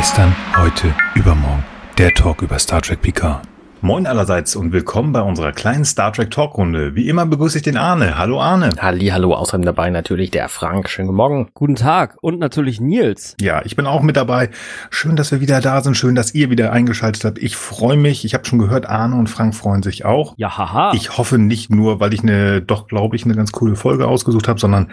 Gestern, 0.00 0.34
heute, 0.56 0.94
übermorgen. 1.14 1.62
Der 1.98 2.14
Talk 2.14 2.40
über 2.40 2.58
Star 2.58 2.80
Trek 2.80 3.02
Picard. 3.02 3.49
Moin 3.82 4.06
allerseits 4.06 4.56
und 4.56 4.72
willkommen 4.72 5.12
bei 5.12 5.22
unserer 5.22 5.52
kleinen 5.52 5.86
Star 5.86 6.12
Trek 6.12 6.30
Talkrunde. 6.30 6.94
Wie 6.96 7.08
immer 7.08 7.24
begrüße 7.24 7.56
ich 7.56 7.64
den 7.64 7.78
Arne. 7.78 8.18
Hallo 8.18 8.38
Arne. 8.38 8.74
Halli, 8.78 9.06
hallo. 9.06 9.32
Außerdem 9.32 9.64
dabei 9.64 9.88
natürlich 9.88 10.30
der 10.30 10.50
Frank. 10.50 10.90
Schönen 10.90 11.08
guten 11.08 11.16
Morgen. 11.16 11.48
Guten 11.54 11.76
Tag. 11.76 12.18
Und 12.20 12.38
natürlich 12.38 12.78
Nils. 12.78 13.36
Ja, 13.40 13.62
ich 13.64 13.76
bin 13.76 13.86
auch 13.86 14.02
mit 14.02 14.18
dabei. 14.18 14.50
Schön, 14.90 15.16
dass 15.16 15.32
wir 15.32 15.40
wieder 15.40 15.62
da 15.62 15.80
sind. 15.80 15.96
Schön, 15.96 16.14
dass 16.14 16.34
ihr 16.34 16.50
wieder 16.50 16.72
eingeschaltet 16.72 17.24
habt. 17.24 17.38
Ich 17.38 17.56
freue 17.56 17.96
mich. 17.96 18.26
Ich 18.26 18.34
habe 18.34 18.44
schon 18.44 18.58
gehört, 18.58 18.86
Arne 18.86 19.16
und 19.16 19.28
Frank 19.28 19.54
freuen 19.54 19.82
sich 19.82 20.04
auch. 20.04 20.34
Ja, 20.36 20.58
haha. 20.58 20.92
Ich 20.94 21.16
hoffe 21.16 21.38
nicht 21.38 21.70
nur, 21.70 22.00
weil 22.00 22.12
ich 22.12 22.22
eine, 22.22 22.60
doch 22.60 22.86
glaube 22.86 23.16
ich, 23.16 23.24
eine 23.24 23.34
ganz 23.34 23.50
coole 23.50 23.76
Folge 23.76 24.06
ausgesucht 24.06 24.46
habe, 24.46 24.60
sondern 24.60 24.88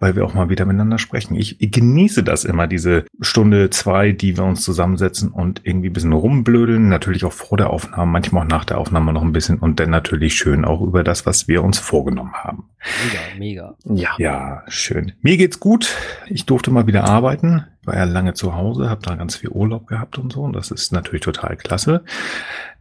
weil 0.00 0.16
wir 0.16 0.24
auch 0.24 0.34
mal 0.34 0.48
wieder 0.48 0.64
miteinander 0.64 0.98
sprechen. 0.98 1.34
Ich, 1.34 1.60
ich 1.60 1.70
genieße 1.70 2.22
das 2.22 2.44
immer, 2.44 2.66
diese 2.66 3.04
Stunde, 3.20 3.70
zwei, 3.70 4.12
die 4.12 4.36
wir 4.36 4.44
uns 4.44 4.62
zusammensetzen 4.62 5.30
und 5.30 5.60
irgendwie 5.64 5.88
ein 5.88 5.92
bisschen 5.92 6.12
rumblödeln. 6.12 6.88
Natürlich 6.88 7.24
auch 7.24 7.32
vor 7.32 7.56
der 7.56 7.70
Aufnahme, 7.70 8.13
manchmal 8.14 8.44
auch 8.44 8.48
nach 8.48 8.64
der 8.64 8.78
Aufnahme 8.78 9.12
noch 9.12 9.22
ein 9.22 9.32
bisschen 9.32 9.58
und 9.58 9.80
dann 9.80 9.90
natürlich 9.90 10.34
schön 10.34 10.64
auch 10.64 10.80
über 10.80 11.02
das, 11.02 11.26
was 11.26 11.48
wir 11.48 11.62
uns 11.64 11.78
vorgenommen 11.78 12.32
haben. 12.32 12.70
Mega, 13.04 13.20
mega. 13.38 13.76
Ja. 13.84 14.10
Ja, 14.18 14.62
schön. 14.68 15.12
Mir 15.20 15.36
geht's 15.36 15.58
gut. 15.58 15.94
Ich 16.28 16.46
durfte 16.46 16.70
mal 16.70 16.86
wieder 16.86 17.04
arbeiten. 17.04 17.64
War 17.84 17.96
ja 17.96 18.04
lange 18.04 18.32
zu 18.32 18.54
Hause, 18.54 18.88
habe 18.88 19.02
da 19.02 19.16
ganz 19.16 19.36
viel 19.36 19.50
Urlaub 19.50 19.88
gehabt 19.88 20.16
und 20.16 20.32
so. 20.32 20.42
Und 20.42 20.54
das 20.54 20.70
ist 20.70 20.92
natürlich 20.92 21.22
total 21.22 21.56
klasse. 21.56 22.04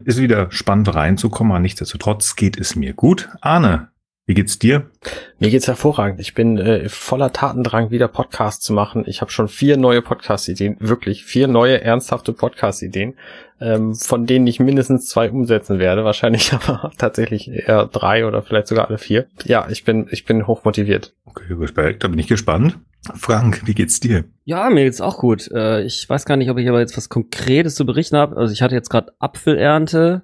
Ist 0.06 0.22
wieder 0.22 0.52
spannend 0.52 0.94
reinzukommen, 0.94 1.52
aber 1.52 1.60
nichtsdestotrotz 1.60 2.36
geht 2.36 2.58
es 2.58 2.76
mir 2.76 2.94
gut. 2.94 3.30
Arne, 3.42 3.90
wie 4.26 4.34
geht's 4.36 4.58
dir? 4.58 4.90
Mir 5.40 5.50
geht's 5.50 5.68
hervorragend. 5.68 6.22
Ich 6.22 6.34
bin 6.34 6.58
äh, 6.58 6.88
voller 6.88 7.34
Tatendrang, 7.34 7.92
wieder 7.92 8.08
Podcasts 8.08 8.64
zu 8.64 8.72
machen. 8.72 9.04
Ich 9.06 9.20
habe 9.20 9.32
schon 9.32 9.50
vier 9.50 9.76
neue 9.76 10.02
Podcast-Ideen, 10.02 10.78
wirklich 10.80 11.26
vier 11.26 11.50
neue 11.50 11.82
ernsthafte 11.82 12.32
Podcast-Ideen, 12.32 13.16
ähm, 13.60 13.96
von 13.96 14.26
denen 14.26 14.48
ich 14.48 14.62
mindestens 14.62 15.08
zwei 15.08 15.30
umsetzen 15.30 15.78
werde. 15.78 16.06
Wahrscheinlich 16.06 16.54
aber 16.54 16.92
tatsächlich 16.98 17.50
eher 17.50 17.86
drei 17.88 18.26
oder 18.26 18.42
vielleicht 18.42 18.68
sogar 18.68 18.88
alle 18.88 18.98
vier. 18.98 19.28
Ja, 19.44 19.68
ich 19.70 19.84
bin 19.84 20.08
ich 20.10 20.24
bin 20.24 20.48
hochmotiviert. 20.48 21.14
Okay, 21.26 21.54
Respekt, 21.54 22.06
da 22.06 22.08
bin 22.08 22.20
ich 22.20 22.28
gespannt. 22.28 22.80
Frank, 23.16 23.64
wie 23.66 23.74
geht's 23.74 24.00
dir? 24.00 24.24
Ja, 24.46 24.70
mir 24.70 24.86
geht's 24.86 25.02
auch 25.02 25.18
gut. 25.18 25.52
Äh, 25.52 25.82
ich 25.82 26.08
weiß 26.08 26.24
gar 26.24 26.38
nicht, 26.38 26.50
ob 26.50 26.58
ich 26.58 26.70
aber 26.70 26.80
jetzt 26.80 26.96
was 26.96 27.10
Konkretes 27.10 27.76
zu 27.76 27.86
berichten 27.86 28.16
habe. 28.16 28.38
Also 28.38 28.54
ich 28.54 28.62
hatte 28.62 28.76
jetzt 28.76 28.90
gerade 28.90 29.12
Apfelernte. 29.20 30.24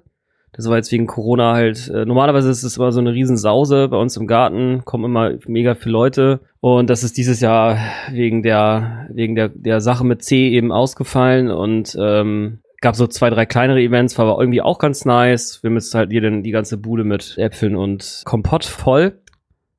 Das 0.60 0.68
war 0.68 0.76
jetzt 0.76 0.92
wegen 0.92 1.06
Corona 1.06 1.54
halt. 1.54 1.88
Äh, 1.88 2.04
normalerweise 2.04 2.50
ist 2.50 2.62
es 2.62 2.76
immer 2.76 2.92
so 2.92 3.00
eine 3.00 3.14
Riesensause 3.14 3.88
bei 3.88 3.96
uns 3.96 4.16
im 4.18 4.26
Garten, 4.26 4.82
kommen 4.84 5.06
immer 5.06 5.32
mega 5.46 5.74
viele 5.74 5.92
Leute. 5.92 6.40
Und 6.60 6.90
das 6.90 7.02
ist 7.02 7.16
dieses 7.16 7.40
Jahr 7.40 7.78
wegen 8.10 8.42
der, 8.42 9.08
wegen 9.10 9.34
der, 9.34 9.48
der 9.48 9.80
Sache 9.80 10.04
mit 10.04 10.22
C 10.22 10.50
eben 10.50 10.70
ausgefallen 10.70 11.50
und 11.50 11.96
ähm, 11.98 12.58
gab 12.82 12.94
so 12.94 13.06
zwei, 13.06 13.30
drei 13.30 13.46
kleinere 13.46 13.80
Events, 13.80 14.18
war 14.18 14.26
aber 14.26 14.42
irgendwie 14.42 14.60
auch 14.60 14.78
ganz 14.78 15.06
nice. 15.06 15.62
Wir 15.62 15.70
müssen 15.70 15.96
halt 15.96 16.10
hier 16.10 16.20
dann 16.20 16.42
die 16.42 16.50
ganze 16.50 16.76
Bude 16.76 17.04
mit 17.04 17.38
Äpfeln 17.38 17.74
und 17.74 18.22
Kompott 18.26 18.66
voll. 18.66 19.18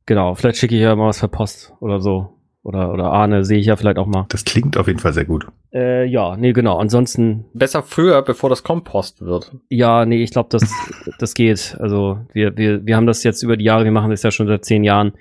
Genau, 0.08 0.34
vielleicht 0.34 0.58
schicke 0.58 0.76
ich 0.76 0.82
ja 0.82 0.96
mal 0.96 1.10
was 1.10 1.20
per 1.20 1.28
Post 1.28 1.74
oder 1.80 2.00
so. 2.00 2.41
Oder, 2.64 2.94
oder 2.94 3.06
Arne 3.06 3.44
sehe 3.44 3.58
ich 3.58 3.66
ja 3.66 3.76
vielleicht 3.76 3.98
auch 3.98 4.06
mal. 4.06 4.26
Das 4.30 4.46
klingt 4.46 4.78
auf 4.78 4.88
jeden 4.88 5.00
Fall 5.00 5.14
sehr 5.14 5.26
gut. 5.26 5.48
Äh, 5.74 6.06
ja, 6.06 6.38
nee, 6.38 6.54
genau. 6.54 6.78
Ansonsten, 6.78 7.46
Besser 7.54 7.82
früher, 7.82 8.22
bevor 8.22 8.50
das 8.50 8.64
Kompost 8.64 9.22
wird. 9.22 9.52
ja, 9.70 10.06
nee, 10.06 10.22
ich 10.24 10.32
glaube, 10.32 10.50
das, 10.52 10.72
das 11.18 11.34
geht. 11.34 11.76
Also 11.80 12.20
wir, 12.34 12.56
wir, 12.58 12.86
wir 12.86 12.96
haben 12.96 13.08
das 13.08 13.24
jetzt 13.24 13.42
über 13.42 13.58
die 13.58 13.66
Jahre, 13.66 13.84
wir 13.84 13.92
machen 13.92 14.12
das 14.12 14.22
ja 14.22 14.30
schon 14.30 14.48
seit 14.48 14.64
zehn 14.64 14.84
Jahren 14.84 15.14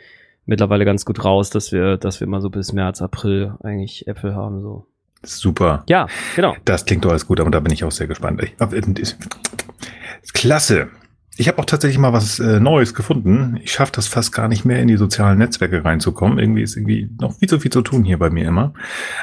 mittlerweile 0.45 0.85
ganz 0.85 1.07
gut 1.07 1.25
raus, 1.25 1.49
dass 1.49 1.73
wir, 1.73 1.97
dass 1.97 2.21
wir 2.21 2.27
mal 2.27 2.43
so 2.43 2.51
bis 2.51 2.73
März, 2.73 3.01
April 3.01 3.55
eigentlich 3.63 4.07
Äpfel 4.07 4.35
haben. 4.35 4.61
So. 4.61 4.87
Super. 5.23 5.85
Ja, 5.89 6.09
genau. 6.37 6.57
Das 6.65 6.85
klingt 6.85 7.05
doch 7.05 7.11
alles 7.11 7.27
gut, 7.27 7.41
aber 7.41 7.51
da 7.51 7.61
bin 7.61 7.73
ich 7.73 7.85
auch 7.85 7.93
sehr 7.93 8.07
gespannt. 8.07 8.43
Ich, 8.43 8.55
äh, 8.59 9.05
klasse. 10.35 10.89
Ich 11.41 11.49
habe 11.49 11.59
auch 11.59 11.65
tatsächlich 11.65 11.97
mal 11.99 12.13
was 12.13 12.39
äh, 12.39 12.61
Neues 12.61 12.93
gefunden. 12.93 13.59
Ich 13.63 13.73
schaffe 13.73 13.93
das 13.95 14.07
fast 14.09 14.31
gar 14.31 14.47
nicht 14.47 14.67
mehr 14.67 14.79
in 14.83 14.89
die 14.89 14.99
sozialen 14.99 15.39
Netzwerke 15.39 15.83
reinzukommen. 15.83 16.39
Irgendwie 16.39 16.61
ist 16.61 16.77
irgendwie 16.77 17.09
noch 17.19 17.33
viel 17.39 17.49
zu 17.49 17.59
viel 17.59 17.73
zu 17.73 17.81
tun 17.81 18.05
hier 18.05 18.19
bei 18.19 18.29
mir 18.29 18.47
immer. 18.47 18.75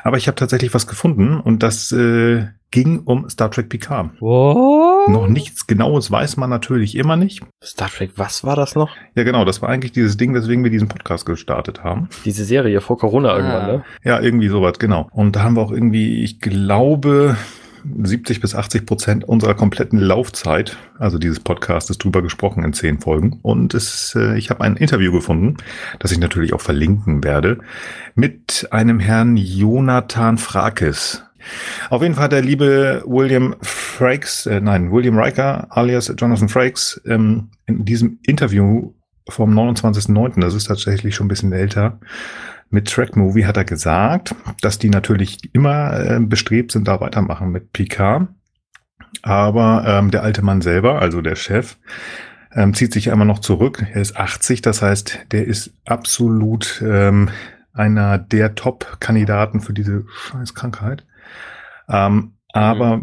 Aber 0.04 0.18
ich 0.18 0.26
habe 0.28 0.34
tatsächlich 0.34 0.74
was 0.74 0.88
gefunden 0.88 1.40
und 1.40 1.62
das 1.62 1.92
äh, 1.92 2.48
ging 2.72 3.02
um 3.06 3.30
Star 3.30 3.52
Trek 3.52 3.70
Picard. 3.70 4.20
What? 4.20 5.10
Noch 5.10 5.28
nichts 5.28 5.68
Genaues 5.68 6.10
weiß 6.10 6.38
man 6.38 6.50
natürlich 6.50 6.96
immer 6.96 7.18
nicht. 7.18 7.44
Star 7.64 7.88
Trek, 7.88 8.14
was 8.16 8.44
war 8.44 8.56
das 8.56 8.74
noch? 8.74 8.90
Ja, 9.14 9.24
genau, 9.24 9.46
das 9.46 9.62
war 9.62 9.70
eigentlich 9.70 9.92
dieses 9.92 10.18
Ding, 10.18 10.34
weswegen 10.34 10.64
wir 10.64 10.72
diesen 10.72 10.88
Podcast 10.88 11.28
gestartet 11.28 11.84
haben. 11.84 12.10
Diese 12.26 12.46
Serie 12.46 12.82
vor 12.82 12.98
Corona 12.98 13.36
irgendwann, 13.36 13.62
Ah. 13.62 13.68
ne? 13.74 13.84
Ja, 14.04 14.20
irgendwie 14.20 14.48
sowas, 14.48 14.80
genau. 14.80 15.08
Und 15.12 15.36
da 15.36 15.44
haben 15.44 15.56
wir 15.56 15.62
auch 15.62 15.72
irgendwie, 15.72 16.24
ich 16.24 16.40
glaube, 16.40 17.38
70 18.04 18.42
bis 18.42 18.56
80 18.56 18.86
Prozent 18.86 19.24
unserer 19.24 19.54
kompletten 19.54 20.00
Laufzeit, 20.00 20.78
also 20.98 21.18
dieses 21.18 21.40
Podcastes, 21.40 21.98
drüber 21.98 22.22
gesprochen 22.22 22.64
in 22.64 22.74
zehn 22.74 23.00
Folgen. 23.00 23.40
Und 23.42 23.74
es, 23.74 24.16
äh, 24.16 24.38
ich 24.38 24.50
habe 24.50 24.62
ein 24.62 24.76
Interview 24.78 25.12
gefunden, 25.12 25.58
das 26.00 26.12
ich 26.12 26.20
natürlich 26.20 26.54
auch 26.54 26.62
verlinken 26.62 27.24
werde, 27.24 27.60
mit 28.16 28.68
einem 28.72 29.00
Herrn 29.00 29.38
Jonathan 29.38 30.38
Frakes. 30.38 31.24
Auf 31.90 32.02
jeden 32.02 32.16
Fall 32.16 32.26
hat 32.26 32.32
der 32.32 32.42
liebe 32.42 33.04
William 33.06 33.56
Frakes, 33.62 34.46
äh, 34.46 34.60
nein, 34.60 34.92
William 34.92 35.18
Riker 35.18 35.68
alias 35.70 36.14
Jonathan 36.18 36.50
Frakes, 36.50 37.02
ähm, 37.06 37.50
in 37.66 37.86
diesem 37.86 38.20
Interview 38.24 38.94
vom 39.30 39.54
29.09., 39.54 40.42
das 40.42 40.54
ist 40.54 40.66
tatsächlich 40.66 41.16
schon 41.16 41.26
ein 41.26 41.30
bisschen 41.30 41.52
älter, 41.52 42.00
mit 42.70 42.90
Track 42.90 43.16
Movie 43.16 43.46
hat 43.46 43.58
er 43.58 43.66
gesagt, 43.66 44.36
dass 44.62 44.80
die 44.80 44.90
natürlich 44.90 45.54
immer 45.54 46.00
äh, 46.00 46.20
bestrebt 46.20 46.72
sind, 46.72 46.88
da 46.88 47.00
weitermachen 47.00 47.52
mit 47.52 47.74
Picard. 47.74 48.28
Aber 49.22 49.84
ähm, 49.88 50.12
der 50.12 50.24
alte 50.24 50.42
Mann 50.42 50.62
selber, 50.62 51.02
also 51.02 51.22
der 51.22 51.36
Chef, 51.36 51.78
ähm, 52.54 52.74
zieht 52.74 52.94
sich 52.94 53.08
immer 53.08 53.26
noch 53.26 53.40
zurück. 53.40 53.86
Er 53.94 54.02
ist 54.02 54.18
80, 54.18 54.62
das 54.62 54.82
heißt, 54.82 55.20
der 55.32 55.46
ist 55.46 55.74
absolut 55.86 56.84
ähm, 56.86 57.30
einer 57.74 58.18
der 58.18 58.56
Top-Kandidaten 58.56 59.62
für 59.62 59.74
diese 59.74 60.06
scheiß 60.08 60.54
Krankheit. 60.54 61.06
Ähm, 61.88 62.34
aber 62.52 63.02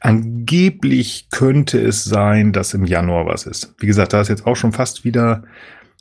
angeblich 0.00 1.28
könnte 1.30 1.80
es 1.80 2.04
sein, 2.04 2.52
dass 2.52 2.74
im 2.74 2.84
Januar 2.84 3.26
was 3.26 3.46
ist. 3.46 3.74
Wie 3.78 3.86
gesagt, 3.86 4.12
da 4.12 4.20
ist 4.20 4.28
jetzt 4.28 4.46
auch 4.46 4.56
schon 4.56 4.72
fast 4.72 5.04
wieder 5.04 5.44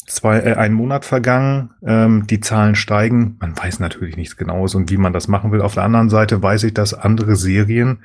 zwei, 0.06 0.40
äh, 0.40 0.56
ein 0.56 0.74
Monat 0.74 1.06
vergangen. 1.06 1.72
Ähm, 1.86 2.26
die 2.28 2.40
Zahlen 2.40 2.76
steigen. 2.76 3.38
Man 3.40 3.58
weiß 3.58 3.80
natürlich 3.80 4.18
nichts 4.18 4.38
Genaues 4.38 4.76
und 4.76 4.90
wie 4.90 4.98
man 4.98 5.14
das 5.14 5.28
machen 5.28 5.52
will. 5.52 5.62
Auf 5.62 5.76
der 5.76 5.84
anderen 5.84 6.10
Seite 6.10 6.42
weiß 6.42 6.64
ich, 6.64 6.74
dass 6.74 6.94
andere 6.94 7.36
Serien, 7.36 8.00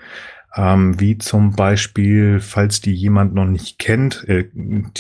ähm, 0.55 1.01
wie 1.01 1.19
zum 1.19 1.55
Beispiel, 1.57 2.41
falls 2.41 2.81
die 2.81 2.95
jemand 2.95 3.35
noch 3.35 3.47
nicht 3.47 3.79
kennt, 3.79 4.27
äh, 4.29 4.49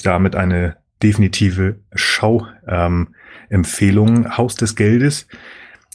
damit 0.04 0.36
eine 0.36 0.76
definitive 1.02 1.76
Schau-Empfehlung, 1.94 4.16
ähm, 4.16 4.36
Haus 4.36 4.54
des 4.56 4.76
Geldes, 4.76 5.26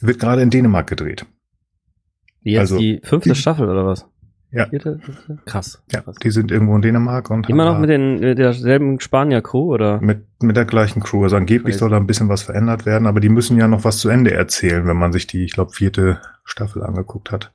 wird 0.00 0.18
gerade 0.20 0.42
in 0.42 0.50
Dänemark 0.50 0.88
gedreht. 0.88 1.26
Jetzt 2.40 2.60
Also- 2.60 2.78
die 2.78 3.00
fünfte 3.04 3.34
Staffel 3.34 3.68
oder 3.68 3.86
was? 3.86 4.06
Ja. 4.52 4.66
Vierte? 4.66 4.98
fünfte? 5.02 5.38
Krass. 5.46 5.82
Ja, 5.92 6.00
Krass. 6.02 6.16
die 6.22 6.30
sind 6.30 6.50
irgendwo 6.50 6.76
in 6.76 6.82
Dänemark 6.82 7.30
und 7.30 7.48
Immer 7.48 7.64
noch 7.64 7.78
mit, 7.78 7.88
den, 7.88 8.20
mit 8.20 8.38
derselben 8.38 9.00
Spanier-Crew 9.00 9.72
oder? 9.72 10.00
Mit, 10.00 10.26
mit 10.42 10.56
der 10.56 10.66
gleichen 10.66 11.00
Crew. 11.02 11.22
Also 11.24 11.36
angeblich 11.36 11.72
Crazy. 11.72 11.78
soll 11.78 11.90
da 11.90 11.96
ein 11.96 12.06
bisschen 12.06 12.28
was 12.28 12.42
verändert 12.42 12.84
werden, 12.84 13.06
aber 13.06 13.20
die 13.20 13.30
müssen 13.30 13.56
ja 13.58 13.66
noch 13.66 13.84
was 13.84 13.98
zu 13.98 14.10
Ende 14.10 14.32
erzählen, 14.32 14.86
wenn 14.86 14.96
man 14.98 15.12
sich 15.12 15.26
die, 15.26 15.44
ich 15.44 15.52
glaube, 15.52 15.72
vierte 15.72 16.20
Staffel 16.44 16.82
angeguckt 16.82 17.30
hat. 17.32 17.50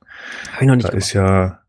Hab 0.52 0.62
ich 0.62 0.66
noch 0.68 0.74
nicht 0.74 0.86
Da 0.86 0.90
gemacht. 0.90 1.04
ist 1.06 1.12
ja. 1.12 1.60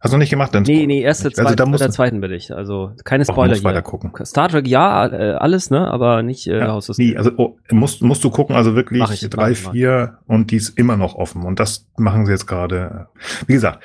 Hast 0.00 0.12
du 0.12 0.16
noch 0.16 0.20
nicht 0.20 0.30
gemacht? 0.30 0.54
Dann 0.54 0.62
Nee, 0.62 0.86
nee, 0.86 1.02
erste, 1.02 1.26
Also 1.26 1.42
zweite, 1.42 1.56
da 1.56 1.64
bei 1.64 1.70
musst 1.70 1.82
der 1.82 1.90
zweiten 1.90 2.20
bin 2.20 2.30
ich. 2.30 2.54
Also 2.54 2.92
keine 3.04 3.24
Spoiler 3.24 3.48
musst 3.48 3.62
hier. 3.62 3.68
weiter 3.70 3.82
gucken. 3.82 4.12
Star 4.24 4.48
Trek, 4.48 4.68
ja, 4.68 5.06
äh, 5.08 5.32
alles, 5.32 5.70
ne? 5.70 5.90
Aber 5.90 6.22
nicht 6.22 6.46
äh, 6.46 6.60
Ja, 6.60 6.68
Haus 6.68 6.96
nie. 6.98 7.16
Also 7.16 7.32
oh, 7.36 7.56
musst, 7.72 8.00
musst 8.00 8.22
du 8.22 8.30
gucken, 8.30 8.54
also 8.54 8.76
wirklich 8.76 9.02
ich, 9.10 9.28
drei, 9.28 9.56
vier 9.56 10.18
und 10.28 10.52
die 10.52 10.56
ist 10.56 10.78
immer 10.78 10.96
noch 10.96 11.16
offen. 11.16 11.42
Und 11.42 11.58
das 11.58 11.88
machen 11.96 12.26
sie 12.26 12.32
jetzt 12.32 12.46
gerade. 12.46 13.08
Wie 13.48 13.54
gesagt, 13.54 13.82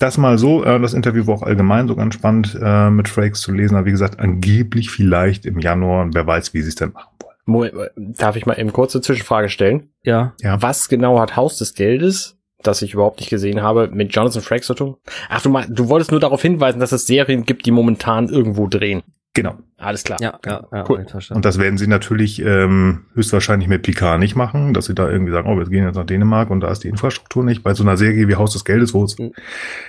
das 0.00 0.18
mal 0.18 0.38
so. 0.38 0.64
Äh, 0.64 0.80
das 0.80 0.94
Interview 0.94 1.26
war 1.26 1.36
auch 1.36 1.42
allgemein 1.42 1.86
so 1.86 1.94
ganz 1.94 2.14
spannend 2.14 2.58
äh, 2.60 2.90
mit 2.90 3.08
Frakes 3.08 3.40
zu 3.40 3.52
lesen. 3.52 3.76
Aber 3.76 3.86
wie 3.86 3.92
gesagt, 3.92 4.18
angeblich 4.18 4.90
vielleicht 4.90 5.46
im 5.46 5.60
Januar 5.60 6.02
und 6.02 6.14
wer 6.14 6.26
weiß, 6.26 6.54
wie 6.54 6.62
sie 6.62 6.70
es 6.70 6.74
denn 6.74 6.92
machen 6.92 7.10
wollen. 7.46 7.88
Darf 7.96 8.36
ich 8.36 8.46
mal 8.46 8.58
eben 8.58 8.72
kurze 8.72 9.00
Zwischenfrage 9.00 9.48
stellen? 9.48 9.90
Ja. 10.02 10.34
Ja. 10.40 10.60
Was 10.62 10.88
genau 10.88 11.20
hat 11.20 11.36
Haus 11.36 11.58
des 11.58 11.74
Geldes, 11.74 12.38
das 12.62 12.82
ich 12.82 12.94
überhaupt 12.94 13.20
nicht 13.20 13.30
gesehen 13.30 13.62
habe, 13.62 13.88
mit 13.92 14.14
Jonathan 14.14 14.42
Frakes 14.42 14.66
zu 14.66 14.74
tun? 14.74 14.96
Ach, 15.28 15.42
du, 15.42 15.50
mein, 15.50 15.72
du 15.74 15.88
wolltest 15.88 16.10
nur 16.10 16.20
darauf 16.20 16.42
hinweisen, 16.42 16.80
dass 16.80 16.92
es 16.92 17.06
Serien 17.06 17.44
gibt, 17.44 17.66
die 17.66 17.70
momentan 17.70 18.28
irgendwo 18.28 18.66
drehen. 18.66 19.02
Genau. 19.32 19.54
Alles 19.78 20.02
klar. 20.02 20.20
Ja, 20.20 20.38
ja, 20.44 20.66
ja, 20.72 20.84
Cool. 20.88 21.06
Und 21.30 21.44
das 21.44 21.58
werden 21.58 21.78
sie 21.78 21.86
natürlich 21.86 22.42
ähm, 22.42 23.06
höchstwahrscheinlich 23.14 23.68
mit 23.68 23.82
Picard 23.82 24.18
nicht 24.18 24.34
machen, 24.34 24.74
dass 24.74 24.86
sie 24.86 24.94
da 24.94 25.08
irgendwie 25.08 25.30
sagen, 25.32 25.48
oh, 25.48 25.56
wir 25.56 25.66
gehen 25.66 25.84
jetzt 25.84 25.94
nach 25.94 26.04
Dänemark 26.04 26.50
und 26.50 26.60
da 26.60 26.70
ist 26.70 26.82
die 26.82 26.88
Infrastruktur 26.88 27.44
nicht. 27.44 27.62
Bei 27.62 27.72
so 27.74 27.84
einer 27.84 27.96
Serie 27.96 28.26
wie 28.26 28.34
Haus 28.34 28.52
des 28.52 28.64
Geldes, 28.64 28.92
wo 28.92 29.04
es 29.04 29.16
Mhm. 29.18 29.32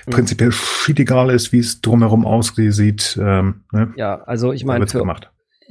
prinzipiell 0.10 0.52
shit 0.52 1.00
egal 1.00 1.32
ist, 1.32 1.52
wie 1.52 1.60
es 1.60 1.82
drumherum 1.82 2.26
aussieht, 2.26 3.20
ähm, 3.22 3.64
ne, 3.72 3.92
Ja, 3.98 4.22
also 4.22 4.54
ich 4.54 4.64
meine, 4.64 4.86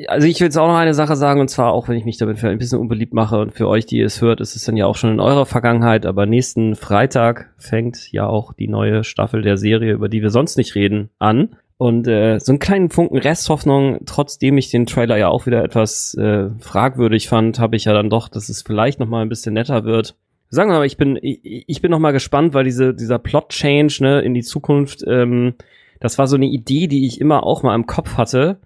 also 0.08 0.26
ich 0.26 0.40
will 0.40 0.46
jetzt 0.46 0.58
auch 0.58 0.69
noch 0.69 0.76
eine 0.76 0.94
Sache 0.94 1.14
sagen, 1.14 1.40
und 1.40 1.49
zwar 1.49 1.72
auch, 1.72 1.88
wenn 1.88 1.96
ich 1.96 2.05
mich 2.05 2.17
damit 2.19 2.38
für 2.38 2.49
ein 2.49 2.58
bisschen 2.58 2.78
unbeliebt 2.78 3.12
mache 3.12 3.38
und 3.38 3.52
für 3.52 3.69
euch, 3.69 3.87
die 3.87 4.00
es 4.00 4.20
hört, 4.20 4.40
ist 4.40 4.56
es 4.56 4.64
dann 4.64 4.76
ja 4.76 4.87
auch 4.87 4.96
schon 4.96 5.11
in 5.12 5.20
eurer 5.20 5.46
Vergangenheit, 5.46 6.06
aber 6.06 6.26
nächsten 6.26 6.75
Freitag 6.75 7.50
fängt 7.58 8.11
ja 8.12 8.26
auch 8.26 8.52
die 8.52 8.69
neue 8.69 9.05
Staffel 9.05 9.43
der 9.43 9.56
Serie, 9.56 9.93
über 9.93 10.08
die 10.08 10.22
wir 10.22 10.31
sonst 10.31 10.56
nicht 10.56 10.75
reden, 10.75 11.11
an. 11.19 11.56
Und 11.81 12.06
äh, 12.09 12.38
so 12.41 12.53
einen 12.53 12.59
kleinen 12.59 12.91
Funken 12.91 13.17
Resthoffnung, 13.17 14.00
trotzdem 14.05 14.59
ich 14.59 14.71
den 14.71 14.85
Trailer 14.85 15.17
ja 15.17 15.29
auch 15.29 15.47
wieder 15.47 15.65
etwas 15.65 16.12
äh, 16.12 16.50
fragwürdig 16.59 17.27
fand, 17.27 17.59
habe 17.59 17.75
ich 17.75 17.87
ja 17.87 17.94
dann 17.94 18.11
doch, 18.11 18.29
dass 18.29 18.50
es 18.50 18.61
vielleicht 18.61 19.00
noch 19.00 19.09
mal 19.09 19.23
ein 19.23 19.31
bisschen 19.31 19.55
netter 19.55 19.85
wird. 19.85 20.15
Sagen 20.50 20.71
wir 20.71 20.77
mal, 20.77 20.85
ich 20.85 20.99
bin 20.99 21.19
ich, 21.23 21.65
ich 21.67 21.81
bin 21.81 21.91
noch 21.91 21.99
mal 21.99 22.11
gespannt, 22.11 22.53
weil 22.53 22.65
diese 22.65 22.93
dieser 22.93 23.19
Plot 23.19 23.49
Change 23.49 23.97
ne 24.03 24.21
in 24.21 24.35
die 24.35 24.43
Zukunft, 24.43 25.05
ähm, 25.06 25.55
das 26.00 26.19
war 26.19 26.27
so 26.27 26.37
eine 26.37 26.49
Idee, 26.49 26.87
die 26.87 27.06
ich 27.06 27.19
immer 27.19 27.44
auch 27.44 27.62
mal 27.62 27.75
im 27.75 27.87
Kopf 27.87 28.19
hatte 28.19 28.59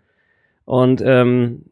und 0.65 1.01
ähm, 1.07 1.67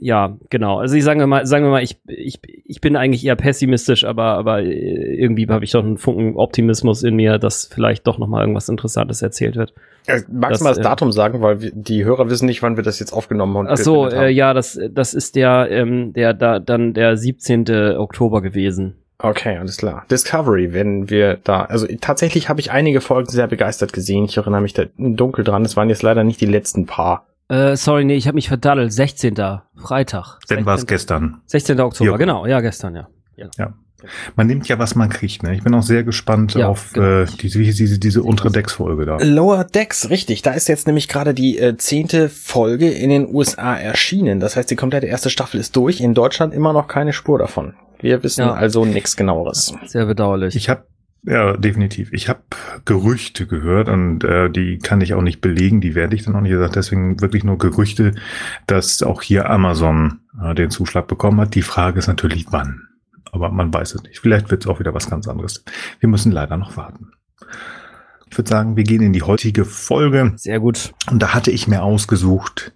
ja, 0.00 0.36
genau. 0.50 0.78
Also 0.78 0.96
ich 0.96 1.04
sage 1.04 1.26
mal, 1.26 1.46
sagen 1.46 1.64
wir 1.64 1.70
mal, 1.70 1.82
ich, 1.82 2.00
ich, 2.06 2.40
ich 2.64 2.80
bin 2.80 2.96
eigentlich 2.96 3.24
eher 3.24 3.36
pessimistisch, 3.36 4.04
aber, 4.04 4.24
aber 4.24 4.62
irgendwie 4.62 5.48
habe 5.48 5.64
ich 5.64 5.72
doch 5.72 5.84
einen 5.84 5.98
Funken 5.98 6.36
Optimismus 6.36 7.02
in 7.02 7.16
mir, 7.16 7.38
dass 7.38 7.66
vielleicht 7.66 8.06
doch 8.06 8.18
noch 8.18 8.28
mal 8.28 8.40
irgendwas 8.40 8.68
Interessantes 8.68 9.22
erzählt 9.22 9.56
wird. 9.56 9.74
Ja, 10.06 10.16
magst 10.30 10.60
du 10.60 10.64
mal 10.64 10.70
das 10.70 10.78
äh, 10.78 10.82
Datum 10.82 11.12
sagen, 11.12 11.42
weil 11.42 11.60
wir, 11.60 11.72
die 11.74 12.04
Hörer 12.04 12.30
wissen 12.30 12.46
nicht, 12.46 12.62
wann 12.62 12.76
wir 12.76 12.84
das 12.84 12.98
jetzt 12.98 13.12
aufgenommen 13.12 13.56
haben. 13.56 13.66
Ach 13.68 13.76
so, 13.76 14.08
äh, 14.08 14.30
ja, 14.30 14.54
das, 14.54 14.78
das 14.90 15.14
ist 15.14 15.36
der, 15.36 15.68
ähm, 15.70 16.12
der 16.12 16.34
da 16.34 16.58
dann 16.58 16.94
der 16.94 17.16
17. 17.16 17.96
Oktober 17.96 18.40
gewesen. 18.40 18.94
Okay, 19.20 19.56
alles 19.58 19.78
klar. 19.78 20.06
Discovery, 20.10 20.72
wenn 20.72 21.10
wir 21.10 21.38
da, 21.42 21.62
also 21.64 21.88
tatsächlich 22.00 22.48
habe 22.48 22.60
ich 22.60 22.70
einige 22.70 23.00
Folgen 23.00 23.28
sehr 23.28 23.48
begeistert 23.48 23.92
gesehen. 23.92 24.24
Ich 24.24 24.36
erinnere 24.36 24.60
mich 24.60 24.74
da 24.74 24.84
dunkel 24.96 25.42
dran. 25.44 25.64
Es 25.64 25.76
waren 25.76 25.88
jetzt 25.88 26.02
leider 26.02 26.22
nicht 26.22 26.40
die 26.40 26.46
letzten 26.46 26.86
paar. 26.86 27.26
Äh, 27.48 27.76
sorry, 27.76 28.04
nee, 28.04 28.16
ich 28.16 28.26
habe 28.26 28.34
mich 28.34 28.48
verdaddelt. 28.48 28.92
16. 28.92 29.34
Freitag. 29.76 30.38
Dann 30.48 30.66
war 30.66 30.76
es 30.76 30.86
gestern. 30.86 31.40
16. 31.46 31.80
Oktober, 31.80 32.10
ja. 32.10 32.16
genau. 32.16 32.46
Ja, 32.46 32.60
gestern, 32.60 32.94
ja. 32.94 33.08
ja. 33.36 33.48
ja. 33.56 33.74
Man 34.36 34.46
nimmt 34.46 34.68
ja, 34.68 34.78
was 34.78 34.94
man 34.94 35.08
kriegt. 35.08 35.42
Ne? 35.42 35.54
Ich 35.54 35.64
bin 35.64 35.74
auch 35.74 35.82
sehr 35.82 36.04
gespannt 36.04 36.54
ja, 36.54 36.68
auf 36.68 36.92
genau. 36.92 37.22
äh, 37.22 37.26
diese, 37.40 37.58
diese, 37.58 37.98
diese 37.98 38.22
untere 38.22 38.52
Decks-Folge 38.52 39.06
da. 39.06 39.18
Lower 39.20 39.64
Decks, 39.64 40.08
richtig. 40.08 40.42
Da 40.42 40.52
ist 40.52 40.68
jetzt 40.68 40.86
nämlich 40.86 41.08
gerade 41.08 41.34
die 41.34 41.58
äh, 41.58 41.76
zehnte 41.76 42.28
Folge 42.28 42.90
in 42.90 43.10
den 43.10 43.34
USA 43.34 43.76
erschienen. 43.76 44.38
Das 44.38 44.54
heißt, 44.54 44.70
die 44.70 44.76
komplette 44.76 45.06
erste 45.06 45.30
Staffel 45.30 45.58
ist 45.58 45.74
durch. 45.74 46.00
In 46.00 46.14
Deutschland 46.14 46.54
immer 46.54 46.72
noch 46.72 46.86
keine 46.86 47.12
Spur 47.12 47.38
davon. 47.38 47.74
Wir 47.98 48.22
wissen 48.22 48.42
ja. 48.42 48.52
also 48.52 48.84
nichts 48.84 49.16
genaueres. 49.16 49.74
Sehr 49.86 50.06
bedauerlich. 50.06 50.54
Ich 50.54 50.68
habe 50.68 50.84
ja, 51.24 51.56
definitiv. 51.56 52.12
Ich 52.12 52.28
habe 52.28 52.40
Gerüchte 52.84 53.46
gehört 53.46 53.88
und 53.88 54.24
äh, 54.24 54.50
die 54.50 54.78
kann 54.78 55.00
ich 55.00 55.14
auch 55.14 55.22
nicht 55.22 55.40
belegen, 55.40 55.80
die 55.80 55.94
werde 55.94 56.14
ich 56.14 56.24
dann 56.24 56.36
auch 56.36 56.40
nicht 56.40 56.52
gesagt. 56.52 56.76
Deswegen 56.76 57.20
wirklich 57.20 57.44
nur 57.44 57.58
Gerüchte, 57.58 58.14
dass 58.66 59.02
auch 59.02 59.22
hier 59.22 59.50
Amazon 59.50 60.20
äh, 60.42 60.54
den 60.54 60.70
Zuschlag 60.70 61.08
bekommen 61.08 61.40
hat. 61.40 61.54
Die 61.54 61.62
Frage 61.62 61.98
ist 61.98 62.06
natürlich, 62.06 62.46
wann. 62.50 62.88
Aber 63.32 63.50
man 63.50 63.74
weiß 63.74 63.96
es 63.96 64.02
nicht. 64.04 64.20
Vielleicht 64.20 64.50
wird 64.50 64.64
es 64.64 64.70
auch 64.70 64.80
wieder 64.80 64.94
was 64.94 65.10
ganz 65.10 65.28
anderes. 65.28 65.64
Wir 66.00 66.08
müssen 66.08 66.32
leider 66.32 66.56
noch 66.56 66.76
warten. 66.76 67.10
Ich 68.30 68.38
würde 68.38 68.48
sagen, 68.48 68.76
wir 68.76 68.84
gehen 68.84 69.02
in 69.02 69.12
die 69.12 69.22
heutige 69.22 69.64
Folge. 69.64 70.32
Sehr 70.36 70.60
gut. 70.60 70.92
Und 71.10 71.20
da 71.20 71.34
hatte 71.34 71.50
ich 71.50 71.66
mir 71.66 71.82
ausgesucht 71.82 72.72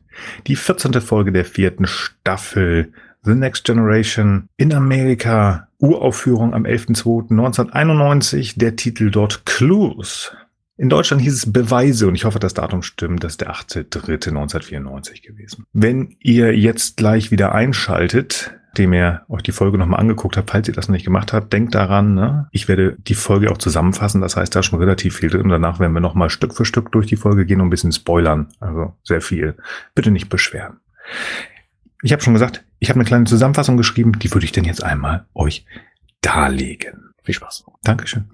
die 0.46 0.56
14. 0.56 0.92
Folge 1.00 1.32
der 1.32 1.44
vierten 1.44 1.86
Staffel 1.86 2.92
The 3.24 3.34
Next 3.34 3.64
Generation 3.64 4.48
in 4.56 4.72
Amerika. 4.72 5.68
Uraufführung 5.78 6.54
am 6.54 6.64
11.02.1991. 6.64 8.58
Der 8.58 8.76
Titel 8.76 9.10
dort 9.10 9.46
Clues. 9.46 10.32
In 10.76 10.88
Deutschland 10.88 11.22
hieß 11.22 11.34
es 11.34 11.52
Beweise 11.52 12.08
und 12.08 12.16
ich 12.16 12.24
hoffe, 12.24 12.40
das 12.40 12.54
Datum 12.54 12.82
stimmt. 12.82 13.22
Das 13.22 13.34
ist 13.34 13.40
der 13.40 13.52
8.3.1994 13.52 15.22
gewesen. 15.22 15.66
Wenn 15.72 16.16
ihr 16.18 16.56
jetzt 16.58 16.96
gleich 16.96 17.30
wieder 17.30 17.52
einschaltet, 17.52 18.52
dem 18.76 18.92
ihr 18.92 19.22
euch 19.28 19.42
die 19.42 19.52
Folge 19.52 19.78
nochmal 19.78 20.00
angeguckt 20.00 20.36
habt, 20.36 20.50
falls 20.50 20.66
ihr 20.66 20.74
das 20.74 20.88
nicht 20.88 21.04
gemacht 21.04 21.32
habt, 21.32 21.52
denkt 21.52 21.74
daran, 21.74 22.14
ne? 22.14 22.48
ich 22.50 22.66
werde 22.68 22.96
die 22.98 23.14
Folge 23.14 23.52
auch 23.52 23.58
zusammenfassen, 23.58 24.20
das 24.20 24.36
heißt, 24.36 24.54
da 24.54 24.60
ist 24.60 24.66
schon 24.66 24.78
relativ 24.78 25.16
viel 25.16 25.28
drin 25.28 25.48
danach 25.48 25.78
werden 25.78 25.92
wir 25.92 26.00
nochmal 26.00 26.30
Stück 26.30 26.54
für 26.54 26.64
Stück 26.64 26.90
durch 26.90 27.06
die 27.06 27.16
Folge 27.16 27.44
gehen 27.44 27.60
und 27.60 27.66
ein 27.66 27.70
bisschen 27.70 27.92
spoilern, 27.92 28.48
also 28.60 28.94
sehr 29.04 29.20
viel. 29.20 29.56
Bitte 29.94 30.10
nicht 30.10 30.30
beschweren. 30.30 30.80
Ich 32.02 32.12
habe 32.12 32.22
schon 32.22 32.34
gesagt, 32.34 32.64
ich 32.80 32.88
habe 32.88 32.98
eine 32.98 33.06
kleine 33.06 33.26
Zusammenfassung 33.26 33.76
geschrieben, 33.76 34.18
die 34.18 34.32
würde 34.32 34.44
ich 34.44 34.52
denn 34.52 34.64
jetzt 34.64 34.82
einmal 34.82 35.26
euch 35.34 35.64
darlegen. 36.20 37.12
Viel 37.22 37.36
Spaß. 37.36 37.64
Dankeschön. 37.84 38.28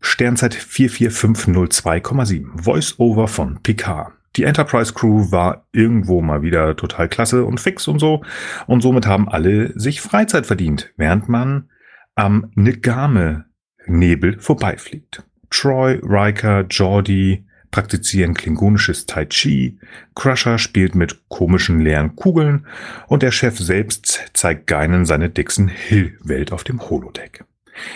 Sternzeit 0.00 0.54
44502,7. 0.54 2.60
Voice-Over 2.60 3.28
von 3.28 3.62
Picard. 3.62 4.12
Die 4.34 4.42
Enterprise 4.42 4.92
Crew 4.92 5.30
war 5.30 5.68
irgendwo 5.72 6.20
mal 6.20 6.42
wieder 6.42 6.74
total 6.74 7.08
klasse 7.08 7.44
und 7.44 7.60
fix 7.60 7.86
und 7.86 8.00
so. 8.00 8.24
Und 8.66 8.80
somit 8.80 9.06
haben 9.06 9.28
alle 9.28 9.78
sich 9.78 10.00
Freizeit 10.00 10.46
verdient, 10.46 10.92
während 10.96 11.28
man 11.28 11.70
am 12.16 12.50
Negame-Nebel 12.56 14.40
vorbeifliegt. 14.40 15.22
Troy, 15.50 16.00
Riker, 16.02 16.64
Geordie, 16.64 17.46
praktizieren 17.72 18.34
klingonisches 18.34 19.06
Tai 19.06 19.26
Chi, 19.26 19.78
Crusher 20.14 20.58
spielt 20.58 20.94
mit 20.94 21.28
komischen 21.28 21.80
leeren 21.80 22.14
Kugeln 22.14 22.66
und 23.08 23.24
der 23.24 23.32
Chef 23.32 23.58
selbst 23.58 24.30
zeigt 24.34 24.68
Geinen 24.68 25.04
seine 25.04 25.30
Dixon 25.30 25.66
Hill-Welt 25.66 26.52
auf 26.52 26.62
dem 26.62 26.88
Holodeck, 26.88 27.44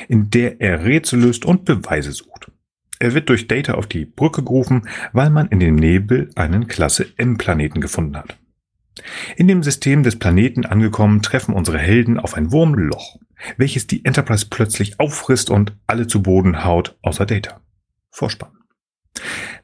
in 0.09 0.31
der 0.31 0.61
er 0.61 0.85
Rätsel 0.85 1.21
löst 1.21 1.45
und 1.45 1.65
Beweise 1.65 2.11
sucht. 2.11 2.51
Er 2.99 3.15
wird 3.15 3.29
durch 3.29 3.47
Data 3.47 3.75
auf 3.75 3.87
die 3.87 4.07
Brücke 4.07 4.43
gerufen, 4.43 4.89
weil 5.13 5.31
man 5.31 5.49
in 5.49 5.61
dem 5.61 5.77
Nebel 5.77 6.31
einen 6.35 6.67
Klasse 6.67 7.07
M-Planeten 7.19 7.81
gefunden 7.81 8.17
hat. 8.17 8.39
In 9.37 9.47
dem 9.47 9.63
System 9.63 10.03
des 10.03 10.19
Planeten 10.19 10.65
angekommen, 10.65 11.21
treffen 11.21 11.55
unsere 11.55 11.79
Helden 11.79 12.19
auf 12.19 12.35
ein 12.35 12.51
Wurmloch, 12.51 13.19
welches 13.59 13.87
die 13.87 14.05
Enterprise 14.07 14.47
plötzlich 14.49 14.99
auffrisst 14.99 15.51
und 15.51 15.75
alle 15.87 16.07
zu 16.07 16.23
Boden 16.23 16.65
haut, 16.65 16.97
außer 17.03 17.27
Data. 17.27 17.61
Vorspann. 18.11 18.57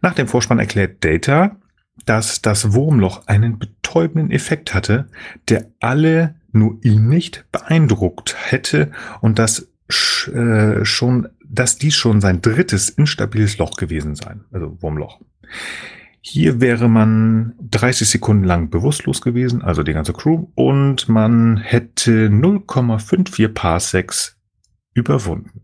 Nach 0.03 0.15
dem 0.15 0.29
Vorspann 0.29 0.59
erklärt 0.59 1.05
Data, 1.05 1.57
dass 2.05 2.43
das 2.43 2.73
Wurmloch 2.73 3.27
einen 3.27 3.59
betäubenden 3.59 4.31
Effekt 4.31 4.75
hatte, 4.75 5.09
der 5.49 5.67
alle 5.81 6.35
nur 6.51 6.79
ihn 6.83 7.09
nicht 7.09 7.47
beeindruckt 7.53 8.37
hätte 8.39 8.91
und 9.21 9.39
dass 9.39 9.69
äh, 10.29 10.85
schon, 10.85 11.29
dass 11.49 11.77
dies 11.77 11.95
schon 11.95 12.21
sein 12.21 12.43
drittes 12.43 12.89
instabiles 12.91 13.59
Loch 13.59 13.77
gewesen 13.77 14.15
sei, 14.15 14.37
also 14.51 14.77
Wurmloch. 14.83 15.21
Hier 16.21 16.61
wäre 16.61 16.89
man 16.89 17.55
30 17.61 18.09
Sekunden 18.09 18.45
lang 18.45 18.71
bewusstlos 18.71 19.21
gewesen, 19.21 19.63
also 19.63 19.83
die 19.83 19.93
ganze 19.93 20.13
Crew, 20.13 20.47
und 20.55 21.09
man 21.09 21.57
hätte 21.57 22.29
0,54 22.29 23.49
Parsecs 23.49 24.39
überwunden. 24.95 25.62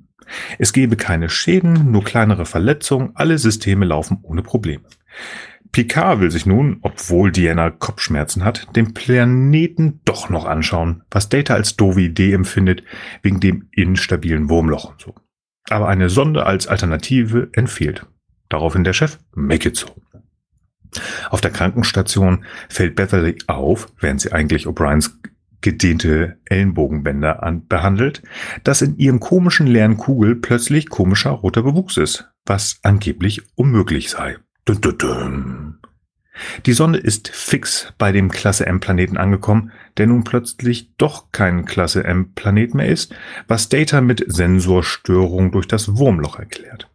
Es 0.58 0.72
gebe 0.72 0.96
keine 0.96 1.28
Schäden, 1.28 1.90
nur 1.90 2.04
kleinere 2.04 2.46
Verletzungen, 2.46 3.10
alle 3.14 3.38
Systeme 3.38 3.84
laufen 3.84 4.18
ohne 4.22 4.42
Probleme. 4.42 4.84
Picard 5.72 6.20
will 6.20 6.30
sich 6.30 6.46
nun, 6.46 6.78
obwohl 6.82 7.30
Diana 7.30 7.70
Kopfschmerzen 7.70 8.44
hat, 8.44 8.74
den 8.74 8.94
Planeten 8.94 10.00
doch 10.04 10.30
noch 10.30 10.46
anschauen, 10.46 11.02
was 11.10 11.28
Data 11.28 11.54
als 11.54 11.76
doofe 11.76 12.00
Idee 12.00 12.32
empfindet, 12.32 12.82
wegen 13.22 13.40
dem 13.40 13.68
instabilen 13.72 14.48
Wurmloch 14.48 14.92
und 14.92 15.00
so. 15.00 15.14
Aber 15.68 15.88
eine 15.88 16.08
Sonde 16.08 16.46
als 16.46 16.66
Alternative 16.66 17.50
empfiehlt. 17.52 18.06
Daraufhin 18.48 18.84
der 18.84 18.94
Chef, 18.94 19.18
make 19.34 19.68
it 19.68 19.76
so. 19.76 19.88
Auf 21.28 21.42
der 21.42 21.50
Krankenstation 21.50 22.44
fällt 22.70 22.96
Beverly 22.96 23.36
auf, 23.46 23.88
während 24.00 24.22
sie 24.22 24.32
eigentlich 24.32 24.66
O'Briens 24.66 25.10
gedehnte 25.60 26.38
Ellenbogenbänder 26.44 27.42
an, 27.42 27.66
behandelt, 27.66 28.22
dass 28.64 28.82
in 28.82 28.96
ihrem 28.98 29.20
komischen 29.20 29.66
leeren 29.66 29.96
Kugel 29.96 30.36
plötzlich 30.36 30.88
komischer 30.88 31.30
roter 31.30 31.62
Bewuchs 31.62 31.96
ist, 31.96 32.30
was 32.46 32.78
angeblich 32.82 33.42
unmöglich 33.54 34.10
sei. 34.10 34.36
Dun, 34.64 34.80
dun, 34.80 34.98
dun. 34.98 35.78
Die 36.66 36.72
Sonde 36.72 36.98
ist 36.98 37.28
fix 37.28 37.92
bei 37.98 38.12
dem 38.12 38.30
Klasse 38.30 38.66
M 38.66 38.80
Planeten 38.80 39.16
angekommen, 39.16 39.72
der 39.96 40.06
nun 40.06 40.24
plötzlich 40.24 40.94
doch 40.96 41.32
kein 41.32 41.64
Klasse 41.64 42.04
M 42.04 42.32
Planet 42.34 42.74
mehr 42.74 42.88
ist, 42.88 43.14
was 43.48 43.68
Data 43.68 44.00
mit 44.00 44.24
Sensorstörung 44.26 45.50
durch 45.50 45.66
das 45.66 45.96
Wurmloch 45.96 46.38
erklärt. 46.38 46.90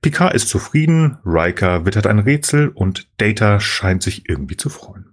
Picard 0.00 0.34
ist 0.34 0.48
zufrieden, 0.48 1.18
Riker 1.24 1.84
wittert 1.84 2.06
ein 2.06 2.20
Rätsel 2.20 2.68
und 2.68 3.08
Data 3.16 3.58
scheint 3.58 4.02
sich 4.02 4.28
irgendwie 4.28 4.56
zu 4.56 4.68
freuen. 4.68 5.06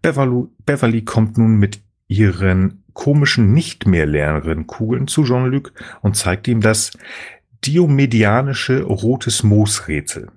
Beverly, 0.00 0.46
Beverly 0.64 1.02
kommt 1.02 1.38
nun 1.38 1.56
mit 1.56 1.82
ihren 2.08 2.84
komischen 2.92 3.52
nicht 3.52 3.86
mehr 3.86 4.06
leeren 4.06 4.66
Kugeln 4.66 5.06
zu 5.06 5.24
Jean-Luc 5.24 5.72
und 6.00 6.16
zeigt 6.16 6.48
ihm 6.48 6.60
das 6.60 6.92
diomedianische 7.64 8.82
rotes 8.82 9.42
Moosrätsel. 9.42 10.30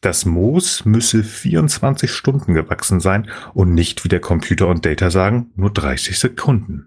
Das 0.00 0.24
Moos 0.24 0.84
müsse 0.84 1.24
24 1.24 2.10
Stunden 2.10 2.54
gewachsen 2.54 3.00
sein 3.00 3.28
und 3.54 3.74
nicht, 3.74 4.04
wie 4.04 4.08
der 4.08 4.20
Computer 4.20 4.68
und 4.68 4.86
Data 4.86 5.10
sagen, 5.10 5.50
nur 5.56 5.72
30 5.72 6.18
Sekunden. 6.18 6.86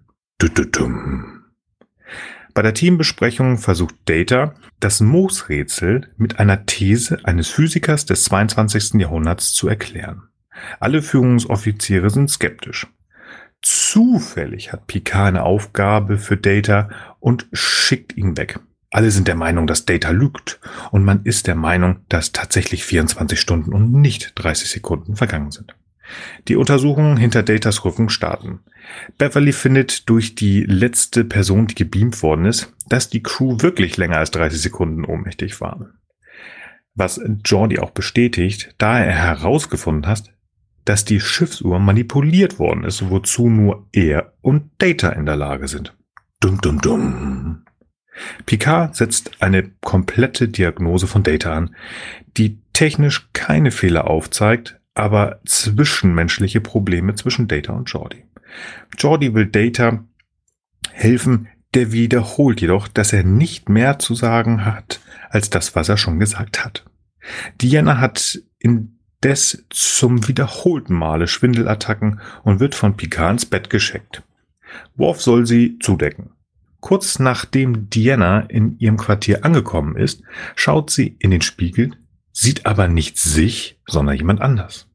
Bei 2.54 2.62
der 2.62 2.74
Teambesprechung 2.74 3.58
versucht 3.58 3.96
Data, 4.06 4.56
das 4.80 5.02
Moosrätsel 5.02 6.10
mit 6.18 6.40
einer 6.40 6.66
These 6.66 7.20
eines 7.24 7.50
Physikers 7.50 8.06
des 8.06 8.24
22. 8.26 8.96
Jahrhunderts 8.96 9.54
zu 9.54 9.68
erklären. 9.68 10.24
Alle 10.80 11.02
Führungsoffiziere 11.02 12.10
sind 12.10 12.30
skeptisch. 12.30 12.88
Zufällig 13.62 14.72
hat 14.72 14.88
Picard 14.88 15.28
eine 15.30 15.44
Aufgabe 15.44 16.18
für 16.18 16.38
Data 16.38 16.90
und 17.20 17.48
schickt 17.52 18.16
ihn 18.16 18.38
weg. 18.38 18.60
Alle 18.92 19.12
sind 19.12 19.28
der 19.28 19.36
Meinung, 19.36 19.68
dass 19.68 19.86
Data 19.86 20.10
lügt 20.10 20.60
und 20.92 21.04
man 21.04 21.24
ist 21.24 21.48
der 21.48 21.56
Meinung, 21.56 21.98
dass 22.10 22.32
tatsächlich 22.32 22.84
24 22.84 23.40
Stunden 23.40 23.74
und 23.74 23.92
nicht 23.92 24.34
30 24.36 24.70
Sekunden 24.70 25.16
vergangen 25.16 25.52
sind. 25.52 25.76
Die 26.48 26.56
Untersuchungen 26.56 27.18
hinter 27.18 27.44
Datas 27.44 27.86
Rücken 27.86 28.10
starten. 28.10 28.62
Beverly 29.20 29.54
findet 29.54 30.10
durch 30.10 30.34
die 30.34 30.64
letzte 30.64 31.24
Person, 31.24 31.68
die 31.68 31.76
gebeamt 31.76 32.24
worden 32.24 32.46
ist, 32.46 32.74
dass 32.88 33.10
die 33.10 33.22
Crew 33.22 33.58
wirklich 33.60 33.98
länger 33.98 34.18
als 34.18 34.32
30 34.32 34.60
Sekunden 34.60 35.06
ohnmächtig 35.06 35.62
war. 35.62 35.92
Was 36.96 37.22
Jordi 37.46 37.80
auch 37.80 37.92
bestätigt, 37.92 38.74
da 38.80 39.00
er 39.00 39.14
herausgefunden 39.14 40.08
hat, 40.08 40.34
dass 40.90 41.06
die 41.06 41.20
Schiffsuhr 41.20 41.78
manipuliert 41.78 42.58
worden 42.58 42.84
ist, 42.84 43.12
wozu 43.12 43.48
nur 43.48 43.88
er 43.92 44.34
und 44.42 44.72
Data 44.80 45.10
in 45.10 45.28
der 45.28 45.36
Lage 45.36 45.68
sind. 45.68 45.96
Dum 46.40 46.60
dum 46.62 46.82
dum. 46.82 47.64
Picard 48.48 48.96
setzt 48.96 49.40
eine 49.40 49.70
komplette 49.82 50.48
Diagnose 50.48 51.06
von 51.06 51.22
Data 51.22 51.54
an, 51.54 51.76
die 52.38 52.64
technisch 52.74 53.30
keine 53.34 53.70
Fehler 53.70 54.10
aufzeigt, 54.10 54.80
aber 54.96 55.42
zwischenmenschliche 55.46 56.60
Probleme 56.60 57.14
zwischen 57.14 57.48
Data 57.48 57.74
und 57.74 57.88
Jordi. 57.92 58.26
Jordi 58.98 59.36
will 59.36 59.46
Data 59.46 60.04
helfen, 60.92 61.50
der 61.76 61.92
wiederholt 61.92 62.62
jedoch, 62.62 62.88
dass 62.88 63.14
er 63.14 63.24
nicht 63.24 63.70
mehr 63.70 64.00
zu 64.00 64.16
sagen 64.16 64.66
hat, 64.66 65.02
als 65.30 65.52
das, 65.52 65.76
was 65.76 65.88
er 65.88 65.98
schon 65.98 66.20
gesagt 66.20 66.66
hat. 66.66 66.84
Diana 67.62 68.00
hat 68.00 68.40
indes 69.22 69.66
zum 69.70 70.28
wiederholten 70.28 70.94
Male 70.94 71.28
Schwindelattacken 71.28 72.22
und 72.44 72.60
wird 72.60 72.76
von 72.76 72.96
Picard 72.96 73.34
ins 73.34 73.46
Bett 73.46 73.70
geschickt. 73.70 74.24
Worf 74.96 75.22
soll 75.22 75.46
sie 75.46 75.78
zudecken. 75.80 76.32
Kurz 76.80 77.20
nachdem 77.20 77.90
Diana 77.90 78.42
in 78.42 78.80
ihrem 78.80 78.96
Quartier 78.96 79.44
angekommen 79.44 79.98
ist, 79.98 80.24
schaut 80.56 80.90
sie 80.90 81.18
in 81.20 81.32
den 81.32 81.42
Spiegel, 81.42 81.92
sieht 82.32 82.66
aber 82.66 82.88
nicht 82.88 83.18
sich, 83.18 83.82
sondern 83.86 84.16
jemand 84.16 84.40
anders. 84.40 84.88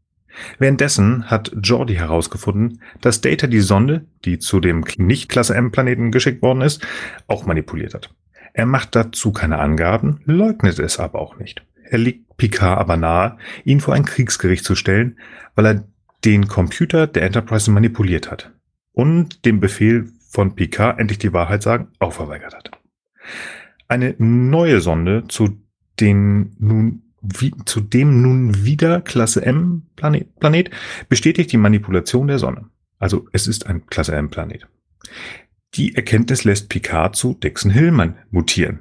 Währenddessen 0.59 1.31
hat 1.31 1.53
Jordi 1.63 1.95
herausgefunden, 1.95 2.81
dass 3.03 3.21
Data 3.21 3.47
die 3.47 3.61
Sonde, 3.61 4.07
die 4.25 4.39
zu 4.39 4.59
dem 4.59 4.85
Nicht-Klasse 4.97 5.55
M-Planeten 5.55 6.11
geschickt 6.11 6.43
worden 6.43 6.63
ist, 6.63 6.85
auch 7.27 7.45
manipuliert 7.45 7.95
hat. 7.95 8.13
Er 8.55 8.67
macht 8.67 8.97
dazu 8.97 9.33
keine 9.33 9.59
Angaben, 9.59 10.21
leugnet 10.25 10.79
es 10.79 10.99
aber 10.99 11.21
auch 11.21 11.39
nicht. 11.39 11.65
Er 11.95 11.99
liegt 11.99 12.37
Picard 12.39 12.81
aber 12.81 12.97
nahe, 12.97 13.39
ihn 13.65 13.79
vor 13.79 13.95
ein 13.95 14.05
Kriegsgericht 14.05 14.65
zu 14.65 14.75
stellen, 14.75 15.17
weil 15.55 15.67
er 15.67 15.85
den 16.25 16.49
Computer 16.49 17.07
der 17.07 17.23
Enterprise 17.23 17.71
manipuliert 17.71 18.33
hat 18.33 18.53
und 18.91 19.45
dem 19.45 19.61
Befehl 19.61 20.11
von 20.29 20.57
Picard 20.57 20.99
endlich 20.99 21.21
die 21.21 21.33
Wahrheit 21.33 21.63
sagen, 21.63 21.87
auch 22.01 22.13
verweigert 22.13 22.53
hat. 22.53 22.73
Eine 23.87 24.17
neue 24.19 24.81
Sonde 24.81 25.29
zu 25.29 25.57
den 26.01 26.57
nun 26.59 27.03
wie, 27.23 27.53
zu 27.65 27.81
dem 27.81 28.23
nun 28.23 28.65
wieder 28.65 29.01
Klasse 29.01 29.47
M 29.47 29.87
Planet, 29.95 30.35
Planet 30.41 30.71
bestätigt 31.09 31.53
die 31.53 31.59
Manipulation 31.59 32.27
der 32.27 32.41
Sonne. 32.41 32.71
Also 32.99 33.29
es 33.31 33.47
ist 33.47 33.69
ein 33.69 33.87
Klasse 33.87 34.17
M 34.17 34.31
Planet. 34.31 34.67
Die 35.75 35.95
Erkenntnis 35.95 36.43
lässt 36.43 36.69
Picard 36.69 37.15
zu 37.15 37.35
Dixon 37.35 37.71
Hillman 37.71 38.17
mutieren. 38.33 38.81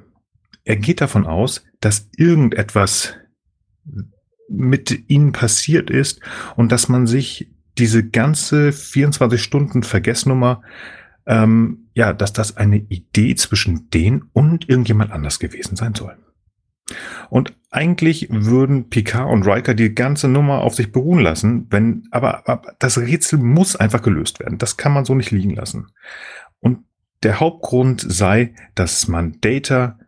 Er 0.64 0.76
geht 0.76 1.00
davon 1.00 1.26
aus, 1.26 1.64
dass 1.84 2.08
irgendetwas 2.16 3.14
mit 4.48 5.08
ihnen 5.08 5.32
passiert 5.32 5.90
ist 5.90 6.20
und 6.56 6.72
dass 6.72 6.88
man 6.88 7.06
sich 7.06 7.50
diese 7.78 8.08
ganze 8.08 8.72
24 8.72 9.42
Stunden 9.42 9.82
Vergessnummer 9.82 10.62
ähm, 11.26 11.88
ja, 11.94 12.12
dass 12.12 12.32
das 12.32 12.56
eine 12.56 12.76
Idee 12.76 13.34
zwischen 13.34 13.90
denen 13.90 14.30
und 14.32 14.68
irgendjemand 14.68 15.12
anders 15.12 15.38
gewesen 15.38 15.76
sein 15.76 15.94
soll. 15.94 16.16
Und 17.30 17.56
eigentlich 17.70 18.28
würden 18.30 18.90
Picard 18.90 19.30
und 19.30 19.46
Riker 19.46 19.74
die 19.74 19.94
ganze 19.94 20.28
Nummer 20.28 20.60
auf 20.60 20.74
sich 20.74 20.92
beruhen 20.92 21.20
lassen, 21.20 21.66
wenn, 21.70 22.06
aber, 22.10 22.46
aber 22.48 22.74
das 22.78 22.98
Rätsel 22.98 23.38
muss 23.38 23.74
einfach 23.74 24.02
gelöst 24.02 24.40
werden. 24.40 24.58
Das 24.58 24.76
kann 24.76 24.92
man 24.92 25.06
so 25.06 25.14
nicht 25.14 25.30
liegen 25.30 25.54
lassen. 25.54 25.86
Und 26.60 26.80
der 27.22 27.40
Hauptgrund 27.40 28.04
sei, 28.06 28.54
dass 28.74 29.08
man 29.08 29.40
Data 29.40 29.98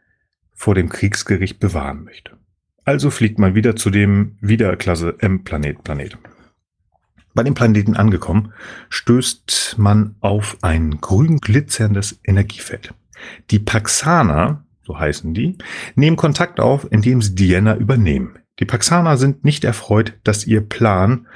vor 0.57 0.75
dem 0.75 0.89
Kriegsgericht 0.89 1.61
bewahren 1.61 2.03
möchte. 2.03 2.33
Also 2.85 3.11
fliegt 3.11 3.39
man 3.39 3.55
wieder 3.55 3.77
zu 3.77 3.91
dem 3.91 4.37
Wiederklasse 4.41 5.17
M-Planet 5.21 5.85
Planet. 5.85 6.19
Bei 7.35 7.43
dem 7.43 7.55
Planeten 7.55 7.95
angekommen, 7.95 8.55
stößt 8.89 9.77
man 9.79 10.17
auf 10.21 10.57
ein 10.63 11.03
grün 11.03 11.39
glitzerndes 11.39 12.19
Energiefeld. 12.25 12.95
Die 13.51 13.59
Paxaner, 13.59 14.65
so 14.83 14.99
heißen 14.99 15.35
die, 15.35 15.59
nehmen 15.95 16.17
Kontakt 16.17 16.61
auf, 16.61 16.91
indem 16.91 17.21
sie 17.21 17.35
Diana 17.35 17.77
übernehmen. 17.77 18.39
Die 18.59 18.65
Paxaner 18.65 19.17
sind 19.17 19.45
nicht 19.45 19.65
erfreut, 19.65 20.15
dass 20.25 20.47
ihr 20.47 20.63
Plan, 20.63 21.27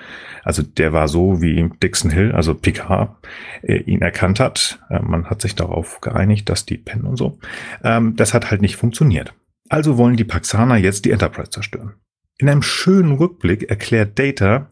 also 0.43 0.63
der 0.63 0.93
war 0.93 1.07
so 1.07 1.43
wie 1.43 1.71
Dixon 1.83 2.11
Hill, 2.11 2.33
also 2.33 2.55
Picard, 2.55 3.17
äh, 3.63 3.77
ihn 3.77 4.01
erkannt 4.01 4.41
hat. 4.41 4.81
Äh, 4.89 5.01
man 5.01 5.27
hat 5.27 5.43
sich 5.43 5.55
darauf 5.55 6.01
geeinigt, 6.01 6.49
dass 6.49 6.65
die 6.65 6.79
pennen 6.79 7.05
und 7.05 7.17
so. 7.17 7.39
Ähm, 7.85 8.17
das 8.17 8.33
hat 8.33 8.51
halt 8.51 8.63
nicht 8.63 8.77
funktioniert. 8.77 9.35
Also 9.69 9.99
wollen 9.99 10.17
die 10.17 10.25
Paxaner 10.25 10.77
jetzt 10.77 11.05
die 11.05 11.11
Enterprise 11.11 11.51
zerstören. 11.51 11.95
In 12.39 12.49
einem 12.49 12.63
schönen 12.63 13.13
Rückblick 13.13 13.65
erklärt 13.69 14.19
Data, 14.19 14.71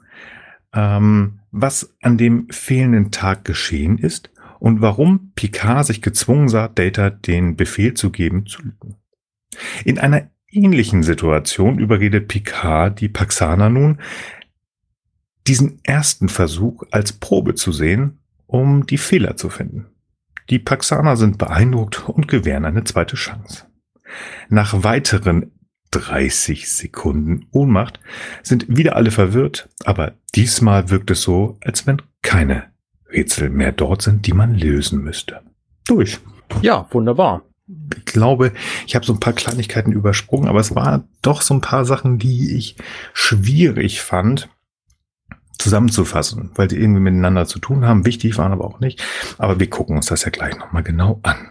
ähm, 0.72 1.40
was 1.50 1.94
an 2.00 2.16
dem 2.16 2.48
fehlenden 2.50 3.10
Tag 3.10 3.44
geschehen 3.44 3.98
ist 3.98 4.30
und 4.58 4.80
warum 4.80 5.32
Picard 5.34 5.86
sich 5.86 6.00
gezwungen 6.00 6.48
sah, 6.48 6.68
Data 6.68 7.10
den 7.10 7.56
Befehl 7.56 7.94
zu 7.94 8.10
geben, 8.10 8.46
zu 8.46 8.62
lügen. 8.62 8.96
In 9.84 9.98
einer 9.98 10.30
ähnlichen 10.50 11.02
Situation 11.02 11.78
überredet 11.78 12.28
Picard 12.28 13.00
die 13.00 13.08
Paxaner 13.08 13.70
nun, 13.70 14.00
diesen 15.46 15.80
ersten 15.82 16.28
Versuch 16.28 16.84
als 16.90 17.12
Probe 17.12 17.54
zu 17.54 17.72
sehen, 17.72 18.18
um 18.46 18.86
die 18.86 18.98
Fehler 18.98 19.36
zu 19.36 19.50
finden. 19.50 19.86
Die 20.50 20.58
Paxaner 20.58 21.16
sind 21.16 21.38
beeindruckt 21.38 22.08
und 22.08 22.28
gewähren 22.28 22.64
eine 22.64 22.84
zweite 22.84 23.16
Chance. 23.16 23.66
Nach 24.48 24.82
weiteren 24.82 25.52
30 25.90 26.70
Sekunden 26.70 27.46
Ohnmacht 27.50 28.00
sind 28.42 28.66
wieder 28.68 28.96
alle 28.96 29.10
verwirrt, 29.10 29.68
aber 29.84 30.14
diesmal 30.34 30.90
wirkt 30.90 31.10
es 31.10 31.22
so, 31.22 31.56
als 31.60 31.86
wenn 31.86 32.02
keine 32.22 32.64
Rätsel 33.10 33.48
mehr 33.50 33.72
dort 33.72 34.02
sind, 34.02 34.26
die 34.26 34.32
man 34.32 34.54
lösen 34.54 35.02
müsste. 35.02 35.40
Durch. 35.86 36.18
Ja, 36.62 36.86
wunderbar. 36.90 37.47
Ich 37.96 38.04
glaube, 38.06 38.52
ich 38.86 38.94
habe 38.94 39.04
so 39.04 39.12
ein 39.12 39.20
paar 39.20 39.34
Kleinigkeiten 39.34 39.92
übersprungen, 39.92 40.48
aber 40.48 40.60
es 40.60 40.74
war 40.74 41.04
doch 41.22 41.42
so 41.42 41.54
ein 41.54 41.60
paar 41.60 41.84
Sachen, 41.84 42.18
die 42.18 42.56
ich 42.56 42.76
schwierig 43.12 44.00
fand 44.00 44.48
zusammenzufassen, 45.58 46.50
weil 46.54 46.68
die 46.68 46.76
irgendwie 46.76 47.00
miteinander 47.00 47.46
zu 47.46 47.58
tun 47.58 47.84
haben. 47.84 48.06
Wichtig 48.06 48.38
waren 48.38 48.52
aber 48.52 48.64
auch 48.64 48.80
nicht. 48.80 49.02
Aber 49.38 49.58
wir 49.60 49.68
gucken 49.68 49.96
uns 49.96 50.06
das 50.06 50.24
ja 50.24 50.30
gleich 50.30 50.56
nochmal 50.56 50.82
genau 50.82 51.20
an. 51.24 51.50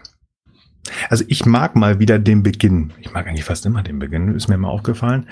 Also 1.10 1.24
ich 1.28 1.44
mag 1.46 1.76
mal 1.76 1.98
wieder 1.98 2.18
den 2.18 2.42
Beginn. 2.42 2.92
Ich 3.00 3.12
mag 3.12 3.26
eigentlich 3.26 3.44
fast 3.44 3.66
immer 3.66 3.82
den 3.82 3.98
Beginn, 3.98 4.34
ist 4.34 4.48
mir 4.48 4.54
immer 4.54 4.70
aufgefallen. 4.70 5.28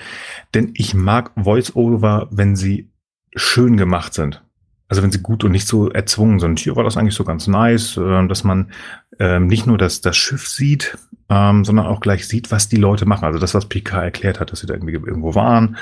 Denn 0.53 0.71
ich 0.75 0.93
mag 0.93 1.31
Voice-Over, 1.35 2.27
wenn 2.31 2.55
sie 2.55 2.91
schön 3.35 3.77
gemacht 3.77 4.13
sind. 4.13 4.43
Also 4.89 5.03
wenn 5.03 5.11
sie 5.11 5.21
gut 5.21 5.43
und 5.43 5.51
nicht 5.51 5.67
so 5.67 5.89
erzwungen 5.89 6.39
sind. 6.39 6.59
Hier 6.59 6.75
war 6.75 6.83
das 6.83 6.95
eigentlich 6.95 7.15
so 7.15 7.23
ganz 7.23 7.47
nice, 7.47 7.97
äh, 7.97 8.27
dass 8.27 8.43
man 8.43 8.71
ähm, 9.19 9.47
nicht 9.47 9.67
nur 9.67 9.77
das, 9.77 10.01
das 10.01 10.15
Schiff 10.15 10.47
sieht, 10.47 10.97
ähm, 11.29 11.65
sondern 11.65 11.87
auch 11.87 11.99
gleich 11.99 12.27
sieht, 12.27 12.51
was 12.51 12.69
die 12.69 12.77
Leute 12.77 13.05
machen. 13.05 13.25
Also 13.25 13.39
das, 13.39 13.53
was 13.53 13.65
Picard 13.65 14.03
erklärt 14.03 14.39
hat, 14.39 14.51
dass 14.51 14.61
sie 14.61 14.67
da 14.67 14.73
irgendwie 14.73 14.93
irgendwo 14.93 15.35
waren. 15.35 15.77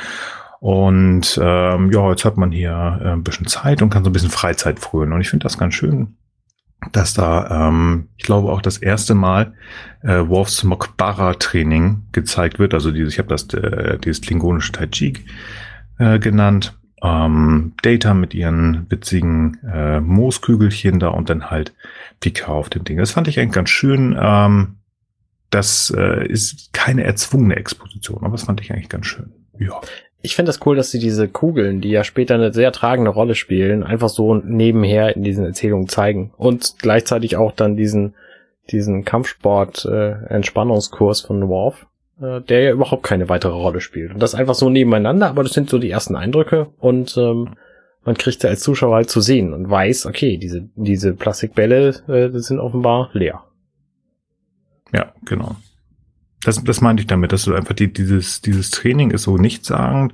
Und 0.60 1.40
ähm, 1.42 1.92
ja, 1.92 2.10
jetzt 2.10 2.26
hat 2.26 2.38
man 2.38 2.52
hier 2.52 3.00
äh, 3.02 3.10
ein 3.10 3.24
bisschen 3.24 3.46
Zeit 3.48 3.82
und 3.82 3.92
kann 3.92 4.04
so 4.04 4.10
ein 4.10 4.14
bisschen 4.14 4.32
Freizeit 4.32 4.80
frönen. 4.80 5.14
Und 5.14 5.22
ich 5.22 5.30
finde 5.30 5.44
das 5.44 5.58
ganz 5.58 5.76
schön 5.76 6.16
dass 6.92 7.14
da, 7.14 7.70
ähm, 7.70 8.10
ich 8.18 8.26
glaube 8.26 8.52
auch 8.52 8.62
das 8.62 8.78
erste 8.78 9.16
Mal 9.16 9.54
äh, 10.02 10.28
Worfs 10.28 10.64
Mokbara-Training 10.64 12.04
gezeigt 12.12 12.60
wird. 12.60 12.74
Also 12.74 12.92
dieses, 12.92 13.14
ich 13.14 13.20
habe 13.20 13.30
das 13.30 13.52
äh, 13.54 13.98
dieses 14.00 14.22
klingonische 14.22 14.72
Tai 14.72 14.88
Chi 14.88 15.14
äh, 16.00 16.20
genannt. 16.20 16.78
Ähm, 17.04 17.74
Data 17.82 18.14
mit 18.14 18.34
ihren 18.34 18.90
witzigen 18.90 19.60
äh, 19.72 20.00
Mooskügelchen 20.00 21.00
da 21.00 21.10
und 21.10 21.30
dann 21.30 21.52
halt 21.52 21.74
Picard 22.20 22.50
auf 22.50 22.70
dem 22.70 22.84
Ding. 22.84 22.98
Das 22.98 23.12
fand 23.12 23.28
ich 23.28 23.40
eigentlich 23.40 23.54
ganz 23.54 23.70
schön. 23.70 24.18
Ähm, 24.20 24.76
das 25.50 25.94
äh, 25.96 26.26
ist 26.28 26.74
keine 26.74 27.04
erzwungene 27.04 27.56
Exposition, 27.56 28.20
aber 28.22 28.32
das 28.32 28.44
fand 28.44 28.62
ich 28.62 28.72
eigentlich 28.72 28.90
ganz 28.90 29.06
schön. 29.06 29.32
Ja 29.60 29.80
ich 30.26 30.36
finde 30.36 30.50
das 30.50 30.66
cool, 30.66 30.76
dass 30.76 30.90
sie 30.90 31.00
diese 31.00 31.28
Kugeln, 31.28 31.82
die 31.82 31.92
ja 31.92 32.04
später 32.04 32.34
eine 32.34 32.52
sehr 32.52 32.72
tragende 32.72 33.12
Rolle 33.12 33.36
spielen, 33.36 33.84
einfach 33.84 34.10
so 34.10 34.34
nebenher 34.34 35.16
in 35.16 35.24
diesen 35.24 35.46
Erzählungen 35.46 35.88
zeigen 35.88 36.34
und 36.36 36.76
gleichzeitig 36.80 37.38
auch 37.38 37.52
dann 37.52 37.78
diesen 37.78 38.16
diesen 38.72 39.06
Kampfsport 39.06 39.86
äh, 39.86 40.14
Entspannungskurs 40.28 41.22
von 41.22 41.48
Worf, 41.48 41.86
äh, 42.22 42.42
der 42.42 42.62
ja 42.62 42.72
überhaupt 42.72 43.04
keine 43.04 43.30
weitere 43.30 43.54
Rolle 43.54 43.82
spielt 43.82 44.14
und 44.14 44.20
das 44.20 44.36
einfach 44.36 44.56
so 44.56 44.70
nebeneinander, 44.70 45.28
aber 45.28 45.44
das 45.44 45.54
sind 45.54 45.70
so 45.70 45.80
die 45.80 45.90
ersten 45.90 46.16
Eindrücke 46.16 46.68
und 46.80 47.18
ähm, 47.18 47.56
man 48.06 48.16
kriegt 48.16 48.42
sie 48.42 48.48
als 48.48 48.62
Zuschauer 48.62 48.96
halt 48.96 49.10
zu 49.10 49.20
sehen 49.20 49.54
und 49.54 49.70
weiß, 49.70 50.06
okay, 50.06 50.38
diese, 50.38 50.70
diese 50.76 51.14
Plastikbälle 51.14 51.90
äh, 52.08 52.40
sind 52.40 52.60
offenbar 52.60 53.10
leer. 53.14 53.44
Ja, 54.94 55.12
genau. 55.26 55.56
Das, 56.44 56.64
das 56.64 56.82
meinte 56.82 57.02
ich 57.02 57.08
damit, 57.08 57.32
dass 57.32 57.46
du 57.46 57.56
einfach 57.56 57.74
die, 57.74 57.92
dieses, 57.92 58.42
dieses 58.42 58.70
Training 58.70 59.10
ist 59.10 59.24
so 59.24 59.38
nichtssagend. 59.38 60.14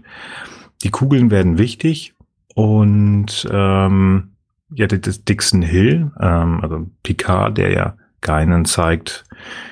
Die 0.83 0.89
Kugeln 0.89 1.29
werden 1.29 1.57
wichtig 1.57 2.13
und 2.55 3.47
ähm, 3.51 4.31
ja, 4.73 4.87
das 4.87 5.25
Dixon 5.25 5.61
Hill, 5.61 6.11
ähm, 6.19 6.61
also 6.61 6.87
Picard, 7.03 7.57
der 7.57 7.71
ja 7.71 7.97
keinen 8.21 8.65
zeigt, 8.65 9.25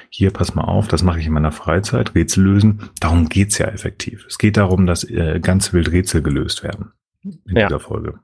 hier, 0.10 0.32
pass 0.32 0.56
mal 0.56 0.64
auf, 0.64 0.88
das 0.88 1.04
mache 1.04 1.20
ich 1.20 1.28
in 1.28 1.34
meiner 1.34 1.52
Freizeit, 1.52 2.16
Rätsel 2.16 2.44
lösen. 2.44 2.90
Darum 3.00 3.30
geht's 3.30 3.58
ja 3.60 3.68
effektiv. 3.68 4.26
Es 4.28 4.38
geht 4.40 4.58
darum, 4.58 4.86
dass 4.88 5.04
äh, 5.04 5.40
ganz 5.40 5.72
wild 5.72 5.92
Rätsel 5.92 6.22
gelöst 6.24 6.64
werden 6.64 6.92
in 7.24 7.56
Ja. 7.56 7.68
dieser 7.68 7.80
Folge. 7.80 8.16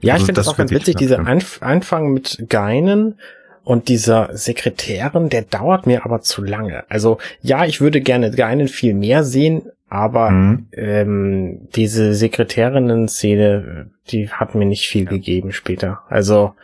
Ja, 0.00 0.14
Also 0.14 0.22
ich 0.22 0.26
finde 0.26 0.38
das 0.38 0.46
das 0.46 0.54
auch 0.54 0.56
ganz 0.56 0.70
witzig, 0.70 0.96
dieser. 0.96 1.18
Anf 1.26 1.58
Anfang 1.62 2.12
mit 2.12 2.46
Geinen 2.48 3.18
und 3.64 3.88
dieser 3.88 4.34
Sekretärin, 4.34 5.28
der 5.28 5.42
dauert 5.42 5.86
mir 5.86 6.04
aber 6.06 6.22
zu 6.22 6.42
lange. 6.42 6.84
Also 6.90 7.18
ja, 7.42 7.66
ich 7.66 7.80
würde 7.82 8.00
gerne 8.00 8.30
Geinen 8.30 8.68
viel 8.68 8.94
mehr 8.94 9.24
sehen, 9.24 9.62
aber 9.90 10.30
Mhm. 10.30 10.66
ähm, 10.72 11.68
diese 11.74 12.14
Sekretärinnen-Szene, 12.14 13.90
die 14.10 14.30
hat 14.30 14.54
mir 14.54 14.64
nicht 14.64 14.88
viel 14.88 15.04
gegeben 15.04 15.52
später. 15.52 16.00
Also 16.08 16.54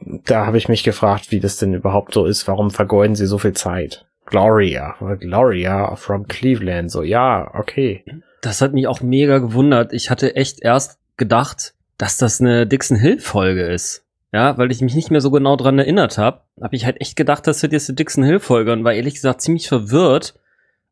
da 0.00 0.46
habe 0.46 0.58
ich 0.58 0.68
mich 0.68 0.84
gefragt, 0.84 1.30
wie 1.30 1.40
das 1.40 1.56
denn 1.56 1.74
überhaupt 1.74 2.14
so 2.14 2.26
ist. 2.26 2.46
Warum 2.46 2.70
vergeuden 2.70 3.16
sie 3.16 3.26
so 3.26 3.38
viel 3.38 3.52
Zeit? 3.52 4.06
Gloria, 4.26 4.94
Gloria 5.18 5.96
from 5.96 6.28
Cleveland. 6.28 6.90
So, 6.90 7.02
ja, 7.02 7.50
okay. 7.54 8.04
Das 8.42 8.60
hat 8.60 8.74
mich 8.74 8.86
auch 8.86 9.00
mega 9.00 9.38
gewundert. 9.38 9.92
Ich 9.92 10.10
hatte 10.10 10.36
echt 10.36 10.60
erst 10.62 10.98
gedacht, 11.16 11.74
dass 11.96 12.18
das 12.18 12.40
eine 12.40 12.66
Dixon 12.66 12.96
Hill 12.96 13.18
Folge 13.18 13.66
ist. 13.66 14.04
Ja, 14.32 14.58
weil 14.58 14.70
ich 14.70 14.82
mich 14.82 14.94
nicht 14.94 15.10
mehr 15.10 15.22
so 15.22 15.30
genau 15.30 15.56
dran 15.56 15.78
erinnert 15.78 16.18
habe, 16.18 16.42
habe 16.60 16.76
ich 16.76 16.84
halt 16.84 17.00
echt 17.00 17.16
gedacht, 17.16 17.46
das 17.46 17.62
wird 17.62 17.72
jetzt 17.72 17.88
eine 17.88 17.96
Dixon 17.96 18.24
Hill 18.24 18.40
Folge 18.40 18.72
und 18.72 18.84
war 18.84 18.92
ehrlich 18.92 19.14
gesagt 19.14 19.40
ziemlich 19.40 19.68
verwirrt, 19.68 20.34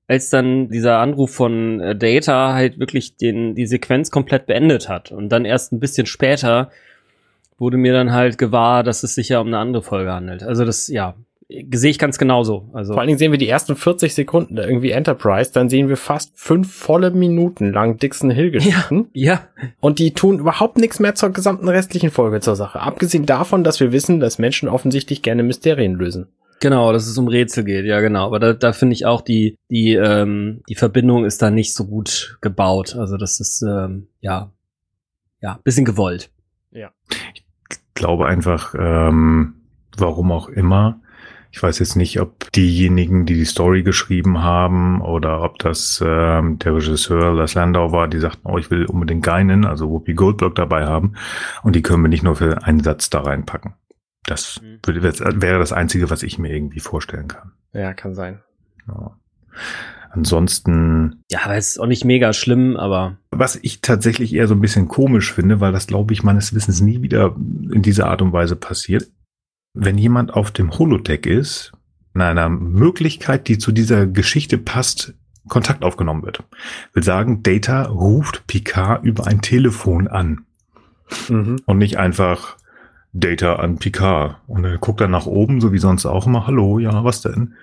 als 0.09 0.31
dann 0.31 0.71
dieser 0.71 0.99
Anruf 0.99 1.35
von 1.35 1.81
äh, 1.81 1.95
Data 1.95 2.55
halt 2.55 2.79
wirklich 2.79 3.17
den 3.17 3.55
die 3.55 3.67
Sequenz 3.67 4.11
komplett 4.11 4.47
beendet 4.47 4.89
hat 4.89 5.13
und 5.13 5.29
dann 5.29 5.45
erst 5.45 5.73
ein 5.73 5.81
bisschen 5.81 6.07
später 6.07 6.71
wurde 7.59 7.77
mir 7.77 7.93
dann 7.93 8.13
halt 8.13 8.39
gewahr, 8.39 8.83
dass 8.83 9.03
es 9.03 9.15
sich 9.15 9.31
ja 9.31 9.41
um 9.41 9.47
eine 9.49 9.59
andere 9.59 9.83
Folge 9.83 10.13
handelt. 10.13 10.43
Also 10.43 10.65
das 10.65 10.89
ja, 10.89 11.15
sehe 11.49 11.91
ich 11.91 11.99
ganz 11.99 12.19
genauso. 12.19 12.69
Also 12.73 12.93
Vor 12.93 13.01
allen 13.01 13.09
Dingen 13.09 13.19
sehen 13.19 13.33
wir 13.33 13.39
die 13.39 13.49
ersten 13.49 13.77
40 13.77 14.15
Sekunden 14.15 14.57
irgendwie 14.57 14.91
Enterprise, 14.91 15.53
dann 15.53 15.69
sehen 15.69 15.89
wir 15.89 15.97
fast 15.97 16.33
fünf 16.35 16.73
volle 16.73 17.11
Minuten 17.13 17.73
lang 17.73 17.99
Dixon 17.99 18.31
Hill 18.31 18.51
Geschichten. 18.51 19.09
ja, 19.13 19.43
Und 19.81 19.99
die 19.99 20.13
tun 20.13 20.41
überhaupt 20.41 20.79
nichts 20.79 20.99
mehr 20.99 21.15
zur 21.15 21.31
gesamten 21.31 21.69
restlichen 21.69 22.11
Folge 22.11 22.41
zur 22.41 22.57
Sache. 22.57 22.81
Abgesehen 22.81 23.27
davon, 23.27 23.65
dass 23.65 23.81
wir 23.81 23.93
wissen, 23.93 24.21
dass 24.21 24.39
Menschen 24.39 24.69
offensichtlich 24.69 25.23
gerne 25.23 25.43
Mysterien 25.43 25.95
lösen. 25.95 26.27
Genau, 26.61 26.93
dass 26.93 27.07
es 27.07 27.19
um 27.19 27.29
Rätsel 27.29 27.65
geht, 27.65 27.85
ja 27.85 28.01
genau. 28.01 28.27
Aber 28.27 28.41
da, 28.41 28.55
da 28.55 28.73
finde 28.73 28.95
ich 28.95 29.05
auch 29.05 29.21
die 29.21 29.59
die 29.71 29.93
ähm, 29.93 30.63
die 30.69 30.75
Verbindung 30.75 31.27
ist 31.27 31.43
da 31.43 31.51
nicht 31.51 31.75
so 31.75 31.85
gut 31.85 32.39
gebaut. 32.41 32.97
Also 32.97 33.19
das 33.19 33.41
ist 33.41 33.63
ähm, 33.63 34.09
ja 34.21 34.51
ja 35.43 35.61
bisschen 35.65 35.85
gewollt. 35.85 36.31
Glaube 37.97 38.27
einfach, 38.27 38.75
ähm, 38.79 39.55
warum 39.97 40.31
auch 40.31 40.49
immer. 40.49 41.01
Ich 41.51 41.63
weiß 41.63 41.79
jetzt 41.79 41.97
nicht, 41.97 42.21
ob 42.21 42.53
diejenigen, 42.53 43.25
die 43.25 43.35
die 43.35 43.45
Story 43.47 43.83
geschrieben 43.83 44.43
haben, 44.43 45.01
oder 45.01 45.41
ob 45.43 45.59
das 45.59 46.03
ähm, 46.07 46.59
der 46.59 46.75
Regisseur 46.75 47.33
Lars 47.33 47.55
Landau 47.55 47.93
war, 47.93 48.09
die 48.09 48.19
sagten, 48.19 48.47
oh, 48.47 48.59
ich 48.59 48.71
will 48.71 48.85
unbedingt 48.85 49.25
Geinen, 49.25 49.65
also 49.65 49.89
Whoopi 49.89 50.13
Goldberg 50.15 50.55
dabei 50.55 50.85
haben, 50.87 51.15
und 51.63 51.75
die 51.75 51.83
können 51.83 52.03
wir 52.03 52.09
nicht 52.11 52.23
nur 52.23 52.37
für 52.37 52.63
einen 52.65 52.81
Satz 52.81 53.09
da 53.11 53.21
reinpacken. 53.23 53.73
Das 54.27 54.61
Mhm. 54.61 54.81
würde, 54.85 55.03
wäre 55.41 55.59
das 55.59 55.73
Einzige, 55.73 56.11
was 56.11 56.23
ich 56.23 56.39
mir 56.39 56.53
irgendwie 56.53 56.81
vorstellen 56.81 57.29
kann. 57.29 57.53
Ja, 57.73 57.95
kann 57.95 58.15
sein. 58.15 58.43
Ja. 58.89 59.17
Ansonsten 60.17 61.23
Ja, 61.31 61.41
aber 61.45 61.57
es 61.57 61.69
ist 61.69 61.79
auch 61.79 61.87
nicht 61.87 62.05
mega 62.05 62.33
schlimm, 62.33 62.77
aber 62.77 63.19
Was 63.31 63.57
ich 63.63 63.81
tatsächlich 63.83 64.33
eher 64.35 64.49
so 64.49 64.55
ein 64.55 64.61
bisschen 64.61 64.89
komisch 64.89 65.33
finde, 65.33 65.61
weil 65.61 65.73
das, 65.73 65.87
glaube 65.87 66.15
ich, 66.15 66.23
meines 66.23 66.55
Wissens 66.55 66.81
nie 66.81 67.03
wieder 67.03 67.37
in 67.71 67.83
dieser 67.83 68.07
Art 68.09 68.23
und 68.23 68.33
Weise 68.33 68.57
passiert. 68.57 69.09
Wenn 69.75 69.99
jemand 69.99 70.33
auf 70.33 70.51
dem 70.51 70.79
Holodeck 70.79 71.27
ist, 71.27 71.73
in 72.15 72.23
einer 72.23 72.49
Möglichkeit, 72.49 73.47
die 73.47 73.59
zu 73.59 73.73
dieser 73.73 74.07
Geschichte 74.07 74.57
passt, 74.57 75.13
Kontakt 75.49 75.85
aufgenommen 75.85 76.23
wird. 76.25 76.43
Will 76.95 77.03
sagen, 77.05 77.43
Data 77.43 77.83
ruft 77.83 78.47
Picard 78.47 79.05
über 79.05 79.27
ein 79.27 79.43
Telefon 79.43 80.09
an 80.09 80.47
Mhm. 81.29 81.61
und 81.67 81.79
nicht 81.79 81.99
einfach 81.99 82.57
Data 83.13 83.57
an 83.57 83.77
Picard. 83.77 84.39
Und 84.49 84.65
er 84.65 84.79
guckt 84.79 85.01
dann 85.01 85.13
nach 85.13 85.27
oben, 85.27 85.61
so 85.61 85.73
wie 85.73 85.79
sonst 85.79 86.05
auch 86.07 86.27
immer. 86.27 86.47
Hallo, 86.47 86.79
ja, 86.79 87.05
was 87.05 87.21
denn? 87.21 87.55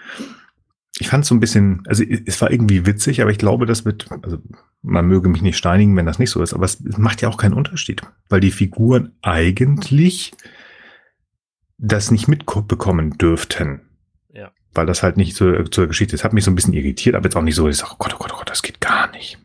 Ich 0.99 1.07
fand 1.09 1.23
es 1.23 1.29
so 1.29 1.35
ein 1.35 1.39
bisschen, 1.39 1.83
also 1.87 2.03
es 2.03 2.39
war 2.41 2.51
irgendwie 2.51 2.85
witzig, 2.85 3.21
aber 3.21 3.31
ich 3.31 3.39
glaube, 3.39 3.65
das 3.65 3.83
wird, 3.83 4.11
also 4.21 4.37
man 4.83 5.07
möge 5.07 5.29
mich 5.29 5.41
nicht 5.41 5.57
steinigen, 5.57 5.95
wenn 5.95 6.05
das 6.05 6.19
nicht 6.19 6.29
so 6.29 6.43
ist, 6.43 6.53
aber 6.53 6.65
es 6.65 6.79
macht 6.97 7.21
ja 7.21 7.29
auch 7.29 7.37
keinen 7.37 7.53
Unterschied, 7.53 8.01
weil 8.29 8.41
die 8.41 8.51
Figuren 8.51 9.13
eigentlich 9.21 10.33
das 11.77 12.11
nicht 12.11 12.27
mitbekommen 12.27 13.17
dürften. 13.17 13.81
Ja. 14.31 14.51
Weil 14.73 14.85
das 14.85 15.03
halt 15.03 15.17
nicht 15.17 15.35
zur, 15.35 15.69
zur 15.71 15.87
Geschichte 15.87 16.15
ist. 16.15 16.23
Hat 16.23 16.33
mich 16.33 16.43
so 16.43 16.51
ein 16.51 16.55
bisschen 16.55 16.73
irritiert, 16.73 17.15
aber 17.15 17.25
jetzt 17.25 17.35
auch 17.35 17.41
nicht 17.41 17.55
so, 17.55 17.67
ich 17.67 17.77
sage, 17.77 17.91
oh 17.93 17.97
Gott, 17.97 18.13
oh 18.13 18.17
Gott, 18.19 18.31
oh 18.33 18.37
Gott, 18.37 18.49
das 18.49 18.61
geht 18.61 18.79
gar 18.79 19.11
nicht. 19.11 19.39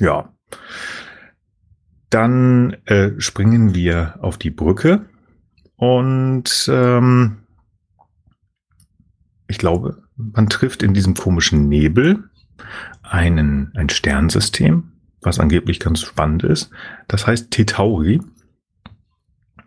Ja. 0.00 0.32
Dann 2.08 2.76
äh, 2.86 3.12
springen 3.20 3.74
wir 3.74 4.18
auf 4.20 4.38
die 4.38 4.50
Brücke 4.50 5.04
und 5.76 6.68
ähm, 6.68 7.38
ich 9.46 9.58
glaube, 9.58 10.02
man 10.32 10.48
trifft 10.48 10.82
in 10.82 10.94
diesem 10.94 11.14
komischen 11.14 11.68
Nebel 11.68 12.24
einen, 13.02 13.72
ein 13.74 13.88
Sternsystem, 13.88 14.92
was 15.20 15.38
angeblich 15.38 15.80
ganz 15.80 16.00
spannend 16.02 16.44
ist. 16.44 16.70
Das 17.08 17.26
heißt 17.26 17.50
Tetauri. 17.50 18.20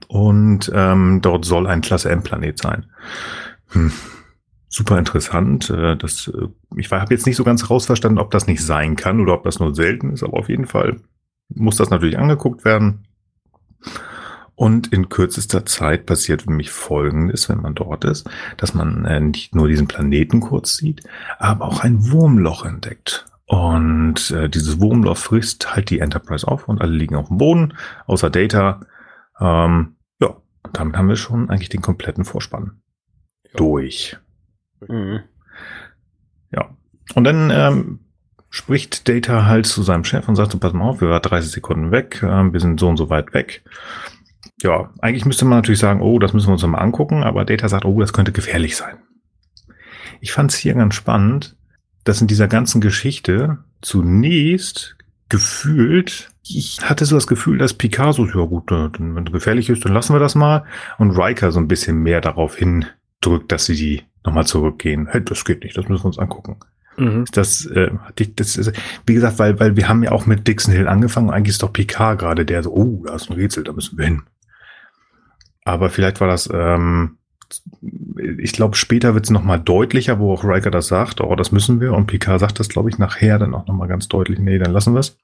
Und 0.07 0.71
ähm, 0.73 1.21
dort 1.21 1.45
soll 1.45 1.65
ein 1.65 1.81
Klasse 1.81 2.09
M-Planet 2.09 2.59
sein. 2.59 2.85
Hm. 3.69 3.91
Super 4.69 4.97
interessant. 4.97 5.69
Äh, 5.69 5.97
das, 5.97 6.27
äh, 6.27 6.47
ich 6.77 6.91
habe 6.91 7.13
jetzt 7.13 7.25
nicht 7.25 7.35
so 7.35 7.43
ganz 7.43 7.69
rausverstanden, 7.69 8.19
ob 8.19 8.31
das 8.31 8.47
nicht 8.47 8.63
sein 8.63 8.95
kann 8.95 9.19
oder 9.19 9.33
ob 9.33 9.43
das 9.43 9.59
nur 9.59 9.73
selten 9.75 10.11
ist, 10.11 10.23
aber 10.23 10.37
auf 10.37 10.49
jeden 10.49 10.65
Fall 10.65 10.99
muss 11.49 11.77
das 11.77 11.89
natürlich 11.89 12.17
angeguckt 12.17 12.65
werden. 12.65 13.07
Und 14.55 14.93
in 14.93 15.09
kürzester 15.09 15.65
Zeit 15.65 16.05
passiert 16.05 16.43
für 16.43 16.51
mich 16.51 16.69
Folgendes, 16.69 17.49
wenn 17.49 17.61
man 17.61 17.73
dort 17.73 18.05
ist, 18.05 18.29
dass 18.57 18.73
man 18.73 19.05
äh, 19.05 19.19
nicht 19.19 19.55
nur 19.55 19.67
diesen 19.67 19.87
Planeten 19.87 20.41
kurz 20.41 20.77
sieht, 20.77 21.01
aber 21.39 21.65
auch 21.65 21.79
ein 21.79 22.11
Wurmloch 22.11 22.63
entdeckt. 22.65 23.25
Und 23.45 24.31
äh, 24.31 24.49
dieses 24.49 24.79
Wurmloch 24.79 25.17
frisst 25.17 25.75
halt 25.75 25.89
die 25.89 25.99
Enterprise 25.99 26.47
auf 26.47 26.67
und 26.67 26.81
alle 26.81 26.95
liegen 26.95 27.15
auf 27.15 27.27
dem 27.27 27.37
Boden, 27.37 27.73
außer 28.05 28.29
Data. 28.29 28.81
Ähm, 29.39 29.95
ja, 30.19 30.27
und 30.63 30.77
damit 30.77 30.97
haben 30.97 31.09
wir 31.09 31.15
schon 31.15 31.49
eigentlich 31.49 31.69
den 31.69 31.81
kompletten 31.81 32.23
Vorspann 32.23 32.81
durch. 33.55 34.17
mhm. 34.87 35.21
Ja. 36.51 36.69
Und 37.15 37.23
dann 37.23 37.49
ähm, 37.51 37.99
spricht 38.49 39.09
Data 39.09 39.45
halt 39.45 39.65
zu 39.65 39.81
seinem 39.81 40.03
Chef 40.03 40.27
und 40.29 40.35
sagt 40.35 40.51
so, 40.51 40.59
pass 40.59 40.73
mal 40.73 40.85
auf, 40.85 41.01
wir 41.01 41.09
waren 41.09 41.21
30 41.21 41.51
Sekunden 41.51 41.91
weg, 41.91 42.21
ähm, 42.23 42.53
wir 42.53 42.59
sind 42.59 42.79
so 42.79 42.87
und 42.87 42.97
so 42.97 43.09
weit 43.09 43.33
weg. 43.33 43.63
Ja, 44.61 44.91
eigentlich 44.99 45.25
müsste 45.25 45.45
man 45.45 45.57
natürlich 45.57 45.79
sagen, 45.79 46.01
oh, 46.01 46.19
das 46.19 46.33
müssen 46.33 46.47
wir 46.47 46.53
uns 46.53 46.65
mal 46.65 46.77
angucken, 46.77 47.23
aber 47.23 47.45
Data 47.45 47.67
sagt, 47.67 47.85
oh, 47.85 47.99
das 47.99 48.13
könnte 48.13 48.31
gefährlich 48.31 48.77
sein. 48.77 48.97
Ich 50.21 50.31
fand 50.31 50.51
es 50.51 50.57
hier 50.57 50.73
ganz 50.73 50.95
spannend, 50.95 51.55
dass 52.03 52.21
in 52.21 52.27
dieser 52.27 52.47
ganzen 52.47 52.81
Geschichte 52.81 53.57
zunächst 53.81 54.95
gefühlt, 55.29 56.29
ich 56.47 56.79
hatte 56.81 57.05
so 57.05 57.15
das 57.15 57.27
Gefühl, 57.27 57.57
dass 57.57 57.73
Picasso, 57.73 58.25
ja 58.25 58.45
gut, 58.45 58.71
äh, 58.71 58.89
dann, 58.89 59.15
wenn 59.15 59.25
es 59.25 59.33
gefährlich 59.33 59.69
ist, 59.69 59.83
dann 59.83 59.93
lassen 59.93 60.13
wir 60.13 60.19
das 60.19 60.35
mal. 60.35 60.63
Und 60.97 61.11
Riker 61.11 61.51
so 61.51 61.59
ein 61.59 61.67
bisschen 61.67 61.97
mehr 61.97 62.21
darauf 62.21 62.55
hindrückt, 62.55 63.51
dass 63.51 63.65
sie 63.65 63.75
die 63.75 64.03
nochmal 64.23 64.45
zurückgehen. 64.45 65.07
Hey, 65.09 65.23
das 65.23 65.43
geht 65.43 65.63
nicht, 65.63 65.77
das 65.77 65.87
müssen 65.89 66.03
wir 66.03 66.07
uns 66.07 66.19
angucken. 66.19 66.57
Mhm. 66.97 67.25
Das, 67.31 67.65
äh, 67.65 67.89
das 68.35 68.57
ist, 68.57 68.71
wie 69.05 69.13
gesagt, 69.13 69.39
weil, 69.39 69.59
weil 69.59 69.75
wir 69.75 69.89
haben 69.89 70.03
ja 70.03 70.11
auch 70.11 70.25
mit 70.25 70.47
Dixon 70.47 70.73
Hill 70.73 70.87
angefangen. 70.87 71.31
Eigentlich 71.31 71.53
ist 71.53 71.63
doch 71.63 71.73
Picard 71.73 72.19
gerade 72.19 72.45
der 72.45 72.63
so, 72.63 72.71
oh, 72.73 73.03
da 73.05 73.15
ist 73.15 73.29
ein 73.29 73.33
Rätsel, 73.33 73.63
da 73.63 73.73
müssen 73.73 73.97
wir 73.97 74.05
hin. 74.05 74.23
Aber 75.65 75.89
vielleicht 75.89 76.21
war 76.21 76.27
das, 76.27 76.49
ähm, 76.53 77.17
ich 78.37 78.53
glaube, 78.53 78.75
später 78.75 79.13
wird 79.13 79.25
es 79.25 79.31
nochmal 79.31 79.59
deutlicher, 79.59 80.19
wo 80.19 80.33
auch 80.33 80.43
Riker 80.43 80.71
das 80.71 80.87
sagt, 80.87 81.21
oh, 81.21 81.35
das 81.35 81.51
müssen 81.51 81.79
wir. 81.79 81.93
Und 81.93 82.07
Picard 82.07 82.39
sagt 82.39 82.59
das, 82.59 82.69
glaube 82.69 82.89
ich, 82.89 82.97
nachher 82.97 83.39
dann 83.39 83.53
auch 83.53 83.67
nochmal 83.67 83.87
ganz 83.87 84.07
deutlich, 84.07 84.39
nee, 84.39 84.57
dann 84.57 84.73
lassen 84.73 84.93
wir 84.93 84.99
es. 84.99 85.17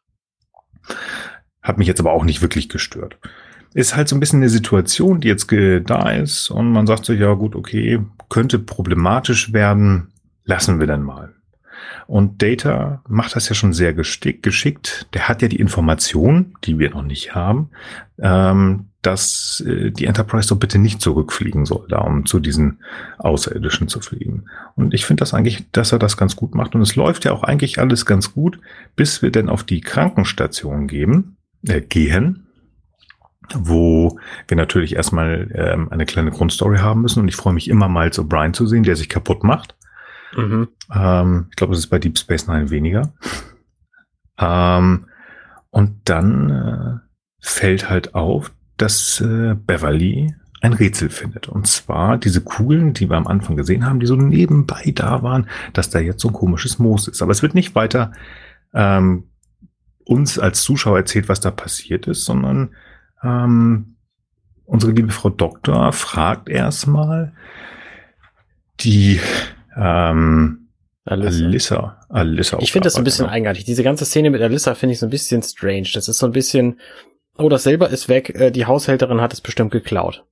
Hat 1.62 1.78
mich 1.78 1.88
jetzt 1.88 1.99
aber 1.99 2.13
auch 2.13 2.23
nicht 2.23 2.41
wirklich 2.41 2.69
gestört. 2.69 3.17
Ist 3.73 3.95
halt 3.95 4.08
so 4.08 4.15
ein 4.15 4.19
bisschen 4.19 4.39
eine 4.39 4.49
Situation, 4.49 5.21
die 5.21 5.28
jetzt 5.28 5.47
ge- 5.47 5.82
da 5.82 6.10
ist 6.10 6.49
und 6.49 6.71
man 6.71 6.88
sagt 6.88 7.06
sich, 7.06 7.19
ja 7.19 7.34
gut, 7.34 7.56
okay, 7.56 7.99
könnte 8.30 8.58
problematisch 8.60 9.54
werden, 9.54 10.12
lassen 10.45 10.80
wir 10.80 10.88
dann 10.88 11.04
mal. 11.04 11.36
Und 12.08 12.41
Data 12.41 13.04
macht 13.08 13.36
das 13.36 13.49
ja 13.49 13.56
schon 13.56 13.73
sehr 13.73 13.93
geschickt. 13.93 15.08
Der 15.13 15.28
hat 15.28 15.41
ja 15.41 15.47
die 15.47 15.60
Information, 15.60 16.56
die 16.63 16.80
wir 16.80 16.89
noch 16.89 17.04
nicht 17.04 17.36
haben, 17.36 17.69
ähm, 18.19 18.88
dass 19.01 19.63
äh, 19.65 19.91
die 19.91 20.05
Enterprise 20.05 20.49
doch 20.49 20.57
bitte 20.57 20.77
nicht 20.77 21.01
zurückfliegen 21.01 21.65
soll, 21.65 21.88
da 21.89 21.99
um 21.99 22.25
zu 22.25 22.39
diesen 22.39 22.79
Außerirdischen 23.17 23.88
zu 23.88 24.01
fliegen. 24.01 24.45
Und 24.75 24.93
ich 24.93 25.05
finde 25.05 25.21
das 25.21 25.33
eigentlich, 25.33 25.71
dass 25.71 25.91
er 25.91 25.99
das 25.99 26.17
ganz 26.17 26.35
gut 26.35 26.53
macht. 26.53 26.75
Und 26.75 26.81
es 26.81 26.95
läuft 26.95 27.25
ja 27.25 27.31
auch 27.31 27.43
eigentlich 27.43 27.79
alles 27.79 28.05
ganz 28.05 28.33
gut, 28.33 28.59
bis 28.95 29.21
wir 29.21 29.31
denn 29.31 29.49
auf 29.49 29.63
die 29.63 29.81
Krankenstation 29.81 30.88
geben, 30.88 31.38
äh, 31.65 31.81
gehen, 31.81 32.47
wo 33.53 34.19
wir 34.47 34.57
natürlich 34.57 34.95
erstmal 34.95 35.49
ähm, 35.53 35.89
eine 35.91 36.05
kleine 36.05 36.31
Grundstory 36.31 36.79
haben 36.79 37.01
müssen. 37.01 37.21
Und 37.21 37.29
ich 37.29 37.38
freue 37.38 37.53
mich 37.53 37.69
immer 37.69 37.88
mal 37.88 38.12
so 38.12 38.25
Brian 38.25 38.53
zu 38.53 38.67
sehen, 38.67 38.83
der 38.83 38.97
sich 38.97 39.07
kaputt 39.07 39.43
macht. 39.43 39.77
Mhm. 40.35 40.67
Ähm, 40.93 41.47
ich 41.49 41.55
glaube, 41.55 41.73
es 41.73 41.79
ist 41.79 41.88
bei 41.88 41.99
Deep 41.99 42.17
Space 42.17 42.47
Nine 42.47 42.69
weniger. 42.69 43.13
ähm, 44.38 45.05
und 45.69 46.01
dann 46.05 46.49
äh, 46.49 47.09
fällt 47.39 47.89
halt 47.89 48.13
auf, 48.13 48.51
dass 48.81 49.21
äh, 49.21 49.55
Beverly 49.55 50.33
ein 50.61 50.73
Rätsel 50.73 51.09
findet. 51.09 51.47
Und 51.47 51.67
zwar 51.67 52.17
diese 52.17 52.41
Kugeln, 52.41 52.93
die 52.93 53.09
wir 53.09 53.17
am 53.17 53.27
Anfang 53.27 53.55
gesehen 53.55 53.85
haben, 53.85 53.99
die 53.99 54.05
so 54.05 54.15
nebenbei 54.15 54.91
da 54.93 55.23
waren, 55.23 55.47
dass 55.73 55.89
da 55.89 55.99
jetzt 55.99 56.21
so 56.21 56.29
ein 56.29 56.33
komisches 56.33 56.79
Moos 56.79 57.07
ist. 57.07 57.21
Aber 57.21 57.31
es 57.31 57.41
wird 57.41 57.55
nicht 57.55 57.75
weiter 57.75 58.11
ähm, 58.73 59.29
uns 60.03 60.39
als 60.39 60.63
Zuschauer 60.63 60.97
erzählt, 60.97 61.29
was 61.29 61.39
da 61.39 61.51
passiert 61.51 62.07
ist, 62.07 62.25
sondern 62.25 62.75
ähm, 63.23 63.95
unsere 64.65 64.91
liebe 64.91 65.11
Frau 65.11 65.29
Doktor 65.29 65.93
fragt 65.93 66.49
erstmal 66.49 67.33
die 68.81 69.19
ähm, 69.77 70.69
Alyssa. 71.05 71.37
Alyssa. 71.45 72.05
Alyssa 72.09 72.57
ich 72.59 72.71
finde 72.71 72.85
das 72.85 72.93
so 72.93 72.99
ein 72.99 73.03
bisschen 73.03 73.27
eigenartig. 73.27 73.65
Diese 73.65 73.83
ganze 73.83 74.05
Szene 74.05 74.29
mit 74.29 74.41
Alyssa 74.41 74.75
finde 74.75 74.93
ich 74.93 74.99
so 74.99 75.07
ein 75.07 75.09
bisschen 75.09 75.41
strange. 75.41 75.89
Das 75.93 76.07
ist 76.07 76.19
so 76.19 76.25
ein 76.25 76.31
bisschen, 76.31 76.79
oh, 77.39 77.49
das 77.49 77.63
Silber 77.63 77.89
ist 77.89 78.10
weg, 78.10 78.36
äh, 78.36 78.52
die 78.52 78.65
Haushälterin 78.65 79.21
hat 79.21 79.34
es 79.34 79.41
bestimmt 79.41 79.71
geklaut. 79.71 80.23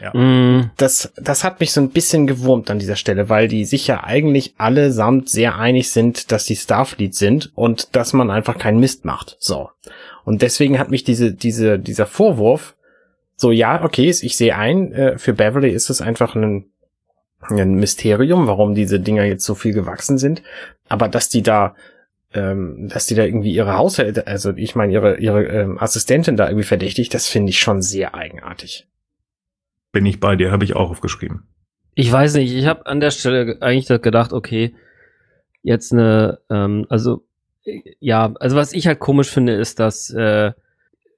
Ja. 0.00 0.16
Mm. 0.16 0.70
Das, 0.76 1.12
das 1.16 1.44
hat 1.44 1.60
mich 1.60 1.72
so 1.72 1.80
ein 1.80 1.90
bisschen 1.90 2.26
gewurmt 2.26 2.70
an 2.70 2.78
dieser 2.78 2.96
Stelle, 2.96 3.28
weil 3.28 3.48
die 3.48 3.64
sich 3.64 3.86
ja 3.86 4.04
eigentlich 4.04 4.54
allesamt 4.58 5.28
sehr 5.28 5.56
einig 5.56 5.90
sind, 5.90 6.30
dass 6.30 6.44
die 6.44 6.56
Starfleet 6.56 7.14
sind 7.14 7.52
und 7.54 7.96
dass 7.96 8.12
man 8.12 8.30
einfach 8.30 8.58
keinen 8.58 8.80
Mist 8.80 9.04
macht. 9.04 9.36
So. 9.40 9.70
Und 10.24 10.42
deswegen 10.42 10.78
hat 10.78 10.90
mich 10.90 11.04
diese, 11.04 11.32
diese, 11.32 11.78
dieser 11.78 12.06
Vorwurf, 12.06 12.76
so 13.36 13.50
ja, 13.50 13.82
okay, 13.84 14.08
ich 14.08 14.36
sehe 14.36 14.56
ein, 14.56 14.92
äh, 14.92 15.18
für 15.18 15.32
Beverly 15.32 15.70
ist 15.70 15.90
es 15.90 16.00
einfach 16.00 16.34
ein, 16.34 16.66
ein 17.40 17.74
Mysterium, 17.74 18.46
warum 18.46 18.74
diese 18.74 19.00
Dinger 19.00 19.24
jetzt 19.24 19.44
so 19.44 19.54
viel 19.54 19.72
gewachsen 19.72 20.18
sind. 20.18 20.42
Aber 20.88 21.08
dass 21.08 21.28
die 21.28 21.42
da 21.42 21.74
ähm, 22.34 22.88
dass 22.88 23.06
die 23.06 23.14
da 23.14 23.24
irgendwie 23.24 23.52
ihre 23.52 23.76
Haushälte, 23.76 24.26
also 24.26 24.52
ich 24.54 24.74
meine 24.74 24.92
ihre 24.92 25.18
ihre 25.18 25.44
ähm, 25.44 25.78
Assistentin 25.78 26.36
da 26.36 26.48
irgendwie 26.48 26.66
verdächtigt, 26.66 27.14
das 27.14 27.26
finde 27.26 27.50
ich 27.50 27.58
schon 27.58 27.80
sehr 27.82 28.14
eigenartig. 28.14 28.86
Bin 29.92 30.04
ich 30.04 30.20
bei 30.20 30.36
dir, 30.36 30.52
habe 30.52 30.64
ich 30.64 30.76
auch 30.76 30.90
aufgeschrieben. 30.90 31.46
Ich 31.94 32.12
weiß 32.12 32.34
nicht, 32.34 32.54
ich 32.54 32.66
habe 32.66 32.86
an 32.86 33.00
der 33.00 33.10
Stelle 33.10 33.58
eigentlich 33.60 33.88
gedacht, 34.02 34.32
okay, 34.32 34.74
jetzt 35.62 35.92
eine, 35.92 36.38
ähm, 36.50 36.86
also 36.88 37.24
ja, 37.98 38.32
also 38.38 38.56
was 38.56 38.72
ich 38.72 38.86
halt 38.86 38.98
komisch 38.98 39.30
finde, 39.30 39.54
ist, 39.54 39.80
dass 39.80 40.10
äh, 40.10 40.52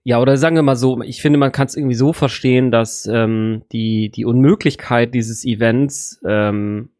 ja, 0.03 0.18
oder 0.20 0.37
sagen 0.37 0.57
wir 0.57 0.62
mal 0.62 0.77
so, 0.77 1.03
ich 1.03 1.20
finde, 1.20 1.38
man 1.38 1.53
kann 1.53 1.66
es 1.66 1.77
irgendwie 1.77 1.94
so 1.94 2.12
verstehen, 2.12 2.70
dass 2.70 3.07
ähm, 3.07 3.62
die, 3.73 4.11
die 4.11 4.25
Unmöglichkeit 4.25 5.14
dieses 5.14 5.44
Events 5.44 6.20
ähm, 6.27 6.90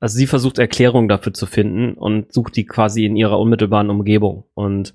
also 0.00 0.16
sie 0.16 0.26
versucht 0.26 0.58
Erklärungen 0.58 1.08
dafür 1.08 1.34
zu 1.34 1.46
finden 1.46 1.92
und 1.92 2.32
sucht 2.32 2.56
die 2.56 2.64
quasi 2.64 3.04
in 3.04 3.16
ihrer 3.16 3.38
unmittelbaren 3.38 3.90
Umgebung. 3.90 4.44
Und 4.54 4.94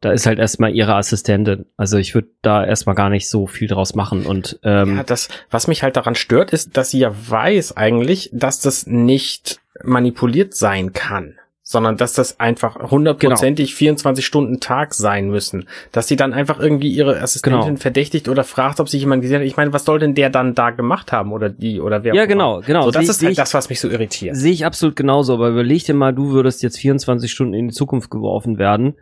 da 0.00 0.12
ist 0.12 0.26
halt 0.26 0.38
erstmal 0.38 0.74
ihre 0.74 0.94
Assistentin. 0.94 1.66
Also 1.76 1.98
ich 1.98 2.14
würde 2.14 2.28
da 2.40 2.64
erstmal 2.64 2.94
gar 2.94 3.10
nicht 3.10 3.28
so 3.28 3.46
viel 3.46 3.68
draus 3.68 3.94
machen. 3.94 4.24
Und 4.24 4.58
ähm, 4.62 4.96
ja, 4.96 5.02
das, 5.02 5.28
was 5.50 5.66
mich 5.66 5.82
halt 5.82 5.96
daran 5.96 6.14
stört, 6.14 6.52
ist, 6.52 6.76
dass 6.76 6.90
sie 6.90 7.00
ja 7.00 7.12
weiß 7.28 7.76
eigentlich, 7.76 8.30
dass 8.32 8.60
das 8.60 8.86
nicht 8.86 9.60
manipuliert 9.82 10.54
sein 10.54 10.92
kann 10.92 11.36
sondern 11.72 11.96
dass 11.96 12.12
das 12.12 12.38
einfach 12.38 12.90
hundertprozentig 12.90 13.70
genau. 13.70 13.78
24 13.78 14.24
Stunden 14.24 14.60
Tag 14.60 14.94
sein 14.94 15.28
müssen. 15.28 15.66
Dass 15.90 16.06
sie 16.06 16.16
dann 16.16 16.32
einfach 16.32 16.60
irgendwie 16.60 16.90
ihre 16.90 17.20
Assistentin 17.20 17.60
genau. 17.60 17.76
verdächtigt 17.80 18.28
oder 18.28 18.44
fragt, 18.44 18.78
ob 18.78 18.88
sich 18.88 19.00
jemand 19.00 19.22
gesehen 19.22 19.40
hat. 19.40 19.46
Ich 19.46 19.56
meine, 19.56 19.72
was 19.72 19.84
soll 19.84 19.98
denn 19.98 20.14
der 20.14 20.30
dann 20.30 20.54
da 20.54 20.70
gemacht 20.70 21.10
haben 21.10 21.32
oder 21.32 21.48
die 21.48 21.80
oder 21.80 22.04
wer? 22.04 22.14
Ja, 22.14 22.26
genau, 22.26 22.60
genau. 22.60 22.84
So, 22.84 22.90
das 22.92 23.06
seh, 23.06 23.10
ist 23.10 23.22
halt 23.22 23.32
ich, 23.32 23.36
das, 23.36 23.54
was 23.54 23.68
mich 23.68 23.80
so 23.80 23.88
irritiert. 23.88 24.36
Sehe 24.36 24.52
ich 24.52 24.64
absolut 24.64 24.94
genauso, 24.94 25.34
aber 25.34 25.48
überleg 25.48 25.84
dir 25.84 25.94
mal, 25.94 26.12
du 26.12 26.30
würdest 26.30 26.62
jetzt 26.62 26.78
24 26.78 27.30
Stunden 27.30 27.54
in 27.54 27.68
die 27.68 27.74
Zukunft 27.74 28.10
geworfen 28.10 28.58
werden. 28.58 28.94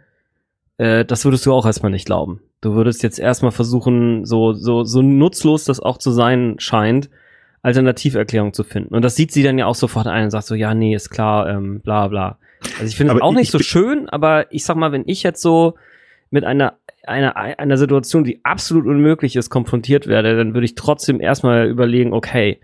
Äh, 0.78 1.04
das 1.04 1.24
würdest 1.24 1.44
du 1.44 1.52
auch 1.52 1.66
erstmal 1.66 1.92
nicht 1.92 2.06
glauben. 2.06 2.40
Du 2.60 2.74
würdest 2.74 3.02
jetzt 3.02 3.18
erstmal 3.18 3.52
versuchen, 3.52 4.24
so, 4.24 4.52
so, 4.52 4.84
so 4.84 5.02
nutzlos 5.02 5.64
das 5.64 5.80
auch 5.80 5.98
zu 5.98 6.10
sein 6.10 6.54
scheint, 6.58 7.10
Alternativerklärung 7.62 8.52
zu 8.52 8.64
finden. 8.64 8.94
Und 8.94 9.02
das 9.02 9.16
sieht 9.16 9.32
sie 9.32 9.42
dann 9.42 9.58
ja 9.58 9.66
auch 9.66 9.74
sofort 9.74 10.06
ein 10.06 10.24
und 10.24 10.30
sagt 10.30 10.46
so, 10.46 10.54
ja, 10.54 10.74
nee, 10.74 10.94
ist 10.94 11.10
klar, 11.10 11.48
ähm, 11.48 11.80
bla 11.80 12.08
bla. 12.08 12.38
Also 12.78 12.86
ich 12.86 12.96
finde 12.96 13.14
es 13.14 13.20
auch 13.20 13.32
nicht 13.32 13.50
so 13.50 13.58
schön, 13.58 14.08
aber 14.08 14.52
ich 14.52 14.64
sag 14.64 14.76
mal, 14.76 14.92
wenn 14.92 15.04
ich 15.06 15.22
jetzt 15.22 15.42
so 15.42 15.74
mit 16.30 16.44
einer, 16.44 16.74
einer, 17.04 17.36
einer 17.36 17.76
Situation, 17.76 18.24
die 18.24 18.44
absolut 18.44 18.86
unmöglich 18.86 19.36
ist, 19.36 19.50
konfrontiert 19.50 20.06
werde, 20.06 20.36
dann 20.36 20.54
würde 20.54 20.64
ich 20.64 20.74
trotzdem 20.74 21.20
erstmal 21.20 21.68
überlegen, 21.68 22.12
okay, 22.12 22.60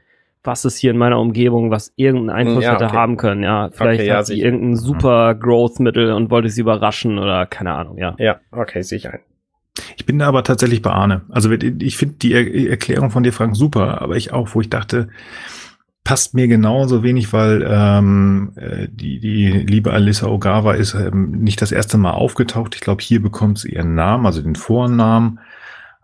was 0.47 0.65
ist 0.65 0.79
hier 0.79 0.93
in 0.93 0.99
meiner 0.99 1.19
Umgebung, 1.19 1.71
was 1.71 1.93
irgendeinen 1.97 2.31
Einfluss 2.31 2.65
ja, 2.65 2.75
hätte 2.75 2.87
okay. 2.87 2.97
haben 2.97 3.17
können, 3.17 3.43
ja. 3.43 3.71
Vielleicht 3.73 4.01
okay, 4.01 4.09
ja, 4.09 4.19
hat 4.19 4.27
sie 4.27 4.41
irgendein 4.41 4.71
mhm. 4.71 4.77
super 4.77 5.35
Growth-Mittel 5.35 6.13
und 6.13 6.31
wollte 6.31 6.49
sie 6.49 6.61
überraschen 6.61 7.19
oder 7.19 7.47
keine 7.47 7.73
Ahnung, 7.73 7.99
ja. 7.99 8.15
Ja, 8.19 8.41
okay, 8.53 8.83
sehe 8.83 8.99
ich 8.99 9.09
ein. 9.09 9.21
Ich 9.97 10.07
bin 10.07 10.19
da 10.19 10.27
aber 10.27 10.45
tatsächlich 10.45 10.83
bei 10.83 10.91
Arne. 10.91 11.23
Also 11.29 11.51
ich 11.51 11.97
finde 11.97 12.15
die 12.17 12.33
Erklärung 12.69 13.11
von 13.11 13.23
dir, 13.23 13.33
Frank, 13.33 13.57
super, 13.57 14.01
aber 14.01 14.17
ich 14.17 14.33
auch, 14.33 14.55
wo 14.55 14.61
ich 14.61 14.71
dachte, 14.71 15.09
passt 16.07 16.35
mir 16.35 16.47
genauso 16.47 17.03
wenig, 17.03 17.33
weil 17.33 17.67
ähm, 17.69 18.53
äh, 18.55 18.87
die, 18.89 19.19
die 19.19 19.49
liebe 19.49 19.93
Alyssa 19.93 20.29
Ogawa 20.29 20.75
ist 20.75 20.95
ähm, 20.95 21.33
nicht 21.33 21.61
das 21.61 21.73
erste 21.73 21.99
Mal 21.99 22.13
aufgetaucht. 22.13 22.77
Ich 22.77 22.81
glaube, 22.81 23.03
hier 23.03 23.21
bekommt 23.21 23.59
sie 23.59 23.73
ihren 23.73 23.97
Namen, 23.97 24.25
also 24.25 24.41
den 24.41 24.55
Vornamen. 24.55 25.41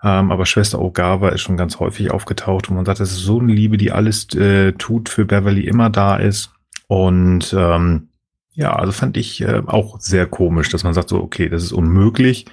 Ähm, 0.03 0.33
aber 0.33 0.45
Schwester 0.45 0.81
Ogawa 0.81 1.29
ist 1.29 1.43
schon 1.43 1.57
ganz 1.57 1.79
häufig 1.79 2.11
aufgetaucht 2.11 2.69
und 2.69 2.75
man 2.75 2.85
sagt, 2.85 2.99
das 2.99 3.13
ist 3.13 3.21
so 3.21 3.39
eine 3.39 3.53
Liebe, 3.53 3.77
die 3.77 3.93
alles 3.93 4.27
äh, 4.35 4.73
tut 4.73 5.09
für 5.09 5.25
Beverly 5.25 5.69
immer 5.69 5.89
da 5.89 6.17
ist. 6.17 6.51
Und 6.89 7.55
ähm, 7.57 8.09
ja, 8.55 8.75
also 8.75 8.91
fand 8.91 9.17
ich 9.17 9.41
äh, 9.43 9.63
auch 9.67 10.01
sehr 10.01 10.27
komisch, 10.27 10.69
dass 10.69 10.83
man 10.83 10.95
sagt 10.95 11.11
so, 11.11 11.23
okay, 11.23 11.49
das 11.49 11.63
ist 11.63 11.73
unmöglich, 11.73 12.47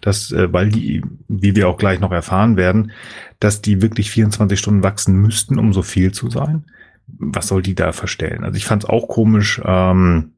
dass, 0.00 0.32
äh, 0.32 0.52
weil 0.52 0.70
die, 0.70 1.02
wie 1.28 1.54
wir 1.54 1.68
auch 1.68 1.78
gleich 1.78 2.00
noch 2.00 2.10
erfahren 2.10 2.56
werden, 2.56 2.90
dass 3.38 3.62
die 3.62 3.80
wirklich 3.80 4.10
24 4.10 4.58
Stunden 4.58 4.82
wachsen 4.82 5.14
müssten, 5.14 5.60
um 5.60 5.72
so 5.72 5.82
viel 5.82 6.10
zu 6.10 6.30
sein 6.30 6.64
was 7.06 7.48
soll 7.48 7.62
die 7.62 7.74
da 7.74 7.92
verstellen? 7.92 8.44
Also 8.44 8.56
ich 8.56 8.66
fand 8.66 8.84
es 8.84 8.90
auch 8.90 9.08
komisch. 9.08 9.60
Ähm, 9.64 10.32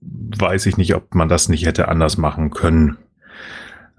weiß 0.00 0.66
ich 0.66 0.76
nicht, 0.76 0.94
ob 0.94 1.14
man 1.14 1.28
das 1.28 1.48
nicht 1.48 1.66
hätte 1.66 1.88
anders 1.88 2.16
machen 2.16 2.50
können. 2.50 2.98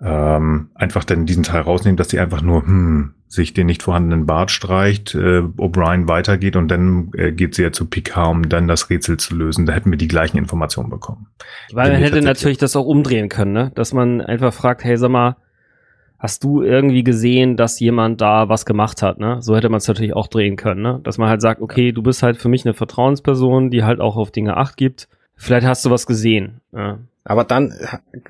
Ähm, 0.02 0.70
einfach 0.76 1.04
dann 1.04 1.26
diesen 1.26 1.44
Teil 1.44 1.62
rausnehmen, 1.62 1.98
dass 1.98 2.10
sie 2.10 2.20
einfach 2.20 2.42
nur 2.42 2.64
hm, 2.64 3.14
sich 3.28 3.54
den 3.54 3.68
nicht 3.68 3.84
vorhandenen 3.84 4.26
Bart 4.26 4.52
streicht, 4.52 5.16
äh, 5.16 5.40
O'Brien 5.40 6.08
weitergeht 6.08 6.56
und 6.58 6.68
dann 6.68 7.12
äh, 7.16 7.32
geht 7.32 7.56
sie 7.56 7.64
ja 7.64 7.72
zu 7.72 7.86
Picard, 7.86 8.32
um 8.32 8.50
dann 8.50 8.68
das 8.68 8.90
Rätsel 8.90 9.18
zu 9.18 9.36
lösen. 9.36 9.66
Da 9.66 9.74
hätten 9.74 9.92
wir 9.92 9.98
die 9.98 10.08
gleichen 10.08 10.38
Informationen 10.38 10.90
bekommen. 10.90 11.28
Weil 11.72 11.94
man 11.94 12.02
hätte 12.02 12.22
natürlich 12.22 12.58
das 12.58 12.76
auch 12.76 12.86
umdrehen 12.86 13.30
können, 13.30 13.54
ne? 13.54 13.72
Dass 13.76 13.94
man 13.94 14.22
einfach 14.22 14.54
fragt, 14.54 14.84
hey, 14.84 14.98
sag 14.98 15.12
mal, 15.12 15.38
hast 16.26 16.44
du 16.44 16.64
irgendwie 16.64 17.04
gesehen, 17.04 17.56
dass 17.56 17.80
jemand 17.80 18.20
da 18.20 18.50
was 18.50 18.66
gemacht 18.66 19.04
hat, 19.04 19.20
ne? 19.20 19.44
So 19.44 19.56
hätte 19.56 19.70
man 19.70 19.78
es 19.78 19.88
natürlich 19.88 20.16
auch 20.16 20.28
drehen 20.28 20.56
können, 20.56 20.82
ne? 20.82 21.00
Dass 21.04 21.20
man 21.20 21.30
halt 21.30 21.40
sagt, 21.40 21.62
okay, 21.62 21.92
du 21.92 22.02
bist 22.02 22.24
halt 22.24 22.38
für 22.38 22.50
mich 22.50 22.66
eine 22.66 22.74
Vertrauensperson, 22.74 23.70
die 23.70 23.84
halt 23.84 24.00
auch 24.00 24.18
auf 24.18 24.32
Dinge 24.32 24.58
Acht 24.58 24.76
gibt. 24.76 25.08
Vielleicht 25.36 25.68
hast 25.68 25.86
du 25.86 25.92
was 25.92 26.08
gesehen. 26.08 26.62
Ja. 26.76 26.98
Aber 27.26 27.44
dann, 27.44 27.76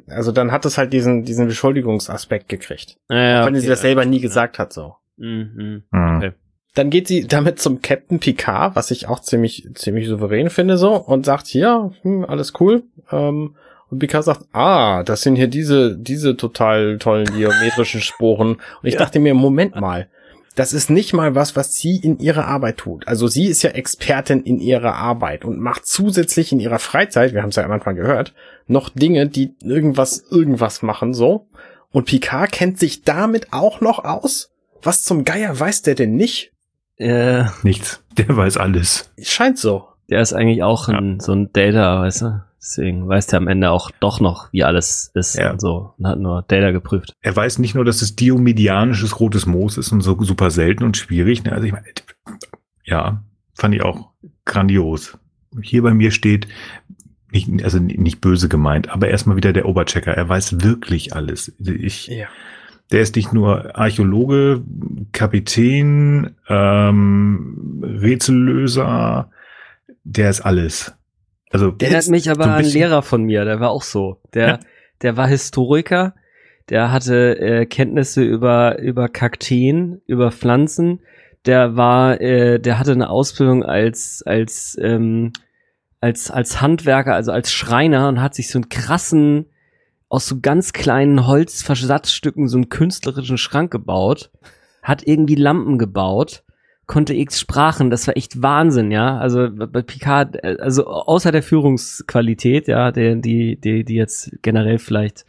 also 0.07 0.33
dann 0.33 0.51
hat 0.51 0.65
es 0.65 0.77
halt 0.77 0.91
diesen, 0.91 1.23
diesen 1.23 1.47
Beschuldigungsaspekt 1.47 2.49
gekriegt. 2.49 2.97
Ja, 3.09 3.17
ja, 3.17 3.41
auch 3.41 3.45
wenn 3.45 3.53
okay, 3.53 3.61
sie 3.61 3.69
das 3.69 3.79
selber 3.79 4.03
nie 4.03 4.19
gesagt 4.19 4.59
hat, 4.59 4.73
so. 4.73 4.95
Mhm. 5.15 5.83
mhm. 5.89 6.17
Okay. 6.17 6.31
Dann 6.73 6.89
geht 6.89 7.07
sie 7.07 7.25
damit 7.25 7.59
zum 7.59 7.81
Captain 7.81 8.19
Picard, 8.19 8.75
was 8.75 8.91
ich 8.91 9.07
auch 9.07 9.21
ziemlich, 9.21 9.69
ziemlich 9.75 10.09
souverän 10.09 10.49
finde, 10.49 10.77
so, 10.77 10.97
und 10.97 11.25
sagt, 11.25 11.47
hier, 11.47 11.93
hm, 12.01 12.25
alles 12.25 12.51
cool, 12.59 12.83
ähm, 13.09 13.55
und 13.91 13.99
Picard 13.99 14.23
sagt, 14.23 14.45
ah, 14.53 15.03
das 15.03 15.21
sind 15.21 15.35
hier 15.35 15.47
diese, 15.47 15.95
diese 15.97 16.35
total 16.37 16.97
tollen 16.97 17.25
geometrischen 17.25 18.01
Sporen. 18.01 18.53
Und 18.53 18.59
ich 18.83 18.95
ja. 18.95 18.99
dachte 18.99 19.19
mir, 19.19 19.33
Moment 19.33 19.75
mal, 19.75 20.07
das 20.55 20.73
ist 20.73 20.89
nicht 20.89 21.13
mal 21.13 21.35
was, 21.35 21.55
was 21.55 21.73
sie 21.75 21.97
in 21.97 22.17
ihrer 22.19 22.47
Arbeit 22.47 22.77
tut. 22.77 23.07
Also 23.07 23.27
sie 23.27 23.45
ist 23.45 23.61
ja 23.61 23.71
Expertin 23.71 24.41
in 24.41 24.59
ihrer 24.59 24.95
Arbeit 24.95 25.45
und 25.45 25.59
macht 25.59 25.85
zusätzlich 25.85 26.51
in 26.51 26.59
ihrer 26.59 26.79
Freizeit, 26.79 27.33
wir 27.33 27.41
haben 27.41 27.49
es 27.49 27.57
ja 27.57 27.63
am 27.63 27.71
Anfang 27.71 27.95
gehört, 27.95 28.33
noch 28.67 28.89
Dinge, 28.89 29.27
die 29.27 29.53
irgendwas, 29.61 30.23
irgendwas 30.31 30.81
machen, 30.81 31.13
so. 31.13 31.47
Und 31.91 32.05
Picard 32.05 32.51
kennt 32.51 32.79
sich 32.79 33.03
damit 33.03 33.53
auch 33.53 33.81
noch 33.81 34.03
aus? 34.03 34.51
Was 34.81 35.03
zum 35.03 35.25
Geier 35.25 35.57
weiß 35.59 35.81
der 35.81 35.95
denn 35.95 36.15
nicht? 36.15 36.51
Äh, 36.97 37.45
Nichts. 37.63 38.01
Der 38.17 38.35
weiß 38.35 38.57
alles. 38.57 39.11
Scheint 39.21 39.59
so. 39.59 39.87
Der 40.09 40.21
ist 40.21 40.33
eigentlich 40.33 40.63
auch 40.63 40.87
ein, 40.87 41.19
so 41.19 41.33
ein 41.33 41.51
Data, 41.51 42.01
weißt 42.01 42.21
du? 42.21 42.43
Deswegen 42.67 43.07
weiß 43.07 43.27
der 43.27 43.37
am 43.37 43.47
Ende 43.47 43.69
auch 43.69 43.91
doch 43.99 44.19
noch, 44.19 44.51
wie 44.51 44.63
alles 44.63 45.11
ist 45.13 45.35
Ja. 45.37 45.51
und 45.51 45.61
so. 45.61 45.93
Und 45.99 46.07
hat 46.07 46.17
nur 46.19 46.41
Data 46.47 46.71
geprüft. 46.71 47.13
Er 47.21 47.35
weiß 47.35 47.59
nicht 47.59 47.75
nur, 47.75 47.85
dass 47.85 48.01
es 48.01 48.15
diomedianisches 48.15 49.19
rotes 49.19 49.45
Moos 49.45 49.77
ist 49.77 49.91
und 49.91 50.01
so 50.01 50.17
super 50.23 50.49
selten 50.49 50.83
und 50.83 50.97
schwierig. 50.97 51.43
Ne? 51.43 51.51
Also 51.51 51.67
ich 51.67 51.71
meine, 51.73 51.85
ja, 52.83 53.23
fand 53.53 53.75
ich 53.75 53.83
auch 53.83 54.09
grandios. 54.45 55.15
Hier 55.61 55.83
bei 55.83 55.93
mir 55.93 56.09
steht, 56.09 56.47
nicht, 57.31 57.63
also 57.63 57.77
nicht 57.79 58.19
böse 58.19 58.49
gemeint, 58.49 58.89
aber 58.89 59.09
erstmal 59.09 59.37
wieder 59.37 59.53
der 59.53 59.67
Oberchecker. 59.67 60.13
Er 60.13 60.27
weiß 60.27 60.63
wirklich 60.63 61.13
alles. 61.15 61.53
Ich, 61.59 62.07
Ja. 62.07 62.25
der 62.91 63.01
ist 63.01 63.15
nicht 63.15 63.31
nur 63.31 63.77
Archäologe, 63.77 64.63
Kapitän, 65.11 66.31
ähm, 66.49 67.83
Rätsellöser, 67.83 69.29
der 70.03 70.29
ist 70.31 70.41
alles. 70.41 70.95
Also 71.51 71.71
Der 71.71 71.89
erinnert 71.89 72.09
mich 72.09 72.29
aber 72.29 72.43
so 72.43 72.49
ein 72.49 72.55
an 72.55 72.63
einen 72.63 72.73
Lehrer 72.73 73.01
von 73.01 73.23
mir, 73.23 73.45
der 73.45 73.59
war 73.59 73.69
auch 73.69 73.83
so. 73.83 74.19
Der, 74.33 74.47
Ja. 74.47 74.59
der 75.01 75.17
war 75.17 75.27
Historiker, 75.27 76.15
der 76.69 76.91
hatte 76.91 77.37
äh, 77.39 77.65
Kenntnisse 77.65 78.23
über, 78.23 78.79
über 78.79 79.07
Kakteen, 79.07 80.01
über 80.07 80.31
Pflanzen. 80.31 81.01
Der 81.45 81.75
war, 81.75 82.19
äh, 82.19 82.59
der 82.59 82.79
hatte 82.79 82.91
eine 82.93 83.09
Ausbildung 83.09 83.63
als, 83.63 84.23
als, 84.25 84.77
ähm, 84.81 85.31
als, 86.01 86.31
als 86.31 86.61
Handwerker, 86.61 87.13
also 87.13 87.31
als 87.31 87.51
Schreiner 87.51 88.07
und 88.09 88.21
hat 88.21 88.33
sich 88.33 88.49
so 88.49 88.57
einen 88.57 88.69
krassen, 88.69 89.45
aus 90.09 90.27
so 90.27 90.39
ganz 90.39 90.73
kleinen 90.73 91.27
Holzversatzstücken 91.27 92.47
so 92.47 92.57
einen 92.57 92.69
künstlerischen 92.69 93.37
Schrank 93.37 93.71
gebaut, 93.71 94.31
hat 94.81 95.05
irgendwie 95.05 95.35
Lampen 95.35 95.77
gebaut, 95.77 96.43
konnte 96.87 97.13
x 97.13 97.39
Sprachen, 97.39 97.89
das 97.89 98.07
war 98.07 98.15
echt 98.15 98.41
Wahnsinn, 98.41 98.91
ja. 98.91 99.17
Also 99.17 99.49
bei 99.51 99.81
Picard, 99.81 100.43
äh, 100.43 100.57
also 100.59 100.87
außer 100.87 101.31
der 101.31 101.43
Führungsqualität, 101.43 102.67
ja, 102.67 102.91
der, 102.91 103.15
die, 103.15 103.55
die, 103.55 103.83
die 103.83 103.95
jetzt 103.95 104.31
generell 104.41 104.77
vielleicht 104.77 105.25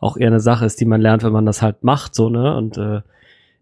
auch 0.00 0.16
eher 0.16 0.28
eine 0.28 0.40
Sache 0.40 0.66
ist, 0.66 0.80
die 0.80 0.84
man 0.84 1.00
lernt, 1.00 1.22
wenn 1.24 1.32
man 1.32 1.46
das 1.46 1.62
halt 1.62 1.84
macht, 1.84 2.14
so, 2.14 2.28
ne? 2.28 2.56
Und 2.56 2.78
äh, 2.78 3.00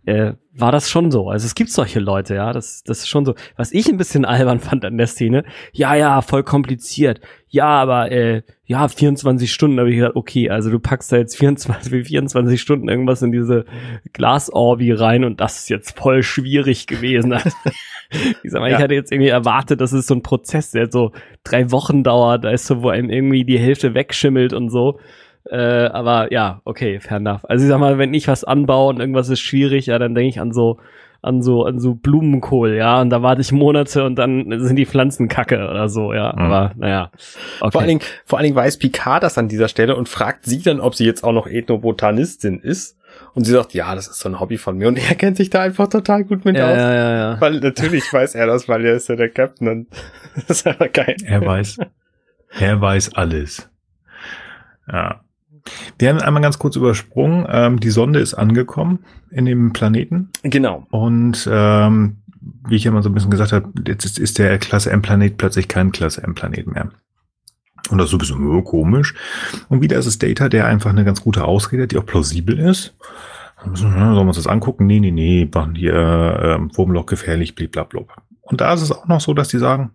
äh, 0.06 0.34
war 0.52 0.72
das 0.72 0.88
schon 0.88 1.10
so. 1.10 1.28
Also 1.28 1.44
es 1.44 1.54
gibt 1.54 1.70
solche 1.70 2.00
Leute, 2.00 2.34
ja, 2.36 2.52
das, 2.52 2.82
das 2.84 3.00
ist 3.00 3.08
schon 3.08 3.26
so. 3.26 3.34
Was 3.56 3.72
ich 3.72 3.88
ein 3.88 3.96
bisschen 3.98 4.24
albern 4.24 4.60
fand 4.60 4.84
an 4.84 4.96
der 4.96 5.08
Szene, 5.08 5.44
ja, 5.72 5.94
ja, 5.94 6.22
voll 6.22 6.44
kompliziert. 6.44 7.20
Ja, 7.48 7.66
aber 7.66 8.10
äh, 8.10 8.42
ja, 8.64 8.88
24 8.88 9.52
Stunden 9.52 9.78
habe 9.78 9.90
ich 9.90 9.96
gedacht, 9.96 10.16
okay, 10.16 10.48
also 10.48 10.70
du 10.70 10.78
packst 10.78 11.12
da 11.12 11.16
jetzt 11.16 11.36
24, 11.36 12.06
24 12.06 12.60
Stunden 12.60 12.88
irgendwas 12.88 13.20
in 13.22 13.32
diese 13.32 13.64
Glasorbi 14.12 14.92
rein 14.92 15.24
und 15.24 15.40
das 15.40 15.58
ist 15.58 15.68
jetzt 15.68 15.98
voll 15.98 16.22
schwierig 16.22 16.86
gewesen. 16.86 17.32
ich 18.42 18.50
sag 18.50 18.60
mal, 18.60 18.70
Ja. 18.70 18.76
ich 18.76 18.82
hatte 18.82 18.94
jetzt 18.94 19.12
irgendwie 19.12 19.30
erwartet, 19.30 19.80
dass 19.80 19.92
es 19.92 20.06
so 20.06 20.14
ein 20.14 20.22
Prozess, 20.22 20.70
der 20.70 20.90
so 20.90 21.12
drei 21.44 21.70
Wochen 21.70 22.02
dauert, 22.02 22.44
da 22.44 22.50
ist 22.50 22.66
so, 22.66 22.82
wo 22.82 22.88
einem 22.88 23.10
irgendwie 23.10 23.44
die 23.44 23.58
Hälfte 23.58 23.94
wegschimmelt 23.94 24.52
und 24.52 24.70
so. 24.70 24.98
Äh, 25.50 25.86
aber 25.86 26.32
ja, 26.32 26.60
okay, 26.64 27.00
fair 27.00 27.18
enough. 27.18 27.44
Also 27.44 27.64
ich 27.64 27.68
sag 27.68 27.78
mal, 27.78 27.98
wenn 27.98 28.14
ich 28.14 28.28
was 28.28 28.44
anbaue 28.44 28.90
und 28.90 29.00
irgendwas 29.00 29.28
ist 29.28 29.40
schwierig, 29.40 29.86
ja, 29.86 29.98
dann 29.98 30.14
denke 30.14 30.28
ich 30.28 30.40
an 30.40 30.52
so, 30.52 30.78
an 31.22 31.42
so, 31.42 31.64
an 31.64 31.80
so 31.80 31.94
Blumenkohl, 31.94 32.74
ja, 32.74 33.00
und 33.00 33.10
da 33.10 33.22
warte 33.22 33.40
ich 33.40 33.52
Monate 33.52 34.04
und 34.04 34.16
dann 34.16 34.60
sind 34.60 34.76
die 34.76 34.86
Pflanzen 34.86 35.28
kacke 35.28 35.68
oder 35.68 35.88
so, 35.88 36.12
ja. 36.12 36.32
Mhm. 36.32 36.42
Aber 36.42 36.72
naja. 36.76 37.10
Okay. 37.60 37.70
Vor 37.72 37.80
allen 37.80 37.88
Dingen, 37.88 38.00
vor 38.24 38.38
allen 38.38 38.44
Dingen 38.44 38.56
weiß 38.56 38.78
Picard 38.78 39.22
das 39.22 39.38
an 39.38 39.48
dieser 39.48 39.68
Stelle 39.68 39.96
und 39.96 40.08
fragt 40.08 40.44
sie 40.44 40.62
dann, 40.62 40.80
ob 40.80 40.94
sie 40.94 41.04
jetzt 41.04 41.24
auch 41.24 41.32
noch 41.32 41.46
Ethnobotanistin 41.46 42.60
ist. 42.60 42.96
Und 43.34 43.44
sie 43.44 43.52
sagt, 43.52 43.72
ja, 43.72 43.94
das 43.94 44.08
ist 44.08 44.18
so 44.18 44.28
ein 44.28 44.40
Hobby 44.40 44.58
von 44.58 44.76
mir. 44.76 44.88
Und 44.88 44.98
er 44.98 45.14
kennt 45.14 45.36
sich 45.38 45.48
da 45.48 45.62
einfach 45.62 45.88
total 45.88 46.24
gut 46.24 46.44
mit 46.44 46.56
ja, 46.56 46.70
aus. 46.70 46.76
ja, 46.76 46.94
ja, 46.94 47.16
ja. 47.16 47.40
Weil 47.40 47.60
natürlich 47.60 48.12
weiß 48.12 48.34
er 48.34 48.46
das, 48.46 48.68
weil 48.68 48.84
er 48.84 48.94
ist 48.94 49.08
ja 49.08 49.16
der 49.16 49.30
Captain 49.30 49.68
und 49.68 49.88
das 50.34 50.58
ist 50.58 50.66
einfach 50.66 50.92
geil. 50.92 51.16
Er 51.24 51.44
weiß, 51.44 51.78
er 52.58 52.80
weiß 52.80 53.14
alles. 53.14 53.70
Ja. 54.90 55.20
Wir 55.98 56.08
haben 56.10 56.20
einmal 56.20 56.42
ganz 56.42 56.58
kurz 56.58 56.76
übersprungen. 56.76 57.46
Ähm, 57.48 57.80
die 57.80 57.90
Sonde 57.90 58.20
ist 58.20 58.34
angekommen 58.34 59.00
in 59.30 59.44
dem 59.44 59.72
Planeten 59.72 60.30
Genau. 60.42 60.86
und 60.90 61.48
ähm, 61.50 62.18
wie 62.68 62.76
ich 62.76 62.84
ja 62.84 62.90
mal 62.92 63.02
so 63.02 63.08
ein 63.08 63.14
bisschen 63.14 63.30
gesagt 63.30 63.52
habe, 63.52 63.70
jetzt 63.86 64.18
ist, 64.18 64.38
der 64.38 64.58
Klasse 64.58 64.90
M-Planet 64.92 65.36
plötzlich 65.36 65.66
kein 65.68 65.90
Klasse 65.92 66.22
M-Planet 66.22 66.66
mehr. 66.68 66.90
Und 67.90 67.98
das 67.98 68.06
ist 68.06 68.10
so 68.10 68.16
ein 68.16 68.20
bisschen 68.20 68.58
äh, 68.58 68.62
komisch. 68.62 69.14
Und 69.68 69.80
wieder 69.82 69.96
ist 69.98 70.06
es 70.06 70.18
Data, 70.18 70.48
der 70.48 70.66
einfach 70.66 70.90
eine 70.90 71.04
ganz 71.04 71.22
gute 71.22 71.44
Ausrede 71.44 71.84
hat, 71.84 71.92
die 71.92 71.98
auch 71.98 72.06
plausibel 72.06 72.58
ist. 72.58 72.96
Sollen 73.74 73.94
wir 74.14 74.20
uns 74.20 74.36
das 74.36 74.46
angucken? 74.46 74.86
Nee, 74.86 75.00
nee, 75.00 75.10
nee, 75.10 75.48
machen 75.52 75.74
hier 75.74 75.94
ähm, 76.40 76.70
Wurmloch 76.76 77.06
gefährlich, 77.06 77.54
blablabla. 77.54 78.02
Und 78.42 78.60
da 78.60 78.72
ist 78.74 78.82
es 78.82 78.92
auch 78.92 79.06
noch 79.06 79.20
so, 79.20 79.34
dass 79.34 79.48
die 79.48 79.58
sagen, 79.58 79.90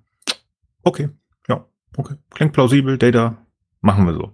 okay, 0.83 1.09
ja, 1.47 1.65
okay, 1.95 2.15
klingt 2.31 2.53
plausibel, 2.53 2.97
Data, 2.97 3.37
machen 3.81 4.05
wir 4.05 4.13
so. 4.13 4.31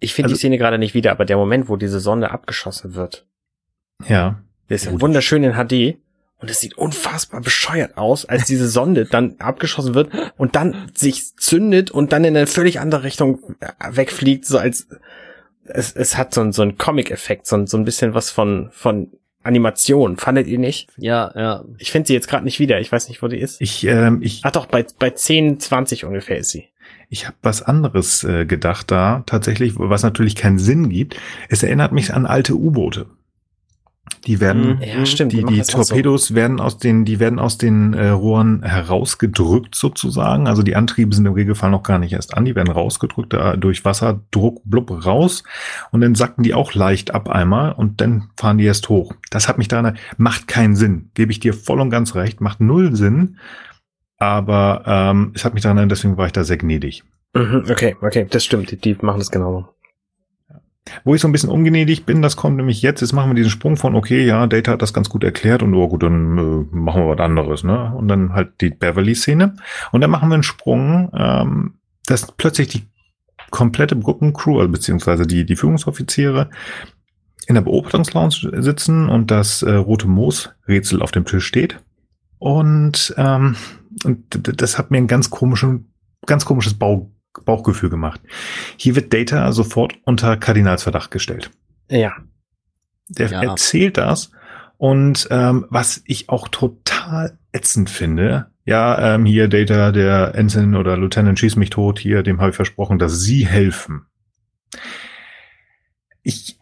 Ich 0.00 0.14
finde 0.14 0.26
Also- 0.26 0.34
die 0.34 0.38
Szene 0.38 0.58
gerade 0.58 0.78
nicht 0.78 0.94
wieder, 0.94 1.10
aber 1.12 1.24
der 1.24 1.36
Moment, 1.36 1.68
wo 1.68 1.76
diese 1.76 2.00
Sonde 2.00 2.30
abgeschossen 2.30 2.94
wird, 2.94 3.26
Ja, 4.08 4.40
der 4.68 4.76
ist 4.76 4.86
ja 4.86 4.92
Gut. 4.92 5.02
wunderschön 5.02 5.44
in 5.44 5.52
HD 5.52 5.98
und 6.38 6.50
es 6.50 6.60
sieht 6.60 6.78
unfassbar 6.78 7.42
bescheuert 7.42 7.98
aus, 7.98 8.24
als 8.24 8.46
diese 8.46 8.66
Sonde 8.68 9.04
dann 9.04 9.36
abgeschossen 9.38 9.94
wird 9.94 10.10
und 10.38 10.56
dann 10.56 10.90
sich 10.94 11.36
zündet 11.36 11.90
und 11.90 12.12
dann 12.12 12.24
in 12.24 12.34
eine 12.36 12.46
völlig 12.46 12.80
andere 12.80 13.02
Richtung 13.02 13.40
äh, 13.60 13.66
wegfliegt, 13.90 14.46
so 14.46 14.56
als 14.58 14.88
es, 15.66 15.92
es 15.92 16.16
hat 16.16 16.32
so, 16.32 16.40
ein- 16.40 16.52
so 16.52 16.62
einen 16.62 16.78
Comic-Effekt, 16.78 17.46
so, 17.46 17.56
ein- 17.56 17.66
so 17.66 17.76
ein 17.76 17.84
bisschen 17.84 18.14
was 18.14 18.30
von, 18.30 18.70
von 18.72 19.12
Animation. 19.42 20.16
Fandet 20.16 20.46
ihr 20.46 20.58
nicht? 20.58 20.88
Ja, 20.96 21.30
ja. 21.34 21.64
Ich 21.78 21.92
finde 21.92 22.06
sie 22.08 22.14
jetzt 22.14 22.26
gerade 22.28 22.44
nicht 22.44 22.58
wieder. 22.58 22.80
Ich 22.80 22.90
weiß 22.90 23.08
nicht, 23.08 23.22
wo 23.22 23.28
die 23.28 23.38
ist. 23.38 23.60
ich, 23.60 23.84
ähm, 23.84 24.20
ich, 24.22 24.40
Ach 24.44 24.50
doch, 24.52 24.64
bei, 24.66 24.84
bei 24.98 25.10
10, 25.10 25.60
20 25.60 26.04
ungefähr 26.06 26.38
ist 26.38 26.50
sie. 26.50 26.68
Ich 27.10 27.26
habe 27.26 27.36
was 27.42 27.60
anderes 27.62 28.22
äh, 28.24 28.46
gedacht 28.46 28.90
da, 28.90 29.24
tatsächlich, 29.26 29.74
was 29.76 30.04
natürlich 30.04 30.36
keinen 30.36 30.58
Sinn 30.60 30.88
gibt. 30.88 31.16
Es 31.48 31.62
erinnert 31.64 31.90
mich 31.92 32.14
an 32.14 32.24
alte 32.24 32.54
U-Boote. 32.54 33.06
Die 34.26 34.40
werden, 34.40 34.76
Mhm. 34.76 34.82
Ja, 34.82 35.06
stimmt. 35.06 35.32
Die, 35.32 35.44
die 35.44 35.60
auch 35.60 35.64
so. 35.64 35.82
Torpedos 35.82 36.34
werden 36.34 36.60
aus 36.60 36.78
den, 36.78 37.04
die 37.04 37.18
werden 37.20 37.38
aus 37.38 37.58
den 37.58 37.94
äh, 37.94 38.08
Rohren 38.10 38.62
herausgedrückt 38.62 39.74
sozusagen. 39.74 40.46
Also 40.46 40.62
die 40.62 40.76
Antriebe 40.76 41.14
sind 41.14 41.26
im 41.26 41.32
Regelfall 41.32 41.70
noch 41.70 41.82
gar 41.82 41.98
nicht 41.98 42.12
erst 42.12 42.36
an. 42.36 42.44
Die 42.44 42.54
werden 42.54 42.70
rausgedrückt 42.70 43.32
da 43.32 43.56
durch 43.56 43.84
Wasserdruck 43.84 44.60
blub 44.64 45.04
raus 45.04 45.42
und 45.90 46.02
dann 46.02 46.14
sacken 46.14 46.42
die 46.42 46.54
auch 46.54 46.74
leicht 46.74 47.12
ab 47.12 47.28
einmal 47.28 47.72
und 47.72 48.00
dann 48.00 48.28
fahren 48.36 48.58
die 48.58 48.64
erst 48.64 48.88
hoch. 48.88 49.14
Das 49.30 49.48
hat 49.48 49.58
mich 49.58 49.68
daran, 49.68 49.96
macht 50.16 50.46
keinen 50.48 50.76
Sinn. 50.76 51.10
Gebe 51.14 51.32
ich 51.32 51.40
dir 51.40 51.54
voll 51.54 51.80
und 51.80 51.90
ganz 51.90 52.14
recht, 52.14 52.40
macht 52.40 52.60
null 52.60 52.94
Sinn. 52.94 53.36
Aber 54.20 54.82
ähm, 54.86 55.32
es 55.34 55.44
hat 55.44 55.54
mich 55.54 55.62
daran 55.62 55.78
erinnert, 55.78 55.92
deswegen 55.92 56.16
war 56.18 56.26
ich 56.26 56.32
da 56.32 56.44
sehr 56.44 56.58
gnädig. 56.58 57.02
Mhm, 57.34 57.64
okay, 57.70 57.96
okay, 58.02 58.26
das 58.28 58.44
stimmt. 58.44 58.84
Die, 58.84 58.96
machen 59.00 59.18
das 59.18 59.30
genau. 59.30 59.74
Wo 61.04 61.14
ich 61.14 61.22
so 61.22 61.28
ein 61.28 61.32
bisschen 61.32 61.48
ungnädig 61.48 62.04
bin, 62.04 62.20
das 62.20 62.36
kommt 62.36 62.56
nämlich 62.56 62.82
jetzt. 62.82 63.00
Jetzt 63.00 63.12
machen 63.12 63.30
wir 63.30 63.34
diesen 63.34 63.50
Sprung 63.50 63.76
von, 63.76 63.94
okay, 63.94 64.26
ja, 64.26 64.46
Data 64.46 64.72
hat 64.72 64.82
das 64.82 64.92
ganz 64.92 65.08
gut 65.08 65.24
erklärt 65.24 65.62
und 65.62 65.74
oh 65.74 65.88
gut, 65.88 66.02
dann 66.02 66.36
äh, 66.36 66.76
machen 66.76 67.02
wir 67.02 67.08
was 67.08 67.20
anderes, 67.20 67.64
ne? 67.64 67.94
Und 67.94 68.08
dann 68.08 68.34
halt 68.34 68.60
die 68.60 68.70
Beverly-Szene. 68.70 69.56
Und 69.90 70.00
dann 70.02 70.10
machen 70.10 70.28
wir 70.28 70.34
einen 70.34 70.42
Sprung, 70.42 71.10
ähm, 71.14 71.74
dass 72.06 72.30
plötzlich 72.32 72.68
die 72.68 72.82
komplette 73.50 73.96
Brückencrew, 73.96 74.58
also 74.58 74.70
beziehungsweise 74.70 75.26
die, 75.26 75.46
die 75.46 75.56
Führungsoffiziere 75.56 76.50
in 77.46 77.54
der 77.54 77.62
Beobachtungslounge 77.62 78.62
sitzen 78.62 79.08
und 79.08 79.30
das 79.30 79.62
äh, 79.62 79.72
rote 79.72 80.08
Moos-Rätsel 80.08 81.00
auf 81.00 81.10
dem 81.10 81.24
Tisch 81.24 81.46
steht. 81.46 81.78
Und, 82.38 83.14
ähm, 83.16 83.56
und 84.04 84.60
das 84.60 84.78
hat 84.78 84.90
mir 84.90 84.98
ein 84.98 85.06
ganz 85.06 85.30
komischen, 85.30 85.92
ganz 86.26 86.44
komisches 86.44 86.74
Bau, 86.74 87.10
Bauchgefühl 87.44 87.90
gemacht. 87.90 88.20
Hier 88.76 88.96
wird 88.96 89.12
Data 89.12 89.52
sofort 89.52 89.94
unter 90.04 90.36
Kardinalsverdacht 90.36 91.10
gestellt. 91.10 91.50
Ja. 91.90 92.12
Der 93.08 93.28
Ja. 93.30 93.42
erzählt 93.42 93.96
das 93.96 94.30
und 94.76 95.28
ähm, 95.30 95.66
was 95.68 96.02
ich 96.06 96.28
auch 96.28 96.48
total 96.48 97.38
ätzend 97.52 97.90
finde, 97.90 98.46
ja, 98.64 99.14
ähm, 99.14 99.24
hier 99.24 99.48
Data, 99.48 99.90
der 99.90 100.34
Ensign 100.36 100.76
oder 100.76 100.96
Lieutenant 100.96 101.38
schieß 101.38 101.56
mich 101.56 101.70
tot, 101.70 101.98
hier, 101.98 102.22
dem 102.22 102.40
habe 102.40 102.50
ich 102.50 102.56
versprochen, 102.56 102.98
dass 102.98 103.20
sie 103.20 103.46
helfen. 103.46 104.06
Ich, 106.22 106.58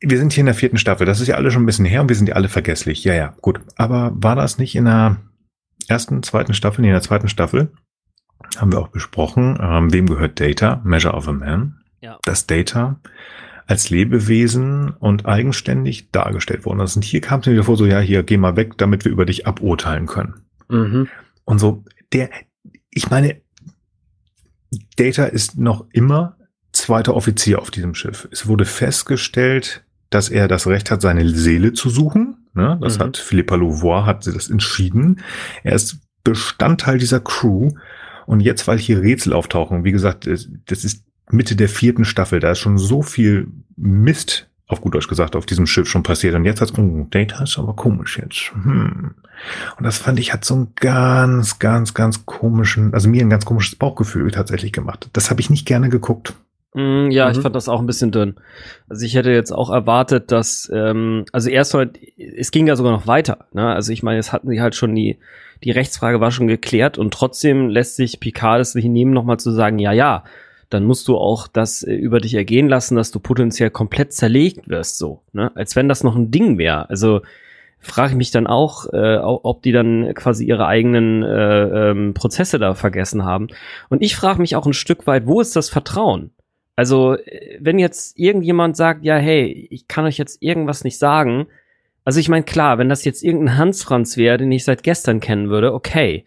wir 0.00 0.18
sind 0.18 0.32
hier 0.32 0.42
in 0.42 0.46
der 0.46 0.54
vierten 0.54 0.78
Staffel, 0.78 1.06
das 1.06 1.20
ist 1.20 1.26
ja 1.28 1.34
alle 1.34 1.50
schon 1.50 1.62
ein 1.62 1.66
bisschen 1.66 1.86
her 1.86 2.02
und 2.02 2.08
wir 2.08 2.16
sind 2.16 2.28
ja 2.28 2.34
alle 2.36 2.48
vergesslich. 2.48 3.02
Ja, 3.04 3.14
ja, 3.14 3.34
gut. 3.40 3.60
Aber 3.76 4.12
war 4.14 4.36
das 4.36 4.58
nicht 4.58 4.76
in 4.76 4.84
der 4.84 5.16
ersten, 5.88 6.22
zweiten 6.22 6.54
Staffel, 6.54 6.82
nee, 6.82 6.88
in 6.88 6.94
der 6.94 7.02
zweiten 7.02 7.28
Staffel? 7.28 7.72
Haben 8.56 8.72
wir 8.72 8.80
auch 8.80 8.88
besprochen, 8.88 9.58
ähm, 9.60 9.92
wem 9.92 10.06
gehört 10.06 10.40
Data? 10.40 10.80
Measure 10.84 11.14
of 11.14 11.28
a 11.28 11.32
Man. 11.32 11.80
Ja. 12.00 12.18
Das 12.24 12.46
Data 12.46 13.00
als 13.66 13.88
Lebewesen 13.88 14.90
und 14.90 15.26
eigenständig 15.26 16.10
dargestellt 16.10 16.64
worden 16.64 16.80
ist. 16.80 16.96
Und 16.96 17.04
hier 17.04 17.20
kam 17.20 17.38
es 17.38 17.46
mir 17.46 17.52
wieder 17.52 17.62
vor, 17.62 17.76
so, 17.76 17.86
ja, 17.86 18.00
hier, 18.00 18.24
geh 18.24 18.36
mal 18.36 18.56
weg, 18.56 18.76
damit 18.78 19.04
wir 19.04 19.12
über 19.12 19.24
dich 19.24 19.46
aburteilen 19.46 20.06
können. 20.06 20.42
Mhm. 20.68 21.08
Und 21.44 21.60
so, 21.60 21.84
der, 22.12 22.30
ich 22.90 23.10
meine, 23.10 23.40
Data 24.96 25.24
ist 25.24 25.56
noch 25.56 25.86
immer 25.92 26.36
zweiter 26.72 27.14
Offizier 27.14 27.60
auf 27.60 27.70
diesem 27.70 27.94
Schiff. 27.94 28.28
Es 28.32 28.48
wurde 28.48 28.64
festgestellt, 28.64 29.84
dass 30.10 30.28
er 30.30 30.48
das 30.48 30.66
Recht 30.66 30.90
hat, 30.90 31.00
seine 31.00 31.28
Seele 31.28 31.72
zu 31.72 31.90
suchen. 31.90 32.39
Ne? 32.54 32.78
Das 32.80 32.98
Mhm. 32.98 33.02
hat 33.02 33.16
Philippa 33.16 33.54
Louvois 33.54 34.06
hat 34.06 34.26
das 34.26 34.50
entschieden. 34.50 35.20
Er 35.62 35.74
ist 35.74 35.98
Bestandteil 36.24 36.98
dieser 36.98 37.20
Crew. 37.20 37.70
Und 38.26 38.40
jetzt, 38.40 38.68
weil 38.68 38.78
hier 38.78 39.00
Rätsel 39.00 39.32
auftauchen, 39.32 39.84
wie 39.84 39.92
gesagt, 39.92 40.26
das 40.26 40.84
ist 40.84 41.04
Mitte 41.30 41.56
der 41.56 41.68
vierten 41.68 42.04
Staffel, 42.04 42.40
da 42.40 42.52
ist 42.52 42.58
schon 42.58 42.78
so 42.78 43.02
viel 43.02 43.48
Mist 43.76 44.48
auf 44.66 44.80
gut 44.80 44.94
Deutsch 44.94 45.08
gesagt, 45.08 45.34
auf 45.34 45.46
diesem 45.46 45.66
Schiff 45.66 45.88
schon 45.88 46.04
passiert. 46.04 46.34
Und 46.36 46.44
jetzt 46.44 46.60
hat's, 46.60 46.72
oh, 46.78 47.06
Data 47.10 47.42
ist 47.42 47.58
aber 47.58 47.74
komisch 47.74 48.18
jetzt. 48.18 48.52
Hm. 48.52 49.14
Und 49.76 49.84
das 49.84 49.98
fand 49.98 50.20
ich, 50.20 50.32
hat 50.32 50.44
so 50.44 50.54
einen 50.54 50.68
ganz, 50.76 51.58
ganz, 51.58 51.92
ganz 51.92 52.24
komischen, 52.24 52.94
also 52.94 53.08
mir 53.08 53.22
ein 53.22 53.30
ganz 53.30 53.44
komisches 53.44 53.74
Bauchgefühl 53.74 54.30
tatsächlich 54.30 54.72
gemacht. 54.72 55.10
Das 55.12 55.30
habe 55.30 55.40
ich 55.40 55.50
nicht 55.50 55.66
gerne 55.66 55.88
geguckt. 55.88 56.34
Mm, 56.74 57.10
ja, 57.10 57.26
mhm. 57.26 57.32
ich 57.32 57.38
fand 57.40 57.56
das 57.56 57.68
auch 57.68 57.80
ein 57.80 57.86
bisschen 57.86 58.12
dünn. 58.12 58.36
Also 58.88 59.04
ich 59.04 59.14
hätte 59.14 59.30
jetzt 59.30 59.52
auch 59.52 59.70
erwartet, 59.70 60.30
dass, 60.30 60.70
ähm, 60.72 61.24
also 61.32 61.50
erstmal, 61.50 61.90
es 62.16 62.50
ging 62.50 62.66
ja 62.66 62.76
sogar 62.76 62.92
noch 62.92 63.06
weiter. 63.06 63.46
Ne? 63.52 63.66
Also 63.66 63.92
ich 63.92 64.02
meine, 64.02 64.16
jetzt 64.16 64.32
hatten 64.32 64.48
sie 64.48 64.60
halt 64.60 64.74
schon 64.74 64.94
die, 64.94 65.18
die 65.64 65.72
Rechtsfrage 65.72 66.20
war 66.20 66.30
schon 66.30 66.46
geklärt 66.46 66.96
und 66.96 67.12
trotzdem 67.12 67.68
lässt 67.68 67.96
sich 67.96 68.20
Picard 68.20 68.60
es 68.60 68.72
sich 68.72 68.84
nehmen, 68.84 69.12
nochmal 69.12 69.38
zu 69.38 69.50
sagen, 69.50 69.78
ja, 69.78 69.92
ja, 69.92 70.24
dann 70.70 70.84
musst 70.84 71.08
du 71.08 71.16
auch 71.16 71.48
das 71.48 71.82
äh, 71.82 71.92
über 71.92 72.20
dich 72.20 72.34
ergehen 72.34 72.68
lassen, 72.68 72.96
dass 72.96 73.10
du 73.10 73.18
potenziell 73.18 73.70
komplett 73.70 74.12
zerlegt 74.12 74.68
wirst, 74.68 74.98
so, 74.98 75.20
ne? 75.32 75.50
Als 75.56 75.74
wenn 75.76 75.88
das 75.88 76.04
noch 76.04 76.14
ein 76.14 76.30
Ding 76.30 76.56
wäre. 76.56 76.88
Also 76.88 77.22
frage 77.80 78.10
ich 78.10 78.16
mich 78.16 78.30
dann 78.30 78.46
auch, 78.46 78.86
äh, 78.92 79.16
ob 79.16 79.62
die 79.62 79.72
dann 79.72 80.14
quasi 80.14 80.44
ihre 80.44 80.66
eigenen 80.66 81.22
äh, 81.22 81.90
ähm, 81.90 82.14
Prozesse 82.14 82.58
da 82.58 82.74
vergessen 82.74 83.24
haben. 83.24 83.48
Und 83.88 84.02
ich 84.02 84.14
frage 84.14 84.40
mich 84.40 84.54
auch 84.54 84.66
ein 84.66 84.72
Stück 84.72 85.06
weit, 85.06 85.26
wo 85.26 85.40
ist 85.40 85.56
das 85.56 85.70
Vertrauen? 85.70 86.30
Also, 86.76 87.16
wenn 87.58 87.78
jetzt 87.78 88.18
irgendjemand 88.18 88.76
sagt, 88.76 89.04
ja, 89.04 89.16
hey, 89.16 89.68
ich 89.70 89.88
kann 89.88 90.04
euch 90.04 90.18
jetzt 90.18 90.42
irgendwas 90.42 90.84
nicht 90.84 90.98
sagen, 90.98 91.46
also 92.04 92.18
ich 92.18 92.28
meine, 92.28 92.44
klar, 92.44 92.78
wenn 92.78 92.88
das 92.88 93.04
jetzt 93.04 93.22
irgendein 93.22 93.58
Hans 93.58 93.82
Franz 93.82 94.16
wäre, 94.16 94.38
den 94.38 94.50
ich 94.50 94.64
seit 94.64 94.82
gestern 94.82 95.20
kennen 95.20 95.50
würde, 95.50 95.74
okay 95.74 96.24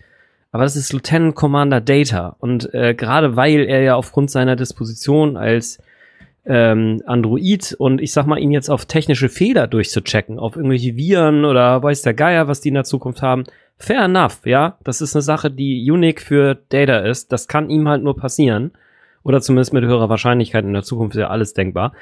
aber 0.53 0.63
das 0.63 0.75
ist 0.75 0.93
Lieutenant 0.93 1.35
Commander 1.35 1.81
Data. 1.81 2.35
Und 2.39 2.73
äh, 2.75 2.93
gerade 2.93 3.35
weil 3.35 3.65
er 3.65 3.81
ja 3.81 3.95
aufgrund 3.95 4.29
seiner 4.29 4.55
Disposition 4.55 5.35
als 5.35 5.81
ähm, 6.45 7.01
Android 7.07 7.75
und 7.79 7.99
ich 7.99 8.13
sag 8.13 8.27
mal, 8.27 8.37
ihn 8.37 8.51
jetzt 8.51 8.69
auf 8.69 8.85
technische 8.85 9.29
Fehler 9.29 9.65
durchzuchecken, 9.65 10.37
auf 10.37 10.55
irgendwelche 10.55 10.95
Viren 10.95 11.43
oder 11.43 11.81
weiß 11.81 12.03
der 12.03 12.13
Geier, 12.13 12.47
was 12.47 12.61
die 12.61 12.67
in 12.67 12.75
der 12.75 12.83
Zukunft 12.83 13.23
haben, 13.23 13.45
fair 13.77 14.03
enough, 14.03 14.45
ja. 14.45 14.77
Das 14.83 15.01
ist 15.01 15.15
eine 15.15 15.23
Sache, 15.23 15.49
die 15.49 15.89
unique 15.89 16.21
für 16.21 16.53
Data 16.69 16.99
ist. 16.99 17.31
Das 17.31 17.47
kann 17.47 17.71
ihm 17.71 17.89
halt 17.89 18.03
nur 18.03 18.15
passieren. 18.15 18.73
Oder 19.23 19.41
zumindest 19.41 19.73
mit 19.73 19.85
höherer 19.85 20.09
Wahrscheinlichkeit 20.09 20.65
in 20.65 20.73
der 20.73 20.83
Zukunft 20.83 21.15
ist 21.15 21.21
ja 21.21 21.29
alles 21.29 21.53
denkbar. 21.53 21.93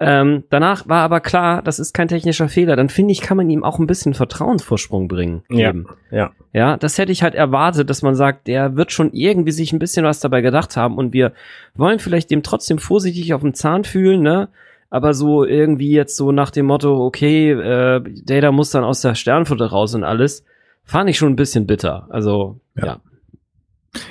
Ähm, 0.00 0.44
danach 0.48 0.88
war 0.88 1.02
aber 1.02 1.20
klar, 1.20 1.62
das 1.62 1.78
ist 1.78 1.92
kein 1.92 2.08
technischer 2.08 2.48
Fehler. 2.48 2.76
Dann 2.76 2.88
finde 2.88 3.12
ich, 3.12 3.20
kann 3.20 3.36
man 3.36 3.50
ihm 3.50 3.62
auch 3.62 3.78
ein 3.78 3.86
bisschen 3.86 4.14
Vertrauensvorsprung 4.14 5.06
bringen. 5.06 5.42
Ja, 5.50 5.72
ja. 6.10 6.32
Ja, 6.52 6.76
das 6.76 6.98
hätte 6.98 7.12
ich 7.12 7.22
halt 7.22 7.34
erwartet, 7.34 7.88
dass 7.88 8.02
man 8.02 8.14
sagt, 8.14 8.46
der 8.46 8.76
wird 8.76 8.90
schon 8.90 9.12
irgendwie 9.12 9.52
sich 9.52 9.72
ein 9.72 9.78
bisschen 9.78 10.04
was 10.04 10.20
dabei 10.20 10.40
gedacht 10.40 10.76
haben 10.76 10.96
und 10.96 11.12
wir 11.12 11.32
wollen 11.74 11.98
vielleicht 11.98 12.30
dem 12.30 12.42
trotzdem 12.42 12.78
vorsichtig 12.78 13.32
auf 13.32 13.42
dem 13.42 13.54
Zahn 13.54 13.84
fühlen, 13.84 14.22
ne? 14.22 14.48
Aber 14.90 15.14
so 15.14 15.44
irgendwie 15.44 15.92
jetzt 15.92 16.16
so 16.16 16.32
nach 16.32 16.50
dem 16.50 16.66
Motto, 16.66 17.06
okay, 17.06 17.52
äh, 17.52 18.02
Data 18.24 18.52
muss 18.52 18.70
dann 18.70 18.84
aus 18.84 19.00
der 19.00 19.14
Sternfutter 19.14 19.66
raus 19.66 19.94
und 19.94 20.04
alles, 20.04 20.44
fand 20.84 21.08
ich 21.08 21.16
schon 21.16 21.32
ein 21.32 21.36
bisschen 21.36 21.66
bitter. 21.66 22.08
Also, 22.10 22.60
ja. 22.76 22.84
ja. 22.84 23.00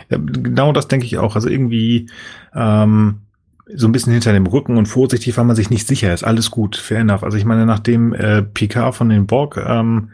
Ja 0.10 0.18
genau 0.18 0.72
das 0.72 0.88
denke 0.88 1.06
ich 1.06 1.18
auch. 1.18 1.36
Also 1.36 1.50
irgendwie, 1.50 2.10
ähm, 2.54 3.22
so 3.76 3.88
ein 3.88 3.92
bisschen 3.92 4.14
hinter 4.14 4.34
dem 4.34 4.48
Rücken 4.48 4.78
und 4.78 4.88
vorsichtig, 4.88 5.38
weil 5.38 5.46
man 5.46 5.56
sich 5.56 5.70
nicht 5.70 5.88
sicher 5.88 6.14
ist. 6.14 6.24
Alles 6.24 6.52
gut, 6.52 6.76
fair 6.76 7.00
enough. 7.00 7.24
Also 7.24 7.38
ich 7.38 7.46
meine, 7.46 7.66
nachdem 7.66 8.14
äh, 8.14 8.42
Picard 8.42 8.96
von 8.96 9.10
den 9.10 9.28
Borg 9.28 9.58
ähm, 9.58 10.10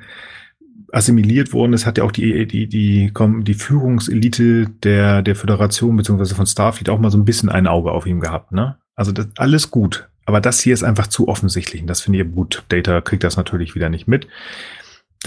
assimiliert 0.91 1.53
worden 1.53 1.73
ist, 1.73 1.85
hat 1.85 1.97
ja 1.97 2.03
auch 2.03 2.11
die, 2.11 2.45
die, 2.47 2.67
die, 2.67 3.09
die, 3.09 3.43
die 3.43 3.53
Führungselite 3.53 4.67
der, 4.83 5.21
der 5.21 5.35
Föderation 5.35 5.97
beziehungsweise 5.97 6.35
von 6.35 6.47
Starfleet 6.47 6.89
auch 6.89 6.99
mal 6.99 7.11
so 7.11 7.17
ein 7.17 7.25
bisschen 7.25 7.49
ein 7.49 7.67
Auge 7.67 7.91
auf 7.91 8.05
ihm 8.05 8.19
gehabt. 8.19 8.51
Ne? 8.51 8.77
Also 8.95 9.11
das, 9.11 9.27
alles 9.37 9.71
gut. 9.71 10.07
Aber 10.25 10.41
das 10.41 10.59
hier 10.59 10.73
ist 10.73 10.83
einfach 10.83 11.07
zu 11.07 11.27
offensichtlich. 11.27 11.81
Und 11.81 11.87
das 11.87 12.01
finde 12.01 12.19
ich 12.19 12.31
gut. 12.31 12.63
Data 12.69 13.01
kriegt 13.01 13.23
das 13.23 13.37
natürlich 13.37 13.75
wieder 13.75 13.89
nicht 13.89 14.07
mit. 14.07 14.27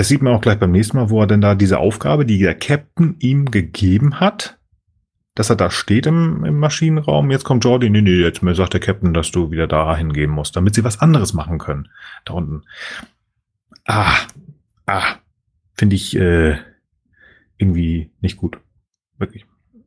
Das 0.01 0.09
sieht 0.09 0.23
man 0.23 0.33
auch 0.33 0.41
gleich 0.41 0.59
beim 0.59 0.71
nächsten 0.71 0.97
Mal, 0.97 1.11
wo 1.11 1.21
er 1.21 1.27
denn 1.27 1.43
da 1.43 1.55
diese 1.55 1.77
Aufgabe, 1.77 2.25
die 2.25 2.39
der 2.39 2.55
Captain 2.55 3.17
ihm 3.19 3.51
gegeben 3.51 4.19
hat, 4.19 4.59
dass 5.35 5.51
er 5.51 5.57
da 5.57 5.71
steht 5.71 6.07
im, 6.07 6.43
im 6.43 6.59
Maschinenraum. 6.59 7.31
Jetzt 7.31 7.45
kommt 7.45 7.65
Jordi, 7.67 7.91
nee, 7.91 8.01
nee, 8.01 8.15
jetzt 8.15 8.41
sagt 8.41 8.73
der 8.73 8.81
Captain, 8.81 9.13
dass 9.13 9.31
du 9.31 9.51
wieder 9.51 9.67
da 9.67 9.95
hingehen 9.95 10.31
musst, 10.31 10.57
damit 10.57 10.75
sie 10.75 10.85
was 10.85 11.03
anderes 11.03 11.35
machen 11.35 11.59
können. 11.59 11.91
Da 12.25 12.33
unten. 12.33 12.63
Ah, 13.85 14.17
ah, 14.87 15.17
finde 15.75 15.97
ich 15.97 16.17
äh, 16.17 16.57
irgendwie 17.59 18.11
nicht 18.23 18.39
gut. 18.39 18.59
Wirklich. 19.19 19.45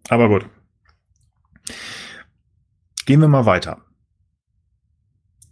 Aber 0.10 0.30
gut. 0.30 0.46
Gehen 3.08 3.20
wir 3.20 3.28
mal 3.28 3.48
weiter. 3.48 3.82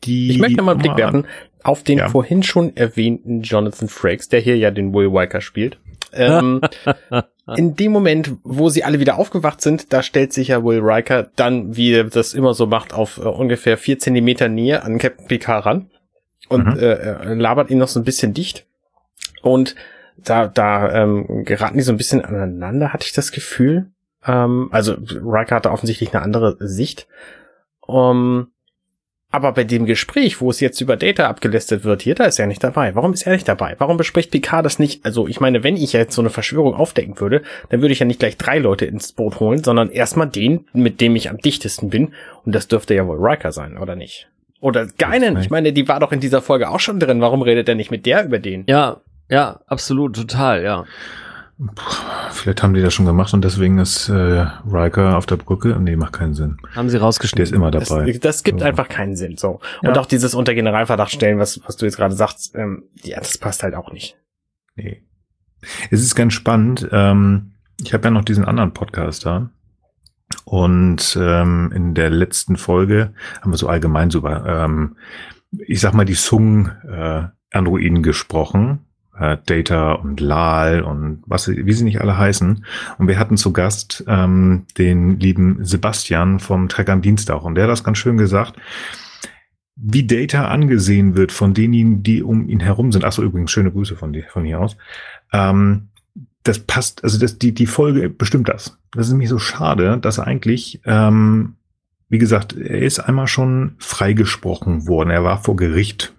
Die 0.04 0.30
ich 0.30 0.38
möchte 0.38 0.62
mal 0.62 0.74
einen 0.74 0.82
Blick 0.82 0.98
werfen 0.98 1.26
auf 1.64 1.84
den 1.84 2.00
ja. 2.00 2.10
vorhin 2.10 2.44
schon 2.44 2.76
erwähnten 2.76 3.42
Jonathan 3.42 3.88
Frakes, 3.88 4.30
der 4.30 4.40
hier 4.40 4.58
ja 4.58 4.72
den 4.72 4.94
Will 4.94 5.08
Riker 5.08 5.42
spielt. 5.42 5.80
Ähm, 6.14 6.62
in 7.56 7.76
dem 7.76 7.92
Moment, 7.92 8.34
wo 8.44 8.70
sie 8.70 8.84
alle 8.84 9.00
wieder 9.00 9.18
aufgewacht 9.18 9.62
sind, 9.62 9.94
da 9.94 10.04
stellt 10.04 10.34
sich 10.34 10.50
ja 10.50 10.64
Will 10.64 10.82
Riker 10.82 11.30
dann, 11.36 11.76
wie 11.76 11.94
er 11.94 12.06
das 12.06 12.34
immer 12.34 12.54
so 12.54 12.66
macht, 12.66 12.94
auf 12.94 13.18
äh, 13.18 13.22
ungefähr 13.22 13.78
vier 13.78 14.00
Zentimeter 14.00 14.48
Nähe 14.48 14.84
an 14.84 14.98
Captain 14.98 15.28
Picard 15.28 15.66
ran 15.66 15.90
und 16.50 16.66
mhm. 16.66 16.80
äh, 16.80 17.34
labert 17.34 17.70
ihn 17.70 17.78
noch 17.78 17.88
so 17.88 18.00
ein 18.00 18.06
bisschen 18.06 18.34
dicht. 18.34 18.66
Und 19.42 19.76
da, 20.18 20.48
da 20.48 20.92
ähm, 21.04 21.46
geraten 21.46 21.78
die 21.78 21.84
so 21.84 21.92
ein 21.92 21.98
bisschen 21.98 22.24
aneinander, 22.24 22.94
hatte 22.94 23.06
ich 23.06 23.14
das 23.14 23.32
Gefühl. 23.32 23.92
Ähm, 24.26 24.70
also 24.72 24.96
Riker 25.00 25.56
hatte 25.56 25.72
offensichtlich 25.72 26.14
eine 26.14 26.24
andere 26.24 26.58
Sicht. 26.60 27.08
Um, 27.80 28.52
aber 29.32 29.54
bei 29.54 29.64
dem 29.64 29.86
Gespräch, 29.86 30.42
wo 30.42 30.50
es 30.50 30.60
jetzt 30.60 30.82
über 30.82 30.98
Data 30.98 31.28
abgelistet 31.28 31.86
wird, 31.86 32.02
hier, 32.02 32.16
da 32.16 32.26
ist 32.26 32.38
er 32.38 32.48
nicht 32.48 32.64
dabei. 32.64 32.96
Warum 32.96 33.14
ist 33.14 33.26
er 33.26 33.32
nicht 33.32 33.48
dabei? 33.48 33.76
Warum 33.78 33.96
bespricht 33.96 34.30
Picard 34.30 34.66
das 34.66 34.78
nicht? 34.78 35.06
Also, 35.06 35.28
ich 35.28 35.40
meine, 35.40 35.64
wenn 35.64 35.78
ich 35.78 35.94
jetzt 35.94 36.14
so 36.14 36.22
eine 36.22 36.30
Verschwörung 36.30 36.74
aufdecken 36.74 37.20
würde, 37.20 37.42
dann 37.70 37.82
würde 37.82 37.94
ich 37.94 38.00
ja 38.00 38.06
nicht 38.06 38.20
gleich 38.20 38.38
drei 38.38 38.60
Leute 38.60 38.86
ins 38.86 39.14
Boot 39.14 39.40
holen, 39.40 39.64
sondern 39.64 39.90
erstmal 39.90 40.28
den, 40.28 40.66
mit 40.74 41.00
dem 41.00 41.16
ich 41.16 41.30
am 41.30 41.38
dichtesten 41.38 41.90
bin. 41.90 42.14
Und 42.46 42.54
das 42.54 42.68
dürfte 42.68 42.94
ja 42.94 43.08
wohl 43.08 43.18
Riker 43.20 43.54
sein, 43.54 43.78
oder 43.78 43.96
nicht? 43.96 44.28
Oder 44.60 44.86
Geinen. 44.98 45.38
Ich 45.40 45.50
meine, 45.50 45.74
die 45.74 45.88
war 45.88 46.00
doch 46.00 46.12
in 46.12 46.20
dieser 46.20 46.42
Folge 46.42 46.70
auch 46.70 46.80
schon 46.80 47.00
drin. 47.00 47.22
Warum 47.22 47.42
redet 47.42 47.70
er 47.70 47.76
nicht 47.76 47.90
mit 47.90 48.06
der 48.06 48.26
über 48.26 48.38
den? 48.38 48.66
Ja, 48.68 49.02
ja, 49.30 49.62
absolut, 49.66 50.16
total, 50.16 50.62
ja. 50.62 50.86
Vielleicht 52.32 52.64
haben 52.64 52.74
die 52.74 52.82
das 52.82 52.94
schon 52.94 53.06
gemacht 53.06 53.34
und 53.34 53.44
deswegen 53.44 53.78
ist 53.78 54.10
äh, 54.10 54.48
Riker 54.66 55.18
auf 55.18 55.28
der 55.28 55.36
Brücke. 55.36 55.78
Nee, 55.80 55.96
macht 55.96 56.14
keinen 56.14 56.34
Sinn. 56.34 56.58
Haben 56.76 56.90
sie 56.90 56.98
rausgeschnitten. 56.98 57.38
Der 57.38 57.44
ist 57.44 57.56
immer 57.56 57.70
dabei. 57.70 58.12
Das, 58.12 58.20
das 58.20 58.44
gibt 58.44 58.62
so. 58.62 58.66
einfach 58.66 58.88
keinen 58.88 59.16
Sinn. 59.16 59.38
So. 59.38 59.60
Und 59.84 59.96
ja. 59.96 60.00
auch 60.00 60.08
dieses 60.08 60.34
unter 60.34 60.56
Generalverdacht 60.56 61.12
stellen, 61.12 61.38
was, 61.38 61.62
was 61.66 61.78
du 61.78 61.86
jetzt 61.86 61.98
gerade 61.98 62.16
sagst, 62.16 62.56
ähm, 62.56 62.86
ja, 63.04 63.20
das 63.20 63.38
passt 63.38 63.62
halt 63.62 63.76
auch 63.76 63.92
nicht. 63.92 64.18
Nee. 64.76 65.04
Es 65.92 66.02
ist 66.02 66.16
ganz 66.16 66.34
spannend. 66.34 66.88
Ähm, 66.92 67.52
ich 67.80 67.94
habe 67.94 68.06
ja 68.06 68.12
noch 68.12 68.26
diesen 68.26 68.46
anderen 68.46 68.74
Podcast 68.74 69.26
da. 69.26 69.52
Und 70.46 71.18
ähm, 71.22 71.72
in 71.76 71.94
der 71.94 72.10
letzten 72.10 72.56
Folge 72.56 73.14
haben 73.42 73.52
wir 73.52 73.58
so 73.58 73.68
allgemein 73.68 74.10
so 74.10 74.20
über, 74.20 74.46
ähm, 74.46 74.96
ich 75.68 75.80
sag 75.82 75.94
mal, 75.94 76.06
die 76.06 76.16
Sung-Androiden 76.16 77.98
äh, 77.98 78.02
gesprochen 78.02 78.86
äh, 79.22 79.38
Data 79.46 79.94
und 79.94 80.20
Lal 80.20 80.82
und 80.82 81.24
was, 81.26 81.48
wie 81.48 81.74
sie 81.74 81.84
nicht 81.84 82.02
alle 82.02 82.18
heißen. 82.18 82.66
Und 82.98 83.08
wir 83.08 83.20
hatten 83.20 83.38
zu 83.38 83.54
Gast 83.54 84.04
ähm, 84.08 84.66
den 84.78 85.20
lieben 85.20 85.64
Sebastian 85.64 86.40
vom 86.40 86.68
Trek 86.68 86.90
am 86.90 87.02
Dienstag 87.02 87.44
und 87.44 87.56
der 87.56 87.66
hat 87.66 87.72
das 87.72 87.84
ganz 87.84 88.00
schön 88.00 88.18
gesagt, 88.18 88.56
wie 89.76 90.06
Data 90.06 90.48
angesehen 90.48 91.16
wird 91.16 91.32
von 91.32 91.54
denjenigen, 91.54 92.04
die 92.04 92.24
um 92.24 92.48
ihn 92.50 92.60
herum 92.60 92.92
sind. 92.92 93.06
Achso, 93.06 93.24
übrigens, 93.24 93.52
schöne 93.52 93.72
Grüße 93.72 93.96
von, 93.96 94.14
dir, 94.14 94.26
von 94.30 94.44
hier 94.44 94.60
aus. 94.60 94.76
Ähm, 95.32 95.90
das 96.44 96.60
passt, 96.60 97.04
also 97.04 97.20
das, 97.20 97.38
die, 97.38 97.54
die 97.54 97.68
Folge 97.68 98.10
bestimmt 98.10 98.50
das. 98.50 98.78
Das 98.92 99.08
ist 99.08 99.12
nämlich 99.12 99.30
so 99.30 99.40
schade, 99.40 99.98
dass 100.00 100.18
er 100.18 100.28
eigentlich, 100.28 100.82
ähm, 100.86 101.56
wie 102.10 102.18
gesagt, 102.18 102.56
er 102.58 102.82
ist 102.82 103.00
einmal 103.00 103.28
schon 103.28 103.76
freigesprochen 103.78 104.88
worden. 104.88 105.12
Er 105.12 105.24
war 105.24 105.42
vor 105.42 105.56
Gericht 105.56 106.14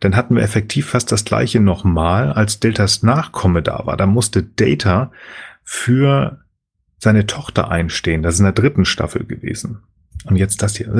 dann 0.00 0.16
hatten 0.16 0.36
wir 0.36 0.42
effektiv 0.42 0.90
fast 0.90 1.10
das 1.12 1.24
gleiche 1.24 1.60
nochmal, 1.60 2.32
als 2.32 2.60
Deltas 2.60 3.02
Nachkomme 3.02 3.62
da 3.62 3.86
war. 3.86 3.96
Da 3.96 4.06
musste 4.06 4.42
Data 4.42 5.10
für 5.64 6.40
seine 6.98 7.26
Tochter 7.26 7.70
einstehen. 7.70 8.22
Das 8.22 8.34
ist 8.34 8.40
in 8.40 8.44
der 8.44 8.52
dritten 8.52 8.84
Staffel 8.84 9.24
gewesen. 9.24 9.82
Und 10.24 10.36
jetzt 10.36 10.62
das 10.62 10.76
hier. 10.76 10.92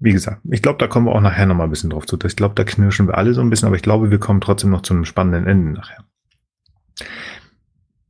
Wie 0.00 0.12
gesagt, 0.12 0.40
ich 0.50 0.62
glaube, 0.62 0.78
da 0.78 0.86
kommen 0.86 1.06
wir 1.06 1.12
auch 1.12 1.20
nachher 1.20 1.46
nochmal 1.46 1.66
ein 1.66 1.70
bisschen 1.70 1.90
drauf 1.90 2.06
zu. 2.06 2.18
Ich 2.24 2.36
glaube, 2.36 2.54
da 2.54 2.64
knirschen 2.64 3.06
wir 3.06 3.16
alle 3.16 3.34
so 3.34 3.40
ein 3.40 3.50
bisschen, 3.50 3.66
aber 3.66 3.76
ich 3.76 3.82
glaube, 3.82 4.10
wir 4.10 4.18
kommen 4.18 4.40
trotzdem 4.40 4.70
noch 4.70 4.82
zu 4.82 4.92
einem 4.92 5.04
spannenden 5.04 5.46
Ende 5.46 5.72
nachher. 5.72 6.04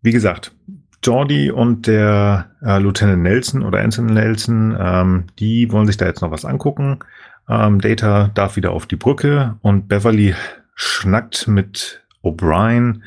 Wie 0.02 0.12
gesagt, 0.12 0.54
Jordi 1.04 1.50
und 1.50 1.86
der 1.86 2.50
äh, 2.64 2.78
Lieutenant 2.78 3.22
Nelson 3.22 3.62
oder 3.62 3.80
Anson 3.80 4.06
Nelson, 4.06 4.76
ähm, 4.80 5.24
die 5.38 5.70
wollen 5.70 5.86
sich 5.86 5.96
da 5.96 6.06
jetzt 6.06 6.22
noch 6.22 6.30
was 6.30 6.44
angucken. 6.44 6.98
Ähm, 7.48 7.80
Data 7.80 8.30
darf 8.34 8.56
wieder 8.56 8.70
auf 8.72 8.86
die 8.86 8.96
Brücke 8.96 9.56
und 9.62 9.88
Beverly 9.88 10.34
schnackt 10.74 11.46
mit 11.46 12.02
O'Brien, 12.22 13.02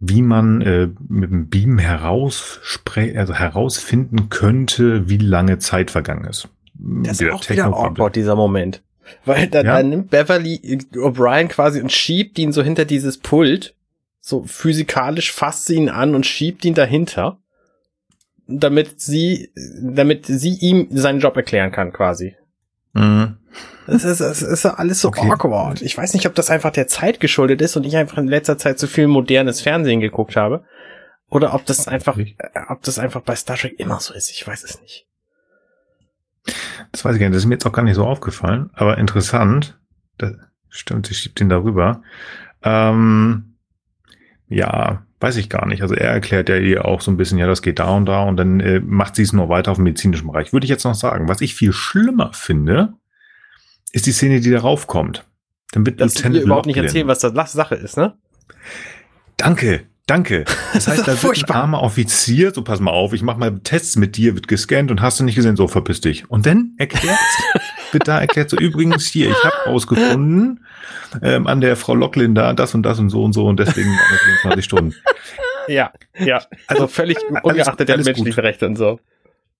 wie 0.00 0.22
man 0.22 0.60
äh, 0.62 0.88
mit 1.08 1.30
dem 1.30 1.48
Beam 1.48 1.78
herauspre 1.78 3.14
also 3.16 3.34
herausfinden 3.34 4.28
könnte, 4.28 5.08
wie 5.08 5.18
lange 5.18 5.58
Zeit 5.58 5.90
vergangen 5.90 6.24
ist. 6.24 6.48
Das 6.74 7.20
ist 7.20 7.30
auch 7.30 7.48
wieder 7.48 7.66
awkward, 7.66 8.16
dieser 8.16 8.34
Moment. 8.34 8.82
Weil 9.24 9.48
da, 9.48 9.62
ja? 9.62 9.76
dann 9.76 9.90
nimmt 9.90 10.10
Beverly 10.10 10.78
O'Brien 10.94 11.48
quasi 11.48 11.80
und 11.80 11.92
schiebt 11.92 12.38
ihn 12.38 12.52
so 12.52 12.62
hinter 12.62 12.84
dieses 12.84 13.18
Pult. 13.18 13.74
So 14.30 14.44
physikalisch 14.44 15.32
fasst 15.32 15.66
sie 15.66 15.74
ihn 15.74 15.88
an 15.88 16.14
und 16.14 16.24
schiebt 16.24 16.64
ihn 16.64 16.74
dahinter. 16.74 17.38
Damit 18.46 19.00
sie, 19.00 19.52
damit 19.82 20.26
sie 20.26 20.54
ihm 20.54 20.86
seinen 20.92 21.18
Job 21.18 21.36
erklären 21.36 21.72
kann, 21.72 21.92
quasi. 21.92 22.36
Mhm. 22.92 23.38
Das 23.88 24.04
ist, 24.04 24.20
das 24.20 24.40
ist 24.42 24.66
alles 24.66 25.00
so 25.00 25.08
okay. 25.08 25.28
awkward. 25.28 25.82
Ich 25.82 25.98
weiß 25.98 26.14
nicht, 26.14 26.26
ob 26.26 26.36
das 26.36 26.48
einfach 26.48 26.70
der 26.70 26.86
Zeit 26.86 27.18
geschuldet 27.18 27.60
ist 27.60 27.76
und 27.76 27.84
ich 27.84 27.96
einfach 27.96 28.18
in 28.18 28.28
letzter 28.28 28.56
Zeit 28.56 28.78
zu 28.78 28.86
viel 28.86 29.08
modernes 29.08 29.62
Fernsehen 29.62 29.98
geguckt 29.98 30.36
habe. 30.36 30.64
Oder 31.28 31.52
ob 31.52 31.66
das 31.66 31.88
einfach, 31.88 32.16
äh, 32.16 32.34
ob 32.68 32.82
das 32.82 33.00
einfach 33.00 33.22
bei 33.22 33.34
Star 33.34 33.56
Trek 33.56 33.80
immer 33.80 33.98
so 33.98 34.14
ist. 34.14 34.30
Ich 34.30 34.46
weiß 34.46 34.62
es 34.62 34.80
nicht. 34.80 35.08
Das 36.92 37.04
weiß 37.04 37.14
ich 37.14 37.20
gar 37.20 37.26
nicht. 37.28 37.34
Das 37.34 37.42
ist 37.42 37.48
mir 37.48 37.54
jetzt 37.54 37.66
auch 37.66 37.72
gar 37.72 37.82
nicht 37.82 37.96
so 37.96 38.06
aufgefallen. 38.06 38.70
Aber 38.74 38.96
interessant. 38.96 39.80
Das 40.18 40.34
stimmt, 40.68 41.08
sie 41.08 41.14
schiebt 41.14 41.40
ihn 41.40 41.48
darüber. 41.48 42.02
Ähm, 42.62 43.49
ja, 44.50 45.06
weiß 45.20 45.36
ich 45.36 45.48
gar 45.48 45.66
nicht. 45.66 45.80
Also 45.82 45.94
er 45.94 46.10
erklärt 46.10 46.48
ja 46.48 46.56
ihr 46.56 46.84
auch 46.84 47.00
so 47.00 47.10
ein 47.10 47.16
bisschen, 47.16 47.38
ja, 47.38 47.46
das 47.46 47.62
geht 47.62 47.78
da 47.78 47.88
und 47.90 48.06
da 48.06 48.24
und 48.24 48.36
dann 48.36 48.60
äh, 48.60 48.80
macht 48.80 49.14
sie 49.14 49.22
es 49.22 49.32
nur 49.32 49.48
weiter 49.48 49.70
auf 49.70 49.78
dem 49.78 49.84
medizinischen 49.84 50.26
Bereich. 50.26 50.52
Würde 50.52 50.64
ich 50.64 50.70
jetzt 50.70 50.84
noch 50.84 50.94
sagen. 50.94 51.28
Was 51.28 51.40
ich 51.40 51.54
viel 51.54 51.72
schlimmer 51.72 52.32
finde, 52.34 52.94
ist 53.92 54.06
die 54.06 54.12
Szene, 54.12 54.40
die 54.40 54.50
darauf 54.50 54.86
kommt. 54.86 55.24
Dann 55.72 55.86
wird 55.86 56.00
das 56.00 56.16
Lieutenant 56.16 56.44
überhaupt 56.44 56.66
nicht 56.66 56.76
erzählen, 56.76 57.06
was 57.06 57.20
das 57.20 57.52
Sache 57.52 57.76
ist, 57.76 57.96
ne? 57.96 58.14
Danke, 59.36 59.86
danke. 60.10 60.44
Das 60.72 60.86
heißt, 60.86 61.08
da 61.08 61.20
wird 61.20 61.50
ein 61.50 61.54
armer 61.54 61.82
Offizier, 61.82 62.54
so 62.54 62.62
pass 62.62 62.78
mal 62.78 62.92
auf, 62.92 63.12
ich 63.12 63.22
mach 63.22 63.36
mal 63.36 63.58
Tests 63.58 63.96
mit 63.96 64.16
dir, 64.16 64.34
wird 64.36 64.46
gescannt 64.46 64.92
und 64.92 65.02
hast 65.02 65.18
du 65.18 65.24
nicht 65.24 65.34
gesehen, 65.34 65.56
so 65.56 65.66
verpiss 65.66 66.00
dich. 66.00 66.30
Und 66.30 66.46
dann 66.46 66.74
erklärt, 66.78 67.18
wird 67.92 68.06
da 68.06 68.20
erklärt 68.20 68.50
so, 68.50 68.56
übrigens 68.56 69.08
hier, 69.08 69.30
ich 69.30 69.44
habe 69.44 69.56
rausgefunden, 69.66 70.64
ähm, 71.22 71.48
an 71.48 71.60
der 71.60 71.74
Frau 71.74 71.96
Locklin 71.96 72.36
da, 72.36 72.52
das 72.52 72.74
und 72.74 72.84
das 72.84 73.00
und 73.00 73.10
so 73.10 73.24
und 73.24 73.32
so 73.32 73.46
und 73.46 73.58
deswegen 73.58 73.98
24 74.42 74.64
Stunden. 74.64 74.94
Ja, 75.66 75.92
ja, 76.18 76.40
also 76.68 76.86
völlig 76.86 77.18
ungeachtet 77.42 77.88
der 77.88 77.98
menschlichen 77.98 78.40
Rechte 78.40 78.66
und 78.66 78.76
so. 78.76 79.00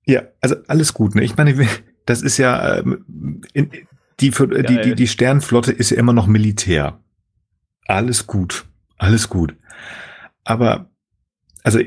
Ja, 0.06 0.22
also 0.40 0.56
alles 0.68 0.94
gut, 0.94 1.16
ne? 1.16 1.24
Ich 1.24 1.36
meine, 1.36 1.68
das 2.06 2.22
ist 2.22 2.38
ja, 2.38 2.78
ähm, 2.78 3.42
in, 3.52 3.70
die, 4.20 4.30
die, 4.30 4.80
die, 4.80 4.94
die 4.94 5.08
Sternflotte 5.08 5.72
ist 5.72 5.90
ja 5.90 5.96
immer 5.96 6.12
noch 6.12 6.28
Militär. 6.28 7.00
Alles 7.86 8.26
gut. 8.26 8.64
Alles 8.96 9.28
gut. 9.28 9.54
Aber, 10.50 10.90
also, 11.62 11.78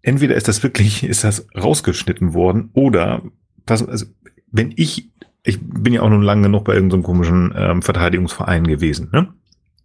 entweder 0.00 0.34
ist 0.34 0.48
das 0.48 0.62
wirklich, 0.62 1.04
ist 1.04 1.24
das 1.24 1.46
rausgeschnitten 1.54 2.32
worden 2.32 2.70
oder, 2.72 3.22
also, 3.66 4.06
wenn 4.50 4.72
ich, 4.76 5.10
ich 5.42 5.60
bin 5.60 5.92
ja 5.92 6.00
auch 6.00 6.08
nun 6.08 6.22
lange 6.22 6.44
genug 6.44 6.64
bei 6.64 6.72
irgendeinem 6.72 7.02
so 7.02 7.06
komischen 7.06 7.52
ähm, 7.54 7.82
Verteidigungsverein 7.82 8.66
gewesen, 8.66 9.10
ne? 9.12 9.34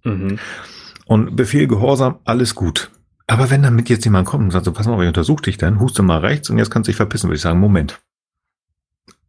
Mhm. 0.06 0.40
Und 1.06 1.36
Befehl 1.36 1.68
Gehorsam, 1.68 2.20
alles 2.24 2.56
gut. 2.56 2.92
Aber 3.28 3.50
wenn 3.50 3.62
damit 3.62 3.90
jetzt 3.90 4.06
jemand 4.06 4.26
kommt 4.26 4.46
und 4.46 4.52
sagt, 4.52 4.64
so, 4.64 4.72
pass 4.72 4.88
mal, 4.88 5.02
ich 5.02 5.08
untersuche 5.10 5.44
dich 5.44 5.58
dann, 5.58 5.82
huste 5.82 6.02
mal 6.02 6.20
rechts 6.20 6.50
und 6.50 6.58
jetzt 6.60 6.72
kannst 6.72 6.88
du 6.88 6.92
dich 6.92 6.98
verpissen, 6.98 7.28
würde 7.28 7.36
ich 7.36 7.42
sagen, 7.42 7.60
Moment. 7.60 8.00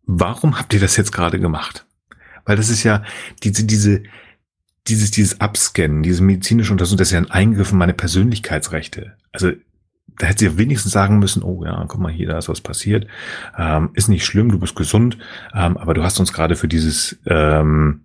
Warum 0.07 0.57
habt 0.57 0.73
ihr 0.73 0.79
das 0.79 0.97
jetzt 0.97 1.11
gerade 1.11 1.41
gemacht? 1.41 1.85
Weil 2.45 2.57
das 2.57 2.69
ist 2.69 2.85
ja 2.85 3.03
diese, 3.43 3.65
diese, 3.65 4.05
dieses, 4.89 5.11
dieses 5.11 5.41
Abscannen, 5.41 6.03
diese 6.03 6.23
medizinische 6.23 6.73
Untersuchung, 6.73 6.99
das 6.99 7.09
ist 7.09 7.13
ja 7.13 7.19
ein 7.19 7.31
Eingriff 7.31 7.73
in 7.73 7.79
meine 7.79 7.95
Persönlichkeitsrechte. 7.95 9.15
Also 9.33 9.53
da 10.19 10.27
hätte 10.27 10.41
sie 10.41 10.45
ja 10.47 10.59
wenigstens 10.59 10.93
sagen 10.93 11.19
müssen, 11.19 11.43
oh 11.43 11.65
ja, 11.65 11.85
guck 11.89 12.01
mal 12.01 12.13
hier, 12.13 12.29
da 12.29 12.39
ist 12.39 12.49
was 12.49 12.61
passiert. 12.61 13.07
Ähm, 13.59 13.91
ist 13.95 14.09
nicht 14.09 14.25
schlimm, 14.25 14.51
du 14.51 14.59
bist 14.59 14.77
gesund, 14.77 15.19
ähm, 15.55 15.77
aber 15.77 15.95
du 15.95 16.03
hast 16.03 16.21
uns 16.21 16.33
gerade 16.33 16.55
für 16.55 16.69
dieses, 16.69 17.19
ähm, 17.27 18.03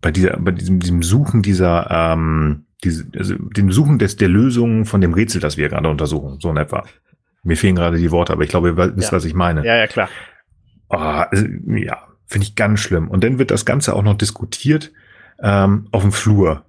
bei 0.00 0.10
dieser, 0.10 0.36
bei 0.38 0.52
diesem, 0.52 0.80
diesem 0.80 1.02
Suchen 1.02 1.42
dieser, 1.42 1.90
ähm, 1.90 2.66
diese, 2.84 3.06
also 3.16 3.34
dem 3.34 3.72
Suchen 3.72 3.98
des, 3.98 4.16
der 4.16 4.28
Lösung 4.28 4.84
von 4.84 5.00
dem 5.00 5.12
Rätsel, 5.12 5.40
das 5.40 5.56
wir 5.56 5.68
gerade 5.68 5.88
untersuchen, 5.88 6.38
so 6.40 6.50
in 6.50 6.56
etwa. 6.56 6.84
Mir 7.42 7.56
fehlen 7.56 7.76
gerade 7.76 7.98
die 7.98 8.10
Worte, 8.10 8.32
aber 8.32 8.42
ich 8.42 8.48
glaube, 8.48 8.68
ihr 8.68 8.76
wisst, 8.76 9.10
ja. 9.10 9.16
was 9.16 9.24
ich 9.24 9.34
meine. 9.34 9.64
Ja, 9.64 9.76
ja, 9.76 9.86
klar. 9.86 10.08
Oh, 10.88 10.96
also, 10.96 11.46
ja, 11.66 11.98
Finde 12.26 12.44
ich 12.44 12.56
ganz 12.56 12.80
schlimm. 12.80 13.08
Und 13.08 13.22
dann 13.22 13.38
wird 13.38 13.52
das 13.52 13.64
Ganze 13.64 13.94
auch 13.94 14.02
noch 14.02 14.18
diskutiert 14.18 14.92
ähm, 15.42 15.88
auf 15.92 16.02
dem 16.02 16.12
Flur. 16.12 16.64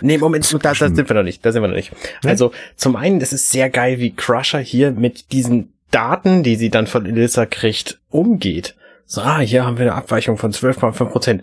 Nee, 0.00 0.18
Moment, 0.18 0.50
da, 0.52 0.72
da 0.72 0.74
sind 0.74 1.08
wir 1.08 1.14
noch 1.14 1.22
nicht. 1.22 1.44
Da 1.44 1.52
sind 1.52 1.62
wir 1.62 1.68
noch 1.68 1.74
nicht. 1.74 1.92
Nee? 2.22 2.30
Also 2.30 2.52
zum 2.76 2.96
einen, 2.96 3.20
es 3.20 3.32
ist 3.32 3.50
sehr 3.50 3.68
geil, 3.68 3.98
wie 3.98 4.14
Crusher 4.14 4.60
hier 4.60 4.92
mit 4.92 5.32
diesen 5.32 5.72
Daten, 5.90 6.42
die 6.42 6.56
sie 6.56 6.70
dann 6.70 6.86
von 6.86 7.04
Elissa 7.06 7.46
kriegt, 7.46 8.00
umgeht. 8.08 8.76
So, 9.04 9.20
ah, 9.20 9.40
hier 9.40 9.64
haben 9.64 9.78
wir 9.78 9.86
eine 9.86 9.94
Abweichung 9.94 10.38
von 10.38 10.52
12,5 10.52 11.04
Prozent. 11.06 11.42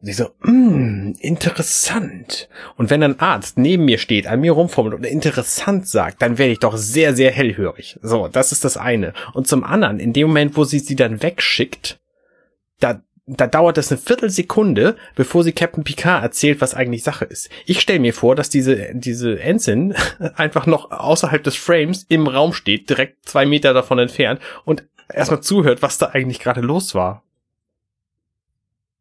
Und 0.00 0.06
sie 0.06 0.12
so, 0.12 0.30
mm, 0.42 1.16
interessant. 1.18 2.48
Und 2.76 2.88
wenn 2.88 3.02
ein 3.02 3.20
Arzt 3.20 3.58
neben 3.58 3.84
mir 3.84 3.98
steht, 3.98 4.26
an 4.26 4.40
mir 4.40 4.52
rumformelt 4.52 4.94
und 4.94 5.04
interessant 5.04 5.86
sagt, 5.86 6.22
dann 6.22 6.38
werde 6.38 6.52
ich 6.52 6.60
doch 6.60 6.76
sehr, 6.76 7.14
sehr 7.14 7.30
hellhörig. 7.30 7.98
So, 8.00 8.28
das 8.28 8.52
ist 8.52 8.64
das 8.64 8.78
eine. 8.78 9.12
Und 9.34 9.46
zum 9.46 9.62
anderen, 9.62 10.00
in 10.00 10.14
dem 10.14 10.28
Moment, 10.28 10.56
wo 10.56 10.64
sie 10.64 10.78
sie 10.78 10.96
dann 10.96 11.22
wegschickt, 11.22 12.00
da 12.78 13.02
da 13.36 13.46
dauert 13.46 13.78
es 13.78 13.92
eine 13.92 14.00
Viertelsekunde, 14.00 14.96
bevor 15.14 15.44
sie 15.44 15.52
Captain 15.52 15.84
Picard 15.84 16.22
erzählt, 16.22 16.60
was 16.60 16.74
eigentlich 16.74 17.04
Sache 17.04 17.24
ist. 17.24 17.48
Ich 17.64 17.80
stelle 17.80 18.00
mir 18.00 18.12
vor, 18.12 18.34
dass 18.34 18.50
diese, 18.50 18.92
diese 18.92 19.38
Ensign 19.40 19.94
einfach 20.34 20.66
noch 20.66 20.90
außerhalb 20.90 21.42
des 21.42 21.56
Frames 21.56 22.04
im 22.08 22.26
Raum 22.26 22.52
steht, 22.52 22.90
direkt 22.90 23.28
zwei 23.28 23.46
Meter 23.46 23.72
davon 23.72 24.00
entfernt 24.00 24.40
und 24.64 24.84
erstmal 25.08 25.42
zuhört, 25.42 25.80
was 25.80 25.98
da 25.98 26.06
eigentlich 26.06 26.40
gerade 26.40 26.60
los 26.60 26.94
war. 26.94 27.22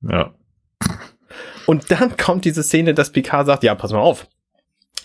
Ja. 0.01 0.34
Und 1.65 1.91
dann 1.91 2.15
kommt 2.15 2.45
diese 2.45 2.63
Szene, 2.63 2.93
dass 2.93 3.11
Picard 3.11 3.47
sagt, 3.47 3.63
ja, 3.63 3.73
pass 3.73 3.91
mal 3.91 3.99
auf, 3.99 4.27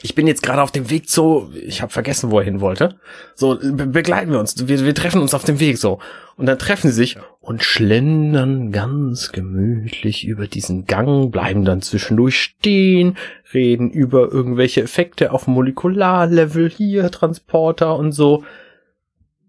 ich 0.05 0.15
bin 0.15 0.27
jetzt 0.27 0.43
gerade 0.43 0.61
auf 0.61 0.71
dem 0.71 0.91
Weg 0.91 1.09
zu, 1.09 1.51
ich 1.55 1.81
habe 1.81 1.91
vergessen, 1.91 2.31
wo 2.31 2.39
er 2.39 2.45
hin 2.45 2.61
wollte. 2.61 2.97
So, 3.35 3.59
be 3.59 3.87
begleiten 3.87 4.31
wir 4.33 4.39
uns, 4.39 4.69
wir, 4.69 4.85
wir 4.85 4.95
treffen 4.95 5.23
uns 5.23 5.33
auf 5.33 5.45
dem 5.45 5.61
Weg 5.61 5.79
so. 5.79 5.99
Und 6.37 6.45
dann 6.45 6.59
treffen 6.59 6.91
sie 6.91 6.95
sich 6.95 7.17
und 7.41 7.65
schlendern 7.65 8.71
ganz 8.71 9.33
gemütlich 9.33 10.27
über 10.27 10.47
diesen 10.47 10.85
Gang, 10.85 11.31
bleiben 11.31 11.65
dann 11.65 11.81
zwischendurch 11.81 12.39
stehen, 12.39 13.17
reden 13.55 13.91
über 13.91 14.31
irgendwelche 14.31 14.83
Effekte 14.83 15.33
auf 15.33 15.47
Molekularlevel 15.47 16.69
hier, 16.69 17.11
Transporter 17.11 17.97
und 17.97 18.13
so. 18.13 18.45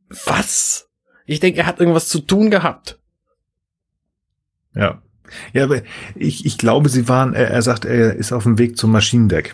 Was? 0.07 0.89
Ich 1.25 1.41
denke, 1.41 1.59
er 1.59 1.65
hat 1.65 1.81
irgendwas 1.81 2.07
zu 2.07 2.21
tun 2.21 2.49
gehabt. 2.49 2.97
Ja. 4.73 5.01
Ja, 5.51 5.65
aber 5.65 5.81
ich, 6.15 6.45
ich 6.45 6.57
glaube, 6.57 6.87
sie 6.87 7.09
waren, 7.09 7.33
er, 7.33 7.49
er 7.49 7.61
sagt, 7.61 7.83
er 7.83 8.15
ist 8.15 8.31
auf 8.31 8.43
dem 8.43 8.57
Weg 8.57 8.77
zum 8.77 8.93
Maschinendeck. 8.93 9.53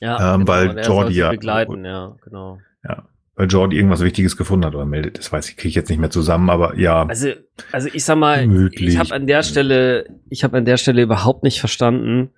Ja, 0.00 0.34
ähm, 0.34 0.40
genau, 0.40 0.52
weil 0.52 0.84
Jordi 0.84 1.14
ja. 1.14 1.30
Begleiten, 1.30 1.84
ja, 1.84 2.16
genau. 2.22 2.58
Ja. 2.86 3.04
Weil 3.36 3.48
Jordi 3.48 3.76
irgendwas 3.76 4.00
Wichtiges 4.00 4.36
gefunden 4.36 4.64
hat 4.64 4.74
oder 4.74 4.84
meldet. 4.84 5.18
Das 5.18 5.32
weiß 5.32 5.48
ich, 5.48 5.56
kriege 5.56 5.68
ich 5.68 5.74
jetzt 5.74 5.90
nicht 5.90 5.98
mehr 5.98 6.10
zusammen, 6.10 6.50
aber 6.50 6.78
ja. 6.78 7.04
Also, 7.06 7.30
also 7.72 7.88
ich 7.92 8.04
sag 8.04 8.16
mal, 8.16 8.46
möglich. 8.46 8.94
ich 8.94 8.98
habe 8.98 9.12
an 9.12 9.26
der 9.26 9.42
Stelle, 9.42 10.06
ich 10.28 10.44
habe 10.44 10.58
an 10.58 10.64
der 10.64 10.76
Stelle 10.76 11.02
überhaupt 11.02 11.42
nicht 11.42 11.58
verstanden, 11.58 12.30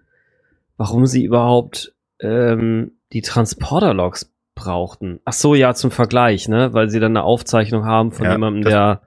warum 0.77 1.07
sie 1.07 1.25
überhaupt 1.25 1.95
ähm, 2.21 2.93
die 3.13 3.21
Transporter-Logs 3.21 4.33
brauchten. 4.55 5.21
Ach 5.25 5.35
so, 5.35 5.55
ja, 5.55 5.75
zum 5.75 5.91
Vergleich, 5.91 6.49
ne? 6.49 6.73
Weil 6.73 6.89
sie 6.89 6.99
dann 6.99 7.13
eine 7.13 7.25
Aufzeichnung 7.25 7.85
haben 7.85 8.11
von 8.11 8.25
ja, 8.25 8.33
jemandem, 8.33 8.65
der 8.65 9.03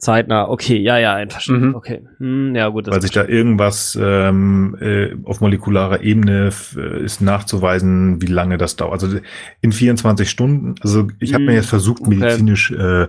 zeitnah. 0.00 0.48
Okay, 0.48 0.78
ja, 0.78 0.98
ja, 0.98 1.14
einverstanden. 1.14 1.68
Mhm. 1.68 1.74
Okay, 1.74 2.02
hm, 2.18 2.54
ja 2.54 2.68
gut. 2.68 2.88
Weil 2.88 3.02
sich 3.02 3.10
da 3.10 3.24
irgendwas 3.24 3.98
ähm, 4.00 4.76
äh, 4.80 5.14
auf 5.24 5.40
molekularer 5.40 6.02
Ebene 6.02 6.50
äh, 6.76 7.04
ist 7.04 7.20
nachzuweisen, 7.20 8.20
wie 8.20 8.26
lange 8.26 8.58
das 8.58 8.76
dauert. 8.76 9.02
Also 9.02 9.18
in 9.60 9.72
24 9.72 10.28
Stunden. 10.28 10.74
Also 10.80 11.08
ich 11.18 11.34
habe 11.34 11.42
mhm. 11.42 11.50
mir 11.50 11.54
jetzt 11.56 11.68
versucht, 11.68 12.02
okay. 12.02 12.16
medizinisch 12.16 12.70
äh, 12.72 13.06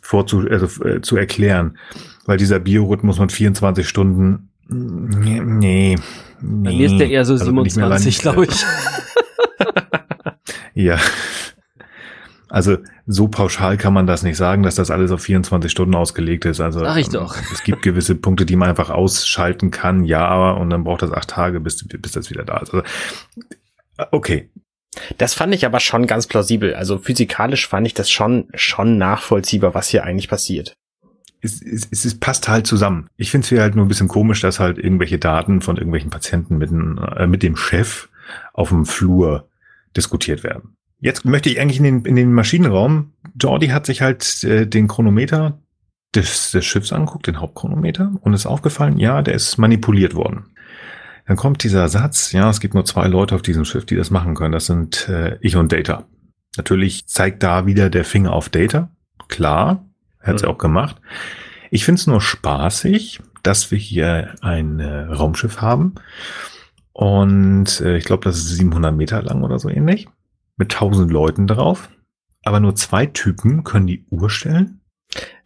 vorzu 0.00 0.46
also, 0.48 0.84
äh, 0.84 1.00
zu 1.02 1.16
erklären, 1.16 1.76
weil 2.24 2.38
dieser 2.38 2.60
Biorhythmus 2.60 3.18
von 3.18 3.28
24 3.28 3.88
Stunden. 3.88 4.48
Nee, 4.68 5.40
nee. 5.40 5.96
Bei 6.40 6.72
mir 6.72 6.86
ist 6.86 6.98
der 6.98 7.10
eher 7.10 7.24
so 7.24 7.32
also 7.34 7.46
27, 7.46 8.18
glaube 8.20 8.44
ich. 8.44 8.64
ja. 10.74 10.98
Also 12.48 12.78
so 13.06 13.28
pauschal 13.28 13.76
kann 13.76 13.92
man 13.92 14.06
das 14.06 14.22
nicht 14.22 14.36
sagen, 14.36 14.62
dass 14.62 14.74
das 14.74 14.90
alles 14.90 15.10
auf 15.10 15.20
24 15.20 15.70
Stunden 15.70 15.94
ausgelegt 15.94 16.46
ist. 16.46 16.60
Also 16.60 16.80
Sag 16.80 16.96
ich 16.96 17.08
doch. 17.08 17.36
es 17.52 17.62
gibt 17.62 17.82
gewisse 17.82 18.14
Punkte, 18.14 18.46
die 18.46 18.56
man 18.56 18.70
einfach 18.70 18.90
ausschalten 18.90 19.70
kann, 19.70 20.04
ja, 20.04 20.52
und 20.52 20.70
dann 20.70 20.84
braucht 20.84 21.02
das 21.02 21.12
acht 21.12 21.28
Tage, 21.28 21.60
bis, 21.60 21.86
bis 21.86 22.12
das 22.12 22.30
wieder 22.30 22.44
da 22.44 22.58
ist. 22.58 22.72
Also, 22.72 22.86
okay. 24.10 24.48
Das 25.18 25.34
fand 25.34 25.54
ich 25.54 25.66
aber 25.66 25.80
schon 25.80 26.06
ganz 26.06 26.26
plausibel. 26.26 26.74
Also 26.74 26.98
physikalisch 26.98 27.68
fand 27.68 27.86
ich 27.86 27.94
das 27.94 28.10
schon, 28.10 28.48
schon 28.54 28.96
nachvollziehbar, 28.96 29.74
was 29.74 29.88
hier 29.88 30.04
eigentlich 30.04 30.28
passiert. 30.28 30.74
Es, 31.40 31.62
es, 31.62 32.04
es 32.04 32.18
passt 32.18 32.48
halt 32.48 32.66
zusammen. 32.66 33.08
Ich 33.16 33.30
finde 33.30 33.46
es 33.54 33.60
halt 33.60 33.76
nur 33.76 33.84
ein 33.84 33.88
bisschen 33.88 34.08
komisch, 34.08 34.40
dass 34.40 34.58
halt 34.58 34.78
irgendwelche 34.78 35.18
Daten 35.18 35.60
von 35.60 35.76
irgendwelchen 35.76 36.10
Patienten 36.10 36.58
mit, 36.58 36.70
äh, 36.72 37.26
mit 37.26 37.42
dem 37.42 37.56
Chef 37.56 38.08
auf 38.54 38.70
dem 38.70 38.86
Flur 38.86 39.48
diskutiert 39.96 40.42
werden. 40.42 40.76
Jetzt 41.00 41.24
möchte 41.24 41.48
ich 41.48 41.60
eigentlich 41.60 41.78
in 41.78 41.84
den, 41.84 42.04
in 42.04 42.16
den 42.16 42.32
Maschinenraum. 42.32 43.12
Jordi 43.40 43.68
hat 43.68 43.86
sich 43.86 44.02
halt 44.02 44.42
äh, 44.44 44.66
den 44.66 44.88
Chronometer 44.88 45.60
des, 46.14 46.50
des 46.50 46.64
Schiffs 46.64 46.92
anguckt, 46.92 47.26
den 47.26 47.40
Hauptchronometer, 47.40 48.12
und 48.20 48.34
ist 48.34 48.46
aufgefallen, 48.46 48.98
ja, 48.98 49.22
der 49.22 49.34
ist 49.34 49.58
manipuliert 49.58 50.14
worden. 50.14 50.46
Dann 51.26 51.36
kommt 51.36 51.62
dieser 51.62 51.88
Satz, 51.88 52.32
ja, 52.32 52.48
es 52.48 52.58
gibt 52.58 52.74
nur 52.74 52.86
zwei 52.86 53.06
Leute 53.06 53.34
auf 53.34 53.42
diesem 53.42 53.64
Schiff, 53.64 53.84
die 53.84 53.96
das 53.96 54.10
machen 54.10 54.34
können. 54.34 54.52
Das 54.52 54.66
sind 54.66 55.08
äh, 55.08 55.36
ich 55.40 55.56
und 55.56 55.72
Data. 55.72 56.04
Natürlich 56.56 57.06
zeigt 57.06 57.42
da 57.42 57.66
wieder 57.66 57.90
der 57.90 58.04
Finger 58.04 58.32
auf 58.32 58.48
Data. 58.48 58.90
Klar, 59.28 59.84
hat 60.20 60.36
mhm. 60.36 60.40
ja 60.42 60.48
auch 60.48 60.58
gemacht. 60.58 60.96
Ich 61.70 61.84
finde 61.84 62.00
es 62.00 62.06
nur 62.06 62.22
spaßig, 62.22 63.20
dass 63.42 63.70
wir 63.70 63.78
hier 63.78 64.34
ein 64.40 64.80
äh, 64.80 65.02
Raumschiff 65.02 65.60
haben. 65.60 65.96
Und 66.92 67.80
äh, 67.82 67.98
ich 67.98 68.04
glaube, 68.04 68.24
das 68.24 68.38
ist 68.38 68.48
700 68.56 68.94
Meter 68.94 69.22
lang 69.22 69.42
oder 69.42 69.58
so 69.58 69.68
ähnlich. 69.68 70.08
Mit 70.58 70.74
1000 70.74 71.10
Leuten 71.10 71.46
drauf. 71.46 71.88
Aber 72.44 72.60
nur 72.60 72.74
zwei 72.74 73.06
Typen 73.06 73.64
können 73.64 73.86
die 73.86 74.04
Uhr 74.10 74.28
stellen. 74.28 74.80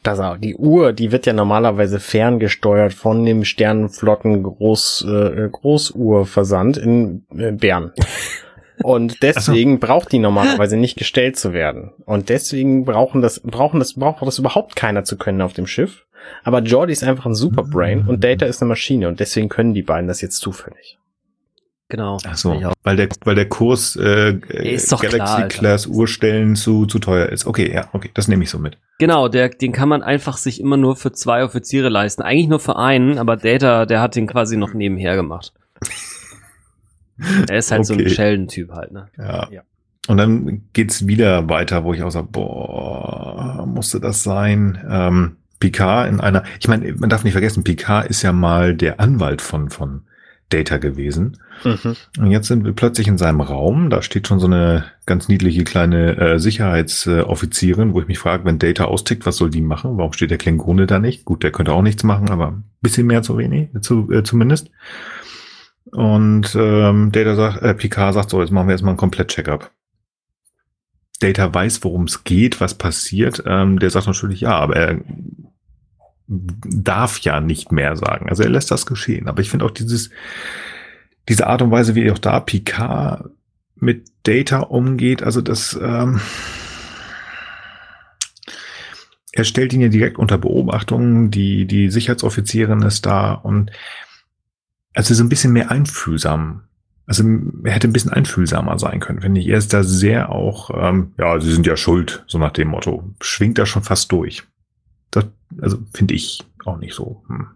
Das 0.03 0.19
auch. 0.19 0.37
Die 0.37 0.57
Uhr, 0.57 0.93
die 0.93 1.13
wird 1.13 1.27
ja 1.27 1.33
normalerweise 1.33 2.01
ferngesteuert 2.01 2.93
von 2.93 3.25
dem 3.25 3.45
Sternenflotten 3.45 4.43
Groß, 4.43 5.07
äh, 5.09 5.49
Großuhrversand 5.51 6.77
in 6.77 7.25
äh, 7.37 7.53
Bern. 7.53 7.93
Und 8.83 9.23
deswegen 9.23 9.75
so. 9.75 9.87
braucht 9.87 10.11
die 10.11 10.19
normalerweise 10.19 10.77
nicht 10.77 10.97
gestellt 10.97 11.37
zu 11.37 11.53
werden. 11.53 11.93
Und 12.05 12.31
deswegen 12.31 12.85
brauchen 12.85 13.23
das, 13.23 13.41
brauchen 13.41 13.79
das, 13.79 13.95
braucht 13.95 14.27
das 14.27 14.39
überhaupt 14.39 14.75
keiner 14.75 15.05
zu 15.05 15.17
können 15.17 15.41
auf 15.41 15.53
dem 15.53 15.69
Schiff. 15.69 16.05
Aber 16.43 16.61
Jordi 16.61 16.93
ist 16.93 17.05
einfach 17.05 17.27
ein 17.27 17.35
Superbrain 17.35 18.07
und 18.07 18.25
Data 18.25 18.47
ist 18.47 18.61
eine 18.61 18.69
Maschine 18.69 19.09
und 19.09 19.21
deswegen 19.21 19.49
können 19.49 19.75
die 19.75 19.83
beiden 19.83 20.09
das 20.09 20.21
jetzt 20.21 20.39
zufällig. 20.39 20.99
Genau. 21.93 22.17
Ach 22.27 22.37
so, 22.39 22.59
weil 22.85 22.97
der, 22.97 23.11
weil 23.23 23.35
der 23.35 23.51
Kurs 23.51 23.97
äh, 23.97 24.33
Galaxy 24.33 24.97
klar, 24.97 25.49
Class 25.49 25.87
Urstellen 25.87 26.57
zu, 26.57 26.87
zu 26.87 26.99
teuer 27.01 27.29
ist. 27.29 27.45
Okay, 27.45 27.71
ja, 27.71 27.91
okay, 27.93 28.11
das 28.15 28.29
nehme 28.29 28.45
ich 28.45 28.49
so 28.49 28.59
mit. 28.59 28.79
Genau, 28.99 29.29
der, 29.29 29.51
den 29.51 29.73
kann 29.73 29.91
man 29.91 30.03
einfach 30.03 30.39
sich 30.39 30.59
immer 30.59 30.79
nur 30.79 30.97
für 30.97 31.13
zwei 31.13 31.45
Offiziere 31.45 31.91
leisten. 31.91 32.23
Eigentlich 32.23 32.49
nur 32.49 32.61
für 32.61 32.77
einen, 32.77 33.19
aber 33.19 33.37
Data, 33.37 33.85
der 33.85 34.01
hat 34.01 34.17
den 34.17 34.27
quasi 34.27 34.57
noch 34.57 34.73
nebenher 34.73 35.17
gemacht. 35.17 35.53
er 37.51 37.59
ist 37.59 37.71
halt 37.71 37.81
okay. 37.81 37.85
so 37.89 37.93
ein 37.93 38.09
Sheldon-Typ 38.09 38.71
halt, 38.73 38.93
ne? 38.93 39.09
Ja. 39.19 39.49
ja. 39.51 39.61
Und 40.09 40.17
dann 40.17 40.63
geht's 40.73 41.07
wieder 41.07 41.47
weiter, 41.51 41.85
wo 41.85 41.93
ich 41.93 42.03
auch 42.03 42.11
sage, 42.11 42.29
boah, 42.33 43.67
musste 43.67 44.01
das 44.01 44.23
sein? 44.23 44.83
Ähm, 44.89 45.37
Picard 45.61 46.09
in 46.09 46.21
einer, 46.21 46.43
ich 46.59 46.69
meine, 46.69 46.91
man 46.95 47.11
darf 47.11 47.23
nicht 47.23 47.35
vergessen, 47.35 47.65
Picard 47.65 48.07
ist 48.07 48.23
ja 48.23 48.33
mal 48.33 48.75
der 48.75 48.99
Anwalt 48.99 49.43
von, 49.43 49.69
von 49.69 50.05
Data 50.53 50.79
gewesen. 50.79 51.39
Mhm. 51.65 51.97
Und 52.19 52.31
jetzt 52.31 52.49
sind 52.49 52.65
wir 52.65 52.73
plötzlich 52.73 53.09
in 53.09 53.19
seinem 53.19 53.41
Raum. 53.41 53.91
Da 53.91 54.03
steht 54.03 54.29
schon 54.29 54.41
so 54.41 54.47
eine 54.47 54.85
ganz 55.07 55.29
niedliche 55.29 55.65
kleine 55.65 56.17
äh, 56.17 56.39
Sicherheitsoffizierin, 56.39 57.95
wo 57.95 58.01
ich 58.01 58.09
mich 58.09 58.19
frage, 58.19 58.45
wenn 58.45 58.59
Data 58.59 58.85
austickt, 58.85 59.27
was 59.27 59.37
soll 59.37 59.51
die 59.51 59.63
machen? 59.63 59.97
Warum 59.97 60.13
steht 60.13 60.31
der 60.31 60.39
Klingone 60.39 60.87
da 60.87 60.99
nicht? 60.99 61.25
Gut, 61.25 61.43
der 61.43 61.53
könnte 61.53 61.73
auch 61.73 61.83
nichts 61.83 62.05
machen, 62.05 62.31
aber 62.31 62.49
ein 62.49 62.65
bisschen 62.81 63.07
mehr 63.07 63.23
zu 63.23 63.39
wenig, 63.39 63.71
zu, 63.81 64.11
äh, 64.13 64.23
zumindest. 64.23 64.71
Und 65.91 66.55
ähm, 66.55 67.13
Data 67.13 67.35
sagt, 67.35 67.63
äh, 67.63 67.75
Picard 67.75 68.15
sagt 68.15 68.31
so, 68.31 68.41
jetzt 68.41 68.51
machen 68.51 68.69
wir 68.69 68.73
erstmal 68.73 68.93
einen 68.93 68.99
Komplett-Check-up. 68.99 69.71
Data 71.21 71.53
weiß, 71.55 71.85
worum 71.85 72.05
es 72.05 72.25
geht, 72.25 72.61
was 72.61 72.75
passiert. 72.75 73.43
Ähm, 73.47 73.79
der 73.79 73.91
sagt 73.91 74.07
natürlich 74.07 74.41
ja, 74.41 74.57
aber 74.57 74.77
er 74.77 75.01
darf 76.27 77.21
ja 77.21 77.41
nicht 77.41 77.73
mehr 77.73 77.97
sagen. 77.97 78.29
Also 78.29 78.43
er 78.43 78.51
lässt 78.51 78.71
das 78.71 78.87
geschehen. 78.87 79.29
Aber 79.29 79.41
ich 79.41 79.51
finde 79.51 79.65
auch 79.65 79.71
dieses, 79.71 80.11
diese 81.29 81.47
Art 81.47 81.63
und 81.63 81.71
Weise, 81.71 81.95
wie 81.95 82.11
auch 82.11 82.19
da 82.19 82.41
Picard 82.41 83.31
mit 83.77 84.07
Data 84.23 84.61
umgeht, 84.61 85.23
also 85.23 85.41
das, 85.41 85.79
ähm, 85.83 86.21
er 89.33 89.45
stellt 89.45 89.73
ihn 89.73 89.81
ja 89.81 89.89
direkt 89.89 90.19
unter 90.19 90.39
Beobachtung, 90.39 91.31
die, 91.31 91.67
die 91.67 91.91
Sicherheitsoffizierin 91.91 92.83
ist 92.83 93.07
da 93.07 93.33
und 93.33 93.71
also 94.95 95.15
so 95.15 95.25
ein 95.25 95.31
bisschen 95.31 95.53
mehr 95.53 95.71
einfühlsam. 95.71 96.63
Also 97.07 97.25
er 97.65 97.73
hätte 97.73 97.89
ein 97.89 97.93
bisschen 97.93 98.13
einfühlsamer 98.13 98.79
sein 98.79 99.01
können, 99.01 99.23
finde 99.23 99.41
ich. 99.41 99.49
Er 99.49 99.59
ist 99.59 99.73
da 99.73 99.83
sehr 99.83 100.31
auch, 100.31 100.71
ähm, 100.75 101.13
ja, 101.19 101.41
sie 101.41 101.53
sind 101.53 101.67
ja 101.67 101.77
schuld, 101.77 102.25
so 102.27 102.39
nach 102.39 102.53
dem 102.53 102.69
Motto. 102.69 103.11
Schwingt 103.21 103.59
da 103.59 103.67
schon 103.67 103.83
fast 103.83 104.13
durch. 104.13 104.45
Das, 105.13 105.27
also 105.61 105.79
finde 105.93 106.15
ich 106.15 106.41
auch 106.65 106.79
nicht 106.79 106.95
so. 106.95 107.23
Hm. 107.29 107.47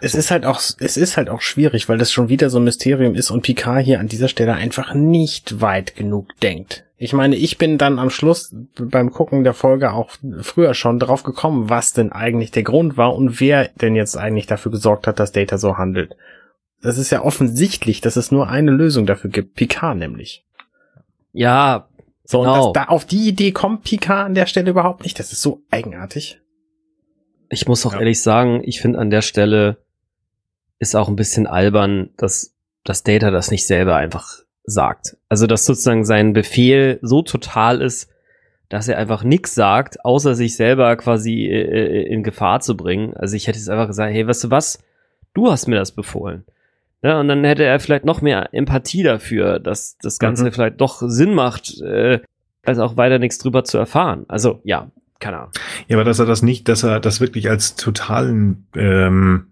Es 0.00 0.14
ist 0.14 0.30
halt 0.30 0.44
auch, 0.44 0.58
es 0.58 0.96
ist 0.96 1.16
halt 1.16 1.28
auch 1.28 1.40
schwierig, 1.40 1.88
weil 1.88 1.98
das 1.98 2.12
schon 2.12 2.28
wieder 2.28 2.50
so 2.50 2.58
ein 2.58 2.64
Mysterium 2.64 3.14
ist 3.14 3.30
und 3.30 3.42
Picard 3.42 3.84
hier 3.84 4.00
an 4.00 4.08
dieser 4.08 4.28
Stelle 4.28 4.54
einfach 4.54 4.94
nicht 4.94 5.60
weit 5.60 5.94
genug 5.94 6.28
denkt. 6.40 6.84
Ich 6.96 7.12
meine, 7.12 7.36
ich 7.36 7.58
bin 7.58 7.76
dann 7.76 7.98
am 7.98 8.10
Schluss 8.10 8.54
beim 8.78 9.10
Gucken 9.10 9.44
der 9.44 9.54
Folge 9.54 9.92
auch 9.92 10.10
früher 10.40 10.74
schon 10.74 10.98
drauf 10.98 11.22
gekommen, 11.22 11.68
was 11.68 11.92
denn 11.92 12.12
eigentlich 12.12 12.50
der 12.50 12.62
Grund 12.62 12.96
war 12.96 13.14
und 13.14 13.40
wer 13.40 13.68
denn 13.68 13.96
jetzt 13.96 14.16
eigentlich 14.16 14.46
dafür 14.46 14.72
gesorgt 14.72 15.06
hat, 15.06 15.18
dass 15.18 15.32
Data 15.32 15.58
so 15.58 15.76
handelt. 15.76 16.16
Das 16.82 16.98
ist 16.98 17.10
ja 17.10 17.22
offensichtlich, 17.22 18.00
dass 18.00 18.16
es 18.16 18.30
nur 18.30 18.48
eine 18.48 18.70
Lösung 18.70 19.06
dafür 19.06 19.30
gibt, 19.30 19.54
Picard 19.54 19.98
nämlich. 19.98 20.44
Ja, 21.32 21.88
so, 22.24 22.40
genau. 22.40 22.68
und 22.68 22.76
das, 22.76 22.84
da 22.84 22.90
auf 22.90 23.04
die 23.04 23.28
Idee 23.28 23.52
kommt 23.52 23.84
Picard 23.84 24.26
an 24.26 24.34
der 24.34 24.46
Stelle 24.46 24.70
überhaupt 24.70 25.02
nicht. 25.02 25.18
Das 25.18 25.32
ist 25.32 25.42
so 25.42 25.62
eigenartig. 25.70 26.40
Ich 27.54 27.68
muss 27.68 27.86
auch 27.86 27.92
ja. 27.92 28.00
ehrlich 28.00 28.20
sagen, 28.20 28.62
ich 28.64 28.80
finde 28.80 28.98
an 28.98 29.10
der 29.10 29.22
Stelle 29.22 29.76
ist 30.80 30.96
auch 30.96 31.08
ein 31.08 31.16
bisschen 31.16 31.46
albern, 31.46 32.10
dass 32.16 32.52
das 32.82 33.04
Data 33.04 33.30
das 33.30 33.50
nicht 33.50 33.66
selber 33.66 33.96
einfach 33.96 34.40
sagt. 34.64 35.16
Also, 35.28 35.46
dass 35.46 35.64
sozusagen 35.64 36.04
sein 36.04 36.32
Befehl 36.32 36.98
so 37.00 37.22
total 37.22 37.80
ist, 37.80 38.10
dass 38.68 38.88
er 38.88 38.98
einfach 38.98 39.22
nichts 39.22 39.54
sagt, 39.54 40.04
außer 40.04 40.34
sich 40.34 40.56
selber 40.56 40.96
quasi 40.96 41.46
äh, 41.46 41.62
äh, 41.62 42.12
in 42.12 42.24
Gefahr 42.24 42.60
zu 42.60 42.76
bringen. 42.76 43.14
Also 43.14 43.36
ich 43.36 43.46
hätte 43.46 43.58
jetzt 43.58 43.68
einfach 43.68 43.86
gesagt, 43.86 44.12
hey, 44.12 44.26
weißt 44.26 44.44
du 44.44 44.50
was? 44.50 44.82
Du 45.32 45.50
hast 45.50 45.68
mir 45.68 45.76
das 45.76 45.92
befohlen. 45.92 46.44
Ja, 47.02 47.20
und 47.20 47.28
dann 47.28 47.44
hätte 47.44 47.62
er 47.62 47.78
vielleicht 47.78 48.04
noch 48.04 48.20
mehr 48.20 48.48
Empathie 48.52 49.02
dafür, 49.02 49.60
dass 49.60 49.96
das 49.98 50.18
Ganze 50.18 50.46
mhm. 50.46 50.52
vielleicht 50.52 50.80
doch 50.80 51.02
Sinn 51.06 51.34
macht, 51.34 51.80
äh, 51.82 52.20
als 52.64 52.78
auch 52.78 52.96
weiter 52.96 53.18
nichts 53.18 53.38
drüber 53.38 53.62
zu 53.62 53.78
erfahren. 53.78 54.24
Also 54.26 54.60
ja, 54.64 54.90
keine 55.20 55.38
Ahnung. 55.38 55.52
Ja, 55.88 55.96
aber 55.96 56.04
dass 56.04 56.18
er 56.18 56.26
das 56.26 56.42
nicht, 56.42 56.68
dass 56.68 56.82
er 56.82 57.00
das 57.00 57.20
wirklich 57.20 57.48
als 57.48 57.76
totalen 57.76 58.66
ähm, 58.74 59.46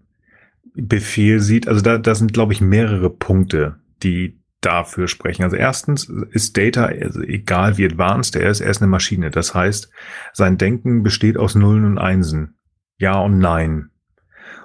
Befehl 0.75 1.39
sieht, 1.39 1.67
also 1.67 1.81
da, 1.81 1.97
da 1.97 2.15
sind, 2.15 2.33
glaube 2.33 2.53
ich, 2.53 2.61
mehrere 2.61 3.09
Punkte, 3.09 3.75
die 4.01 4.39
dafür 4.61 5.07
sprechen. 5.07 5.43
Also 5.43 5.55
erstens 5.55 6.09
ist 6.31 6.57
Data, 6.57 6.85
also 6.85 7.21
egal 7.21 7.77
wie 7.77 7.85
advanced 7.85 8.35
er 8.35 8.49
ist, 8.49 8.61
er 8.61 8.71
ist 8.71 8.81
eine 8.81 8.89
Maschine. 8.89 9.29
Das 9.29 9.53
heißt, 9.53 9.89
sein 10.31 10.57
Denken 10.57 11.03
besteht 11.03 11.37
aus 11.37 11.55
Nullen 11.55 11.85
und 11.85 11.97
Einsen. 11.97 12.55
Ja 12.97 13.19
und 13.19 13.39
Nein. 13.39 13.89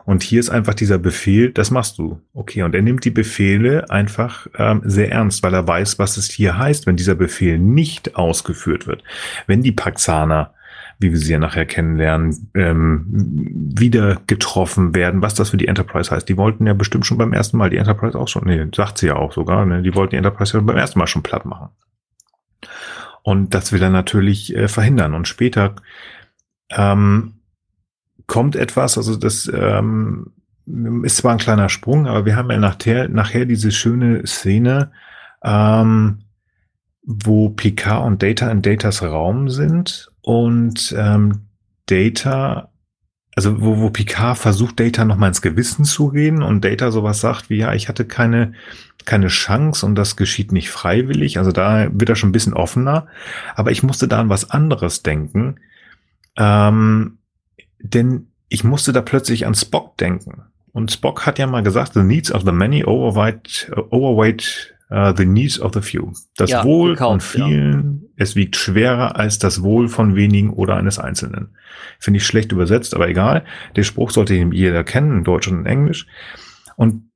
Und 0.04 0.22
hier 0.22 0.40
ist 0.40 0.48
einfach 0.48 0.72
dieser 0.72 0.96
Befehl, 0.96 1.52
das 1.52 1.70
machst 1.70 1.98
du. 1.98 2.22
Okay, 2.32 2.62
und 2.62 2.74
er 2.74 2.80
nimmt 2.80 3.04
die 3.04 3.10
Befehle 3.10 3.90
einfach 3.90 4.46
ähm, 4.56 4.80
sehr 4.84 5.12
ernst, 5.12 5.42
weil 5.42 5.52
er 5.52 5.66
weiß, 5.66 5.98
was 5.98 6.16
es 6.16 6.30
hier 6.30 6.56
heißt, 6.56 6.86
wenn 6.86 6.96
dieser 6.96 7.14
Befehl 7.14 7.58
nicht 7.58 8.16
ausgeführt 8.16 8.86
wird. 8.86 9.04
Wenn 9.46 9.62
die 9.62 9.72
Paxaner 9.72 10.54
wie 10.98 11.12
wir 11.12 11.18
sie 11.18 11.32
ja 11.32 11.38
nachher 11.38 11.64
kennenlernen, 11.64 12.50
ähm, 12.54 13.06
wieder 13.08 14.20
getroffen 14.26 14.94
werden, 14.94 15.22
was 15.22 15.34
das 15.34 15.50
für 15.50 15.56
die 15.56 15.68
Enterprise 15.68 16.10
heißt. 16.10 16.28
Die 16.28 16.36
wollten 16.36 16.66
ja 16.66 16.74
bestimmt 16.74 17.06
schon 17.06 17.18
beim 17.18 17.32
ersten 17.32 17.56
Mal 17.56 17.70
die 17.70 17.76
Enterprise 17.76 18.18
auch 18.18 18.28
schon, 18.28 18.44
nee, 18.46 18.66
sagt 18.74 18.98
sie 18.98 19.06
ja 19.06 19.16
auch 19.16 19.32
sogar, 19.32 19.64
ne, 19.64 19.82
die 19.82 19.94
wollten 19.94 20.10
die 20.10 20.16
Enterprise 20.16 20.56
ja 20.56 20.62
beim 20.62 20.76
ersten 20.76 20.98
Mal 20.98 21.06
schon 21.06 21.22
platt 21.22 21.44
machen. 21.44 21.68
Und 23.22 23.54
das 23.54 23.72
will 23.72 23.82
er 23.82 23.90
natürlich 23.90 24.56
äh, 24.56 24.68
verhindern. 24.68 25.14
Und 25.14 25.28
später 25.28 25.76
ähm, 26.70 27.34
kommt 28.26 28.56
etwas, 28.56 28.98
also 28.98 29.16
das 29.16 29.50
ähm, 29.54 30.32
ist 31.04 31.18
zwar 31.18 31.32
ein 31.32 31.38
kleiner 31.38 31.68
Sprung, 31.68 32.06
aber 32.06 32.26
wir 32.26 32.36
haben 32.36 32.50
ja 32.50 32.58
nachher, 32.58 33.08
nachher 33.08 33.44
diese 33.44 33.70
schöne 33.70 34.26
Szene, 34.26 34.90
ähm, 35.44 36.24
wo 37.02 37.50
Picard 37.50 38.04
und 38.04 38.22
Data 38.22 38.50
in 38.50 38.62
Datas 38.62 39.02
Raum 39.02 39.48
sind 39.48 40.10
und 40.28 40.94
ähm, 40.94 41.46
Data, 41.86 42.70
also 43.34 43.62
wo, 43.62 43.78
wo 43.78 43.88
Picard 43.88 44.36
versucht, 44.36 44.78
Data 44.78 45.06
nochmal 45.06 45.28
ins 45.30 45.40
Gewissen 45.40 45.86
zu 45.86 46.08
reden 46.08 46.42
und 46.42 46.66
Data 46.66 46.90
sowas 46.90 47.22
sagt 47.22 47.48
wie, 47.48 47.56
ja, 47.56 47.72
ich 47.72 47.88
hatte 47.88 48.04
keine, 48.04 48.52
keine 49.06 49.28
Chance 49.28 49.86
und 49.86 49.94
das 49.94 50.16
geschieht 50.16 50.52
nicht 50.52 50.68
freiwillig. 50.68 51.38
Also 51.38 51.50
da 51.50 51.88
wird 51.90 52.10
er 52.10 52.14
schon 52.14 52.28
ein 52.28 52.32
bisschen 52.32 52.52
offener. 52.52 53.06
Aber 53.54 53.70
ich 53.70 53.82
musste 53.82 54.06
da 54.06 54.20
an 54.20 54.28
was 54.28 54.50
anderes 54.50 55.02
denken. 55.02 55.60
Ähm, 56.36 57.16
denn 57.78 58.26
ich 58.50 58.64
musste 58.64 58.92
da 58.92 59.00
plötzlich 59.00 59.46
an 59.46 59.54
Spock 59.54 59.96
denken. 59.96 60.42
Und 60.72 60.92
Spock 60.92 61.24
hat 61.24 61.38
ja 61.38 61.46
mal 61.46 61.62
gesagt, 61.62 61.94
the 61.94 62.02
needs 62.02 62.30
of 62.30 62.42
the 62.44 62.52
many 62.52 62.84
overweight, 62.84 63.72
overweight 63.88 64.74
uh, 64.90 65.12
the 65.16 65.26
needs 65.26 65.60
of 65.60 65.72
the 65.74 65.80
few. 65.80 66.12
Das 66.36 66.50
ja, 66.50 66.64
Wohl 66.64 66.90
gekauft, 66.92 67.22
von 67.22 67.48
vielen, 67.48 68.00
ja. 68.02 68.08
es 68.16 68.36
wiegt 68.36 68.56
schwerer 68.56 69.16
als 69.16 69.38
das 69.38 69.62
Wohl 69.62 69.88
von 69.88 70.16
wenigen 70.16 70.50
oder 70.50 70.76
eines 70.76 70.98
Einzelnen. 70.98 71.56
Finde 71.98 72.18
ich 72.18 72.26
schlecht 72.26 72.52
übersetzt, 72.52 72.94
aber 72.94 73.08
egal. 73.08 73.44
Der 73.76 73.82
Spruch 73.82 74.10
sollte 74.10 74.34
jeder 74.34 74.84
kennen, 74.84 75.18
in 75.18 75.24
Deutsch 75.24 75.48
und 75.48 75.60
in 75.60 75.66
Englisch. 75.66 76.06
Und 76.76 77.10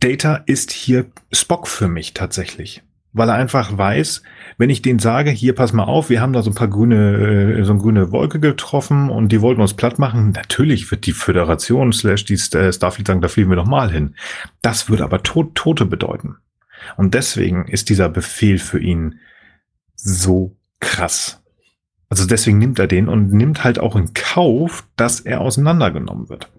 Data 0.00 0.42
ist 0.46 0.72
hier 0.72 1.06
Spock 1.32 1.68
für 1.68 1.88
mich 1.88 2.12
tatsächlich. 2.14 2.82
weil 3.16 3.30
er 3.30 3.34
einfach 3.34 3.76
weiß, 3.76 4.22
wenn 4.58 4.68
ich 4.68 4.82
denen 4.82 4.98
sage, 4.98 5.30
hier 5.30 5.54
pass 5.54 5.72
mal 5.72 5.84
auf, 5.84 6.10
wir 6.10 6.20
haben 6.20 6.34
da 6.34 6.42
so 6.42 6.50
ein 6.50 6.54
paar 6.54 6.68
grüne, 6.68 7.56
äh, 7.56 7.64
so 7.64 7.72
eine 7.72 7.80
grüne 7.80 8.12
Wolke 8.12 8.40
getroffen 8.40 9.08
und 9.08 9.32
die 9.32 9.40
wollten 9.40 9.62
uns 9.62 9.72
platt 9.72 9.98
machen, 9.98 10.32
natürlich 10.32 10.90
wird 10.90 11.06
die 11.06 11.12
Föderation 11.12 11.92
slash 11.92 12.26
die 12.26 12.34
äh, 12.34 12.72
Starfleet 12.72 13.06
sagen, 13.06 13.22
da 13.22 13.28
fliegen 13.28 13.48
wir 13.48 13.56
doch 13.56 13.66
mal 13.66 13.90
hin. 13.90 14.16
Das 14.60 14.90
würde 14.90 15.04
aber 15.04 15.22
Tote 15.22 15.86
bedeuten. 15.86 16.36
Und 16.96 17.14
deswegen 17.14 17.66
ist 17.68 17.88
dieser 17.88 18.08
Befehl 18.08 18.58
für 18.58 18.80
ihn 18.80 19.20
so 19.94 20.56
krass. 20.80 21.42
Also 22.08 22.26
deswegen 22.26 22.58
nimmt 22.58 22.78
er 22.78 22.86
den 22.86 23.08
und 23.08 23.32
nimmt 23.32 23.64
halt 23.64 23.78
auch 23.78 23.96
in 23.96 24.14
Kauf, 24.14 24.86
dass 24.96 25.20
er 25.20 25.40
auseinandergenommen 25.40 26.28
wird. 26.28 26.50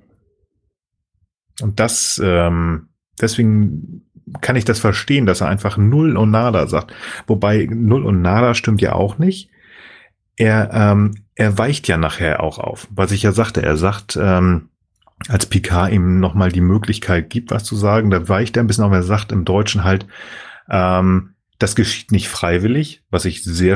Und 1.61 1.79
das, 1.79 2.21
ähm, 2.23 2.89
deswegen 3.19 4.03
kann 4.41 4.55
ich 4.55 4.65
das 4.65 4.79
verstehen, 4.79 5.25
dass 5.25 5.41
er 5.41 5.47
einfach 5.47 5.77
Null 5.77 6.17
und 6.17 6.31
Nada 6.31 6.67
sagt. 6.67 6.93
Wobei 7.27 7.67
Null 7.71 8.05
und 8.05 8.21
Nada 8.21 8.53
stimmt 8.53 8.81
ja 8.81 8.93
auch 8.93 9.17
nicht. 9.17 9.49
Er, 10.35 10.69
ähm, 10.73 11.15
er 11.35 11.57
weicht 11.57 11.87
ja 11.87 11.97
nachher 11.97 12.43
auch 12.43 12.59
auf. 12.59 12.87
Was 12.91 13.11
ich 13.11 13.23
ja 13.23 13.31
sagte, 13.31 13.63
er 13.63 13.77
sagt, 13.77 14.19
ähm, 14.21 14.69
als 15.27 15.45
Picard 15.45 15.91
ihm 15.91 16.19
nochmal 16.19 16.51
die 16.51 16.61
Möglichkeit 16.61 17.29
gibt, 17.29 17.51
was 17.51 17.63
zu 17.63 17.75
sagen, 17.75 18.09
da 18.09 18.29
weicht 18.29 18.57
er 18.57 18.63
ein 18.63 18.67
bisschen 18.67 18.83
auf. 18.83 18.91
Er 18.91 19.03
sagt 19.03 19.31
im 19.31 19.45
Deutschen 19.45 19.83
halt, 19.83 20.05
ähm, 20.69 21.33
das 21.59 21.75
geschieht 21.75 22.11
nicht 22.11 22.29
freiwillig, 22.29 23.01
was 23.09 23.25
ich 23.25 23.43
sehr 23.43 23.75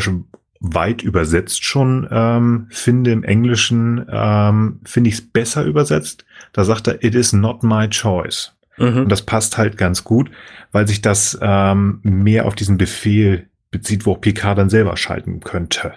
weit 0.60 1.02
übersetzt 1.02 1.66
schon 1.66 2.08
ähm, 2.12 2.68
finde. 2.70 3.12
Im 3.12 3.24
Englischen 3.24 4.06
ähm, 4.10 4.80
finde 4.86 5.10
ich 5.10 5.16
es 5.16 5.28
besser 5.28 5.64
übersetzt. 5.64 6.26
Da 6.54 6.64
sagt 6.64 6.88
er, 6.88 7.04
it 7.04 7.16
is 7.16 7.34
not 7.34 7.64
my 7.64 7.90
choice. 7.90 8.56
Mhm. 8.78 9.04
Und 9.04 9.10
das 9.10 9.24
passt 9.24 9.58
halt 9.58 9.78
ganz 9.78 10.04
gut, 10.04 10.30
weil 10.72 10.88
sich 10.88 11.02
das 11.02 11.38
ähm, 11.42 12.00
mehr 12.04 12.46
auf 12.46 12.56
diesen 12.56 12.78
Befehl 12.78 13.48
bezieht, 13.72 14.06
wo 14.06 14.14
auch 14.14 14.22
PK 14.22 14.54
dann 14.54 14.70
selber 14.70 14.96
schalten 14.98 15.40
könnte. 15.40 15.94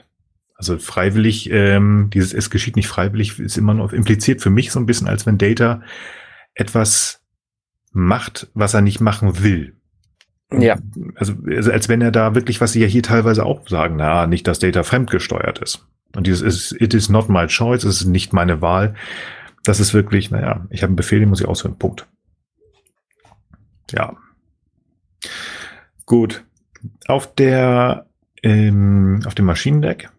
Also 0.56 0.78
freiwillig, 0.78 1.50
ähm, 1.50 2.10
dieses 2.12 2.32
es 2.32 2.48
geschieht 2.50 2.76
nicht 2.76 2.88
freiwillig, 2.88 3.38
ist 3.40 3.58
immer 3.58 3.74
noch 3.74 3.92
impliziert 3.92 4.40
für 4.40 4.50
mich 4.50 4.70
so 4.70 4.78
ein 4.78 4.86
bisschen, 4.86 5.08
als 5.08 5.26
wenn 5.26 5.36
Data 5.38 5.82
etwas 6.54 7.22
macht, 7.92 8.48
was 8.54 8.74
er 8.74 8.80
nicht 8.80 9.00
machen 9.00 9.42
will. 9.42 9.76
Ja. 10.52 10.78
Also, 11.16 11.34
also 11.46 11.72
als 11.72 11.88
wenn 11.88 12.00
er 12.00 12.12
da 12.12 12.34
wirklich, 12.34 12.60
was 12.60 12.72
sie 12.72 12.80
ja 12.80 12.86
hier 12.86 13.02
teilweise 13.02 13.44
auch 13.44 13.68
sagen, 13.68 13.96
na, 13.96 14.26
nicht, 14.26 14.46
dass 14.46 14.58
Data 14.60 14.82
fremdgesteuert 14.84 15.58
ist. 15.58 15.86
Und 16.14 16.26
dieses 16.26 16.42
ist, 16.42 16.80
it 16.80 16.94
is 16.94 17.08
not 17.08 17.28
my 17.28 17.46
choice, 17.46 17.84
es 17.84 18.02
ist 18.02 18.06
nicht 18.06 18.32
meine 18.32 18.60
Wahl. 18.60 18.94
Das 19.64 19.80
ist 19.80 19.94
wirklich, 19.94 20.30
naja, 20.30 20.66
ich 20.70 20.82
habe 20.82 20.90
einen 20.90 20.96
Befehl, 20.96 21.18
den 21.18 21.28
muss 21.28 21.40
ich 21.40 21.48
ausführen. 21.48 21.78
Punkt. 21.78 22.06
Ja. 23.90 24.16
Gut. 26.06 26.44
Auf 27.08 27.34
der, 27.34 28.06
ähm, 28.42 29.20
auf 29.26 29.34
dem 29.34 29.46
Maschinendeck 29.46 30.10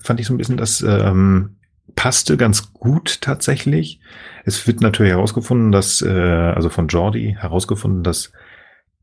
fand 0.00 0.20
ich 0.20 0.26
so 0.26 0.34
ein 0.34 0.38
bisschen, 0.38 0.56
das 0.56 0.80
ähm, 0.82 1.56
passte 1.94 2.36
ganz 2.36 2.72
gut 2.72 3.20
tatsächlich. 3.20 4.00
Es 4.44 4.66
wird 4.66 4.80
natürlich 4.80 5.12
herausgefunden, 5.12 5.72
dass, 5.72 6.02
äh, 6.02 6.08
also 6.08 6.68
von 6.68 6.88
Jordi 6.88 7.36
herausgefunden, 7.38 8.02
dass 8.02 8.32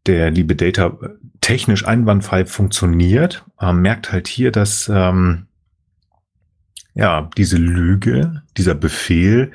der 0.05 0.31
liebe 0.31 0.55
Data 0.55 0.97
technisch 1.41 1.85
einwandfrei 1.85 2.45
funktioniert. 2.45 3.43
Man 3.59 3.81
merkt 3.81 4.11
halt 4.11 4.27
hier, 4.27 4.51
dass 4.51 4.89
ähm, 4.93 5.47
ja 6.93 7.29
diese 7.37 7.57
Lüge, 7.57 8.43
dieser 8.57 8.75
Befehl 8.75 9.51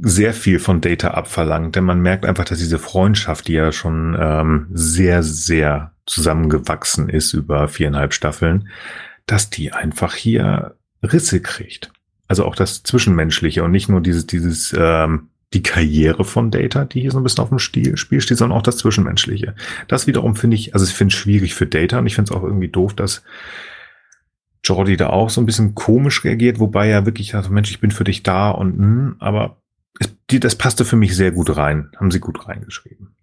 sehr 0.00 0.34
viel 0.34 0.58
von 0.58 0.80
Data 0.80 1.12
abverlangt, 1.12 1.74
denn 1.74 1.84
man 1.84 2.00
merkt 2.00 2.26
einfach, 2.26 2.44
dass 2.44 2.58
diese 2.58 2.78
Freundschaft, 2.78 3.48
die 3.48 3.54
ja 3.54 3.72
schon 3.72 4.16
ähm, 4.18 4.66
sehr, 4.72 5.22
sehr 5.22 5.92
zusammengewachsen 6.04 7.08
ist 7.08 7.32
über 7.32 7.66
viereinhalb 7.68 8.12
Staffeln, 8.12 8.68
dass 9.26 9.50
die 9.50 9.72
einfach 9.72 10.14
hier 10.14 10.76
Risse 11.02 11.40
kriegt. 11.40 11.92
Also 12.28 12.44
auch 12.44 12.56
das 12.56 12.82
Zwischenmenschliche 12.82 13.62
und 13.62 13.70
nicht 13.70 13.88
nur 13.88 14.00
dieses, 14.00 14.26
dieses, 14.26 14.74
ähm, 14.76 15.28
die 15.52 15.62
Karriere 15.62 16.24
von 16.24 16.50
Data, 16.50 16.84
die 16.84 17.00
hier 17.00 17.12
so 17.12 17.18
ein 17.18 17.22
bisschen 17.22 17.42
auf 17.42 17.50
dem 17.50 17.58
Spiel, 17.58 17.96
steht, 17.96 18.36
sondern 18.36 18.58
auch 18.58 18.62
das 18.62 18.78
Zwischenmenschliche. 18.78 19.54
Das 19.86 20.06
wiederum 20.06 20.34
finde 20.34 20.56
ich, 20.56 20.74
also 20.74 20.84
ich 20.84 20.92
finde 20.92 21.12
es 21.12 21.18
schwierig 21.18 21.54
für 21.54 21.66
Data 21.66 21.98
und 21.98 22.06
ich 22.06 22.14
finde 22.14 22.32
es 22.32 22.36
auch 22.36 22.42
irgendwie 22.42 22.68
doof, 22.68 22.94
dass 22.94 23.22
Jordi 24.64 24.96
da 24.96 25.10
auch 25.10 25.30
so 25.30 25.40
ein 25.40 25.46
bisschen 25.46 25.74
komisch 25.74 26.24
reagiert, 26.24 26.58
wobei 26.58 26.88
er 26.88 27.06
wirklich, 27.06 27.34
also 27.34 27.50
Mensch, 27.50 27.70
ich 27.70 27.80
bin 27.80 27.92
für 27.92 28.04
dich 28.04 28.24
da 28.24 28.50
und, 28.50 28.78
mh, 28.78 28.84
hm, 28.84 29.16
aber 29.20 29.62
es, 30.00 30.14
die, 30.30 30.40
das 30.40 30.56
passte 30.56 30.84
für 30.84 30.96
mich 30.96 31.14
sehr 31.14 31.30
gut 31.30 31.56
rein. 31.56 31.90
Haben 31.96 32.10
sie 32.10 32.20
gut 32.20 32.48
reingeschrieben. 32.48 33.15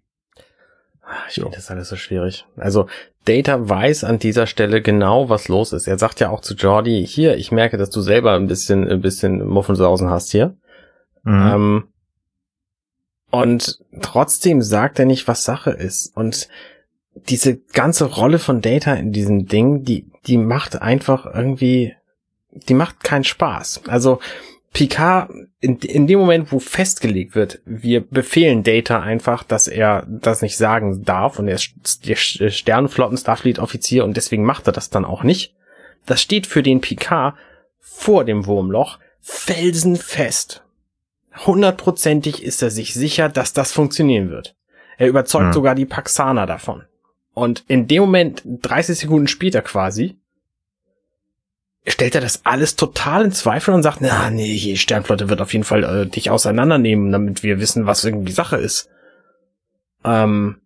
Ich 1.28 1.34
finde 1.34 1.52
das 1.52 1.70
alles 1.70 1.88
so 1.88 1.96
schwierig. 1.96 2.46
Also 2.56 2.86
Data 3.24 3.68
weiß 3.68 4.04
an 4.04 4.18
dieser 4.18 4.46
Stelle 4.46 4.82
genau, 4.82 5.28
was 5.28 5.48
los 5.48 5.72
ist. 5.72 5.86
Er 5.86 5.98
sagt 5.98 6.20
ja 6.20 6.30
auch 6.30 6.40
zu 6.40 6.54
Jordi, 6.54 7.06
hier, 7.06 7.36
ich 7.36 7.52
merke, 7.52 7.76
dass 7.76 7.90
du 7.90 8.00
selber 8.00 8.32
ein 8.32 8.46
bisschen, 8.46 8.88
ein 8.88 9.00
bisschen 9.00 9.44
Muffensausen 9.46 10.10
hast 10.10 10.30
hier. 10.30 10.56
Mhm. 11.22 11.52
Ähm, 11.52 11.84
und 13.30 13.80
trotzdem 14.00 14.62
sagt 14.62 14.98
er 14.98 15.06
nicht, 15.06 15.26
was 15.26 15.44
Sache 15.44 15.70
ist. 15.70 16.16
Und 16.16 16.48
diese 17.14 17.56
ganze 17.56 18.04
Rolle 18.04 18.38
von 18.38 18.60
Data 18.60 18.94
in 18.94 19.10
diesem 19.10 19.46
Ding, 19.46 19.82
die, 19.82 20.06
die 20.26 20.38
macht 20.38 20.80
einfach 20.80 21.26
irgendwie, 21.26 21.94
die 22.50 22.74
macht 22.74 23.02
keinen 23.02 23.24
Spaß. 23.24 23.82
Also, 23.88 24.20
Picard, 24.74 25.30
in, 25.60 25.78
in 25.78 26.08
dem 26.08 26.18
Moment, 26.18 26.50
wo 26.50 26.58
festgelegt 26.58 27.36
wird, 27.36 27.60
wir 27.64 28.00
befehlen 28.00 28.64
Data 28.64 29.00
einfach, 29.00 29.44
dass 29.44 29.68
er 29.68 30.04
das 30.08 30.42
nicht 30.42 30.56
sagen 30.56 31.04
darf 31.04 31.38
und 31.38 31.46
er 31.46 31.54
ist 31.54 32.06
der 32.06 32.16
Sternenflotten-Starfleet-Offizier 32.50 34.04
und 34.04 34.16
deswegen 34.16 34.44
macht 34.44 34.66
er 34.66 34.72
das 34.72 34.90
dann 34.90 35.04
auch 35.04 35.22
nicht. 35.22 35.54
Das 36.06 36.20
steht 36.20 36.48
für 36.48 36.64
den 36.64 36.80
Picard 36.80 37.36
vor 37.78 38.24
dem 38.24 38.46
Wurmloch 38.46 38.98
felsenfest. 39.20 40.64
Hundertprozentig 41.46 42.42
ist 42.42 42.60
er 42.60 42.70
sich 42.70 42.94
sicher, 42.94 43.28
dass 43.28 43.52
das 43.52 43.70
funktionieren 43.70 44.30
wird. 44.30 44.56
Er 44.98 45.06
überzeugt 45.06 45.46
hm. 45.46 45.52
sogar 45.52 45.76
die 45.76 45.86
Paxaner 45.86 46.46
davon. 46.46 46.82
Und 47.32 47.64
in 47.68 47.86
dem 47.86 48.02
Moment, 48.02 48.42
30 48.44 48.98
Sekunden 48.98 49.28
später 49.28 49.62
quasi, 49.62 50.18
stellt 51.86 52.14
er 52.14 52.20
das 52.20 52.44
alles 52.44 52.76
total 52.76 53.26
in 53.26 53.32
Zweifel 53.32 53.74
und 53.74 53.82
sagt, 53.82 54.00
na, 54.00 54.30
nee, 54.30 54.58
die 54.58 54.76
Sternflotte 54.76 55.28
wird 55.28 55.40
auf 55.40 55.52
jeden 55.52 55.64
Fall 55.64 55.84
äh, 55.84 56.06
dich 56.06 56.30
auseinandernehmen, 56.30 57.12
damit 57.12 57.42
wir 57.42 57.60
wissen, 57.60 57.86
was 57.86 58.04
irgendwie 58.04 58.32
Sache 58.32 58.56
ist. 58.56 58.88
Ähm, 60.04 60.62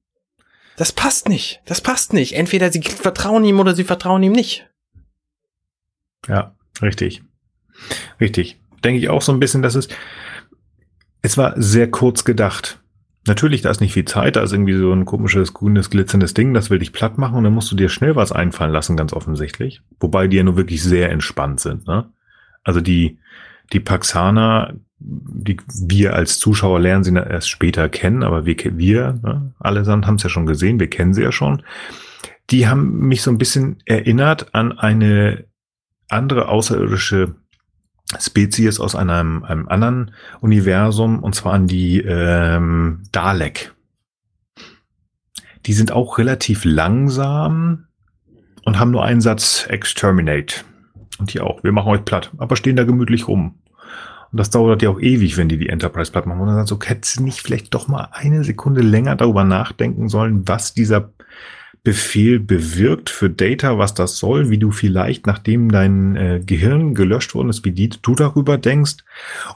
das 0.77 0.93
passt 0.93 1.29
nicht. 1.29 1.61
Das 1.65 1.81
passt 1.81 2.13
nicht. 2.13 2.35
Entweder 2.35 2.71
sie 2.71 2.83
vertrauen 2.83 3.45
ihm 3.45 3.59
oder 3.59 3.75
sie 3.75 3.85
vertrauen 3.85 4.23
ihm 4.23 4.33
nicht. 4.33 4.69
Ja, 6.29 6.55
richtig. 6.81 7.23
Richtig. 8.21 8.61
Denke 8.85 9.01
ich 9.01 9.09
auch 9.09 9.23
so 9.23 9.33
ein 9.33 9.41
bisschen, 9.41 9.63
dass 9.63 9.75
es, 9.75 9.89
es 11.23 11.37
war 11.37 11.55
sehr 11.57 11.91
kurz 11.91 12.25
gedacht. 12.25 12.81
Natürlich, 13.29 13.63
da 13.63 13.71
ist 13.71 13.81
nicht 13.81 13.93
viel 13.93 14.05
Zeit, 14.05 14.37
da 14.37 14.43
ist 14.43 14.53
irgendwie 14.53 14.77
so 14.77 14.93
ein 14.93 15.05
komisches, 15.05 15.55
grünes, 15.55 15.91
glitzerndes 15.91 16.35
Ding, 16.35 16.55
das 16.55 16.71
will 16.71 16.79
dich 16.79 16.93
platt 16.93 17.19
machen 17.19 17.37
und 17.37 17.45
dann 17.45 17.55
musst 17.55 17.71
du 17.71 17.77
dir 17.77 17.89
schnell 17.89 18.17
was 18.17 18.33
einfallen 18.33 18.73
lassen, 18.73 18.97
ganz 18.97 19.13
offensichtlich. 19.13 19.83
Wobei 20.01 20.27
die 20.27 20.39
ja 20.39 20.43
nur 20.43 20.57
wirklich 20.57 20.83
sehr 20.83 21.11
entspannt 21.11 21.61
sind, 21.61 21.87
ne? 21.87 22.11
Also 22.65 22.81
die, 22.81 23.19
die 23.73 23.81
Paxaner, 23.81 24.75
die 24.99 25.59
wir 25.69 26.15
als 26.15 26.39
Zuschauer 26.39 26.81
lernen 26.81 27.05
sie 27.05 27.15
erst 27.15 27.49
später 27.49 27.89
kennen, 27.89 28.23
aber 28.23 28.47
wir, 28.47 28.57
wir 28.57 29.19
ne, 29.23 29.55
allesamt 29.59 30.07
haben 30.07 30.17
es 30.17 30.23
ja 30.23 30.29
schon 30.29 30.47
gesehen, 30.47 30.81
wir 30.81 30.91
kennen 30.91 31.15
sie 31.15 31.23
ja 31.23 31.33
schon. 31.33 31.63
Die 32.51 32.67
haben 32.67 33.07
mich 33.07 33.23
so 33.23 33.31
ein 33.31 33.39
bisschen 33.39 33.77
erinnert 33.85 34.55
an 34.55 34.79
eine 34.79 35.45
andere 36.09 36.49
außerirdische 36.49 37.35
Spezies 38.19 38.81
aus 38.81 38.95
einem, 38.95 39.45
einem 39.45 39.69
anderen 39.69 40.13
Universum, 40.41 41.23
und 41.23 41.35
zwar 41.35 41.55
an 41.55 41.67
die 41.67 42.01
ähm, 42.01 43.03
Dalek. 43.13 43.75
Die 45.67 45.73
sind 45.75 45.93
auch 45.93 46.17
relativ 46.17 46.65
langsam 46.65 47.87
und 48.65 48.79
haben 48.79 48.91
nur 48.91 49.05
einen 49.05 49.21
Satz 49.21 49.67
Exterminate. 49.69 50.65
Und 51.19 51.35
die 51.35 51.41
auch. 51.41 51.63
Wir 51.65 51.73
machen 51.73 51.91
euch 51.91 52.05
platt, 52.05 52.31
aber 52.39 52.57
stehen 52.57 52.77
da 52.77 52.85
gemütlich 52.85 53.29
rum. 53.29 53.57
Und 54.31 54.39
das 54.39 54.51
dauert 54.51 54.83
ja 54.83 54.91
auch 54.91 55.01
ewig, 55.01 55.37
wenn 55.37 55.49
die 55.49 55.59
die 55.59 55.69
Enterprise 55.69 56.13
platt 56.13 56.27
machen. 56.27 56.41
Und 56.41 56.49
dann 56.49 56.57
sagt 56.57 56.69
so, 56.69 56.79
hättest 56.83 57.19
du 57.19 57.25
nicht 57.25 57.41
vielleicht 57.41 57.75
doch 57.75 57.89
mal 57.89 58.09
eine 58.13 58.45
Sekunde 58.45 58.83
länger 58.83 59.17
darüber 59.17 59.45
nachdenken 59.45 60.09
sollen, 60.09 60.47
was 60.47 60.75
dieser 60.75 61.11
Befehl 61.85 62.41
bewirkt 62.41 63.11
für 63.11 63.31
Data, 63.31 63.79
was 63.79 63.95
das 63.95 64.19
soll, 64.19 64.51
wie 64.51 64.59
du 64.59 64.71
vielleicht, 64.71 65.27
nachdem 65.27 65.71
dein 65.71 66.17
äh, 66.17 66.41
Gehirn 66.45 66.95
gelöscht 66.95 67.35
worden 67.35 67.49
ist, 67.49 67.65
wie 67.65 67.73
die, 67.73 67.89
du 67.89 68.15
darüber 68.15 68.59
denkst 68.59 68.99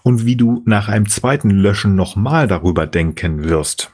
und 0.02 0.24
wie 0.24 0.36
du 0.36 0.62
nach 0.64 0.88
einem 0.88 1.08
zweiten 1.08 1.50
Löschen 1.50 1.94
nochmal 1.94 2.46
darüber 2.46 2.86
denken 2.86 3.44
wirst. 3.44 3.92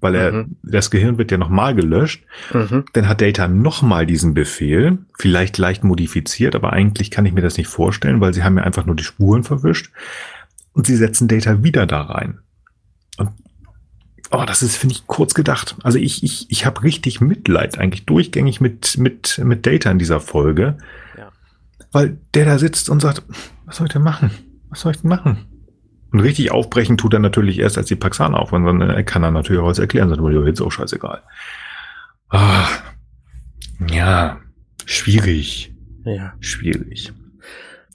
Weil 0.00 0.14
er, 0.14 0.32
mhm. 0.32 0.56
das 0.62 0.90
Gehirn 0.90 1.18
wird 1.18 1.32
ja 1.32 1.38
nochmal 1.38 1.74
gelöscht. 1.74 2.24
Mhm. 2.52 2.84
Dann 2.92 3.08
hat 3.08 3.20
Data 3.20 3.48
nochmal 3.48 4.06
diesen 4.06 4.34
Befehl, 4.34 4.98
vielleicht 5.18 5.58
leicht 5.58 5.82
modifiziert, 5.82 6.54
aber 6.54 6.72
eigentlich 6.72 7.10
kann 7.10 7.26
ich 7.26 7.32
mir 7.32 7.40
das 7.40 7.56
nicht 7.56 7.68
vorstellen, 7.68 8.20
weil 8.20 8.32
sie 8.32 8.44
haben 8.44 8.58
ja 8.58 8.64
einfach 8.64 8.86
nur 8.86 8.96
die 8.96 9.04
Spuren 9.04 9.42
verwischt. 9.42 9.90
Und 10.72 10.86
sie 10.86 10.96
setzen 10.96 11.26
Data 11.26 11.64
wieder 11.64 11.86
da 11.86 12.02
rein. 12.02 12.38
Oh, 14.30 14.44
das 14.46 14.62
ist, 14.62 14.76
finde 14.76 14.94
ich, 14.94 15.06
kurz 15.06 15.34
gedacht. 15.34 15.76
Also 15.82 15.98
ich, 15.98 16.22
ich, 16.22 16.50
ich 16.50 16.66
habe 16.66 16.82
richtig 16.82 17.20
Mitleid 17.20 17.78
eigentlich 17.78 18.04
durchgängig 18.04 18.60
mit, 18.60 18.98
mit, 18.98 19.40
mit 19.42 19.66
Data 19.66 19.90
in 19.90 19.98
dieser 19.98 20.20
Folge. 20.20 20.76
Ja. 21.16 21.30
Weil 21.92 22.18
der 22.34 22.44
da 22.44 22.58
sitzt 22.58 22.90
und 22.90 23.00
sagt, 23.00 23.22
was 23.64 23.76
soll 23.76 23.86
ich 23.86 23.92
denn 23.92 24.02
machen? 24.02 24.30
Was 24.68 24.82
soll 24.82 24.92
ich 24.92 25.00
denn 25.00 25.08
machen? 25.08 25.46
Und 26.10 26.20
richtig 26.20 26.50
aufbrechen 26.50 26.96
tut 26.96 27.14
er 27.14 27.20
natürlich 27.20 27.58
erst, 27.58 27.78
als 27.78 27.88
die 27.88 27.96
Paxaner 27.96 28.38
aufhören, 28.38 28.64
sondern 28.64 28.90
er 28.90 29.02
kann 29.02 29.22
er 29.22 29.30
natürlich 29.30 29.60
auch 29.60 29.66
was 29.66 29.78
erklären, 29.78 30.08
sagt, 30.08 30.20
oh, 30.20 30.46
jetzt 30.46 30.60
auch 30.60 30.72
scheißegal. 30.72 31.22
Ah, 32.30 32.68
ja, 33.90 34.38
schwierig. 34.84 35.74
Ja. 36.04 36.34
Schwierig. 36.40 37.12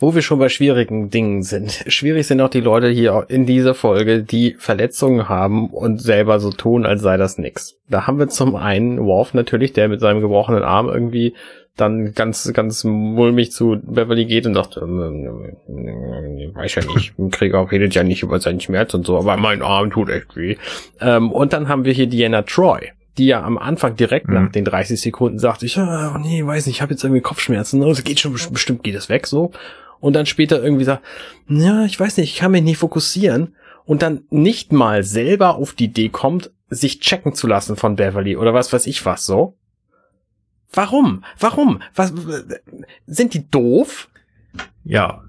Wo 0.03 0.13
wir 0.13 0.21
schon 0.21 0.37
bei 0.37 0.49
schwierigen 0.49 1.09
Dingen 1.09 1.43
sind. 1.43 1.85
Schwierig 1.87 2.27
sind 2.27 2.41
auch 2.41 2.49
die 2.49 2.59
Leute 2.59 2.89
hier 2.89 3.25
in 3.29 3.45
dieser 3.45 3.73
Folge, 3.73 4.21
die 4.21 4.53
Verletzungen 4.59 5.29
haben 5.29 5.69
und 5.69 6.01
selber 6.01 6.41
so 6.41 6.51
tun, 6.51 6.85
als 6.85 7.01
sei 7.01 7.15
das 7.15 7.37
nix. 7.37 7.77
Da 7.87 8.05
haben 8.05 8.19
wir 8.19 8.27
zum 8.27 8.57
einen 8.57 9.05
Worf 9.05 9.33
natürlich, 9.33 9.71
der 9.71 9.87
mit 9.87 10.01
seinem 10.01 10.19
gebrochenen 10.19 10.61
Arm 10.61 10.89
irgendwie 10.89 11.35
dann 11.77 12.13
ganz, 12.13 12.51
ganz 12.51 12.83
mulmig 12.83 13.53
zu 13.53 13.79
Beverly 13.81 14.25
geht 14.25 14.45
und 14.45 14.55
sagt, 14.55 14.75
ähm, 14.75 15.55
äh, 15.69 16.53
weiß 16.53 16.75
ja 16.75 16.81
nicht, 16.93 17.17
ein 17.17 17.31
Krieger 17.31 17.71
redet 17.71 17.95
ja 17.95 18.03
nicht 18.03 18.23
über 18.23 18.41
seinen 18.41 18.59
Schmerz 18.59 18.93
und 18.93 19.05
so, 19.07 19.17
aber 19.17 19.37
mein 19.37 19.61
Arm 19.61 19.89
tut 19.89 20.09
echt 20.09 20.35
weh. 20.35 20.57
Ähm, 20.99 21.31
und 21.31 21.53
dann 21.53 21.69
haben 21.69 21.85
wir 21.85 21.93
hier 21.93 22.07
Diana 22.07 22.41
Troy, 22.41 22.91
die 23.17 23.27
ja 23.27 23.41
am 23.41 23.57
Anfang 23.57 23.95
direkt 23.95 24.27
mhm. 24.27 24.33
nach 24.33 24.51
den 24.51 24.65
30 24.65 24.99
Sekunden 24.99 25.39
sagt, 25.39 25.63
ich, 25.63 25.77
oh 25.77 26.17
nee, 26.21 26.45
weiß 26.45 26.65
nicht, 26.65 26.75
ich 26.75 26.81
habe 26.81 26.91
jetzt 26.91 27.05
irgendwie 27.05 27.21
Kopfschmerzen, 27.21 27.81
es 27.83 27.99
oh, 28.01 28.03
geht 28.03 28.19
schon, 28.19 28.33
bestimmt 28.33 28.83
geht 28.83 28.95
es 28.95 29.07
weg, 29.07 29.27
so 29.27 29.53
und 30.03 30.17
dann 30.17 30.25
später 30.25 30.61
irgendwie 30.61 30.83
sagt, 30.83 31.01
ja, 31.47 31.85
ich 31.85 31.97
weiß 31.97 32.17
nicht, 32.17 32.33
ich 32.33 32.39
kann 32.39 32.51
mich 32.51 32.61
nicht 32.61 32.77
fokussieren 32.77 33.55
und 33.85 34.01
dann 34.01 34.23
nicht 34.29 34.73
mal 34.73 35.01
selber 35.03 35.55
auf 35.55 35.71
die 35.71 35.85
Idee 35.85 36.09
kommt, 36.09 36.51
sich 36.67 36.99
checken 36.99 37.35
zu 37.35 37.47
lassen 37.47 37.77
von 37.77 37.95
Beverly 37.95 38.35
oder 38.35 38.53
was 38.53 38.73
weiß 38.73 38.85
ich 38.87 39.05
was 39.05 39.25
so. 39.25 39.57
Warum? 40.73 41.23
Warum? 41.39 41.81
Was 41.95 42.13
sind 43.05 43.33
die 43.33 43.49
doof? 43.49 44.09
Ja. 44.83 45.23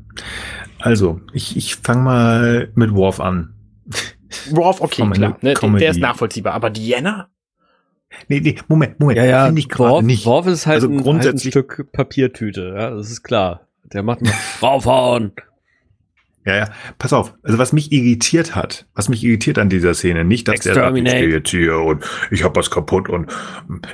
Also, 0.81 1.21
ich, 1.33 1.57
ich 1.57 1.77
fange 1.77 2.03
mal 2.03 2.73
mit 2.75 2.93
Worf 2.95 3.21
an. 3.21 3.55
Worf, 4.51 4.81
okay, 4.81 5.09
klar, 5.11 5.39
ne, 5.41 5.55
der 5.55 5.91
ist 5.91 6.01
nachvollziehbar, 6.01 6.53
aber 6.53 6.71
Diana? 6.71 7.29
Nee, 8.27 8.41
nee, 8.41 8.57
Moment, 8.67 8.99
Moment. 8.99 9.19
Ja, 9.19 9.25
ja, 9.25 9.53
ich 9.53 9.79
Worf, 9.79 10.03
nicht. 10.03 10.27
Worf 10.27 10.49
ist 10.49 10.67
halt, 10.67 10.83
also 10.83 10.89
ein, 10.89 11.01
grundsätzlich 11.01 11.55
halt 11.55 11.67
ein 11.67 11.75
Stück 11.77 11.93
Papiertüte, 11.93 12.75
ja, 12.77 12.91
das 12.91 13.11
ist 13.13 13.23
klar. 13.23 13.69
Der 13.93 14.03
macht 14.03 14.23
mal 14.23 14.33
raufhauen. 14.63 15.33
Ja, 16.47 16.57
ja, 16.57 16.71
pass 16.99 17.13
auf. 17.13 17.35
Also 17.43 17.59
was 17.59 17.73
mich 17.73 17.91
irritiert 17.91 18.55
hat, 18.55 18.87
was 18.95 19.09
mich 19.09 19.25
irritiert 19.25 19.59
an 19.59 19.71
dieser 19.71 19.95
Szene, 19.95 20.25
nicht, 20.25 20.47
dass 20.47 20.61
der 20.61 20.75
sagt, 20.75 20.97
ich 20.97 21.09
stehe 21.09 21.31
jetzt 21.31 21.51
hier 21.51 21.79
und 21.79 22.05
ich 22.31 22.45
habe 22.45 22.57
was 22.57 22.71
kaputt 22.71 23.09
und 23.09 23.33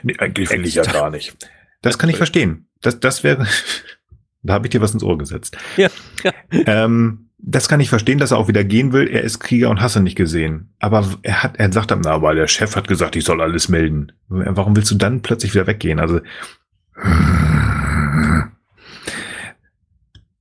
nee, 0.02 0.16
eigentlich 0.18 0.50
will 0.50 0.66
ich 0.66 0.74
ja 0.74 0.82
gar 0.82 1.10
nicht. 1.10 1.36
Das 1.80 1.98
kann 1.98 2.10
ich 2.10 2.16
verstehen. 2.16 2.66
Das, 2.80 2.98
das 2.98 3.22
wäre, 3.22 3.46
da 4.42 4.54
habe 4.54 4.66
ich 4.66 4.70
dir 4.70 4.80
was 4.80 4.92
ins 4.92 5.04
Ohr 5.04 5.16
gesetzt. 5.16 5.56
Ja. 5.76 5.90
ja. 6.24 6.32
Ähm, 6.52 7.30
das 7.38 7.68
kann 7.68 7.80
ich 7.80 7.88
verstehen, 7.88 8.18
dass 8.18 8.32
er 8.32 8.38
auch 8.38 8.48
wieder 8.48 8.64
gehen 8.64 8.92
will. 8.92 9.08
Er 9.08 9.22
ist 9.22 9.38
Krieger 9.38 9.70
und 9.70 9.80
hasse 9.80 10.00
nicht 10.02 10.16
gesehen. 10.16 10.74
Aber 10.78 11.06
er 11.22 11.42
hat, 11.42 11.56
er 11.56 11.72
sagt 11.72 11.90
dann, 11.90 12.02
na, 12.04 12.10
aber 12.10 12.34
der 12.34 12.48
Chef 12.48 12.76
hat 12.76 12.86
gesagt, 12.86 13.16
ich 13.16 13.24
soll 13.24 13.40
alles 13.40 13.68
melden. 13.68 14.12
Warum 14.28 14.76
willst 14.76 14.90
du 14.90 14.96
dann 14.96 15.22
plötzlich 15.22 15.54
wieder 15.54 15.66
weggehen? 15.66 16.00
Also, 16.00 16.20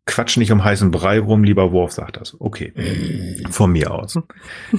Quatsch 0.10 0.38
nicht 0.38 0.52
um 0.52 0.64
heißen 0.64 0.92
Brei 0.92 1.20
rum, 1.20 1.44
lieber 1.44 1.72
Worf 1.72 1.92
sagt 1.92 2.18
das. 2.18 2.36
Okay. 2.40 2.74
Von 3.50 3.72
mir 3.72 3.92
aus. 3.92 4.20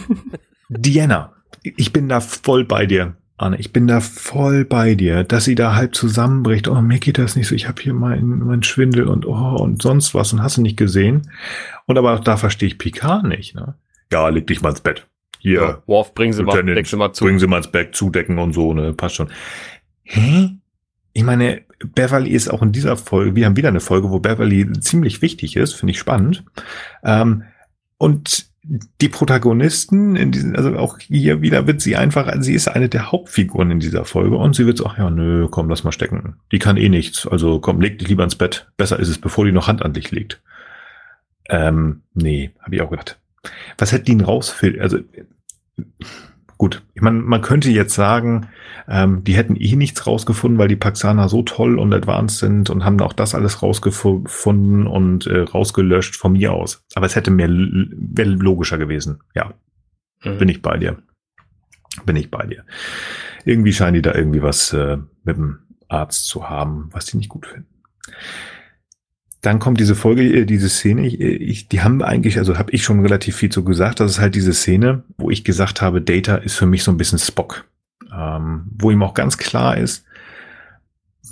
Diana, 0.68 1.32
ich 1.62 1.92
bin 1.92 2.08
da 2.08 2.20
voll 2.20 2.64
bei 2.64 2.86
dir. 2.86 3.16
Anne, 3.36 3.56
ich 3.58 3.72
bin 3.72 3.86
da 3.86 4.00
voll 4.00 4.66
bei 4.66 4.94
dir, 4.94 5.24
dass 5.24 5.44
sie 5.44 5.54
da 5.54 5.74
halb 5.74 5.94
zusammenbricht. 5.94 6.68
Oh, 6.68 6.82
mir 6.82 6.98
geht 6.98 7.16
das 7.16 7.36
nicht 7.36 7.48
so. 7.48 7.54
Ich 7.54 7.68
habe 7.68 7.80
hier 7.80 7.94
meinen 7.94 8.40
mein 8.40 8.62
Schwindel 8.62 9.08
und 9.08 9.24
oh 9.24 9.56
und 9.56 9.80
sonst 9.80 10.14
was 10.14 10.34
und 10.34 10.42
hast 10.42 10.58
du 10.58 10.62
nicht 10.62 10.76
gesehen. 10.76 11.30
Und 11.86 11.96
aber 11.96 12.12
auch 12.12 12.20
da 12.20 12.36
verstehe 12.36 12.68
ich 12.68 12.76
Picard 12.76 13.24
nicht. 13.24 13.54
Ne? 13.54 13.76
Ja, 14.12 14.28
leg 14.28 14.46
dich 14.46 14.60
mal 14.60 14.70
ins 14.70 14.82
Bett. 14.82 15.06
Hier. 15.38 15.62
Ja, 15.62 15.82
Worf, 15.86 16.12
bringen 16.12 16.34
Sie 16.34 16.42
mal, 16.42 16.62
deck 16.62 16.86
sie 16.86 16.96
mal 16.96 17.14
zu. 17.14 17.24
Bringen 17.24 17.38
Sie 17.38 17.46
mal 17.46 17.56
ins 17.56 17.72
Bett, 17.72 17.94
zudecken 17.94 18.38
und 18.38 18.52
so. 18.52 18.74
Ne, 18.74 18.92
passt 18.92 19.14
schon. 19.14 19.30
Hä? 20.02 20.59
Ich 21.12 21.24
meine, 21.24 21.62
Beverly 21.84 22.30
ist 22.30 22.48
auch 22.48 22.62
in 22.62 22.72
dieser 22.72 22.96
Folge, 22.96 23.34
wir 23.34 23.46
haben 23.46 23.56
wieder 23.56 23.68
eine 23.68 23.80
Folge, 23.80 24.10
wo 24.10 24.20
Beverly 24.20 24.70
ziemlich 24.80 25.22
wichtig 25.22 25.56
ist, 25.56 25.74
finde 25.74 25.92
ich 25.92 25.98
spannend. 25.98 26.44
Ähm, 27.02 27.44
und 27.98 28.50
die 28.62 29.08
Protagonisten, 29.08 30.16
in 30.16 30.32
diesen, 30.32 30.54
also 30.54 30.76
auch 30.76 30.98
hier 30.98 31.40
wieder 31.40 31.66
wird 31.66 31.80
sie 31.80 31.96
einfach, 31.96 32.30
sie 32.40 32.54
ist 32.54 32.68
eine 32.68 32.88
der 32.88 33.10
Hauptfiguren 33.10 33.70
in 33.70 33.80
dieser 33.80 34.04
Folge 34.04 34.36
und 34.36 34.54
sie 34.54 34.66
wird 34.66 34.78
so, 34.78 34.86
ach 34.86 34.98
ja, 34.98 35.10
nö, 35.10 35.48
komm, 35.50 35.70
lass 35.70 35.82
mal 35.82 35.92
stecken. 35.92 36.36
Die 36.52 36.58
kann 36.58 36.76
eh 36.76 36.88
nichts, 36.88 37.26
also 37.26 37.58
komm, 37.58 37.80
leg 37.80 37.98
dich 37.98 38.08
lieber 38.08 38.24
ins 38.24 38.36
Bett. 38.36 38.70
Besser 38.76 39.00
ist 39.00 39.08
es, 39.08 39.18
bevor 39.18 39.46
die 39.46 39.52
noch 39.52 39.66
Hand 39.66 39.82
an 39.82 39.94
dich 39.94 40.10
legt. 40.10 40.42
Ähm, 41.48 42.02
nee, 42.14 42.50
habe 42.60 42.76
ich 42.76 42.82
auch 42.82 42.90
gedacht. 42.90 43.18
Was 43.78 43.92
hätte 43.92 44.04
die 44.04 44.12
ihn 44.12 44.20
rausfiltern? 44.20 44.82
Also 44.82 44.98
gut, 46.58 46.82
ich 46.94 47.00
meine, 47.00 47.18
man 47.18 47.40
könnte 47.40 47.70
jetzt 47.70 47.94
sagen, 47.94 48.48
ähm, 48.90 49.24
die 49.24 49.34
hätten 49.34 49.56
eh 49.56 49.76
nichts 49.76 50.06
rausgefunden, 50.06 50.58
weil 50.58 50.68
die 50.68 50.76
Paxaner 50.76 51.28
so 51.28 51.42
toll 51.42 51.78
und 51.78 51.94
advanced 51.94 52.38
sind 52.38 52.70
und 52.70 52.84
haben 52.84 53.00
auch 53.00 53.12
das 53.12 53.34
alles 53.34 53.62
rausgefunden 53.62 54.86
und 54.86 55.26
äh, 55.26 55.40
rausgelöscht 55.40 56.16
von 56.16 56.32
mir 56.32 56.52
aus. 56.52 56.84
Aber 56.94 57.06
es 57.06 57.16
hätte 57.16 57.30
mehr 57.30 57.48
wäre 57.48 58.30
logischer 58.30 58.78
gewesen. 58.78 59.20
Ja, 59.34 59.54
mhm. 60.24 60.38
bin 60.38 60.48
ich 60.48 60.60
bei 60.60 60.76
dir. 60.76 60.98
Bin 62.04 62.16
ich 62.16 62.30
bei 62.30 62.44
dir. 62.46 62.64
Irgendwie 63.44 63.72
scheinen 63.72 63.94
die 63.94 64.02
da 64.02 64.14
irgendwie 64.14 64.42
was 64.42 64.72
äh, 64.72 64.98
mit 65.24 65.36
dem 65.36 65.60
Arzt 65.88 66.26
zu 66.26 66.50
haben, 66.50 66.88
was 66.92 67.06
die 67.06 67.16
nicht 67.16 67.28
gut 67.28 67.46
finden 67.46 67.66
dann 69.40 69.58
kommt 69.58 69.80
diese 69.80 69.94
Folge, 69.94 70.22
äh, 70.22 70.44
diese 70.44 70.68
Szene, 70.68 71.06
ich, 71.06 71.20
ich, 71.20 71.68
die 71.68 71.80
haben 71.80 72.02
eigentlich, 72.02 72.38
also 72.38 72.58
habe 72.58 72.72
ich 72.72 72.84
schon 72.84 73.00
relativ 73.00 73.36
viel 73.36 73.50
zu 73.50 73.64
gesagt, 73.64 74.00
das 74.00 74.12
ist 74.12 74.20
halt 74.20 74.34
diese 74.34 74.52
Szene, 74.52 75.04
wo 75.16 75.30
ich 75.30 75.44
gesagt 75.44 75.80
habe, 75.80 76.02
Data 76.02 76.36
ist 76.36 76.56
für 76.56 76.66
mich 76.66 76.82
so 76.82 76.90
ein 76.90 76.98
bisschen 76.98 77.18
Spock, 77.18 77.64
ähm, 78.16 78.66
wo 78.78 78.90
ihm 78.90 79.02
auch 79.02 79.14
ganz 79.14 79.38
klar 79.38 79.76
ist, 79.76 80.04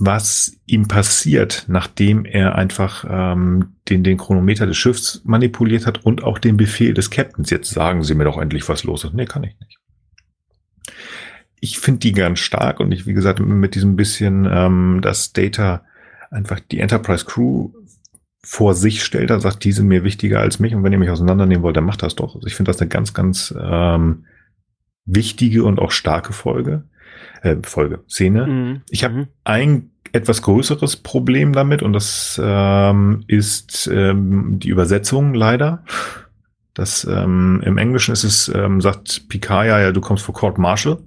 was 0.01 0.57
ihm 0.67 0.87
passiert, 0.87 1.65
nachdem 1.67 2.25
er 2.25 2.55
einfach 2.55 3.05
ähm, 3.09 3.75
den, 3.89 4.05
den 4.05 4.17
Chronometer 4.17 4.67
des 4.67 4.77
Schiffs 4.77 5.23
manipuliert 5.25 5.87
hat 5.87 6.05
und 6.05 6.23
auch 6.23 6.39
den 6.39 6.57
Befehl 6.57 6.95
des 6.95 7.11
Captains. 7.11 7.51
Jetzt 7.51 7.71
sagen 7.71 8.03
Sie 8.03 8.15
mir 8.15 8.25
doch 8.25 8.39
endlich, 8.39 8.69
was 8.69 8.85
los 8.85 9.05
ist. 9.05 9.15
Nee, 9.15 9.27
kann 9.27 9.45
ich 9.45 9.57
nicht. 9.59 9.79
Ich 11.61 11.79
finde 11.81 12.01
die 12.01 12.13
ganz 12.13 12.39
stark 12.39 12.79
und 12.79 12.93
ich, 12.93 13.07
wie 13.07 13.15
gesagt, 13.15 13.41
mit 13.41 13.75
diesem 13.75 13.97
bisschen, 13.97 14.47
ähm, 14.49 15.01
dass 15.03 15.33
Data 15.33 15.83
einfach 16.31 16.61
die 16.61 16.79
Enterprise 16.79 17.25
Crew 17.25 17.71
vor 18.45 18.75
sich 18.75 19.03
stellt, 19.03 19.31
er 19.31 19.41
sagt, 19.41 19.65
die 19.65 19.73
sind 19.73 19.89
mir 19.89 20.05
wichtiger 20.05 20.41
als 20.41 20.61
mich 20.61 20.75
und 20.75 20.85
wenn 20.85 20.93
ihr 20.93 20.99
mich 20.99 21.11
auseinandernehmen 21.11 21.63
wollt, 21.63 21.77
dann 21.77 21.85
macht 21.85 22.03
das 22.03 22.15
doch. 22.15 22.37
Also 22.37 22.47
ich 22.47 22.55
finde 22.55 22.71
das 22.71 22.81
eine 22.81 22.89
ganz, 22.89 23.13
ganz 23.13 23.53
ähm, 23.61 24.25
wichtige 25.09 25.65
und 25.65 25.81
auch 25.81 25.91
starke 25.91 26.33
Folge, 26.33 26.85
äh, 27.43 27.57
Folge, 27.63 28.01
Szene. 28.09 28.47
Mhm. 28.47 28.81
Ich 28.91 29.05
habe 29.05 29.15
mhm. 29.15 29.27
ein 29.45 29.91
etwas 30.13 30.43
größeres 30.43 30.97
Problem 30.97 31.53
damit 31.53 31.83
und 31.83 31.93
das 31.93 32.41
ähm, 32.43 33.25
ist 33.27 33.91
ähm, 33.93 34.59
die 34.59 34.69
Übersetzung 34.69 35.35
leider. 35.35 35.85
Das 36.75 37.05
ähm, 37.05 37.61
im 37.65 37.77
Englischen 37.77 38.13
ist 38.13 38.25
es, 38.25 38.49
ähm, 38.55 38.81
sagt 38.81 39.29
Picard 39.29 39.67
ja, 39.67 39.93
du 39.93 40.01
kommst 40.01 40.25
vor 40.25 40.35
Court 40.35 40.59
Martial. 40.59 40.99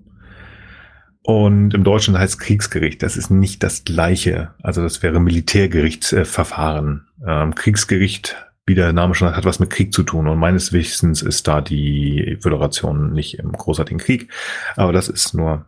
Und 1.24 1.76
im 1.76 1.84
Deutschen 1.84 2.18
heißt 2.18 2.40
Kriegsgericht. 2.40 3.04
Das 3.04 3.16
ist 3.16 3.30
nicht 3.30 3.62
das 3.62 3.84
gleiche. 3.84 4.56
Also 4.64 4.82
das 4.82 5.04
wäre 5.04 5.20
Militärgerichtsverfahren. 5.20 7.08
Ähm, 7.26 7.54
Kriegsgericht, 7.54 8.36
wie 8.72 8.76
der 8.76 8.94
Name 8.94 9.14
schon 9.16 9.28
hat, 9.28 9.36
hat 9.36 9.46
was 9.46 9.60
mit 9.60 9.70
Krieg 9.70 9.94
zu 9.94 10.04
tun. 10.04 10.30
Und 10.30 10.40
meines 10.40 10.72
Wissens 10.72 11.22
ist 11.22 11.46
da 11.46 11.60
die 11.60 12.38
Föderation 12.40 13.12
nicht 13.12 13.38
im 13.38 13.52
großartigen 13.52 14.00
Krieg. 14.00 14.32
Aber 14.78 14.94
das 14.94 15.10
ist 15.10 15.34
nur, 15.34 15.66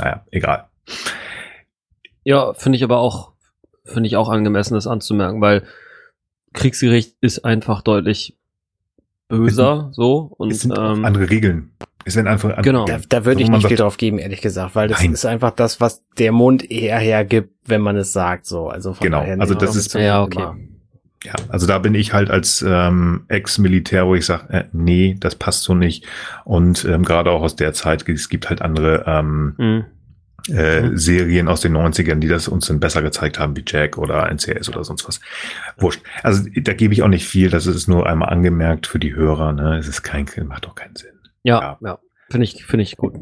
naja, 0.00 0.24
egal. 0.32 0.64
Ja, 2.24 2.52
finde 2.54 2.76
ich 2.76 2.82
aber 2.82 2.98
auch, 2.98 3.32
finde 3.84 4.08
ich 4.08 4.16
auch 4.16 4.28
angemessen, 4.28 4.74
das 4.74 4.88
anzumerken, 4.88 5.40
weil 5.40 5.62
Kriegsgericht 6.52 7.14
ist 7.20 7.44
einfach 7.44 7.80
deutlich 7.82 8.36
böser, 9.28 9.90
so. 9.92 10.32
Und, 10.36 10.50
es 10.50 10.62
sind 10.62 10.76
ähm, 10.76 11.04
andere 11.04 11.30
Regeln. 11.30 11.70
Ist 12.04 12.18
ein 12.18 12.26
einfach 12.26 12.60
genau. 12.62 12.86
Da, 12.86 12.98
da 13.08 13.24
würde 13.24 13.40
ich 13.40 13.48
nicht 13.48 13.66
viel 13.66 13.76
drauf 13.76 13.96
geben, 13.96 14.18
ehrlich 14.18 14.40
gesagt, 14.40 14.74
weil 14.74 14.88
das 14.88 15.00
Nein. 15.00 15.12
ist 15.12 15.24
einfach 15.24 15.52
das, 15.52 15.80
was 15.80 16.02
der 16.18 16.32
Mund 16.32 16.68
eher 16.70 16.98
hergibt, 16.98 17.54
wenn 17.66 17.80
man 17.80 17.96
es 17.96 18.12
sagt, 18.12 18.46
so. 18.46 18.68
Also 18.68 18.94
von 18.94 19.04
genau. 19.04 19.20
Also 19.38 19.54
das 19.54 19.76
ist 19.76 19.94
ja 19.94 20.22
okay. 20.22 20.44
Ja, 21.24 21.32
also 21.48 21.66
da 21.66 21.78
bin 21.78 21.94
ich 21.94 22.12
halt 22.12 22.30
als 22.30 22.62
ähm, 22.66 23.24
Ex-Militär, 23.28 24.06
wo 24.06 24.14
ich 24.14 24.26
sage, 24.26 24.52
äh, 24.52 24.64
nee, 24.72 25.16
das 25.18 25.36
passt 25.36 25.62
so 25.62 25.74
nicht. 25.74 26.06
Und 26.44 26.84
ähm, 26.84 27.02
gerade 27.02 27.30
auch 27.30 27.40
aus 27.40 27.56
der 27.56 27.72
Zeit, 27.72 28.06
es 28.06 28.28
gibt 28.28 28.50
halt 28.50 28.60
andere 28.60 29.04
ähm, 29.06 29.54
mhm. 29.56 29.84
Äh, 30.50 30.82
mhm. 30.82 30.98
Serien 30.98 31.48
aus 31.48 31.62
den 31.62 31.74
90ern, 31.74 32.16
die 32.16 32.28
das 32.28 32.48
uns 32.48 32.66
dann 32.66 32.78
besser 32.78 33.00
gezeigt 33.00 33.38
haben, 33.38 33.56
wie 33.56 33.64
Jack 33.66 33.96
oder 33.96 34.30
NCS 34.30 34.68
oder 34.68 34.84
sonst 34.84 35.08
was. 35.08 35.20
Wurscht. 35.78 36.02
Also 36.22 36.44
da 36.54 36.74
gebe 36.74 36.92
ich 36.92 37.02
auch 37.02 37.08
nicht 37.08 37.26
viel, 37.26 37.48
das 37.48 37.66
ist 37.66 37.88
nur 37.88 38.06
einmal 38.06 38.28
angemerkt 38.28 38.86
für 38.86 38.98
die 38.98 39.14
Hörer, 39.14 39.54
ne? 39.54 39.78
Es 39.78 39.88
ist 39.88 40.02
kein, 40.02 40.26
macht 40.44 40.66
doch 40.66 40.74
keinen 40.74 40.96
Sinn. 40.96 41.14
Ja, 41.44 41.60
ja. 41.60 41.78
ja. 41.80 41.98
Finde 42.30 42.44
ich, 42.44 42.66
finde 42.66 42.82
ich 42.82 42.98
gut. 42.98 43.14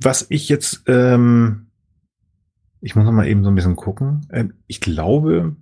Was 0.00 0.26
ich 0.28 0.48
jetzt, 0.48 0.82
ähm, 0.88 1.68
ich 2.80 2.96
muss 2.96 3.04
noch 3.04 3.12
mal 3.12 3.28
eben 3.28 3.44
so 3.44 3.50
ein 3.50 3.54
bisschen 3.54 3.76
gucken. 3.76 4.26
Ähm, 4.32 4.54
ich 4.66 4.80
glaube, 4.80 5.54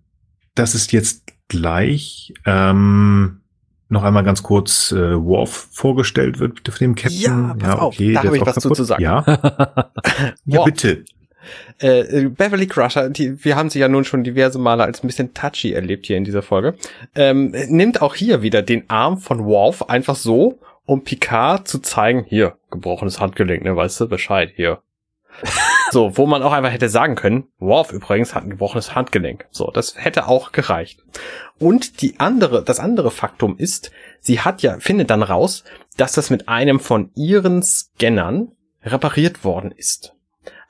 dass 0.55 0.73
es 0.73 0.91
jetzt 0.91 1.33
gleich 1.53 2.33
ähm, 2.47 3.41
noch 3.89 4.03
einmal 4.03 4.25
ganz 4.25 4.43
kurz 4.43 4.91
äh, 4.93 5.23
Worf 5.23 5.69
vorgestellt 5.71 6.39
wird 6.39 6.67
von 6.67 6.79
dem 6.79 6.95
Captain. 6.95 7.21
Ja, 7.21 7.57
pass 7.59 7.79
auf, 7.79 7.97
da 7.97 8.25
habe 8.25 8.37
ich 8.37 8.47
was 8.47 8.57
zu 8.57 8.85
sagen. 8.85 9.03
Ja, 9.03 9.25
ja 10.47 10.65
bitte. 10.65 11.05
Äh, 11.79 12.29
Beverly 12.29 12.67
Crusher, 12.67 13.11
die, 13.11 13.45
wir 13.45 13.57
haben 13.57 13.69
sie 13.69 13.81
ja 13.81 13.89
nun 13.89 14.05
schon 14.05 14.25
diverse 14.25 14.59
Male 14.59 14.85
als 14.85 15.03
ein 15.03 15.09
bisschen 15.09 15.35
touchy 15.35 15.73
erlebt 15.73 16.07
hier 16.07 16.17
in 16.17 16.25
dieser 16.25 16.43
Folge, 16.43 16.75
ähm, 17.15 17.51
nimmt 17.69 18.01
auch 18.01 18.15
hier 18.15 18.43
wieder 18.43 18.63
den 18.63 18.89
Arm 18.89 19.19
von 19.19 19.45
Worf 19.45 19.83
einfach 19.83 20.17
so, 20.17 20.61
um 20.87 21.05
Picard 21.05 21.69
zu 21.69 21.81
zeigen, 21.81 22.25
hier, 22.27 22.57
gebrochenes 22.71 23.21
Handgelenk, 23.21 23.65
ne, 23.65 23.77
weißt 23.77 24.01
du, 24.01 24.09
Bescheid, 24.09 24.53
hier. 24.55 24.81
So, 25.93 26.17
wo 26.17 26.27
man 26.27 26.43
auch 26.43 26.53
einfach 26.53 26.73
hätte 26.73 26.89
sagen 26.89 27.15
können, 27.15 27.45
Worf 27.59 27.93
übrigens 27.93 28.35
hat 28.35 28.45
ein 28.45 28.51
gebrochenes 28.51 28.95
Handgelenk. 28.95 29.47
So, 29.51 29.71
das 29.71 29.95
hätte 29.97 30.27
auch 30.27 30.53
gereicht. 30.53 31.05
Und 31.59 32.01
die 32.03 32.19
andere, 32.19 32.65
das 32.65 32.81
andere 32.81 33.11
Faktum 33.11 33.57
ist, 33.59 33.93
sie 34.21 34.41
hat 34.41 34.63
ja, 34.63 34.79
findet 34.81 35.11
dann 35.11 35.23
raus, 35.23 35.65
dass 35.97 36.13
das 36.13 36.31
mit 36.31 36.49
einem 36.49 36.81
von 36.81 37.11
ihren 37.15 37.63
Scannern 37.63 38.53
repariert 38.83 39.45
worden 39.45 39.71
ist. 39.71 40.15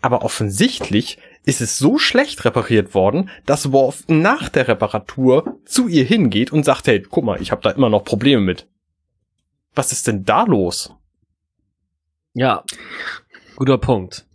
Aber 0.01 0.25
offensichtlich 0.25 1.18
ist 1.45 1.61
es 1.61 1.79
so 1.79 1.99
schlecht 1.99 2.45
repariert 2.45 2.95
worden, 2.95 3.31
dass 3.47 3.73
Worf 3.73 4.05
nach 4.09 4.49
der 4.49 4.68
Reparatur 4.68 5.59
zu 5.64 5.87
ihr 5.87 6.05
hingeht 6.05 6.53
und 6.53 6.64
sagt, 6.64 6.89
hey, 6.89 7.01
guck 7.01 7.25
mal, 7.25 7.41
ich 7.41 7.53
habe 7.53 7.62
da 7.62 7.70
immer 7.70 7.89
noch 7.89 8.05
Probleme 8.05 8.43
mit. 8.43 8.68
Was 9.75 9.93
ist 9.93 10.09
denn 10.09 10.25
da 10.25 10.43
los? 10.43 10.93
Ja, 12.35 12.64
guter 13.57 13.79
Punkt. 13.79 14.27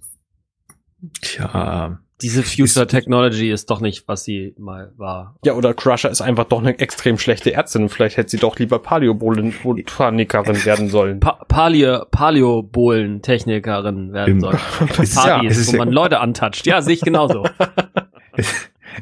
Tja, 1.21 1.99
Diese 2.21 2.43
Future 2.43 2.87
Technology 2.87 3.51
ist 3.51 3.69
doch 3.69 3.79
nicht, 3.79 4.07
was 4.07 4.23
sie 4.23 4.55
mal 4.57 4.91
war. 4.97 5.35
Ja, 5.45 5.53
oder 5.53 5.73
Crusher 5.73 6.09
ist 6.09 6.21
einfach 6.21 6.45
doch 6.45 6.59
eine 6.59 6.77
extrem 6.79 7.17
schlechte 7.17 7.53
Ärztin 7.53 7.89
vielleicht 7.89 8.17
hätte 8.17 8.29
sie 8.29 8.37
doch 8.37 8.57
lieber 8.57 8.79
Paläobotanikerin 8.79 10.65
werden 10.65 10.89
sollen. 10.89 11.19
Pa 11.19 11.33
Paleo, 11.47 12.05
Paleobolen-Technikerin 12.09 14.13
werden 14.13 14.33
Im- 14.33 14.41
soll. 14.41 14.57
es 14.89 14.99
ist 14.99 15.15
ja, 15.15 15.41
ist 15.43 15.67
wo 15.67 15.71
ja, 15.73 15.77
man 15.77 15.91
Leute 15.91 16.19
antatscht. 16.19 16.65
Ja, 16.65 16.81
sehe 16.81 16.95
ich 16.95 17.01
genauso. 17.01 17.47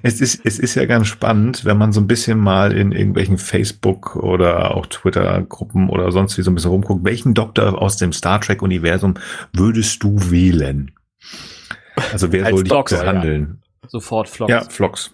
es 0.03 0.22
ist, 0.22 0.45
es 0.45 0.60
ist 0.60 0.76
ja 0.76 0.86
ganz 0.86 1.08
spannend, 1.08 1.66
wenn 1.66 1.78
man 1.78 1.93
so 1.93 2.01
ein 2.01 2.08
bisschen 2.08 2.39
mal 2.39 2.74
in 2.74 2.91
irgendwelchen 2.91 3.38
Facebook 3.38 4.16
oder 4.18 4.76
auch 4.76 4.86
Twitter-Gruppen 4.88 5.89
oder 5.89 6.12
sonst 6.12 6.38
wie 6.38 6.41
so 6.41 6.51
ein 6.51 6.56
bisschen 6.56 6.72
rumguckt, 6.72 7.06
welchen 7.06 7.34
Doktor 7.34 7.82
aus 7.82 7.97
dem 7.97 8.14
Star 8.14 8.41
Trek-Universum 8.41 9.16
würdest 9.53 10.03
du 10.03 10.32
wählen? 10.32 10.91
Also 12.12 12.32
wer 12.32 12.50
soll 12.50 12.64
dich 12.64 12.74
behandeln? 12.74 13.62
Sofort 13.88 14.30
Flops. 14.30 14.50
Ja, 14.52 14.62
Flox. 14.70 15.12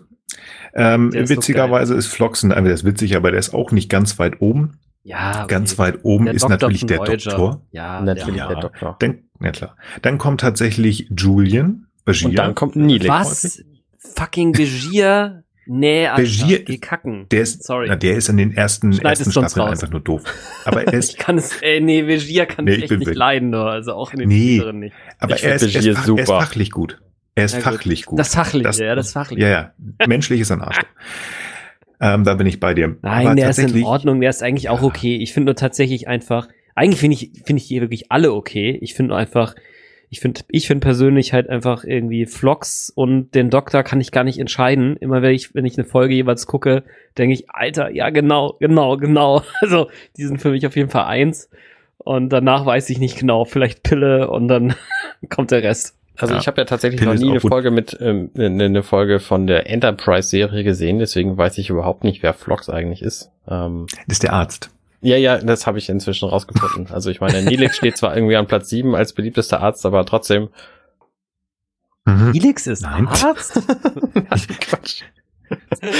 Ähm, 0.73 1.11
ist 1.11 1.29
witzigerweise 1.29 1.93
ist 1.95 2.07
Flox, 2.07 2.43
ein- 2.43 2.49
der 2.49 2.73
ist 2.73 2.86
witzig, 2.86 3.15
aber 3.17 3.32
der 3.32 3.39
ist 3.39 3.53
auch 3.53 3.71
nicht 3.71 3.89
ganz 3.89 4.17
weit 4.19 4.41
oben. 4.41 4.79
ja 5.03 5.39
okay. 5.43 5.47
Ganz 5.47 5.77
weit 5.77 5.99
oben 6.03 6.25
Der 6.25 6.34
ist 6.36 6.43
Doktor 6.43 6.55
natürlich 6.55 6.86
der 6.86 6.99
Voyager. 6.99 7.17
Doktor. 7.32 7.61
Ja, 7.71 8.01
Natürlich 8.01 8.36
ja. 8.38 8.47
der 8.47 8.59
Doktor. 8.61 8.95
Dann, 8.99 9.19
ja 9.41 9.51
klar. 9.51 9.75
Dann 10.01 10.17
kommt 10.17 10.41
tatsächlich 10.41 11.09
Julian. 11.15 11.88
Bashir. 12.05 12.29
Und 12.29 12.36
dann 12.36 12.55
kommt 12.55 12.75
Neelix. 12.77 13.09
was? 13.09 13.63
Fucking 13.99 14.53
Begier? 14.53 15.43
Nee, 15.68 16.07
Alter. 16.07 16.24
Begier- 16.24 16.64
Geh 16.66 16.78
kacken. 16.80 17.28
Der 17.32 17.41
ist, 17.41 17.64
Sorry. 17.64 17.88
Na, 17.88 17.95
der 17.95 18.16
ist 18.16 18.30
in 18.30 18.38
den 18.38 18.51
ersten, 18.55 18.93
Schneid 18.93 19.18
ersten 19.20 19.32
Staffeln 19.32 19.62
raus. 19.62 19.72
einfach 19.72 19.91
nur 19.91 20.01
doof. 20.01 20.24
Aber 20.66 20.82
er 20.84 20.88
Ich 20.93 20.99
ist, 20.99 21.18
kann 21.20 21.38
es, 21.38 21.62
ey, 21.62 21.80
nee, 21.82 22.01
Begier 22.03 22.45
kann 22.47 22.66
Nee, 22.66 22.72
ich 22.72 22.78
ich 22.78 22.84
echt 22.91 22.99
nicht 22.99 23.07
weg. 23.09 23.16
leiden, 23.16 23.51
nur. 23.51 23.66
Also 23.70 23.93
auch 23.93 24.12
in 24.14 24.20
den 24.20 24.30
Nee. 24.30 24.57
Tieren 24.59 24.80
nicht. 24.80 24.95
aber 25.20 25.36
Ich 25.36 25.43
er 25.43 25.55
ist, 25.55 25.62
er, 25.62 25.68
ist, 25.68 25.76
fach- 25.76 25.86
er 25.86 25.91
ist 26.01 26.05
super. 26.05 26.26
fachlich 26.26 26.72
gut. 26.72 26.99
Er 27.36 27.45
ist 27.45 27.53
Ja, 27.53 27.59
gut. 27.59 27.64
fachlich 27.74 28.05
gut. 28.05 28.20
Das 28.20 28.34
Fachliche, 28.36 28.64
Das- 28.64 28.80
ja, 28.80 28.95
das 28.95 29.12
Fachliche. 29.14 29.41
Ja, 29.43 29.47
ja. 29.49 29.74
Menschlich 30.07 30.41
ist 30.41 30.51
ein 30.51 30.62
Arsch. 30.62 30.80
ähm, 32.01 32.24
da 32.24 32.34
bin 32.34 32.47
ich 32.47 32.59
bei 32.59 32.74
dir. 32.74 32.97
Nein, 33.01 33.28
Aber 33.28 33.36
der 33.36 33.49
ist 33.49 33.59
in 33.59 33.84
Ordnung, 33.84 34.20
der 34.22 34.30
ist 34.32 34.41
eigentlich 34.43 34.70
auch 34.70 34.82
okay. 34.82 35.18
Ich 35.18 35.34
finde 35.34 35.45
nur 35.45 35.55
tatsächlich 35.55 36.07
einfach, 36.07 36.47
eigentlich 36.76 36.99
finde 36.99 37.16
ich, 37.16 37.32
finde 37.45 37.62
ich 37.62 37.68
die 37.68 37.80
wirklich 37.80 38.12
alle 38.12 38.34
okay. 38.34 38.78
Ich 38.82 38.95
finde 38.95 39.09
nur 39.09 39.18
einfach, 39.18 39.53
ich 40.14 40.20
finde, 40.20 40.41
ich 40.49 40.68
finde 40.68 40.84
persönlich 40.84 41.32
halt 41.32 41.49
einfach 41.49 41.86
irgendwie 41.86 42.26
Vlogs 42.26 42.91
und 42.93 43.34
den 43.34 43.49
Doktor 43.49 43.82
kann 43.82 44.01
ich 44.01 44.12
gar 44.12 44.26
nicht 44.26 44.39
entscheiden. 44.39 44.97
Immer 44.97 45.22
wenn 45.22 45.34
ich, 45.34 45.55
wenn 45.55 45.66
ich 45.66 45.78
eine 45.78 45.88
Folge 45.88 46.14
jeweils 46.14 46.45
gucke, 46.47 46.84
denke 47.18 47.34
ich, 47.34 47.49
Alter, 47.49 47.89
ja, 47.89 48.09
genau, 48.09 48.57
genau, 48.59 48.97
genau. 48.97 49.41
Also, 49.62 49.88
die 50.18 50.26
sind 50.26 50.39
für 50.41 50.51
mich 50.51 50.68
auf 50.68 50.76
jeden 50.76 50.89
Fall 50.89 51.05
eins. 51.05 51.49
Und 51.97 52.30
danach 52.30 52.66
weiß 52.66 52.89
ich 52.89 52.99
nicht 52.99 53.18
genau, 53.20 53.45
vielleicht 53.45 53.84
Pille 53.84 54.30
und 54.30 54.49
dann 54.49 54.76
kommt 55.30 55.51
der 55.51 55.64
Rest. 55.64 55.95
Also 56.18 56.34
Ja. 56.34 56.39
ich 56.41 56.47
habe 56.47 56.59
ja 56.59 56.66
tatsächlich 56.66 56.99
Pille 56.99 57.14
noch 57.14 57.20
nie 57.22 57.30
eine 57.30 57.39
gut. 57.39 57.49
Folge 57.49 57.72
mit 57.72 57.97
ähm, 58.01 58.32
eine 58.36 58.66
eine 58.66 58.84
Folge 58.84 59.20
von 59.22 59.47
der 59.47 59.70
Enterprise-Serie 59.70 60.66
gesehen, 60.66 60.99
deswegen 60.99 61.38
weiß 61.38 61.57
ich 61.57 61.70
überhaupt 61.70 62.03
nicht, 62.03 62.22
wer 62.22 62.34
Flox 62.34 62.70
eigentlich 62.70 63.01
ist. 63.01 63.32
Ähm, 63.47 63.86
Das 64.07 64.16
ist 64.18 64.24
der 64.24 64.34
Arzt. 64.34 64.72
Ja, 65.01 65.17
ja, 65.17 65.37
das 65.37 65.65
habe 65.67 65.77
ich 65.79 65.89
inzwischen 65.89 66.29
rausgefunden. 66.29 66.93
Also 66.93 67.09
ich 67.09 67.19
meine, 67.21 67.41
Neelix 67.41 67.77
steht 67.77 67.97
zwar 67.97 68.15
irgendwie 68.15 68.35
an 68.35 68.47
Platz 68.47 68.69
7 68.69 68.95
als 68.95 69.13
beliebtester 69.13 69.59
Arzt, 69.61 69.85
aber 69.85 70.05
trotzdem. 70.05 70.49
Mhm. 72.05 72.33
Helix 72.33 72.67
ist 72.67 72.81
Nein. 72.81 73.07
Arzt? 73.07 73.53
Quatsch. 74.61 75.03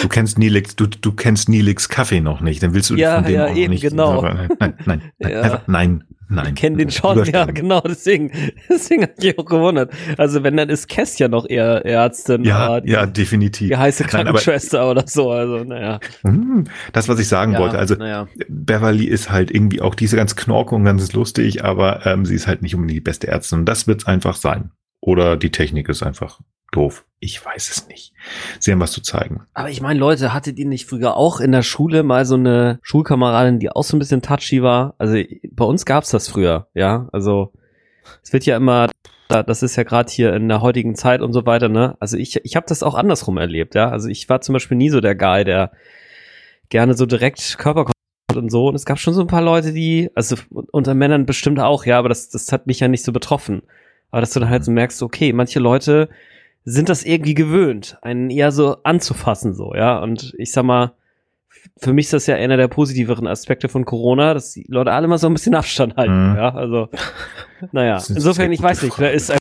Du 0.01 0.07
kennst 0.07 0.37
Nilix, 0.39 0.75
du, 0.77 0.87
du 0.87 1.11
kennst 1.11 1.49
Nilix 1.49 1.89
Kaffee 1.89 2.21
noch 2.21 2.39
nicht, 2.41 2.63
dann 2.63 2.73
willst 2.73 2.89
du 2.89 2.95
Ja, 2.95 3.15
von 3.15 3.25
dem 3.25 3.33
ja, 3.33 3.45
auch 3.47 3.55
eben, 3.55 3.73
nicht. 3.73 3.81
genau. 3.81 4.21
Nein, 4.21 4.49
nein, 4.59 4.73
nein, 4.85 5.01
Ja. 5.31 5.61
nein, 5.67 6.03
nein. 6.32 6.47
Ich 6.49 6.55
kenne 6.55 6.77
den 6.77 6.89
schon, 6.91 7.23
ja, 7.25 7.45
genau, 7.45 7.82
deswegen, 7.82 8.32
deswegen 8.69 9.03
habe 9.03 9.13
ich 9.19 9.38
auch 9.38 9.45
gewundert. 9.45 9.91
Also 10.17 10.43
wenn, 10.43 10.57
dann 10.57 10.69
ist 10.69 10.88
Cass 10.89 11.19
ja 11.19 11.27
noch 11.27 11.47
eher 11.47 11.86
Ärztin, 11.86 12.43
Ja, 12.43 12.82
die, 12.82 12.91
ja, 12.91 13.05
definitiv. 13.05 13.67
die 13.69 13.77
heiße 13.77 14.03
Nein, 14.03 14.09
Krankenschwester 14.09 14.89
oder 14.89 15.03
so, 15.07 15.32
also 15.32 15.63
naja. 15.63 15.99
Hm, 16.23 16.65
Das, 16.93 17.07
was 17.07 17.19
ich 17.19 17.27
sagen 17.27 17.53
Ja, 17.53 17.59
wollte, 17.59 17.77
also 17.77 17.95
naja. 17.95 18.27
Beverly 18.49 19.05
ist 19.05 19.29
halt 19.32 19.51
irgendwie 19.51 19.82
auch 19.82 19.95
diese 19.95 20.15
ganz 20.15 20.36
knorke 20.36 20.75
und 20.75 20.84
ganz 20.86 21.11
lustig, 21.13 21.63
aber 21.63 22.05
ähm, 22.05 22.25
sie 22.25 22.36
ist 22.36 22.47
halt 22.47 22.61
nicht 22.61 22.75
unbedingt 22.75 22.97
die 22.97 23.01
beste 23.01 23.27
Ärztin. 23.27 23.59
Und 23.59 23.65
das 23.65 23.88
wird's 23.88 24.05
einfach 24.07 24.36
sein. 24.36 24.71
Oder 25.01 25.36
die 25.38 25.49
Technik 25.51 25.89
ist 25.89 26.03
einfach 26.03 26.39
doof. 26.72 27.05
Ich 27.19 27.43
weiß 27.45 27.69
es 27.69 27.88
nicht. 27.88 28.13
Sie 28.59 28.72
haben 28.72 28.80
was 28.80 28.91
zu 28.93 29.01
zeigen. 29.01 29.45
Aber 29.53 29.69
ich 29.69 29.80
meine, 29.82 29.99
Leute, 29.99 30.34
hattet 30.34 30.57
ihr 30.57 30.65
nicht 30.65 30.88
früher 30.88 31.15
auch 31.15 31.39
in 31.39 31.51
der 31.51 31.61
Schule 31.61 32.01
mal 32.01 32.26
so 32.26 32.34
eine 32.36 32.80
Schulkameradin, 32.82 33.59
die 33.59 33.69
auch 33.69 33.84
so 33.84 33.95
ein 33.95 33.99
bisschen 33.99 34.24
touchy 34.24 34.63
war? 34.63 34.95
Also 34.97 35.17
bei 35.51 35.65
uns 35.65 35.86
gab's 35.86 36.09
das 36.09 36.28
früher, 36.28 36.67
ja. 36.74 37.07
Also 37.11 37.53
es 38.24 38.34
wird 38.34 38.45
ja 38.47 38.57
immer, 38.57 38.89
da- 39.28 39.43
das 39.43 39.61
ist 39.61 39.76
ja 39.76 39.84
gerade 39.84 40.11
hier 40.11 40.34
in 40.34 40.47
der 40.49 40.61
heutigen 40.61 40.95
Zeit 40.95 41.22
und 41.22 41.32
so 41.34 41.45
weiter, 41.45 41.69
ne? 41.69 41.95
Also 41.99 42.17
ich, 42.17 42.43
ich 42.43 42.55
habe 42.55 42.65
das 42.67 42.82
auch 42.82 42.95
andersrum 42.95 43.38
erlebt, 43.38 43.76
ja. 43.76 43.89
Also 43.89 44.07
ich 44.09 44.28
war 44.28 44.41
zum 44.41 44.53
Beispiel 44.53 44.78
nie 44.78 44.89
so 44.89 44.99
der 44.99 45.13
Guy, 45.15 45.43
der 45.43 45.72
gerne 46.69 46.95
so 46.95 47.05
direkt 47.05 47.57
Körperkontakt 47.59 47.95
und 48.36 48.49
so. 48.49 48.67
Und 48.69 48.76
es 48.76 48.86
gab 48.86 48.97
schon 48.97 49.13
so 49.13 49.22
ein 49.22 49.28
paar 49.28 49.41
Leute, 49.43 49.74
die, 49.74 50.09
also 50.15 50.38
unter 50.72 50.95
Männern 50.95 51.26
bestimmt 51.28 51.59
auch, 51.59 51.86
ja, 51.86 51.99
aber 51.99 52.09
das, 52.09 52.30
das 52.30 52.51
hat 52.51 52.65
mich 52.65 52.80
ja 52.80 52.88
nicht 52.88 53.03
so 53.05 53.11
betroffen. 53.11 53.61
Aber 54.09 54.22
dass 54.22 54.32
du 54.32 54.39
dann 54.39 54.49
halt 54.49 54.65
so 54.65 54.72
merkst, 54.72 55.03
okay, 55.03 55.34
manche 55.34 55.59
Leute 55.59 56.09
sind 56.64 56.89
das 56.89 57.03
irgendwie 57.03 57.34
gewöhnt, 57.34 57.97
einen 58.01 58.30
eher 58.30 58.51
so 58.51 58.78
anzufassen, 58.84 59.53
so, 59.53 59.74
ja. 59.76 59.99
Und 59.99 60.34
ich 60.38 60.51
sag 60.51 60.64
mal, 60.64 60.93
für 61.78 61.93
mich 61.93 62.05
ist 62.05 62.14
das 62.14 62.28
ja 62.28 62.36
einer 62.36 62.57
der 62.57 62.68
positiveren 62.68 63.28
Aspekte 63.28 63.68
von 63.70 63.86
Corona, 63.86 64.34
dass 64.34 64.51
die 64.53 64.66
Leute 64.68 64.91
alle 64.91 65.07
mal 65.07 65.18
so 65.18 65.28
ein 65.28 65.34
bisschen 65.34 65.55
Abstand 65.55 65.95
halten, 65.97 66.32
Mhm. 66.32 66.36
ja. 66.38 66.53
Also, 66.53 66.89
naja, 67.72 67.95
insofern, 68.09 68.51
ich 68.51 68.62
weiß 68.62 68.84
nicht, 68.84 68.93
Frage. 68.93 69.09
da 69.09 69.14
ist 69.16 69.32
ein, 69.32 69.38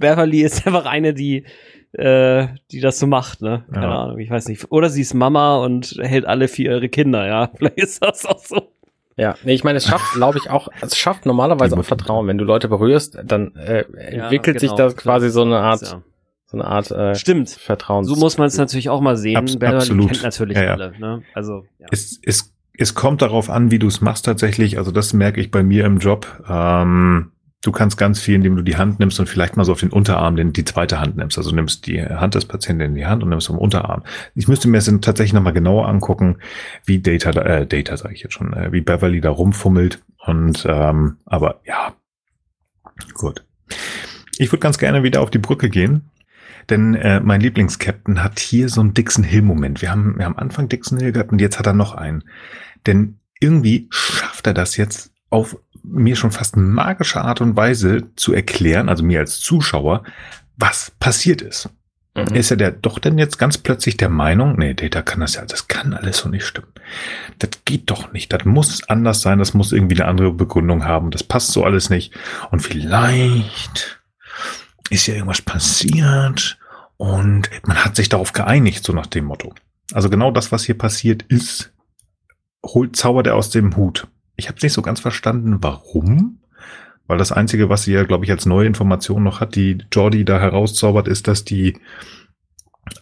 Beverly 0.00 0.42
ist 0.42 0.66
einfach 0.66 0.86
eine, 0.86 1.12
die, 1.14 1.44
äh, 1.92 2.46
die 2.70 2.80
das 2.80 2.98
so 2.98 3.06
macht, 3.06 3.42
ne? 3.42 3.64
Keine 3.72 3.86
Ja. 3.86 3.98
Ahnung, 4.04 4.18
ich 4.18 4.30
weiß 4.30 4.48
nicht. 4.48 4.70
Oder 4.70 4.88
sie 4.88 5.02
ist 5.02 5.12
Mama 5.14 5.56
und 5.58 5.96
hält 6.00 6.24
alle 6.24 6.48
für 6.48 6.62
ihre 6.62 6.88
Kinder, 6.88 7.26
ja. 7.26 7.50
Vielleicht 7.56 7.78
ist 7.78 8.02
das 8.02 8.24
auch 8.26 8.38
so. 8.38 8.72
Ja, 9.16 9.34
nee, 9.44 9.52
ich 9.52 9.64
meine, 9.64 9.76
es 9.78 9.86
schafft, 9.86 10.14
glaube 10.14 10.38
ich, 10.38 10.48
auch, 10.48 10.68
es 10.80 10.96
schafft 10.96 11.26
normalerweise 11.26 11.76
auch 11.76 11.84
Vertrauen. 11.84 12.26
Wenn 12.28 12.38
du 12.38 12.44
Leute 12.44 12.68
berührst, 12.68 13.18
dann 13.24 13.54
äh, 13.56 13.84
Ja, 13.92 14.22
entwickelt 14.22 14.60
sich 14.60 14.70
genau, 14.70 14.88
da 14.88 14.94
quasi 14.94 15.28
so 15.30 15.42
eine 15.42 15.58
Art, 15.58 15.82
Ja. 15.82 16.02
So 16.50 16.56
eine 16.58 16.64
Art 16.66 16.90
äh, 16.90 17.14
Stimmt. 17.14 17.48
Vertrauens. 17.50 18.08
So 18.08 18.16
muss 18.16 18.36
man 18.38 18.46
es 18.48 18.56
natürlich 18.56 18.88
auch 18.88 19.00
mal 19.00 19.16
sehen. 19.16 19.36
Abs- 19.36 19.56
Beverly 19.56 19.76
absolut. 19.76 20.10
kennt 20.10 20.22
natürlich 20.24 20.56
Ja, 20.56 20.64
ja. 20.64 20.72
alle, 20.72 20.92
ne? 20.98 21.22
Also, 21.34 21.64
ja. 21.78 21.86
Es, 21.90 22.18
es, 22.24 22.52
es 22.76 22.94
kommt 22.94 23.22
darauf 23.22 23.50
an, 23.50 23.70
wie 23.70 23.78
du 23.78 23.86
es 23.86 24.00
machst 24.00 24.24
tatsächlich. 24.24 24.78
Also 24.78 24.90
das 24.90 25.12
merke 25.12 25.40
ich 25.40 25.50
bei 25.50 25.62
mir 25.62 25.84
im 25.84 25.98
Job. 25.98 26.26
Ähm, 26.48 27.30
du 27.62 27.70
kannst 27.72 27.98
ganz 27.98 28.18
viel, 28.18 28.34
indem 28.36 28.56
du 28.56 28.62
die 28.62 28.76
Hand 28.76 28.98
nimmst 28.98 29.20
und 29.20 29.28
vielleicht 29.28 29.56
mal 29.56 29.64
so 29.64 29.72
auf 29.72 29.80
den 29.80 29.90
Unterarm 29.90 30.34
den, 30.34 30.52
die 30.52 30.64
zweite 30.64 30.98
Hand 30.98 31.16
nimmst. 31.16 31.38
Also 31.38 31.54
nimmst 31.54 31.86
die 31.86 32.02
Hand 32.02 32.34
des 32.34 32.46
Patienten 32.46 32.82
in 32.82 32.94
die 32.94 33.06
Hand 33.06 33.22
und 33.22 33.28
nimmst 33.28 33.46
vom 33.46 33.58
Unterarm. 33.58 34.02
Ich 34.34 34.48
müsste 34.48 34.66
mir 34.66 34.78
das 34.78 34.86
tatsächlich 35.02 35.34
nochmal 35.34 35.52
genauer 35.52 35.86
angucken, 35.88 36.38
wie 36.84 37.00
Data, 37.00 37.30
da- 37.32 37.42
äh, 37.42 37.66
Data 37.66 37.96
sage 37.96 38.14
ich 38.14 38.22
jetzt 38.22 38.32
schon, 38.34 38.54
äh, 38.54 38.72
wie 38.72 38.80
Beverly 38.80 39.20
da 39.20 39.30
rumfummelt. 39.30 40.02
Und 40.26 40.64
ähm, 40.68 41.18
aber 41.26 41.60
ja, 41.64 41.92
gut. 43.14 43.44
Ich 44.38 44.50
würde 44.50 44.60
ganz 44.60 44.78
gerne 44.78 45.02
wieder 45.02 45.20
auf 45.20 45.30
die 45.30 45.38
Brücke 45.38 45.68
gehen. 45.68 46.08
Denn 46.68 46.94
äh, 46.94 47.20
mein 47.20 47.40
Lieblingscaptain 47.40 48.22
hat 48.22 48.38
hier 48.38 48.68
so 48.68 48.80
einen 48.80 48.94
Dixon 48.94 49.24
Hill-Moment. 49.24 49.82
Wir 49.82 49.90
haben, 49.90 50.18
wir 50.18 50.24
haben 50.24 50.36
am 50.36 50.42
Anfang 50.42 50.68
Dixon 50.68 50.98
Hill 50.98 51.12
gehabt 51.12 51.32
und 51.32 51.40
jetzt 51.40 51.58
hat 51.58 51.66
er 51.66 51.72
noch 51.72 51.94
einen. 51.94 52.24
Denn 52.86 53.18
irgendwie 53.40 53.88
schafft 53.90 54.46
er 54.46 54.54
das 54.54 54.76
jetzt 54.76 55.12
auf 55.30 55.56
mir 55.82 56.16
schon 56.16 56.32
fast 56.32 56.56
magische 56.56 57.22
Art 57.22 57.40
und 57.40 57.56
Weise 57.56 58.14
zu 58.16 58.34
erklären, 58.34 58.88
also 58.88 59.02
mir 59.04 59.20
als 59.20 59.40
Zuschauer, 59.40 60.02
was 60.56 60.92
passiert 60.98 61.40
ist. 61.40 61.70
Mhm. 62.14 62.34
Ist 62.34 62.50
er 62.50 62.56
der 62.56 62.72
doch 62.72 62.98
denn 62.98 63.18
jetzt 63.18 63.38
ganz 63.38 63.56
plötzlich 63.56 63.96
der 63.96 64.08
Meinung, 64.08 64.56
nee, 64.58 64.74
Data 64.74 65.00
kann 65.02 65.20
das 65.20 65.34
ja, 65.34 65.44
das 65.44 65.68
kann 65.68 65.94
alles 65.94 66.18
so 66.18 66.28
nicht 66.28 66.44
stimmen. 66.44 66.72
Das 67.38 67.50
geht 67.64 67.90
doch 67.90 68.12
nicht. 68.12 68.32
Das 68.32 68.44
muss 68.44 68.82
anders 68.88 69.22
sein, 69.22 69.38
das 69.38 69.54
muss 69.54 69.72
irgendwie 69.72 70.00
eine 70.00 70.08
andere 70.08 70.32
Begründung 70.32 70.84
haben. 70.84 71.10
Das 71.12 71.22
passt 71.22 71.52
so 71.52 71.64
alles 71.64 71.88
nicht. 71.88 72.12
Und 72.50 72.60
vielleicht 72.60 73.99
ist 74.90 75.06
ja 75.06 75.14
irgendwas 75.14 75.42
passiert 75.42 76.58
und 76.96 77.48
man 77.66 77.84
hat 77.84 77.96
sich 77.96 78.08
darauf 78.08 78.32
geeinigt, 78.32 78.84
so 78.84 78.92
nach 78.92 79.06
dem 79.06 79.24
Motto. 79.24 79.54
Also 79.92 80.10
genau 80.10 80.30
das, 80.30 80.52
was 80.52 80.64
hier 80.64 80.76
passiert 80.76 81.22
ist, 81.22 81.72
holt 82.64 82.96
zaubert 82.96 83.26
er 83.26 83.36
aus 83.36 83.50
dem 83.50 83.76
Hut. 83.76 84.06
Ich 84.36 84.48
habe 84.48 84.58
nicht 84.62 84.72
so 84.72 84.82
ganz 84.82 85.00
verstanden, 85.00 85.58
warum. 85.60 86.40
Weil 87.06 87.18
das 87.18 87.32
Einzige, 87.32 87.68
was 87.68 87.82
sie 87.82 87.92
ja, 87.92 88.04
glaube 88.04 88.24
ich, 88.24 88.30
als 88.30 88.46
neue 88.46 88.66
Information 88.66 89.24
noch 89.24 89.40
hat, 89.40 89.56
die 89.56 89.78
Jordi 89.90 90.24
da 90.24 90.38
herauszaubert, 90.38 91.08
ist, 91.08 91.26
dass 91.26 91.44
die 91.44 91.78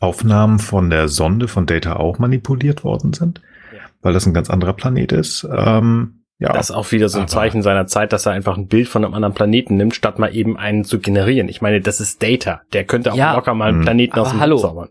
Aufnahmen 0.01 0.59
von 0.59 0.91
der 0.91 1.09
Sonde 1.09 1.49
von 1.49 1.67
Data 1.67 1.97
auch 1.97 2.19
manipuliert 2.19 2.85
worden 2.85 3.13
sind, 3.13 3.43
ja. 3.73 3.81
weil 4.01 4.15
das 4.15 4.27
ein 4.27 4.35
ganz 4.35 4.49
anderer 4.49 4.73
Planet 4.73 5.13
ist. 5.13 5.47
Ähm, 5.51 6.18
ja, 6.39 6.53
das 6.53 6.71
ist 6.71 6.77
auch 6.77 6.93
wieder 6.93 7.09
so 7.09 7.19
ein 7.19 7.27
Zeichen 7.27 7.63
seiner 7.63 7.87
Zeit, 7.87 8.13
dass 8.13 8.27
er 8.27 8.33
einfach 8.33 8.57
ein 8.57 8.69
Bild 8.69 8.87
von 8.89 9.05
einem 9.05 9.15
anderen 9.15 9.35
Planeten 9.35 9.77
nimmt, 9.77 9.97
statt 9.97 10.21
mal 10.21 10.35
eben 10.35 10.57
einen 10.57 10.85
zu 10.85 11.01
generieren. 11.01 11.49
Ich 11.49 11.61
meine, 11.61 11.81
das 11.81 12.01
ist 12.01 12.23
Data. 12.23 12.63
Der 12.73 12.85
könnte 12.85 13.13
auch 13.13 13.17
ja, 13.17 13.35
locker 13.35 13.55
mal 13.55 13.71
einen 13.71 13.81
Planeten 13.81 14.19
aus 14.19 14.31
dem 14.31 14.41
Hallo. 14.41 14.59
zaubern. 14.59 14.89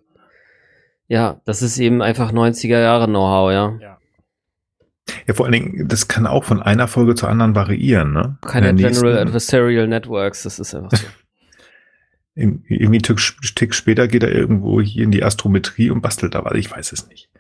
Ja, 1.07 1.39
das 1.45 1.61
ist 1.61 1.77
eben 1.79 2.01
einfach 2.01 2.33
90er 2.33 2.79
Jahre 2.81 3.07
Know-how, 3.07 3.51
ja. 3.51 3.77
ja. 3.81 3.97
Ja, 5.25 5.33
vor 5.33 5.45
allen 5.45 5.53
Dingen, 5.53 5.87
das 5.87 6.09
kann 6.09 6.27
auch 6.27 6.43
von 6.43 6.61
einer 6.61 6.89
Folge 6.89 7.15
zur 7.15 7.29
anderen 7.29 7.55
variieren, 7.55 8.11
ne? 8.11 8.37
Keine 8.41 8.75
General 8.75 9.17
Adversarial 9.19 9.87
Networks, 9.87 10.43
das 10.43 10.59
ist 10.59 10.75
einfach 10.75 10.91
so. 10.91 11.07
Irgendwie 12.35 12.97
einen 12.97 13.17
Tick 13.55 13.73
später 13.73 14.07
geht 14.07 14.21
er 14.21 14.31
irgendwo 14.31 14.79
hier 14.79 15.03
in 15.03 15.09
die 15.09 15.23
Astrometrie 15.23 15.89
und 15.89 16.01
bastelt 16.01 16.35
da 16.35 16.45
was, 16.45 16.53
ich 16.53 16.69
weiß 16.69 16.91
es 16.91 17.07
nicht. 17.07 17.31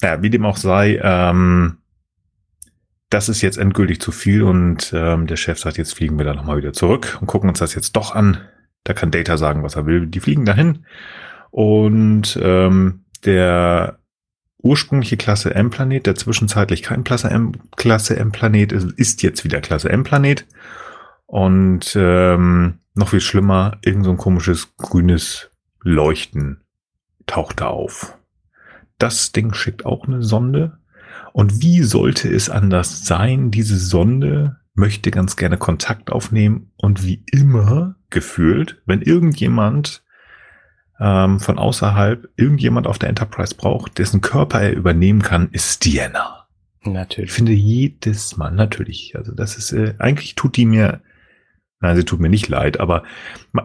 Naja, 0.00 0.22
wie 0.22 0.30
dem 0.30 0.44
auch 0.44 0.56
sei, 0.56 1.00
ähm, 1.02 1.78
das 3.14 3.28
ist 3.28 3.42
jetzt 3.42 3.58
endgültig 3.58 4.00
zu 4.00 4.10
viel 4.10 4.42
und 4.42 4.92
ähm, 4.92 5.28
der 5.28 5.36
Chef 5.36 5.60
sagt, 5.60 5.78
jetzt 5.78 5.94
fliegen 5.94 6.18
wir 6.18 6.24
da 6.24 6.34
nochmal 6.34 6.56
wieder 6.56 6.72
zurück 6.72 7.16
und 7.20 7.28
gucken 7.28 7.48
uns 7.48 7.60
das 7.60 7.74
jetzt 7.76 7.94
doch 7.94 8.12
an. 8.12 8.38
Da 8.82 8.92
kann 8.92 9.12
Data 9.12 9.36
sagen, 9.36 9.62
was 9.62 9.76
er 9.76 9.86
will. 9.86 10.08
Die 10.08 10.18
fliegen 10.18 10.44
dahin 10.44 10.84
und 11.52 12.36
ähm, 12.42 13.04
der 13.24 14.00
ursprüngliche 14.58 15.16
Klasse 15.16 15.54
M-Planet, 15.54 16.06
der 16.06 16.16
zwischenzeitlich 16.16 16.82
kein 16.82 17.04
Klasse 17.04 17.30
M-Planet 17.30 18.72
ist, 18.72 18.90
ist 18.98 19.22
jetzt 19.22 19.44
wieder 19.44 19.60
Klasse 19.60 19.90
M-Planet. 19.90 20.44
Und 21.26 21.94
ähm, 21.96 22.80
noch 22.94 23.10
viel 23.10 23.20
schlimmer, 23.20 23.78
irgend 23.82 24.06
so 24.06 24.10
ein 24.10 24.16
komisches 24.16 24.74
grünes 24.76 25.50
Leuchten 25.82 26.62
taucht 27.26 27.60
da 27.60 27.68
auf. 27.68 28.18
Das 28.98 29.30
Ding 29.30 29.54
schickt 29.54 29.86
auch 29.86 30.08
eine 30.08 30.22
Sonde. 30.22 30.78
Und 31.34 31.62
wie 31.62 31.82
sollte 31.82 32.32
es 32.32 32.48
anders 32.48 33.06
sein? 33.06 33.50
Diese 33.50 33.76
Sonde 33.76 34.60
möchte 34.74 35.10
ganz 35.10 35.34
gerne 35.34 35.58
Kontakt 35.58 36.12
aufnehmen 36.12 36.70
und 36.76 37.04
wie 37.04 37.24
immer 37.32 37.96
gefühlt, 38.08 38.80
wenn 38.86 39.02
irgendjemand 39.02 40.04
ähm, 41.00 41.40
von 41.40 41.58
außerhalb 41.58 42.28
irgendjemand 42.36 42.86
auf 42.86 43.00
der 43.00 43.08
Enterprise 43.08 43.56
braucht, 43.56 43.98
dessen 43.98 44.20
Körper 44.20 44.60
er 44.60 44.74
übernehmen 44.76 45.22
kann, 45.22 45.48
ist 45.50 45.84
Diana. 45.84 46.46
Natürlich. 46.84 47.30
Ich 47.30 47.34
finde 47.34 47.50
jedes 47.50 48.36
Mal, 48.36 48.52
natürlich. 48.52 49.16
Also 49.16 49.34
das 49.34 49.56
ist, 49.56 49.72
äh, 49.72 49.96
eigentlich 49.98 50.36
tut 50.36 50.56
die 50.56 50.66
mir, 50.66 51.00
nein, 51.80 51.96
sie 51.96 52.04
tut 52.04 52.20
mir 52.20 52.30
nicht 52.30 52.46
leid, 52.48 52.78
aber 52.78 53.02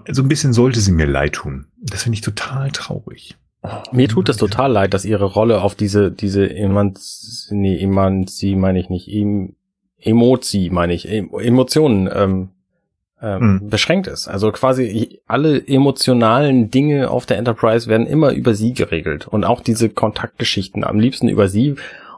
so 0.10 0.24
ein 0.24 0.28
bisschen 0.28 0.54
sollte 0.54 0.80
sie 0.80 0.92
mir 0.92 1.06
leid 1.06 1.34
tun. 1.34 1.68
Das 1.78 2.02
finde 2.02 2.16
ich 2.16 2.22
total 2.22 2.72
traurig. 2.72 3.38
Mir 3.92 4.08
tut 4.08 4.30
es 4.30 4.38
total 4.38 4.72
leid, 4.72 4.94
dass 4.94 5.04
ihre 5.04 5.26
Rolle 5.26 5.62
auf 5.62 5.76
diese, 5.76 6.12
diese 6.12 6.50
Emanz, 6.50 7.50
nee, 7.52 7.78
Emanzi 7.78 8.56
meine 8.56 8.80
ich 8.80 8.90
nicht, 8.90 9.10
em, 9.10 9.56
Emozi 10.00 10.70
meine 10.72 10.94
ich, 10.94 11.10
Emotionen 11.10 12.10
ähm, 12.14 12.50
ähm, 13.22 13.42
mhm. 13.42 13.70
beschränkt 13.70 14.08
ist. 14.08 14.28
Also 14.28 14.52
quasi 14.52 15.20
alle 15.28 15.68
emotionalen 15.68 16.72
Dinge 16.72 17.10
auf 17.10 17.26
der 17.26 17.38
Enterprise 17.38 17.88
werden 17.90 18.08
immer 18.08 18.32
über 18.32 18.54
sie 18.54 18.74
geregelt 18.74 19.28
und 19.28 19.44
auch 19.44 19.62
diese 19.62 19.90
Kontaktgeschichten 19.90 20.84
am 20.84 21.00
liebsten 21.00 21.28
über 21.28 21.48
sie. 21.48 21.76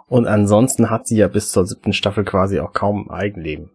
Und 0.07 0.27
ansonsten 0.27 0.89
hat 0.89 1.07
sie 1.07 1.17
ja 1.17 1.27
bis 1.27 1.51
zur 1.51 1.65
siebten 1.65 1.93
Staffel 1.93 2.25
quasi 2.25 2.59
auch 2.59 2.73
kaum 2.73 3.09
Eigenleben. 3.09 3.69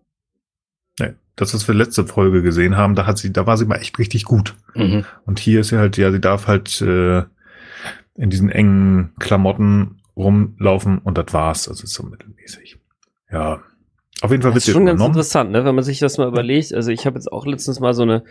Nee, 1.01 1.15
das, 1.35 1.55
was 1.55 1.67
wir 1.67 1.75
letzte 1.75 2.05
Folge 2.05 2.43
gesehen 2.43 2.77
haben, 2.77 2.95
da 2.95 3.07
hat 3.07 3.19
sie, 3.19 3.33
da 3.33 3.47
war 3.47 3.57
sie 3.57 3.65
mal 3.65 3.77
echt 3.77 3.99
richtig 3.99 4.25
gut. 4.25 4.55
Mhm. 4.75 5.05
Und 5.25 5.41
hier 5.41 5.61
ist 5.61 5.69
sie 5.69 5.79
halt, 5.79 5.97
ja, 5.97 6.13
sie 6.13 6.21
darf 6.21 6.47
halt 6.47 6.81
äh, 6.83 7.23
in 8.17 8.31
diesen 8.31 8.51
engen 8.51 9.13
Klamotten 9.19 10.01
rumlaufen 10.17 10.99
und 10.99 11.19
das 11.19 11.33
war's. 11.33 11.69
Also 11.69 11.87
so 11.87 12.03
mittelmäßig. 12.05 12.79
Ja, 13.31 13.61
auf 14.23 14.31
jeden 14.31 14.43
Fall 14.43 14.53
wird 14.53 14.63
das 14.63 14.69
ist 14.69 14.75
schon 14.75 14.87
ganz 14.87 15.03
interessant, 15.03 15.51
ne? 15.51 15.65
wenn 15.65 15.75
man 15.75 15.85
sich 15.85 15.99
das 15.99 16.17
mal 16.17 16.29
überlegt. 16.29 16.73
Also 16.73 16.91
ich 16.91 17.05
habe 17.07 17.17
jetzt 17.17 17.31
auch 17.31 17.45
letztens 17.45 17.81
mal 17.81 17.93
so 17.93 18.03
eine 18.03 18.23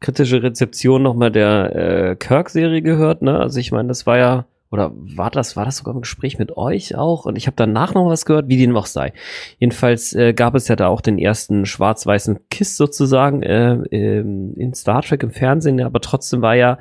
kritische 0.00 0.42
Rezeption 0.42 1.02
nochmal 1.02 1.30
der 1.30 1.76
äh, 1.76 2.16
Kirk-Serie 2.16 2.82
gehört. 2.82 3.22
Ne? 3.22 3.38
Also 3.38 3.60
ich 3.60 3.72
meine, 3.72 3.88
das 3.88 4.06
war 4.06 4.16
ja, 4.16 4.46
oder 4.70 4.90
war 4.94 5.30
das, 5.30 5.54
war 5.54 5.66
das 5.66 5.76
sogar 5.76 5.94
im 5.94 6.00
Gespräch 6.00 6.38
mit 6.38 6.56
euch 6.56 6.96
auch? 6.96 7.26
Und 7.26 7.36
ich 7.36 7.46
habe 7.46 7.56
danach 7.56 7.92
noch 7.92 8.08
was 8.08 8.24
gehört, 8.24 8.48
wie 8.48 8.56
dem 8.56 8.74
auch 8.74 8.86
sei. 8.86 9.12
Jedenfalls 9.58 10.14
äh, 10.14 10.32
gab 10.32 10.54
es 10.54 10.68
ja 10.68 10.76
da 10.76 10.88
auch 10.88 11.02
den 11.02 11.18
ersten 11.18 11.66
schwarz-weißen 11.66 12.40
Kiss 12.48 12.78
sozusagen 12.78 13.42
äh, 13.42 13.74
in 14.20 14.72
Star 14.74 15.02
Trek 15.02 15.22
im 15.24 15.30
Fernsehen, 15.30 15.80
aber 15.82 16.00
trotzdem 16.00 16.40
war 16.40 16.56
ja 16.56 16.78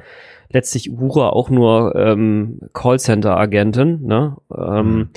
letztlich 0.51 0.91
Uhura 0.91 1.29
auch 1.29 1.49
nur 1.49 1.95
ähm, 1.95 2.59
Callcenter-Agentin. 2.73 4.01
Ne? 4.03 4.37
Ähm, 4.55 4.95
mhm 4.95 5.09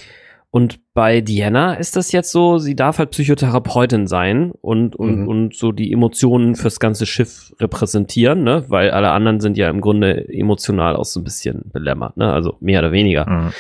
und 0.55 0.79
bei 0.95 1.21
Diana 1.21 1.75
ist 1.75 1.97
das 1.97 2.13
jetzt 2.13 2.31
so, 2.31 2.59
sie 2.59 2.77
darf 2.77 2.99
halt 2.99 3.11
Psychotherapeutin 3.11 4.07
sein 4.07 4.53
und, 4.53 4.95
und, 4.95 5.23
mhm. 5.23 5.29
und 5.29 5.57
so 5.57 5.73
die 5.73 5.93
Emotionen 5.93 6.55
fürs 6.55 6.79
ganze 6.79 7.07
Schiff 7.07 7.53
repräsentieren, 7.59 8.45
ne? 8.45 8.65
Weil 8.69 8.93
alle 8.93 9.11
anderen 9.11 9.41
sind 9.41 9.59
ja 9.59 9.69
im 9.69 9.81
Grunde 9.81 10.29
emotional 10.29 10.95
auch 10.95 11.07
so 11.07 11.19
ein 11.19 11.25
bisschen 11.25 11.73
belämmert, 11.73 12.17
ne? 12.17 12.33
Also 12.33 12.57
mehr 12.61 12.79
oder 12.79 12.93
weniger. 12.93 13.29
Mhm. 13.29 13.53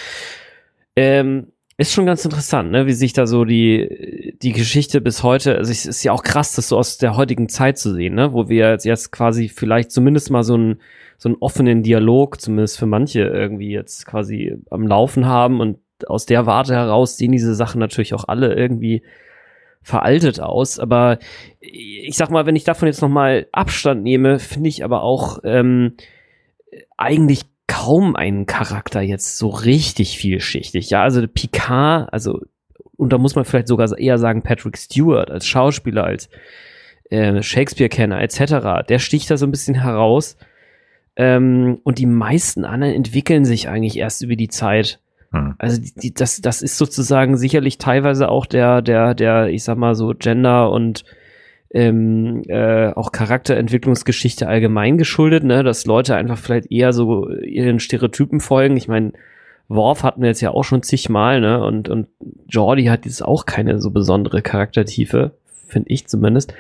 Ähm, 0.94 1.46
ist 1.78 1.92
schon 1.92 2.06
ganz 2.06 2.24
interessant, 2.24 2.70
ne, 2.70 2.86
wie 2.86 2.92
sich 2.92 3.12
da 3.12 3.26
so 3.26 3.44
die, 3.44 4.36
die 4.40 4.52
Geschichte 4.52 5.00
bis 5.00 5.24
heute, 5.24 5.56
also 5.56 5.72
es 5.72 5.86
ist 5.86 6.04
ja 6.04 6.12
auch 6.12 6.22
krass, 6.22 6.54
das 6.54 6.68
so 6.68 6.78
aus 6.78 6.98
der 6.98 7.16
heutigen 7.16 7.48
Zeit 7.48 7.76
zu 7.76 7.92
sehen, 7.92 8.14
ne, 8.14 8.32
wo 8.32 8.48
wir 8.48 8.70
jetzt, 8.70 8.84
jetzt 8.84 9.10
quasi 9.10 9.48
vielleicht 9.48 9.90
zumindest 9.90 10.30
mal 10.30 10.44
so 10.44 10.54
einen, 10.54 10.76
so 11.18 11.28
einen 11.28 11.38
offenen 11.40 11.82
Dialog, 11.82 12.40
zumindest 12.40 12.78
für 12.78 12.86
manche 12.86 13.20
irgendwie 13.22 13.70
jetzt 13.70 14.06
quasi 14.06 14.56
am 14.70 14.86
Laufen 14.86 15.26
haben 15.26 15.60
und 15.60 15.78
aus 16.06 16.26
der 16.26 16.46
Warte 16.46 16.74
heraus 16.74 17.16
sehen 17.16 17.32
diese 17.32 17.54
Sachen 17.54 17.78
natürlich 17.78 18.14
auch 18.14 18.24
alle 18.26 18.54
irgendwie 18.54 19.02
veraltet 19.82 20.40
aus. 20.40 20.78
Aber 20.78 21.18
ich 21.60 22.16
sag 22.16 22.30
mal, 22.30 22.46
wenn 22.46 22.56
ich 22.56 22.64
davon 22.64 22.88
jetzt 22.88 23.02
nochmal 23.02 23.46
Abstand 23.52 24.02
nehme, 24.02 24.38
finde 24.38 24.68
ich 24.68 24.84
aber 24.84 25.02
auch 25.02 25.38
ähm, 25.44 25.94
eigentlich 26.96 27.42
kaum 27.66 28.16
einen 28.16 28.46
Charakter 28.46 29.00
jetzt 29.00 29.38
so 29.38 29.48
richtig 29.48 30.18
vielschichtig. 30.18 30.90
Ja, 30.90 31.02
also 31.02 31.26
Picard, 31.26 32.12
also 32.12 32.40
und 32.96 33.12
da 33.12 33.18
muss 33.18 33.34
man 33.34 33.44
vielleicht 33.44 33.68
sogar 33.68 33.96
eher 33.98 34.18
sagen 34.18 34.42
Patrick 34.42 34.78
Stewart 34.78 35.30
als 35.30 35.46
Schauspieler, 35.46 36.04
als 36.04 36.28
äh, 37.10 37.42
Shakespeare-Kenner 37.42 38.20
etc. 38.20 38.86
Der 38.88 38.98
sticht 38.98 39.30
da 39.30 39.36
so 39.36 39.46
ein 39.46 39.50
bisschen 39.50 39.74
heraus. 39.74 40.36
Ähm, 41.16 41.80
und 41.84 41.98
die 41.98 42.06
meisten 42.06 42.64
anderen 42.64 42.94
entwickeln 42.94 43.44
sich 43.44 43.68
eigentlich 43.68 43.96
erst 43.96 44.22
über 44.22 44.36
die 44.36 44.48
Zeit 44.48 45.00
hm. 45.34 45.54
Also 45.58 45.80
die, 45.80 45.92
die, 45.94 46.14
das, 46.14 46.40
das 46.40 46.62
ist 46.62 46.78
sozusagen 46.78 47.36
sicherlich 47.36 47.78
teilweise 47.78 48.28
auch 48.28 48.46
der, 48.46 48.82
der, 48.82 49.14
der, 49.14 49.48
ich 49.48 49.64
sag 49.64 49.76
mal 49.76 49.94
so 49.94 50.14
Gender 50.16 50.70
und 50.70 51.04
ähm, 51.72 52.42
äh, 52.46 52.92
auch 52.92 53.10
Charakterentwicklungsgeschichte 53.10 54.46
allgemein 54.46 54.96
geschuldet, 54.96 55.42
ne, 55.42 55.64
dass 55.64 55.86
Leute 55.86 56.14
einfach 56.14 56.38
vielleicht 56.38 56.70
eher 56.70 56.92
so 56.92 57.28
ihren 57.30 57.80
Stereotypen 57.80 58.38
folgen. 58.38 58.76
Ich 58.76 58.86
meine, 58.86 59.12
Worf 59.66 60.04
hatten 60.04 60.22
wir 60.22 60.28
jetzt 60.28 60.40
ja 60.40 60.50
auch 60.50 60.62
schon 60.62 60.84
zigmal, 60.84 61.40
ne, 61.40 61.64
und, 61.64 61.88
und 61.88 62.06
Jordi 62.48 62.84
hat 62.84 63.06
jetzt 63.06 63.24
auch 63.24 63.44
keine 63.44 63.80
so 63.80 63.90
besondere 63.90 64.40
Charaktertiefe, 64.40 65.32
finde 65.66 65.90
ich 65.90 66.06
zumindest. 66.06 66.54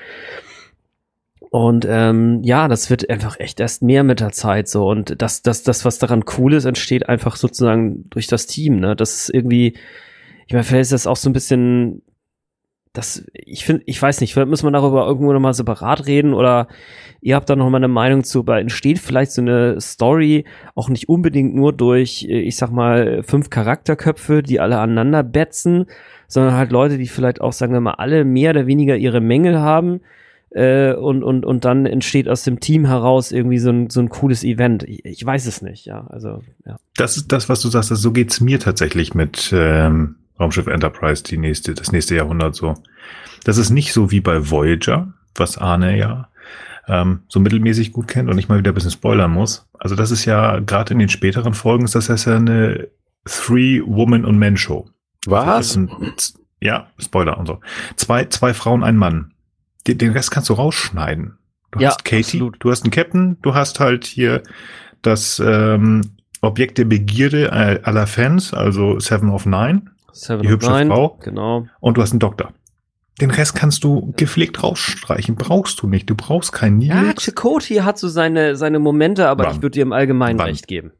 Und 1.54 1.86
ähm, 1.88 2.40
ja, 2.42 2.66
das 2.66 2.90
wird 2.90 3.08
einfach 3.08 3.38
echt 3.38 3.60
erst 3.60 3.80
mehr 3.80 4.02
mit 4.02 4.18
der 4.18 4.32
Zeit 4.32 4.66
so. 4.66 4.88
Und 4.88 5.22
das, 5.22 5.40
das, 5.40 5.62
das, 5.62 5.84
was 5.84 6.00
daran 6.00 6.24
cool 6.36 6.52
ist, 6.52 6.64
entsteht 6.64 7.08
einfach 7.08 7.36
sozusagen 7.36 8.10
durch 8.10 8.26
das 8.26 8.48
Team. 8.48 8.80
Ne? 8.80 8.96
Das 8.96 9.14
ist 9.14 9.32
irgendwie, 9.32 9.74
ich 10.48 10.52
meine, 10.52 10.64
vielleicht 10.64 10.82
ist 10.82 10.92
das 10.92 11.06
auch 11.06 11.14
so 11.14 11.30
ein 11.30 11.32
bisschen 11.32 12.02
das, 12.92 13.24
ich 13.34 13.64
finde, 13.64 13.84
ich 13.86 14.02
weiß 14.02 14.20
nicht, 14.20 14.34
vielleicht 14.34 14.48
muss 14.48 14.64
man 14.64 14.72
darüber 14.72 15.06
irgendwo 15.06 15.32
nochmal 15.32 15.54
separat 15.54 16.08
reden 16.08 16.34
oder 16.34 16.66
ihr 17.20 17.36
habt 17.36 17.48
da 17.48 17.54
nochmal 17.54 17.78
eine 17.78 17.86
Meinung 17.86 18.24
zu, 18.24 18.40
aber 18.40 18.58
entsteht 18.58 18.98
vielleicht 18.98 19.30
so 19.30 19.40
eine 19.40 19.80
Story 19.80 20.46
auch 20.74 20.88
nicht 20.88 21.08
unbedingt 21.08 21.54
nur 21.54 21.72
durch, 21.72 22.26
äh, 22.28 22.40
ich 22.40 22.56
sag 22.56 22.72
mal, 22.72 23.22
fünf 23.22 23.48
Charakterköpfe, 23.48 24.42
die 24.42 24.58
alle 24.58 24.80
aneinander 24.80 25.22
betzen, 25.22 25.86
sondern 26.26 26.54
halt 26.56 26.72
Leute, 26.72 26.98
die 26.98 27.06
vielleicht 27.06 27.40
auch, 27.40 27.52
sagen 27.52 27.74
wir 27.74 27.80
mal, 27.80 27.94
alle 27.94 28.24
mehr 28.24 28.50
oder 28.50 28.66
weniger 28.66 28.96
ihre 28.96 29.20
Mängel 29.20 29.60
haben 29.60 30.00
äh, 30.54 30.94
und, 30.94 31.22
und, 31.22 31.44
und 31.44 31.64
dann 31.64 31.84
entsteht 31.84 32.28
aus 32.28 32.44
dem 32.44 32.60
Team 32.60 32.86
heraus 32.86 33.32
irgendwie 33.32 33.58
so 33.58 33.70
ein, 33.70 33.90
so 33.90 34.00
ein 34.00 34.08
cooles 34.08 34.44
Event. 34.44 34.84
Ich, 34.84 35.04
ich 35.04 35.26
weiß 35.26 35.46
es 35.46 35.62
nicht, 35.62 35.84
ja. 35.84 36.06
Also, 36.08 36.42
ja. 36.64 36.78
Das 36.96 37.16
ist 37.16 37.32
das, 37.32 37.48
was 37.48 37.60
du 37.60 37.68
sagst, 37.68 37.88
so 37.90 38.12
geht's 38.12 38.40
mir 38.40 38.60
tatsächlich 38.60 39.14
mit 39.14 39.52
ähm, 39.52 40.16
Raumschiff 40.38 40.66
Enterprise 40.66 41.22
die 41.22 41.38
nächste, 41.38 41.74
das 41.74 41.92
nächste 41.92 42.14
Jahrhundert 42.14 42.54
so. 42.54 42.74
Das 43.44 43.58
ist 43.58 43.70
nicht 43.70 43.92
so 43.92 44.10
wie 44.10 44.20
bei 44.20 44.50
Voyager, 44.50 45.12
was 45.34 45.58
Arne 45.58 45.98
ja 45.98 46.28
ähm, 46.86 47.20
so 47.28 47.40
mittelmäßig 47.40 47.92
gut 47.92 48.08
kennt 48.08 48.28
und 48.28 48.38
ich 48.38 48.48
mal 48.48 48.58
wieder 48.58 48.72
ein 48.72 48.74
bisschen 48.74 48.90
spoilern 48.90 49.30
muss. 49.30 49.66
Also 49.78 49.96
das 49.96 50.10
ist 50.10 50.24
ja 50.24 50.60
gerade 50.60 50.92
in 50.92 50.98
den 50.98 51.08
späteren 51.08 51.54
Folgen 51.54 51.84
ist 51.84 51.94
das 51.94 52.08
ja 52.08 52.36
eine 52.36 52.88
Three-Woman- 53.24 54.24
und 54.24 54.38
Man-Show. 54.38 54.88
Was? 55.26 55.76
Ein, 55.76 55.90
ja, 56.60 56.88
Spoiler 56.98 57.38
und 57.38 57.46
so. 57.46 57.60
Zwei, 57.96 58.26
zwei 58.26 58.54
Frauen, 58.54 58.84
ein 58.84 58.96
Mann. 58.96 59.33
Den, 59.86 59.98
den 59.98 60.12
Rest 60.12 60.30
kannst 60.30 60.48
du 60.48 60.54
rausschneiden. 60.54 61.38
Du 61.70 61.80
Ja, 61.80 61.88
hast 61.88 62.04
Katie, 62.04 62.20
absolut. 62.38 62.56
du 62.60 62.70
hast 62.70 62.84
einen 62.84 62.90
Captain, 62.90 63.36
du 63.42 63.54
hast 63.54 63.80
halt 63.80 64.04
hier 64.06 64.42
das 65.02 65.40
ähm, 65.44 66.12
Objekt 66.40 66.78
der 66.78 66.84
Begierde 66.84 67.46
äh, 67.52 67.80
aller 67.82 68.06
Fans, 68.06 68.54
also 68.54 68.98
Seven 69.00 69.30
of 69.30 69.44
Nine. 69.46 69.82
Seven 70.12 70.42
Die 70.42 70.46
of 70.48 70.52
hübsche 70.52 70.70
Nine, 70.70 70.86
Frau. 70.94 71.18
Genau. 71.22 71.66
und 71.80 71.96
du 71.96 72.02
hast 72.02 72.12
einen 72.12 72.20
Doktor. 72.20 72.52
Den 73.20 73.30
Rest 73.30 73.54
kannst 73.54 73.84
du 73.84 74.12
gepflegt 74.16 74.62
rausstreichen. 74.62 75.36
Brauchst 75.36 75.80
du 75.82 75.86
nicht. 75.86 76.10
Du 76.10 76.16
brauchst 76.16 76.52
keinen 76.52 76.80
Ja, 76.80 77.00
Nilix. 77.00 77.22
Chakotay 77.24 77.76
hat 77.82 77.96
so 77.96 78.08
seine, 78.08 78.56
seine 78.56 78.80
Momente, 78.80 79.28
aber 79.28 79.44
Wann? 79.44 79.52
ich 79.56 79.62
würde 79.62 79.70
dir 79.74 79.82
im 79.82 79.92
Allgemeinen 79.92 80.38
Wann? 80.38 80.48
recht 80.48 80.66
geben. 80.66 80.90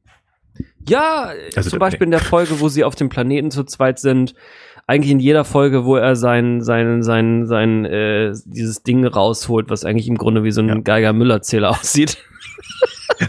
Ja, 0.88 1.30
Also 1.56 1.70
zum 1.70 1.78
Beispiel 1.80 2.04
in 2.04 2.10
der 2.12 2.20
Folge, 2.20 2.60
wo 2.60 2.68
sie 2.68 2.84
auf 2.84 2.94
dem 2.94 3.08
Planeten 3.08 3.50
zu 3.50 3.64
zweit 3.64 3.98
sind. 3.98 4.34
Eigentlich 4.86 5.12
in 5.12 5.20
jeder 5.20 5.44
Folge, 5.44 5.84
wo 5.84 5.96
er 5.96 6.14
sein, 6.14 6.60
sein, 6.60 7.02
sein, 7.02 7.46
sein, 7.46 7.84
äh, 7.86 8.32
dieses 8.44 8.82
Ding 8.82 9.06
rausholt, 9.06 9.70
was 9.70 9.84
eigentlich 9.84 10.08
im 10.08 10.18
Grunde 10.18 10.44
wie 10.44 10.50
so 10.50 10.60
ein 10.60 10.68
Ja. 10.68 10.74
Geiger-Müller-Zähler 10.78 11.70
aussieht. 11.80 12.18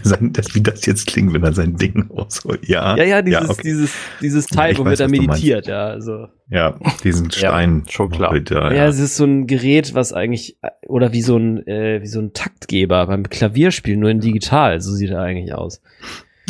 Sein, 0.02 0.32
das, 0.32 0.54
wie 0.54 0.60
das 0.62 0.84
jetzt 0.84 1.06
klingt, 1.06 1.32
wenn 1.32 1.44
er 1.44 1.52
sein 1.52 1.76
Ding 1.76 2.10
rausholt. 2.10 2.66
Ja, 2.68 2.96
Ja, 2.96 3.04
ja, 3.04 3.22
dieses, 3.22 3.48
okay. 3.50 3.62
dieses, 3.62 3.94
dieses 4.20 4.46
Teil, 4.46 4.72
ich 4.72 4.78
womit 4.78 4.92
weiß, 4.92 5.00
er 5.00 5.08
meditiert, 5.08 5.66
ja, 5.68 5.86
also. 5.86 6.26
ja, 6.50 6.74
diesen 7.04 7.30
Stein. 7.30 7.84
schon 7.88 8.10
klar. 8.10 8.34
Ja, 8.34 8.42
Ja, 8.70 8.72
ja. 8.72 8.86
es 8.88 8.98
ist 8.98 9.16
so 9.16 9.24
ein 9.24 9.46
Gerät, 9.46 9.94
was 9.94 10.12
eigentlich, 10.12 10.58
oder 10.86 11.12
wie 11.12 11.22
so 11.22 11.36
ein, 11.36 11.66
äh, 11.66 12.02
wie 12.02 12.06
so 12.08 12.20
ein 12.20 12.32
Taktgeber 12.32 13.06
beim 13.06 13.28
Klavierspielen, 13.28 14.00
nur 14.00 14.10
in 14.10 14.20
digital, 14.20 14.80
so 14.80 14.92
sieht 14.92 15.10
er 15.10 15.20
eigentlich 15.20 15.54
aus. 15.54 15.80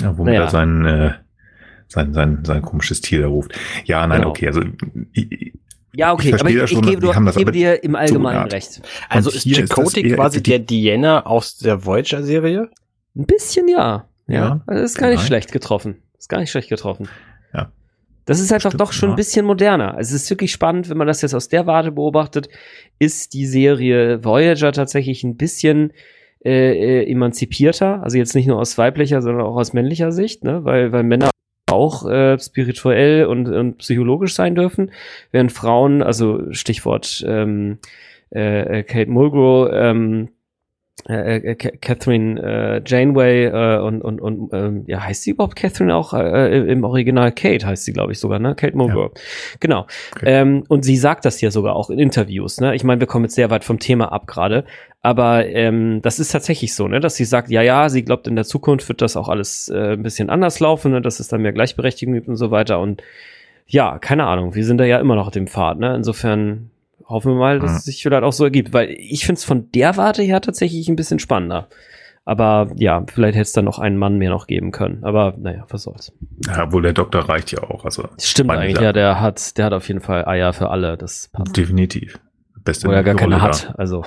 ja 0.01 0.17
womit 0.17 0.33
naja. 0.33 0.45
er 0.47 0.51
sein, 0.51 0.85
äh, 0.87 1.13
sein, 1.89 2.13
sein, 2.15 2.39
sein 2.45 2.63
komisches 2.63 3.01
Tier 3.01 3.23
da 3.23 3.27
ruft. 3.29 3.53
Ja, 3.85 4.07
nein, 4.07 4.19
Genau. 4.21 4.31
okay, 4.31 4.47
also 4.49 4.63
ich, 5.13 5.53
Ja, 5.95 6.13
okay, 6.13 6.29
Ich 6.29 6.41
aber 6.41 6.51
ich, 6.51 6.57
das 6.57 6.71
ich 6.71 6.77
schon, 6.77 6.85
gebe, 6.87 7.01
die 7.01 7.07
du, 7.07 7.15
haben 7.15 7.25
das 7.27 7.37
gebe 7.37 7.53
dir 7.53 7.83
im 7.83 7.95
Allgemeinen 7.95 8.39
Art. 8.41 8.53
recht. 8.53 8.83
Also 9.09 9.31
Und 9.31 9.37
ist 9.37 9.43
hier 9.45 9.59
ist 9.61 9.71
das 9.71 9.77
Chakotay 9.79 10.11
quasi 10.15 10.43
die- 10.43 10.51
der 10.51 10.59
Diana 10.59 11.25
aus 11.27 11.57
der 11.59 11.85
Voyager-Serie? 11.87 12.69
Ein 13.17 13.25
bisschen 13.27 13.67
ja. 13.69 14.07
Ja, 14.27 14.35
Ja, 14.35 14.61
also 14.67 14.83
ist 14.85 14.99
gar 14.99 15.09
nicht 15.09 15.19
nein. 15.19 15.27
schlecht 15.27 15.53
getroffen. 15.53 15.97
Ist 16.19 16.29
gar 16.29 16.41
nicht 16.41 16.51
schlecht 16.51 16.69
getroffen. 16.69 17.09
Ja. 17.55 17.71
Das 18.27 18.41
ist 18.41 18.53
einfach 18.53 18.75
doch 18.75 18.93
schon 18.93 19.11
ja. 19.11 19.13
ein 19.15 19.17
bisschen 19.17 19.47
moderner. 19.47 19.95
Also 19.95 20.15
es 20.17 20.25
ist 20.25 20.31
wirklich 20.31 20.51
spannend, 20.53 20.91
wenn 20.91 20.97
man 20.99 21.07
das 21.07 21.23
jetzt 21.23 21.35
aus 21.35 21.49
der 21.49 21.67
Warte 21.67 21.93
beobachtet, 21.93 22.49
ist 22.99 23.33
die 23.35 23.47
Serie 23.47 24.25
Voyager 24.25 24.73
tatsächlich 24.73 25.23
ein 25.25 25.37
bisschen 25.37 25.93
äh, 26.45 27.03
äh, 27.03 27.11
emanzipierter, 27.11 28.03
also 28.03 28.19
jetzt 28.19 28.35
nicht 28.35 28.47
nur 28.47 28.59
aus 28.59 28.77
weiblicher, 28.79 29.23
sondern 29.23 29.47
auch 29.47 29.57
aus 29.57 29.73
männlicher 29.73 30.13
Sicht, 30.13 30.45
ne? 30.45 30.65
weil, 30.65 30.93
weil 30.93 31.03
Männer 31.05 31.31
auch 31.71 32.09
äh, 32.09 32.39
spirituell 32.39 33.27
und, 33.27 33.49
und 33.49 33.79
psychologisch 33.79 34.35
sein 34.35 34.55
dürfen, 34.55 34.93
während 35.33 35.53
Frauen, 35.53 36.03
also 36.03 36.53
Stichwort 36.53 37.25
ähm, 37.27 37.79
äh, 38.35 38.81
äh, 38.81 38.83
Kate 38.83 39.11
Mulgrew, 39.11 39.69
ähm, 39.73 40.29
äh, 41.09 41.37
äh, 41.37 41.55
Ca- 41.55 41.71
Catherine 41.81 42.41
äh, 42.41 42.83
Janeway 42.85 43.47
äh, 43.47 43.79
und 43.81 44.03
und 44.03 44.21
und 44.21 44.53
ähm, 44.53 44.85
ja 44.87 45.03
heißt 45.03 45.23
sie 45.23 45.31
überhaupt 45.31 45.57
Catherine 45.57 45.95
auch 45.95 46.13
äh, 46.13 46.59
im 46.71 46.85
Original? 46.85 47.33
Kate 47.33 47.67
heißt 47.67 47.85
sie 47.85 47.93
glaube 47.93 48.13
ich 48.13 48.19
sogar 48.19 48.39
ne? 48.39 48.55
Kate 48.55 48.77
Mulgrew. 48.77 49.09
Genau. 49.61 49.87
Okay. 50.15 50.25
ähm, 50.27 50.65
und 50.69 50.85
sie 50.85 50.97
sagt 50.97 51.25
das 51.25 51.41
ja 51.41 51.51
sogar 51.51 51.77
auch 51.77 51.91
in 51.91 51.99
Interviews 51.99 52.61
ne? 52.61 52.75
Ich 52.75 52.85
meine 52.85 53.01
wir 53.01 53.07
kommen 53.07 53.25
jetzt 53.25 53.35
sehr 53.35 53.51
weit 53.51 53.65
vom 53.65 53.79
Thema 53.79 54.13
ab 54.13 54.27
gerade. 54.27 54.65
Aber 55.03 55.47
ähm, 55.47 56.01
das 56.03 56.19
ist 56.19 56.33
tatsächlich 56.33 56.75
so 56.75 56.89
ne? 56.89 56.99
Dass 57.01 57.15
sie 57.17 57.25
sagt 57.25 57.51
ja 57.51 57.63
ja 57.63 57.89
sie 57.89 58.05
glaubt 58.05 58.27
in 58.27 58.35
der 58.35 58.45
Zukunft 58.45 58.89
wird 58.89 59.03
das 59.03 59.17
auch 59.17 59.29
alles 59.29 59.69
äh, 59.69 59.93
ein 59.93 60.03
bisschen 60.03 60.31
anders 60.31 60.61
laufen 60.61 60.93
ne? 60.93 61.01
Dass 61.01 61.21
es 61.21 61.29
dann 61.29 61.43
mehr 61.43 61.53
Gleichberechtigung 61.53 62.15
gibt 62.15 62.29
und 62.29 62.37
so 62.37 62.51
weiter. 62.51 62.81
Und 62.81 63.03
ja 63.69 63.99
keine 63.99 64.25
Ahnung 64.27 64.55
wir 64.55 64.65
sind 64.65 64.79
da 64.79 64.85
ja 64.85 64.99
immer 64.99 65.15
noch 65.15 65.29
auf 65.29 65.33
dem 65.33 65.47
Pfad 65.47 65.79
ne? 65.79 65.95
Insofern 65.95 66.71
hoffen 67.09 67.33
wir 67.33 67.39
mal, 67.39 67.59
dass 67.61 67.71
Mhm. 67.71 67.77
es 67.79 67.85
sich 67.85 68.03
vielleicht 68.03 68.23
auch 68.25 68.33
so 68.33 68.45
ergibt, 68.45 68.73
weil 68.73 68.91
ich 68.99 69.25
finde 69.27 69.39
es 69.39 69.45
von 69.45 69.71
der 69.73 69.97
Warte 69.97 70.23
her 70.23 70.41
tatsächlich 70.41 70.89
ein 70.89 70.97
bisschen 70.97 71.19
spannender. 71.19 71.69
Aber 72.25 72.69
ja, 72.77 73.05
vielleicht 73.07 73.35
hätte 73.37 73.43
es 73.43 73.53
dann 73.53 73.65
noch 73.67 73.79
einen 73.79 73.97
Mann 73.97 74.19
mehr 74.19 74.31
noch 74.31 74.49
geben 74.49 74.73
können. 74.73 75.05
Aber 75.05 75.35
naja, 75.39 75.65
was 75.69 75.85
soll's. 75.85 76.13
ja, 76.47 76.73
wohl 76.73 76.83
der 76.83 76.93
Doktor 76.93 77.29
reicht 77.29 77.53
ja 77.53 77.63
auch. 77.63 77.85
Also 77.85 78.09
Stimmt 78.19 78.51
eigentlich, 78.51 78.75
Sache. 78.75 78.85
ja, 78.87 78.93
der 78.93 79.21
hat, 79.21 79.57
der 79.57 79.67
hat 79.67 79.73
auf 79.73 79.87
jeden 79.87 80.01
Fall 80.01 80.27
Eier 80.27 80.53
für 80.53 80.69
alle. 80.71 80.97
Das 80.97 81.29
passt. 81.33 81.57
definitiv. 81.57 82.19
Beste 82.65 82.89
Wo 82.89 82.93
er 82.93 83.05
gar 83.05 83.15
keine 83.15 83.41
hat. 83.41 83.73
Also. 83.79 84.05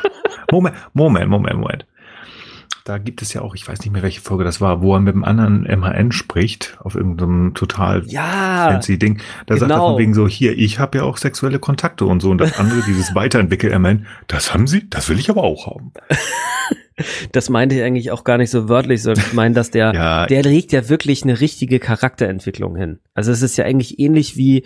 Moment, 0.50 0.76
Moment, 0.94 1.28
Moment, 1.28 1.56
Moment. 1.58 1.86
Da 2.88 2.96
gibt 2.96 3.20
es 3.20 3.34
ja 3.34 3.42
auch, 3.42 3.54
ich 3.54 3.68
weiß 3.68 3.80
nicht 3.80 3.90
mehr, 3.90 4.00
welche 4.00 4.22
Folge 4.22 4.44
das 4.44 4.62
war, 4.62 4.80
wo 4.80 4.94
er 4.94 5.00
mit 5.00 5.14
einem 5.14 5.22
anderen 5.22 5.64
MHN 5.64 6.10
spricht, 6.10 6.78
auf 6.80 6.94
irgendeinem 6.94 7.52
total 7.52 8.02
Ja, 8.06 8.70
fancy 8.70 8.98
Ding. 8.98 9.20
Da 9.44 9.58
sagt 9.58 9.70
er 9.70 9.74
genau. 9.74 9.90
von 9.90 9.98
wegen 9.98 10.14
so, 10.14 10.26
hier, 10.26 10.56
ich 10.56 10.78
habe 10.78 10.96
ja 10.96 11.04
auch 11.04 11.18
sexuelle 11.18 11.58
Kontakte 11.58 12.06
und 12.06 12.20
so. 12.20 12.30
Und 12.30 12.38
das 12.38 12.58
andere, 12.58 12.80
dieses 12.86 13.14
weiterentwickel 13.14 13.78
MHN, 13.78 14.06
das 14.26 14.54
haben 14.54 14.66
sie, 14.66 14.88
das 14.88 15.10
will 15.10 15.18
ich 15.18 15.28
aber 15.28 15.42
auch 15.42 15.66
haben. 15.66 15.92
das 17.32 17.50
meinte 17.50 17.74
ich 17.76 17.82
eigentlich 17.82 18.10
auch 18.10 18.24
gar 18.24 18.38
nicht 18.38 18.50
so 18.50 18.68
wörtlich, 18.68 19.02
sondern 19.02 19.24
ich 19.26 19.32
meine, 19.32 19.54
dass 19.54 19.70
der, 19.70 19.92
Ja, 19.94 20.26
der 20.26 20.42
legt 20.42 20.72
ja 20.72 20.88
wirklich 20.88 21.22
eine 21.24 21.40
richtige 21.40 21.78
Charakterentwicklung 21.78 22.76
hin. 22.76 22.98
Also 23.14 23.32
es 23.32 23.42
ist 23.42 23.56
ja 23.56 23.64
eigentlich 23.64 23.98
ähnlich 23.98 24.36
wie, 24.36 24.58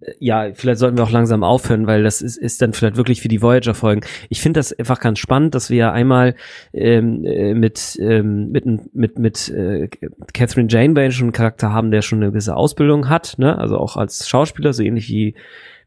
äh, 0.00 0.12
ja, 0.18 0.50
vielleicht 0.54 0.78
sollten 0.78 0.96
wir 0.96 1.04
auch 1.04 1.10
langsam 1.10 1.44
aufhören, 1.44 1.86
weil 1.86 2.02
das 2.02 2.22
ist, 2.22 2.36
ist 2.36 2.62
dann 2.62 2.72
vielleicht 2.72 2.96
wirklich 2.96 3.22
wie 3.24 3.28
die 3.28 3.42
Voyager-Folgen. 3.42 4.02
Ich 4.28 4.40
finde 4.40 4.58
das 4.58 4.72
einfach 4.72 5.00
ganz 5.00 5.18
spannend, 5.18 5.54
dass 5.54 5.70
wir 5.70 5.76
ja 5.76 5.92
einmal 5.92 6.34
ähm, 6.72 7.24
äh, 7.24 7.54
mit, 7.54 7.98
ähm, 8.00 8.50
mit, 8.50 8.66
mit, 8.94 9.18
mit 9.18 9.48
äh, 9.48 9.88
Catherine 10.32 10.68
Janeway 10.70 11.10
schon 11.10 11.26
einen 11.26 11.32
Charakter 11.32 11.72
haben, 11.72 11.90
der 11.90 12.02
schon 12.02 12.20
eine 12.20 12.30
gewisse 12.30 12.56
Ausbildung 12.56 13.08
hat, 13.08 13.34
ne? 13.38 13.58
also 13.58 13.76
auch 13.76 13.96
als 13.96 14.28
Schauspieler, 14.28 14.72
so 14.72 14.82
ähnlich 14.82 15.08
wie 15.08 15.34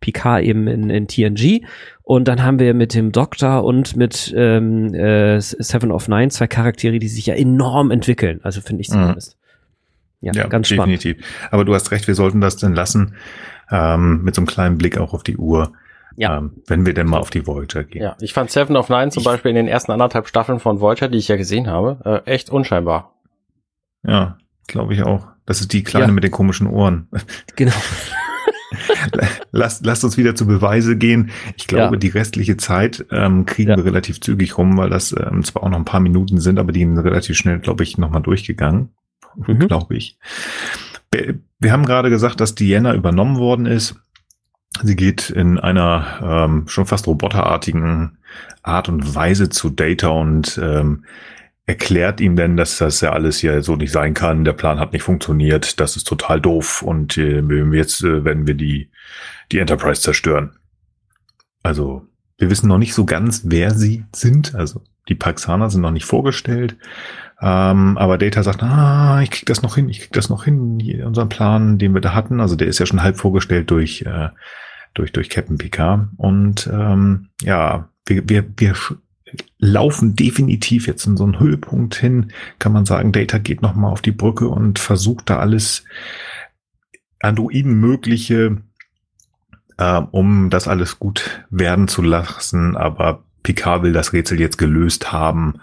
Picard 0.04 0.44
eben 0.44 0.68
in, 0.68 0.90
in 0.90 1.08
TNG. 1.08 1.62
Und 2.06 2.28
dann 2.28 2.44
haben 2.44 2.60
wir 2.60 2.74
mit 2.74 2.94
dem 2.94 3.12
Doktor 3.14 3.64
und 3.64 3.96
mit 3.96 4.34
ähm, 4.36 4.94
äh, 4.94 5.40
Seven 5.40 5.92
of 5.92 6.08
Nine 6.10 6.30
zwei 6.30 6.48
Charaktere, 6.48 7.00
die 7.00 7.08
sich 7.08 7.26
ja 7.28 7.34
enorm 7.36 7.92
entwickeln. 7.92 8.42
Also 8.44 8.60
finde 8.62 8.82
ich 8.82 8.90
Mhm. 8.90 8.94
zumindest. 8.94 9.38
Ja, 10.20 10.34
ja, 10.34 10.48
ganz 10.48 10.68
spannend. 10.68 11.02
definitiv. 11.04 11.26
Aber 11.52 11.66
du 11.66 11.74
hast 11.74 11.92
recht, 11.92 12.08
wir 12.08 12.16
sollten 12.16 12.40
das 12.42 12.58
denn 12.58 12.74
lassen, 12.74 13.16
ähm, 13.72 14.22
mit 14.24 14.36
so 14.36 14.42
einem 14.42 14.48
kleinen 14.48 14.78
Blick 14.78 14.98
auch 14.98 15.14
auf 15.14 15.24
die 15.24 15.38
Uhr, 15.38 15.72
Ja. 16.16 16.38
ähm, 16.38 16.52
wenn 16.68 16.86
wir 16.86 16.94
denn 16.94 17.08
mal 17.08 17.20
auf 17.20 17.30
die 17.30 17.46
Voyager 17.48 17.84
gehen. 17.86 18.04
Ja, 18.04 18.16
ich 18.20 18.34
fand 18.34 18.52
Seven 18.52 18.76
of 18.76 18.90
Nine 18.90 19.10
zum 19.12 19.22
Ich- 19.22 19.26
Beispiel 19.26 19.50
in 19.50 19.56
den 19.56 19.68
ersten 19.68 19.92
anderthalb 19.92 20.28
Staffeln 20.28 20.60
von 20.60 20.80
Voyager, 20.82 21.08
die 21.08 21.18
ich 21.18 21.28
ja 21.30 21.36
gesehen 21.38 21.68
habe, 21.68 22.22
äh, 22.26 22.30
echt 22.32 22.50
unscheinbar. 22.50 23.14
Ja, 24.06 24.38
glaube 24.68 24.94
ich 24.94 25.04
auch. 25.04 25.28
Das 25.46 25.60
ist 25.62 25.72
die 25.74 25.84
Kleine 25.84 26.08
Ja. 26.08 26.12
mit 26.14 26.24
den 26.24 26.32
komischen 26.32 26.68
Ohren. 26.68 27.08
Genau. 27.56 27.74
Lasst, 29.52 29.86
lasst 29.86 30.04
uns 30.04 30.18
wieder 30.18 30.36
zu 30.36 30.48
Beweise 30.48 30.96
gehen. 30.98 31.32
Ich 31.58 31.68
glaube, 31.68 31.96
Ja. 31.96 32.00
die 32.00 32.10
restliche 32.10 32.58
Zeit 32.58 33.06
ähm, 33.12 33.46
kriegen 33.46 33.70
Ja. 33.72 33.78
wir 33.78 33.86
relativ 33.86 34.22
zügig 34.22 34.58
rum, 34.58 34.78
weil 34.78 34.90
das 34.90 35.14
ähm, 35.18 35.44
zwar 35.44 35.64
auch 35.64 35.70
noch 35.70 35.78
ein 35.78 35.86
paar 35.86 36.00
Minuten 36.00 36.40
sind, 36.40 36.60
aber 36.60 36.72
die 36.72 36.82
sind 36.82 36.98
relativ 36.98 37.38
schnell, 37.38 37.60
glaube 37.60 37.84
ich, 37.84 37.98
nochmal 37.98 38.22
durchgegangen. 38.22 38.90
Mhm. 39.36 39.68
Glaube 39.68 39.96
ich. 39.96 40.18
Wir, 41.12 41.72
haben 41.72 41.86
gerade 41.86 42.10
gesagt, 42.10 42.40
dass 42.42 42.56
Diana 42.56 42.94
übernommen 42.94 43.38
worden 43.38 43.66
ist. 43.66 43.96
Sie 44.82 44.96
geht 44.96 45.30
in 45.30 45.60
einer 45.60 46.48
ähm, 46.48 46.68
schon 46.68 46.88
fast 46.88 47.06
roboterartigen 47.06 48.18
Art 48.64 48.90
und 48.90 49.14
Weise 49.14 49.50
zu 49.50 49.70
Data 49.70 50.08
und 50.08 50.60
ähm, 50.62 51.06
erklärt 51.66 52.20
ihm 52.20 52.36
denn, 52.36 52.58
dass 52.58 52.80
das 52.80 53.02
ja 53.02 53.12
alles 53.12 53.40
hier 53.40 53.62
so 53.62 53.76
nicht 53.76 53.92
sein 53.92 54.14
kann. 54.14 54.44
Der 54.44 54.54
Plan 54.54 54.80
hat 54.80 54.94
nicht 54.94 55.04
funktioniert. 55.04 55.80
Das 55.80 55.96
ist 55.96 56.06
total 56.06 56.42
doof 56.42 56.82
und 56.82 57.18
äh, 57.18 57.42
jetzt 57.72 58.04
äh, 58.04 58.26
werden 58.26 58.48
wir 58.48 58.56
die, 58.56 58.90
die 59.52 59.60
Enterprise 59.60 60.02
zerstören. 60.02 60.58
Also, 61.62 62.08
wir 62.38 62.50
wissen 62.50 62.68
noch 62.68 62.78
nicht 62.78 62.94
so 62.94 63.06
ganz, 63.06 63.44
wer 63.46 63.74
sie 63.74 64.06
sind. 64.14 64.56
Also, 64.56 64.82
die 65.10 65.16
Paxaner 65.16 65.70
sind 65.70 65.82
noch 65.82 65.92
nicht 65.92 66.06
vorgestellt. 66.06 66.78
Ähm, 67.42 67.98
aber 67.98 68.18
Data 68.18 68.44
sagt, 68.44 68.64
ah, 68.64 69.22
ich 69.22 69.32
krieg 69.32 69.46
das 69.46 69.62
noch 69.62 69.76
hin, 69.76 69.90
ich 69.90 70.00
krieg 70.00 70.14
das 70.14 70.30
noch 70.30 70.46
hin, 70.46 70.80
hier, 70.80 71.06
unseren 71.06 71.30
Plan, 71.30 71.78
den 71.78 71.94
wir 71.94 72.02
da 72.02 72.14
hatten. 72.14 72.40
Also, 72.40 72.56
der 72.56 72.68
ist 72.68 72.80
ja 72.80 72.86
schon 72.86 73.04
halb 73.04 73.18
vorgestellt 73.18 73.70
durch 73.70 74.04
äh, 74.04 74.30
durch, 74.94 75.12
durch 75.12 75.30
Captain 75.30 75.58
Picard. 75.58 76.08
Und 76.18 76.70
ähm, 76.72 77.30
ja, 77.42 77.90
wir, 78.06 78.28
wir, 78.30 78.46
wir 78.58 78.76
laufen 79.58 80.16
definitiv 80.16 80.88
jetzt 80.88 81.06
in 81.06 81.18
so 81.18 81.24
einen 81.24 81.40
Höhepunkt 81.40 81.96
hin, 81.96 82.32
kann 82.60 82.74
man 82.74 82.86
sagen, 82.86 83.12
Data 83.12 83.38
geht 83.38 83.62
nochmal 83.62 83.92
auf 83.92 84.02
die 84.02 84.12
Brücke 84.12 84.48
und 84.48 84.80
versucht 84.80 85.30
da 85.30 85.40
alles 85.40 85.84
Androiden 87.20 87.80
mögliche, 87.80 88.58
äh, 89.78 90.02
um 90.12 90.50
das 90.50 90.68
alles 90.68 91.00
gut 91.00 91.46
werden 91.50 91.88
zu 91.88 92.02
lassen. 92.02 92.78
Aber 92.78 93.24
Picard 93.44 93.84
will 93.84 93.94
das 93.94 94.14
Rätsel 94.14 94.40
jetzt 94.40 94.58
gelöst 94.58 95.12
haben. 95.12 95.56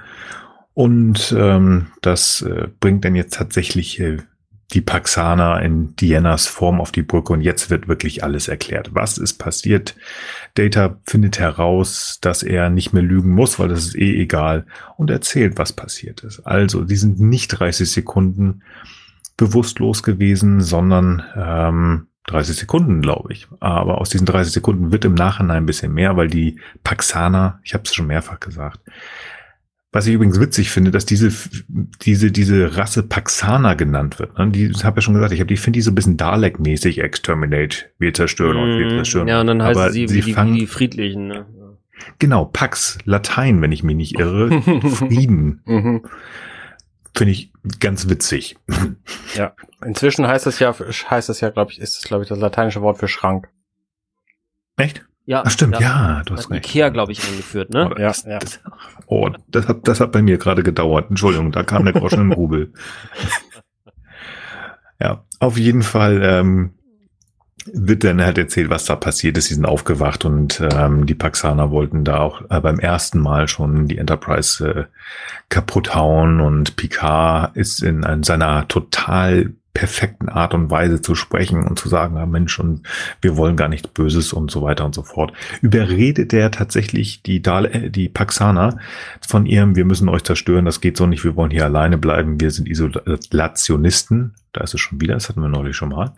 Und 0.74 1.34
ähm, 1.36 1.88
das 2.02 2.42
äh, 2.42 2.68
bringt 2.80 3.04
dann 3.04 3.14
jetzt 3.14 3.34
tatsächlich 3.34 4.00
äh, 4.00 4.18
die 4.72 4.80
Paxana 4.80 5.58
in 5.58 5.96
Dianas 5.96 6.46
Form 6.46 6.80
auf 6.80 6.92
die 6.92 7.02
Brücke 7.02 7.32
und 7.32 7.40
jetzt 7.40 7.70
wird 7.70 7.88
wirklich 7.88 8.22
alles 8.22 8.48
erklärt. 8.48 8.90
Was 8.92 9.18
ist 9.18 9.34
passiert? 9.34 9.96
Data 10.54 10.96
findet 11.04 11.38
heraus, 11.38 12.18
dass 12.20 12.42
er 12.42 12.70
nicht 12.70 12.92
mehr 12.92 13.02
lügen 13.02 13.30
muss, 13.30 13.58
weil 13.58 13.68
das 13.68 13.86
ist 13.86 13.96
eh 13.96 14.20
egal 14.20 14.66
und 14.96 15.10
erzählt, 15.10 15.58
was 15.58 15.72
passiert 15.72 16.22
ist. 16.22 16.40
Also, 16.46 16.84
die 16.84 16.96
sind 16.96 17.20
nicht 17.20 17.48
30 17.48 17.90
Sekunden 17.90 18.62
bewusstlos 19.36 20.02
gewesen, 20.02 20.60
sondern 20.60 21.24
ähm, 21.34 22.06
30 22.30 22.56
Sekunden, 22.56 23.02
glaube 23.02 23.32
ich. 23.32 23.48
Aber 23.60 24.00
aus 24.00 24.10
diesen 24.10 24.26
30 24.26 24.52
Sekunden 24.52 24.92
wird 24.92 25.04
im 25.04 25.14
Nachhinein 25.14 25.58
ein 25.58 25.66
bisschen 25.66 25.92
mehr, 25.92 26.16
weil 26.16 26.28
die 26.28 26.58
Paxana, 26.84 27.60
ich 27.64 27.74
habe 27.74 27.84
es 27.84 27.94
schon 27.94 28.06
mehrfach 28.06 28.40
gesagt, 28.40 28.80
was 29.92 30.06
ich 30.06 30.14
übrigens 30.14 30.40
witzig 30.40 30.70
finde, 30.70 30.92
dass 30.92 31.04
diese, 31.04 31.32
diese, 32.02 32.30
diese 32.30 32.76
Rasse 32.76 33.02
Paxana 33.02 33.74
genannt 33.74 34.20
wird. 34.20 34.38
Ne? 34.38 34.48
Die 34.50 34.72
habe 34.84 34.98
ja 34.98 35.02
schon 35.02 35.14
gesagt, 35.14 35.32
ich, 35.32 35.40
hab, 35.40 35.50
ich 35.50 35.60
finde 35.60 35.78
die 35.78 35.82
so 35.82 35.90
ein 35.90 35.96
bisschen 35.96 36.16
Dalek-mäßig 36.16 37.00
Exterminate. 37.00 37.86
Wir 37.98 38.14
zerstören 38.14 38.56
mm, 38.56 38.60
und 38.60 38.78
wir 38.78 38.88
zerstören. 38.90 39.26
Ja, 39.26 39.40
und 39.40 39.48
dann 39.48 39.62
heißt 39.62 39.80
Aber 39.80 39.90
sie, 39.90 40.06
sie 40.06 40.24
wie, 40.24 40.32
fangen, 40.32 40.54
wie 40.54 40.60
die 40.60 40.66
Friedlichen. 40.68 41.26
Ne? 41.26 41.46
Genau, 42.20 42.44
Pax, 42.44 42.98
Latein, 43.04 43.60
wenn 43.62 43.72
ich 43.72 43.82
mich 43.82 43.96
nicht 43.96 44.18
irre. 44.18 44.62
Frieden. 44.62 45.62
Finde 47.14 47.32
ich 47.32 47.52
ganz 47.80 48.08
witzig. 48.08 48.56
Ja, 49.34 49.54
inzwischen 49.84 50.26
heißt 50.26 50.46
es 50.46 50.58
ja, 50.58 50.74
heißt 50.74 51.28
es 51.28 51.40
ja, 51.40 51.50
glaube 51.50 51.72
ich, 51.72 51.80
ist 51.80 51.98
es, 51.98 52.04
glaube 52.04 52.22
ich, 52.22 52.28
das 52.28 52.38
lateinische 52.38 52.82
Wort 52.82 52.98
für 52.98 53.08
Schrank. 53.08 53.48
Echt? 54.76 55.04
Ja, 55.26 55.42
Ach 55.44 55.50
stimmt, 55.50 55.74
ja, 55.74 55.80
ja 55.80 56.22
du 56.24 56.34
hast 56.34 56.50
recht. 56.50 56.66
Ikea, 56.66 56.88
glaube 56.88 57.12
ich, 57.12 57.22
eingeführt, 57.26 57.70
ne? 57.70 57.88
Oh, 57.90 57.94
das, 57.94 58.24
ja, 58.24 58.38
das, 58.38 58.60
oh, 59.06 59.30
das 59.48 59.68
hat, 59.68 59.86
das 59.86 60.00
hat 60.00 60.12
bei 60.12 60.22
mir 60.22 60.38
gerade 60.38 60.62
gedauert. 60.62 61.10
Entschuldigung, 61.10 61.52
da 61.52 61.62
kam 61.62 61.84
der 61.84 61.94
Groschen 61.94 62.20
im 62.20 62.32
Rubel. 62.32 62.72
ja, 65.00 65.24
auf 65.38 65.58
jeden 65.58 65.82
Fall 65.82 66.20
ähm, 66.22 66.74
wird 67.66 68.04
dann 68.04 68.22
halt 68.22 68.38
erzählt, 68.38 68.70
was 68.70 68.84
da 68.84 68.96
passiert 68.96 69.36
ist. 69.36 69.46
Sie 69.46 69.54
sind 69.54 69.66
aufgewacht 69.66 70.24
und 70.24 70.62
ähm, 70.74 71.06
die 71.06 71.14
Paxaner 71.14 71.70
wollten 71.70 72.04
da 72.04 72.18
auch 72.18 72.42
äh, 72.50 72.60
beim 72.60 72.78
ersten 72.78 73.18
Mal 73.18 73.48
schon 73.48 73.86
die 73.86 73.98
Enterprise 73.98 74.68
äh, 74.68 74.84
kaputt 75.48 75.94
hauen 75.94 76.40
und 76.40 76.76
Picard 76.76 77.56
ist 77.56 77.82
in, 77.82 78.02
in 78.02 78.22
seiner 78.22 78.68
total 78.68 79.52
perfekten 79.72 80.28
Art 80.28 80.52
und 80.52 80.70
Weise 80.70 81.00
zu 81.00 81.14
sprechen 81.14 81.64
und 81.64 81.78
zu 81.78 81.88
sagen, 81.88 82.16
ah 82.16 82.26
Mensch, 82.26 82.58
und 82.58 82.82
wir 83.20 83.36
wollen 83.36 83.56
gar 83.56 83.68
nichts 83.68 83.88
Böses 83.88 84.32
und 84.32 84.50
so 84.50 84.62
weiter 84.62 84.84
und 84.84 84.94
so 84.94 85.02
fort. 85.02 85.32
Überredet 85.62 86.32
er 86.32 86.50
tatsächlich 86.50 87.22
die, 87.22 87.40
Dale, 87.40 87.72
äh, 87.72 87.90
die 87.90 88.08
Paxaner 88.08 88.78
von 89.26 89.46
ihrem, 89.46 89.76
wir 89.76 89.84
müssen 89.84 90.08
euch 90.08 90.24
zerstören, 90.24 90.64
das 90.64 90.80
geht 90.80 90.96
so 90.96 91.06
nicht, 91.06 91.24
wir 91.24 91.36
wollen 91.36 91.50
hier 91.50 91.64
alleine 91.64 91.98
bleiben, 91.98 92.40
wir 92.40 92.50
sind 92.50 92.68
Isolationisten. 92.68 94.34
Da 94.52 94.62
ist 94.64 94.74
es 94.74 94.80
schon 94.80 95.00
wieder, 95.00 95.14
das 95.14 95.28
hatten 95.28 95.40
wir 95.40 95.48
neulich 95.48 95.76
schon 95.76 95.90
mal. 95.90 96.12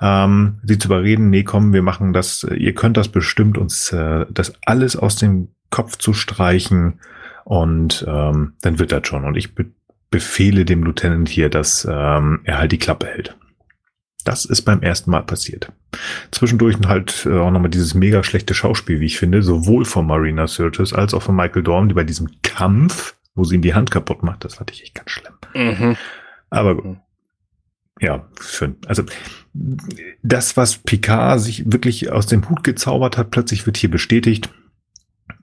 Ähm, 0.00 0.58
sie 0.64 0.78
zu 0.78 0.88
überreden, 0.88 1.30
nee, 1.30 1.44
komm, 1.44 1.72
wir 1.72 1.82
machen 1.82 2.12
das, 2.12 2.44
ihr 2.52 2.74
könnt 2.74 2.96
das 2.96 3.08
bestimmt, 3.08 3.56
uns 3.56 3.92
äh, 3.92 4.26
das 4.30 4.54
alles 4.66 4.96
aus 4.96 5.14
dem 5.14 5.48
Kopf 5.70 5.96
zu 5.96 6.12
streichen 6.12 6.98
und 7.44 8.04
ähm, 8.08 8.54
dann 8.60 8.78
wird 8.78 8.90
das 8.90 9.06
schon. 9.06 9.24
Und 9.24 9.36
ich 9.36 9.54
befehle 10.10 10.64
dem 10.64 10.82
Lieutenant 10.84 11.28
hier, 11.28 11.48
dass 11.48 11.86
ähm, 11.88 12.40
er 12.44 12.58
halt 12.58 12.72
die 12.72 12.78
Klappe 12.78 13.06
hält. 13.06 13.36
Das 14.24 14.44
ist 14.44 14.62
beim 14.62 14.82
ersten 14.82 15.10
Mal 15.10 15.22
passiert. 15.22 15.72
Zwischendurch 16.30 16.76
halt 16.86 17.24
äh, 17.26 17.38
auch 17.38 17.50
nochmal 17.50 17.70
dieses 17.70 17.94
mega 17.94 18.22
schlechte 18.22 18.54
Schauspiel, 18.54 19.00
wie 19.00 19.06
ich 19.06 19.18
finde, 19.18 19.42
sowohl 19.42 19.84
von 19.84 20.06
Marina 20.06 20.46
Sirtis 20.46 20.92
als 20.92 21.14
auch 21.14 21.22
von 21.22 21.36
Michael 21.36 21.62
Dorn, 21.62 21.88
die 21.88 21.94
bei 21.94 22.04
diesem 22.04 22.28
Kampf, 22.42 23.14
wo 23.34 23.44
sie 23.44 23.54
ihm 23.54 23.62
die 23.62 23.74
Hand 23.74 23.90
kaputt 23.90 24.22
macht, 24.22 24.44
das 24.44 24.56
fand 24.56 24.70
ich 24.70 24.82
echt 24.82 24.94
ganz 24.94 25.10
schlimm. 25.10 25.34
Mhm. 25.54 25.96
Aber 26.50 26.74
mhm. 26.74 27.00
ja, 28.00 28.28
schön. 28.40 28.76
Also 28.86 29.04
das, 30.22 30.56
was 30.56 30.78
Picard 30.78 31.40
sich 31.40 31.70
wirklich 31.70 32.10
aus 32.12 32.26
dem 32.26 32.48
Hut 32.48 32.64
gezaubert 32.64 33.16
hat, 33.16 33.30
plötzlich 33.30 33.66
wird 33.66 33.76
hier 33.76 33.90
bestätigt. 33.90 34.50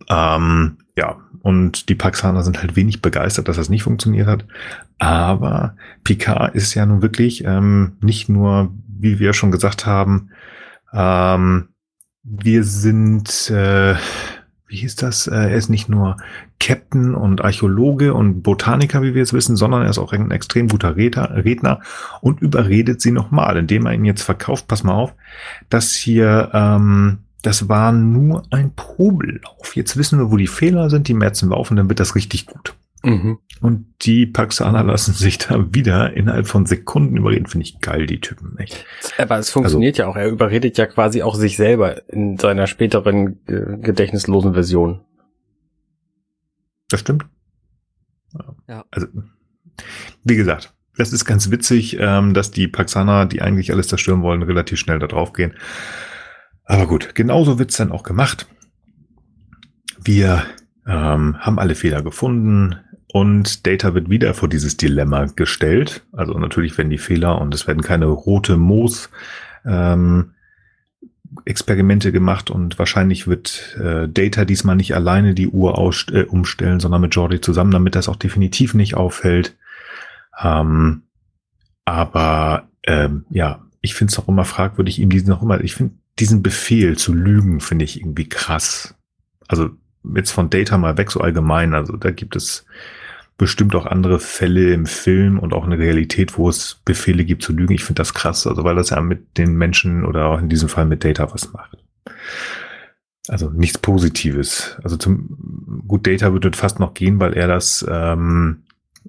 Ähm, 0.10 0.78
ja, 0.98 1.18
und 1.42 1.90
die 1.90 1.96
Paxaner 1.96 2.44
sind 2.44 2.62
halt 2.62 2.76
wenig 2.76 3.02
begeistert, 3.02 3.48
dass 3.48 3.58
das 3.58 3.70
nicht 3.70 3.84
funktioniert 3.84 4.28
hat. 4.28 4.46
Aber 4.98 5.76
Picard 6.04 6.56
ist 6.56 6.74
ja 6.74 6.86
nun 6.86 7.02
wirklich 7.02 7.44
ähm, 7.46 7.98
nicht 8.02 8.30
nur, 8.30 8.74
wie 8.88 9.20
wir 9.20 9.34
schon 9.34 9.52
gesagt 9.52 9.86
haben, 9.86 10.32
ähm, 10.94 11.70
wir 12.24 12.64
sind, 12.64 13.52
äh, 13.52 13.96
wie 14.68 14.78
hieß 14.78 14.96
das? 14.96 15.28
Äh, 15.28 15.36
er 15.36 15.56
ist 15.56 15.70
nicht 15.70 15.90
nur 15.90 16.18
Captain 16.60 17.14
und 17.14 17.44
Archäologe 17.44 18.14
und 18.14 18.42
Botaniker, 18.42 19.04
wie 19.04 19.14
wir 19.14 19.22
es 19.22 19.34
wissen, 19.34 19.56
sondern 19.56 19.84
er 19.84 19.90
ist 19.90 20.00
auch 20.00 20.14
ein 20.14 20.32
extrem 20.32 20.68
guter 20.68 20.96
Redner, 20.96 21.44
Redner 21.44 21.82
und 22.22 22.42
überredet 22.42 23.02
sie 23.02 23.12
nochmal, 23.12 23.58
indem 23.58 23.86
er 23.86 23.94
ihn 23.94 24.06
jetzt 24.06 24.24
verkauft, 24.24 24.68
pass 24.68 24.84
mal 24.84 24.94
auf, 24.94 25.14
dass 25.70 25.94
hier 25.94 26.50
ähm, 26.54 27.20
das 27.46 27.70
war 27.70 27.92
nur 27.92 28.44
ein 28.50 28.74
Probellauf. 28.76 29.76
Jetzt 29.76 29.98
wissen 29.98 30.18
wir, 30.18 30.32
wo 30.32 30.38
die 30.38 30.48
Fehler 30.48 30.90
sind, 30.90 31.08
die 31.08 31.14
merzen 31.14 31.50
wir 31.50 31.58
auf 31.58 31.70
und 31.70 31.78
dann 31.78 31.90
wird 31.90 32.00
das 32.00 32.16
richtig 32.16 32.48
gut. 32.48 32.76
Mhm. 33.04 33.38
Und 33.62 33.86
die 34.02 34.26
Paxaner 34.26 34.84
lassen 34.84 35.14
sich 35.14 35.38
da 35.38 35.72
wieder 35.72 36.14
innerhalb 36.14 36.48
von 36.48 36.66
Sekunden 36.66 37.18
überreden. 37.18 37.46
Finde 37.46 37.66
ich 37.66 37.80
geil, 37.82 38.08
die 38.08 38.20
Typen. 38.20 38.58
Echt. 38.58 38.84
Aber 39.20 39.38
es 39.38 39.52
funktioniert 39.52 40.00
also, 40.00 40.04
ja 40.04 40.12
auch. 40.12 40.16
Er 40.16 40.28
überredet 40.30 40.78
ja 40.80 40.88
quasi 40.88 41.22
auch 41.22 41.36
sich 41.36 41.56
selber 41.56 42.10
in 42.10 42.38
seiner 42.38 42.66
späteren 42.66 43.40
äh, 43.46 43.78
gedächtnislosen 43.78 44.54
Version. 44.54 45.02
Das 46.90 47.02
stimmt. 47.02 47.26
Ja. 48.68 48.86
Also, 48.90 49.08
wie 50.24 50.36
gesagt, 50.36 50.74
das 50.98 51.14
ist 51.14 51.26
ganz 51.26 51.52
witzig, 51.52 51.98
ähm, 52.00 52.34
dass 52.34 52.50
die 52.50 52.68
Paxaner, 52.68 53.28
die 53.28 53.42
eigentlich 53.42 53.72
alles 53.72 53.88
zerstören 53.88 54.24
wollen, 54.24 54.42
relativ 54.42 54.80
schnell 54.80 54.98
da 54.98 55.06
drauf 55.08 55.34
gehen. 55.34 55.54
Aber 56.66 56.88
gut, 56.88 57.16
genauso 57.16 57.60
wird's 57.60 57.78
dann 57.78 57.92
auch 57.92 58.04
gemacht. 58.04 58.48
Wir 60.02 60.44
ähm, 60.88 61.38
haben 61.40 61.60
alle 61.60 61.76
Fehler 61.76 62.02
gefunden 62.02 62.76
und 63.12 63.66
Data 63.66 63.94
wird 63.94 64.10
wieder 64.10 64.34
vor 64.34 64.50
dieses 64.50 64.78
Dilemma 64.78 65.26
gestellt. 65.26 66.06
Also 66.12 66.38
natürlich 66.38 66.78
werden 66.78 66.90
die 66.90 66.98
Fehler 66.98 67.40
und 67.40 67.54
es 67.54 67.68
werden 67.68 67.82
keine 67.82 68.08
rote 68.08 68.58
Moos 68.58 69.10
ähm, 69.66 70.32
Experimente 71.44 72.12
gemacht 72.12 72.50
und 72.50 72.80
wahrscheinlich 72.80 73.28
wird 73.28 73.78
äh, 73.80 74.08
Data 74.08 74.46
diesmal 74.46 74.76
nicht 74.76 74.96
alleine 74.96 75.34
die 75.34 75.48
Uhr 75.48 75.78
aus, 75.78 76.06
äh, 76.12 76.24
umstellen, 76.24 76.80
sondern 76.80 77.02
mit 77.02 77.16
Jordi 77.16 77.42
zusammen, 77.42 77.72
damit 77.72 77.96
das 77.96 78.08
auch 78.08 78.16
definitiv 78.16 78.74
nicht 78.74 78.96
auffällt. 78.96 79.56
Ähm, 80.42 81.04
aber 81.84 82.70
ähm, 82.84 83.26
ja, 83.30 83.66
ich 83.82 83.96
finde 83.96 84.12
es 84.12 84.20
auch 84.20 84.28
immer 84.28 84.46
fragwürdig, 84.46 85.00
ihm 85.00 85.10
diesen 85.10 85.30
noch 85.30 85.42
immer, 85.42 85.62
ich 85.62 85.76
finde 85.76 85.96
diesen 86.20 86.44
Befehl 86.44 86.98
zu 86.98 87.14
lügen 87.14 87.60
finde 87.60 87.86
ich 87.86 88.00
irgendwie 88.00 88.30
krass. 88.30 88.96
Also 89.48 89.70
jetzt 90.16 90.32
von 90.32 90.50
Data 90.50 90.78
mal 90.78 90.98
weg 90.98 91.12
so 91.12 91.22
allgemein. 91.22 91.74
Also 91.74 91.98
da 91.98 92.12
gibt 92.12 92.36
es 92.36 92.66
bestimmt 93.38 93.76
auch 93.76 93.86
andere 93.86 94.20
Fälle 94.20 94.74
im 94.74 94.86
Film 94.86 95.40
und 95.40 95.54
auch 95.54 95.66
in 95.66 95.72
der 95.72 95.80
Realität, 95.80 96.38
wo 96.38 96.48
es 96.48 96.82
Befehle 96.86 97.26
gibt 97.26 97.44
zu 97.44 97.52
lügen. 97.52 97.74
Ich 97.74 97.84
finde 97.84 98.00
das 98.00 98.14
krass, 98.14 98.48
also 98.48 98.64
weil 98.64 98.76
das 98.76 98.92
ja 98.92 99.02
mit 99.02 99.38
den 99.38 99.56
Menschen 99.56 100.06
oder 100.06 100.28
auch 100.28 100.40
in 100.40 100.50
diesem 100.50 100.70
Fall 100.70 100.86
mit 100.86 101.04
Data 101.04 101.34
was 101.34 101.52
macht. 101.52 101.78
Also 103.28 103.50
nichts 103.50 103.78
Positives. 103.78 104.78
Also 104.84 104.98
zum 104.98 105.84
gut 105.88 106.08
Data 106.08 106.32
würde 106.32 106.52
fast 106.54 106.80
noch 106.80 106.94
gehen, 106.94 107.20
weil 107.20 107.34
er 107.34 107.48
das 107.48 107.86
ähm, 107.90 108.64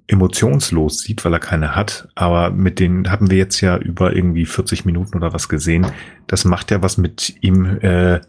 emotionslos 0.05 0.99
sieht, 0.99 1.25
weil 1.25 1.33
er 1.33 1.39
keine 1.39 1.75
hat. 1.75 2.07
Aber 2.15 2.51
mit 2.51 2.79
denen 2.79 3.09
haben 3.09 3.29
wir 3.31 3.37
jetzt 3.37 3.61
ja 3.61 3.77
über 3.77 4.15
irgendwie 4.15 4.45
40 4.45 4.85
Minuten 4.85 5.17
oder 5.17 5.33
was 5.33 5.49
gesehen. 5.49 5.87
Das 6.27 6.45
macht 6.45 6.71
ja 6.71 6.81
was 6.81 6.97
mit 6.97 7.35
ihm, 7.41 7.79
äh, 7.81 8.21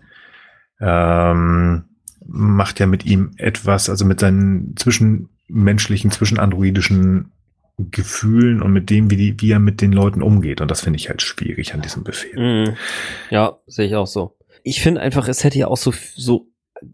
ähm, 0.80 1.84
macht 2.26 2.80
ja 2.80 2.86
mit 2.86 3.04
ihm 3.04 3.32
etwas, 3.36 3.90
also 3.90 4.04
mit 4.04 4.20
seinen 4.20 4.74
zwischenmenschlichen, 4.76 6.10
zwischenandroidischen 6.10 7.32
Gefühlen 7.78 8.60
und 8.60 8.72
mit 8.72 8.90
dem, 8.90 9.10
wie, 9.10 9.16
die, 9.16 9.40
wie 9.40 9.52
er 9.52 9.60
mit 9.60 9.80
den 9.80 9.92
Leuten 9.92 10.22
umgeht. 10.22 10.60
Und 10.60 10.70
das 10.70 10.80
finde 10.80 10.98
ich 10.98 11.08
halt 11.08 11.22
schwierig 11.22 11.74
an 11.74 11.82
diesem 11.82 12.02
Befehl. 12.02 12.70
Mm, 12.70 12.76
ja, 13.30 13.56
sehe 13.66 13.86
ich 13.86 13.94
auch 13.94 14.06
so. 14.06 14.36
Ich 14.64 14.82
finde 14.82 15.00
einfach, 15.00 15.28
es 15.28 15.44
hätte 15.44 15.58
ja 15.58 15.68
auch 15.68 15.76
so, 15.76 15.92
so 16.16 16.48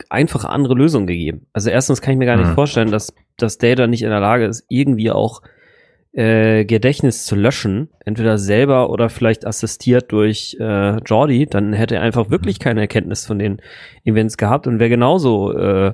einfache 0.09 0.49
andere 0.49 0.75
Lösungen 0.75 1.07
gegeben. 1.07 1.47
Also 1.53 1.71
erstens 1.71 2.01
kann 2.01 2.13
ich 2.13 2.19
mir 2.19 2.27
gar 2.27 2.37
nicht 2.37 2.49
mhm. 2.51 2.55
vorstellen, 2.55 2.91
dass, 2.91 3.13
dass 3.37 3.59
Data 3.59 3.87
nicht 3.87 4.03
in 4.03 4.11
der 4.11 4.21
Lage 4.21 4.47
ist, 4.47 4.65
irgendwie 4.69 5.11
auch 5.11 5.43
äh, 6.13 6.65
Gedächtnis 6.65 7.27
zu 7.27 7.35
löschen, 7.35 7.91
entweder 8.05 8.39
selber 8.39 8.89
oder 8.91 9.09
vielleicht 9.09 9.47
assistiert 9.47 10.13
durch 10.13 10.57
äh, 10.61 10.97
Jordi, 10.99 11.47
dann 11.47 11.73
hätte 11.73 11.97
er 11.97 12.03
einfach 12.03 12.31
wirklich 12.31 12.61
keine 12.61 12.81
Erkenntnis 12.83 13.27
von 13.27 13.39
den 13.39 13.61
Events 14.05 14.37
gehabt 14.37 14.67
und 14.69 14.79
wäre 14.79 14.91
genauso 14.91 15.53
äh, 15.53 15.93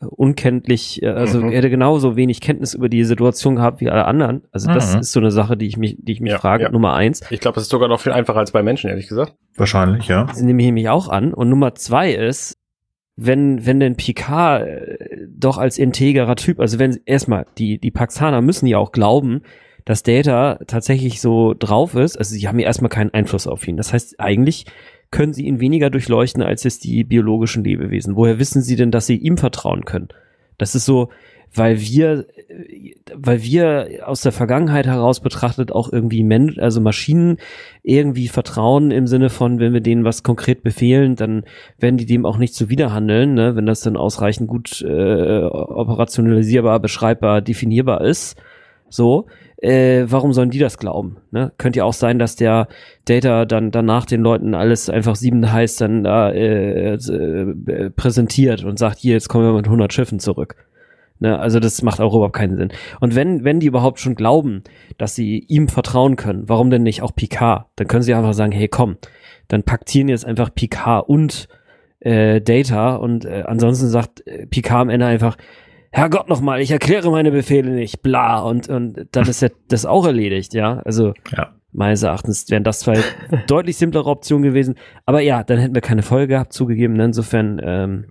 unkenntlich, 0.00 1.02
äh, 1.02 1.08
also 1.08 1.40
Mhm. 1.40 1.50
hätte 1.50 1.70
genauso 1.70 2.16
wenig 2.16 2.40
Kenntnis 2.40 2.74
über 2.74 2.88
die 2.88 3.04
Situation 3.04 3.56
gehabt 3.56 3.80
wie 3.80 3.90
alle 3.90 4.04
anderen. 4.04 4.42
Also 4.52 4.72
das 4.72 4.94
Mhm. 4.94 5.00
ist 5.00 5.12
so 5.12 5.20
eine 5.20 5.30
Sache, 5.30 5.56
die 5.56 5.66
ich 5.66 5.76
mich, 5.76 5.96
die 6.00 6.12
ich 6.12 6.20
mich 6.20 6.32
Ja, 6.32 6.38
frage. 6.38 6.64
ja. 6.64 6.70
Nummer 6.70 6.94
eins. 6.94 7.20
Ich 7.30 7.40
glaube, 7.40 7.54
das 7.56 7.64
ist 7.64 7.70
sogar 7.70 7.88
noch 7.88 8.00
viel 8.00 8.12
einfacher 8.12 8.38
als 8.38 8.50
bei 8.52 8.62
Menschen, 8.62 8.90
ehrlich 8.90 9.08
gesagt. 9.08 9.34
Wahrscheinlich, 9.56 10.08
ja. 10.08 10.24
Das 10.24 10.40
nehme 10.40 10.60
ich 10.62 10.66
nämlich 10.66 10.88
auch 10.88 11.08
an. 11.08 11.32
Und 11.34 11.48
Nummer 11.50 11.74
zwei 11.74 12.12
ist, 12.12 12.56
wenn, 13.16 13.66
wenn 13.66 13.80
denn 13.80 13.96
Picard 13.96 14.66
äh, 14.66 15.26
doch 15.28 15.58
als 15.58 15.78
integrer 15.78 16.36
Typ, 16.36 16.60
also 16.60 16.78
wenn 16.78 16.98
erstmal, 17.04 17.46
die, 17.58 17.78
die 17.78 17.90
Paxaner 17.90 18.40
müssen 18.40 18.66
ja 18.66 18.78
auch 18.78 18.92
glauben, 18.92 19.42
dass 19.84 20.02
Data 20.02 20.58
tatsächlich 20.66 21.20
so 21.20 21.54
drauf 21.58 21.94
ist. 21.94 22.16
Also 22.16 22.34
sie 22.34 22.46
haben 22.46 22.58
ja 22.58 22.66
erstmal 22.66 22.88
keinen 22.88 23.12
Einfluss 23.14 23.46
auf 23.46 23.66
ihn. 23.66 23.76
Das 23.76 23.92
heißt, 23.92 24.20
eigentlich 24.20 24.66
können 25.10 25.32
sie 25.32 25.46
ihn 25.46 25.60
weniger 25.60 25.90
durchleuchten 25.90 26.42
als 26.42 26.62
jetzt 26.64 26.84
die 26.84 27.04
biologischen 27.04 27.64
Lebewesen. 27.64 28.16
Woher 28.16 28.38
wissen 28.38 28.62
sie 28.62 28.76
denn, 28.76 28.90
dass 28.90 29.06
sie 29.06 29.16
ihm 29.16 29.36
vertrauen 29.36 29.84
können? 29.84 30.08
Das 30.56 30.74
ist 30.74 30.84
so, 30.84 31.10
weil 31.54 31.80
wir, 31.80 32.26
weil 33.14 33.42
wir 33.42 34.02
aus 34.06 34.22
der 34.22 34.32
Vergangenheit 34.32 34.86
heraus 34.86 35.20
betrachtet 35.20 35.72
auch 35.72 35.92
irgendwie 35.92 36.22
Men 36.22 36.58
also 36.58 36.80
Maschinen 36.80 37.38
irgendwie 37.82 38.28
vertrauen 38.28 38.90
im 38.90 39.06
Sinne 39.06 39.28
von, 39.28 39.58
wenn 39.58 39.72
wir 39.72 39.80
denen 39.80 40.04
was 40.04 40.22
konkret 40.22 40.62
befehlen, 40.62 41.16
dann 41.16 41.44
werden 41.78 41.98
die 41.98 42.06
dem 42.06 42.24
auch 42.24 42.38
nicht 42.38 42.54
zuwiderhandeln, 42.54 43.34
ne? 43.34 43.54
wenn 43.56 43.66
das 43.66 43.80
dann 43.80 43.96
ausreichend 43.96 44.48
gut 44.48 44.82
äh, 44.82 45.42
operationalisierbar, 45.44 46.80
beschreibbar, 46.80 47.42
definierbar 47.42 48.02
ist. 48.02 48.40
So, 48.88 49.26
äh, 49.56 50.04
warum 50.08 50.32
sollen 50.32 50.50
die 50.50 50.58
das 50.58 50.76
glauben? 50.76 51.18
Ne? 51.30 51.52
Könnte 51.56 51.78
ja 51.78 51.84
auch 51.84 51.94
sein, 51.94 52.18
dass 52.18 52.36
der 52.36 52.68
Data 53.06 53.44
dann 53.46 53.70
danach 53.70 54.04
den 54.06 54.20
Leuten 54.20 54.54
alles 54.54 54.90
einfach 54.90 55.16
sieben 55.16 55.50
heißt 55.50 55.80
dann 55.80 56.04
da 56.04 56.30
äh, 56.30 56.94
äh, 56.94 57.90
präsentiert 57.90 58.64
und 58.64 58.78
sagt, 58.78 58.98
hier, 58.98 59.14
jetzt 59.14 59.28
kommen 59.28 59.46
wir 59.46 59.54
mit 59.54 59.66
100 59.66 59.92
Schiffen 59.92 60.18
zurück. 60.18 60.56
Ne? 61.22 61.38
Also 61.38 61.60
das 61.60 61.80
macht 61.82 62.00
auch 62.00 62.12
überhaupt 62.14 62.34
keinen 62.34 62.56
Sinn. 62.56 62.72
Und 63.00 63.14
wenn, 63.14 63.44
wenn 63.44 63.60
die 63.60 63.66
überhaupt 63.68 64.00
schon 64.00 64.14
glauben, 64.14 64.62
dass 64.98 65.14
sie 65.14 65.38
ihm 65.48 65.68
vertrauen 65.68 66.16
können, 66.16 66.48
warum 66.48 66.68
denn 66.68 66.82
nicht 66.82 67.00
auch 67.00 67.14
Picard? 67.14 67.66
Dann 67.76 67.86
können 67.86 68.02
sie 68.02 68.12
einfach 68.12 68.34
sagen, 68.34 68.52
hey 68.52 68.68
komm, 68.68 68.96
dann 69.48 69.62
paktieren 69.62 70.08
jetzt 70.08 70.26
einfach 70.26 70.54
Picard 70.54 71.08
und 71.08 71.48
äh, 72.00 72.40
Data 72.40 72.96
und 72.96 73.24
äh, 73.24 73.44
ansonsten 73.46 73.86
sagt 73.88 74.26
äh, 74.26 74.46
Picard 74.46 74.82
am 74.82 74.88
Ende 74.90 75.06
einfach, 75.06 75.36
Herrgott 75.92 76.28
nochmal, 76.28 76.60
ich 76.60 76.70
erkläre 76.70 77.10
meine 77.10 77.30
Befehle 77.30 77.70
nicht, 77.70 78.02
bla, 78.02 78.40
und, 78.40 78.68
und 78.68 79.06
dann 79.12 79.28
ist 79.28 79.42
ja 79.42 79.48
das 79.68 79.86
auch 79.86 80.06
erledigt, 80.06 80.54
ja. 80.54 80.78
Also 80.84 81.12
Ja. 81.36 81.50
meines 81.70 82.02
Erachtens 82.02 82.50
wären 82.50 82.64
das 82.64 82.80
zwei 82.80 82.98
deutlich 83.46 83.76
simplere 83.76 84.06
Optionen 84.08 84.42
gewesen. 84.42 84.74
Aber 85.06 85.20
ja, 85.20 85.44
dann 85.44 85.58
hätten 85.58 85.74
wir 85.74 85.82
keine 85.82 86.02
Folge 86.02 86.28
gehabt, 86.28 86.52
zugegeben. 86.54 86.98
Insofern, 86.98 87.60
ähm, 87.62 88.06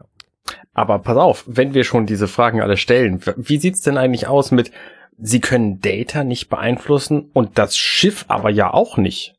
Aber 0.74 1.00
pass 1.00 1.18
auf, 1.18 1.44
wenn 1.48 1.74
wir 1.74 1.84
schon 1.84 2.06
diese 2.06 2.28
Fragen 2.28 2.62
alle 2.62 2.78
stellen, 2.78 3.20
wie 3.38 3.58
sieht's 3.58 3.82
denn 3.82 3.98
eigentlich 3.98 4.28
aus 4.28 4.52
mit, 4.52 4.72
sie 5.18 5.40
können 5.42 5.80
Data 5.82 6.24
nicht 6.24 6.50
beeinflussen 6.50 7.30
und 7.34 7.58
das 7.58 7.78
Schiff 7.78 8.26
aber 8.28 8.50
ja 8.50 8.74
auch 8.74 8.98
nicht? 8.98 9.36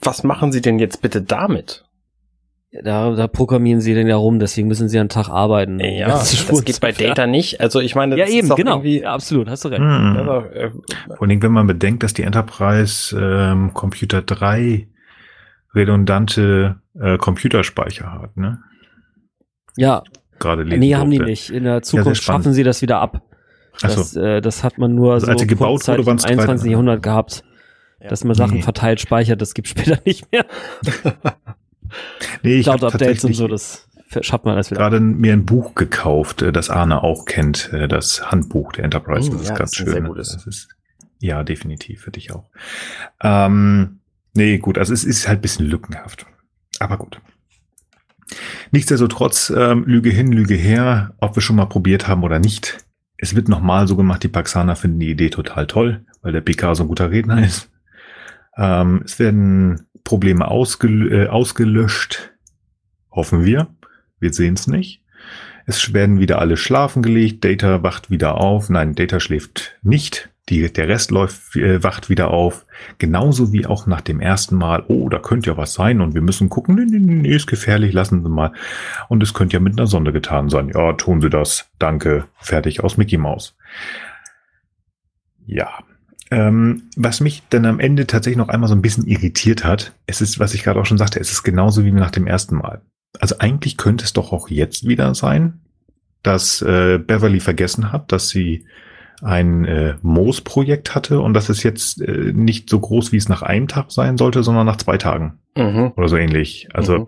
Was 0.00 0.22
machen 0.24 0.52
sie 0.52 0.60
denn 0.60 0.78
jetzt 0.78 1.02
bitte 1.02 1.22
damit? 1.22 1.82
da, 2.82 3.12
da 3.14 3.26
programmieren 3.26 3.80
sie 3.80 3.94
denn 3.94 4.06
ja 4.06 4.16
rum, 4.16 4.38
deswegen 4.38 4.68
müssen 4.68 4.90
sie 4.90 4.98
einen 4.98 5.08
Tag 5.08 5.30
arbeiten. 5.30 5.80
Ja, 5.80 6.08
das 6.08 6.36
Spuren 6.36 6.62
geht 6.64 6.78
bei. 6.80 6.92
Data 6.92 7.26
nicht. 7.26 7.58
Also 7.60 7.80
ich 7.80 7.94
meine, 7.94 8.16
Ja, 8.18 8.24
das 8.26 8.34
eben, 8.34 8.42
ist 8.44 8.50
doch 8.50 8.56
genau. 8.56 8.72
irgendwie- 8.76 9.00
Ja, 9.00 9.14
absolut, 9.14 9.48
hast 9.48 9.64
du 9.64 9.68
recht. 9.68 9.80
Mhm. 9.80 10.16
Also, 10.18 10.32
äh, 10.48 10.70
Vor 11.16 11.22
allem, 11.26 11.42
wenn 11.42 11.52
man 11.52 11.66
bedenkt, 11.66 12.02
dass 12.02 12.12
die 12.12 12.22
Enterprise 12.22 13.16
ähm, 13.18 13.72
Computer 13.72 14.20
3 14.20 14.88
redundante 15.74 16.76
äh, 17.00 17.16
Computerspeicher 17.18 18.12
hat, 18.12 18.36
ne? 18.36 18.60
Ja, 19.76 20.02
Gerade 20.38 20.62
lesen 20.62 20.80
nee, 20.80 20.94
haben 20.94 21.10
die 21.10 21.18
nicht. 21.18 21.50
In 21.50 21.64
der 21.64 21.82
Zukunft 21.82 22.22
spannend. 22.22 22.44
schaffen 22.44 22.52
sie 22.54 22.62
das 22.62 22.82
wieder 22.82 23.00
ab. 23.00 23.22
Ach 23.82 23.90
so. 23.90 23.96
Das, 23.98 24.16
äh, 24.16 24.40
das 24.40 24.64
hat 24.64 24.78
man 24.78 24.94
nur 24.94 25.14
Also 25.14 25.26
so 25.26 25.32
als 25.32 25.46
gebaut 25.46 25.86
wurde, 25.88 26.02
im 26.02 26.08
21. 26.08 26.62
drei- 26.64 26.70
Jahrhundert 26.70 27.02
gehabt. 27.02 27.42
Ja. 28.00 28.08
Dass 28.08 28.24
man 28.24 28.34
Sachen 28.34 28.56
Nee. 28.56 28.62
verteilt 28.62 29.00
speichert, 29.00 29.40
das 29.40 29.54
gibt 29.54 29.68
später 29.68 29.98
nicht 30.04 30.30
mehr. 30.32 30.44
Nee, 32.42 32.54
ich 32.56 32.68
habe 32.68 32.78
Cloud-Updates 32.78 33.24
und 33.24 33.34
so, 33.34 33.48
das 33.48 33.88
schafft 34.20 34.44
man 34.44 34.54
alles 34.54 34.70
wieder. 34.70 34.80
gerade 34.80 35.00
mir 35.00 35.32
ein 35.32 35.44
Buch 35.46 35.74
gekauft, 35.74 36.42
äh, 36.42 36.52
das 36.52 36.70
Arne 36.70 37.02
auch 37.02 37.24
kennt, 37.24 37.72
äh, 37.72 37.88
das 37.88 38.30
Handbuch 38.30 38.72
der 38.72 38.84
Enterprise. 38.84 39.30
Oh, 39.30 39.32
das 39.34 39.42
ist 39.42 39.48
ja, 39.50 39.54
ganz 39.54 39.70
das 39.70 39.76
schön. 39.78 39.88
sehr 39.90 40.00
ne? 40.02 40.08
gutes. 40.08 40.32
Das 40.32 40.46
ist, 40.46 40.68
ja, 41.20 41.42
definitiv, 41.42 42.02
für 42.02 42.10
dich 42.10 42.32
auch. 42.32 42.44
Ähm, 43.22 44.00
nee, 44.34 44.58
gut, 44.58 44.78
also 44.78 44.92
es 44.92 45.04
ist 45.04 45.26
halt 45.28 45.38
ein 45.38 45.42
bisschen 45.42 45.66
lückenhaft. 45.66 46.26
Aber 46.78 46.98
gut. 46.98 47.20
Nichtsdestotrotz, 48.70 49.52
ähm, 49.56 49.84
Lüge 49.86 50.10
hin, 50.10 50.32
Lüge 50.32 50.54
her, 50.54 51.14
ob 51.20 51.36
wir 51.36 51.42
schon 51.42 51.56
mal 51.56 51.66
probiert 51.66 52.08
haben 52.08 52.24
oder 52.24 52.38
nicht. 52.38 52.78
Es 53.18 53.34
wird 53.34 53.48
nochmal 53.48 53.86
so 53.86 53.96
gemacht, 53.96 54.22
die 54.22 54.28
Paxaner 54.28 54.76
finden 54.76 55.00
die 55.00 55.10
Idee 55.10 55.30
total 55.30 55.66
toll, 55.66 56.04
weil 56.22 56.32
der 56.32 56.40
PK 56.40 56.74
so 56.74 56.84
ein 56.84 56.88
guter 56.88 57.10
Redner 57.10 57.44
ist. 57.44 57.70
Ähm, 58.56 59.02
es 59.04 59.18
werden 59.18 59.86
Probleme 60.04 60.48
ausgel 60.48 61.12
äh, 61.12 61.26
ausgelöscht, 61.28 62.32
hoffen 63.10 63.44
wir. 63.44 63.68
Wir 64.18 64.32
sehen 64.32 64.54
es 64.54 64.66
nicht. 64.66 65.02
Es 65.66 65.92
werden 65.92 66.20
wieder 66.20 66.38
alle 66.38 66.56
schlafen 66.56 67.02
gelegt, 67.02 67.44
Data 67.44 67.82
wacht 67.82 68.10
wieder 68.10 68.36
auf. 68.40 68.70
Nein, 68.70 68.94
Data 68.94 69.18
schläft 69.18 69.78
nicht. 69.82 70.30
Die, 70.48 70.72
der 70.72 70.88
Rest 70.88 71.10
läuft, 71.10 71.56
äh, 71.56 71.82
wacht 71.82 72.08
wieder 72.08 72.30
auf. 72.30 72.66
Genauso 72.98 73.52
wie 73.52 73.66
auch 73.66 73.86
nach 73.86 74.00
dem 74.00 74.20
ersten 74.20 74.56
Mal, 74.56 74.84
oh, 74.86 75.08
da 75.08 75.18
könnte 75.18 75.50
ja 75.50 75.56
was 75.56 75.74
sein 75.74 76.00
und 76.00 76.14
wir 76.14 76.20
müssen 76.20 76.48
gucken, 76.48 76.76
nee, 76.76 76.84
nee, 76.84 76.98
nee, 76.98 77.34
ist 77.34 77.48
gefährlich, 77.48 77.92
lassen 77.92 78.22
Sie 78.22 78.28
mal. 78.28 78.52
Und 79.08 79.22
es 79.22 79.34
könnte 79.34 79.54
ja 79.54 79.60
mit 79.60 79.76
einer 79.76 79.88
Sonde 79.88 80.12
getan 80.12 80.48
sein. 80.48 80.70
Ja, 80.72 80.92
tun 80.92 81.20
Sie 81.20 81.30
das. 81.30 81.68
Danke. 81.80 82.26
Fertig 82.38 82.84
aus 82.84 82.96
Mickey 82.96 83.16
Mouse. 83.16 83.56
Ja. 85.46 85.70
Ähm, 86.30 86.84
was 86.96 87.20
mich 87.20 87.42
dann 87.50 87.66
am 87.66 87.80
Ende 87.80 88.06
tatsächlich 88.06 88.38
noch 88.38 88.48
einmal 88.48 88.68
so 88.68 88.74
ein 88.74 88.82
bisschen 88.82 89.06
irritiert 89.06 89.64
hat, 89.64 89.94
es 90.06 90.20
ist, 90.20 90.38
was 90.38 90.54
ich 90.54 90.62
gerade 90.62 90.80
auch 90.80 90.86
schon 90.86 90.98
sagte, 90.98 91.20
es 91.20 91.30
ist 91.30 91.42
genauso 91.42 91.84
wie 91.84 91.92
nach 91.92 92.10
dem 92.10 92.26
ersten 92.26 92.56
Mal. 92.56 92.82
Also 93.20 93.38
eigentlich 93.38 93.76
könnte 93.76 94.04
es 94.04 94.12
doch 94.12 94.32
auch 94.32 94.48
jetzt 94.48 94.86
wieder 94.86 95.14
sein, 95.14 95.60
dass 96.22 96.62
äh, 96.62 96.98
Beverly 96.98 97.40
vergessen 97.40 97.92
hat, 97.92 98.10
dass 98.10 98.28
sie 98.28 98.66
ein 99.22 99.64
äh, 99.64 99.94
Moos-Projekt 100.02 100.94
hatte 100.94 101.20
und 101.20 101.34
dass 101.34 101.48
es 101.48 101.62
jetzt 101.62 102.00
äh, 102.02 102.32
nicht 102.32 102.68
so 102.70 102.78
groß, 102.80 103.12
wie 103.12 103.16
es 103.16 103.28
nach 103.28 103.42
einem 103.42 103.68
Tag 103.68 103.90
sein 103.90 104.18
sollte, 104.18 104.42
sondern 104.42 104.66
nach 104.66 104.76
zwei 104.76 104.98
Tagen 104.98 105.38
Mhm. 105.56 105.92
oder 105.96 106.08
so 106.08 106.16
ähnlich. 106.16 106.68
Also 106.74 106.98
Mhm. 107.00 107.06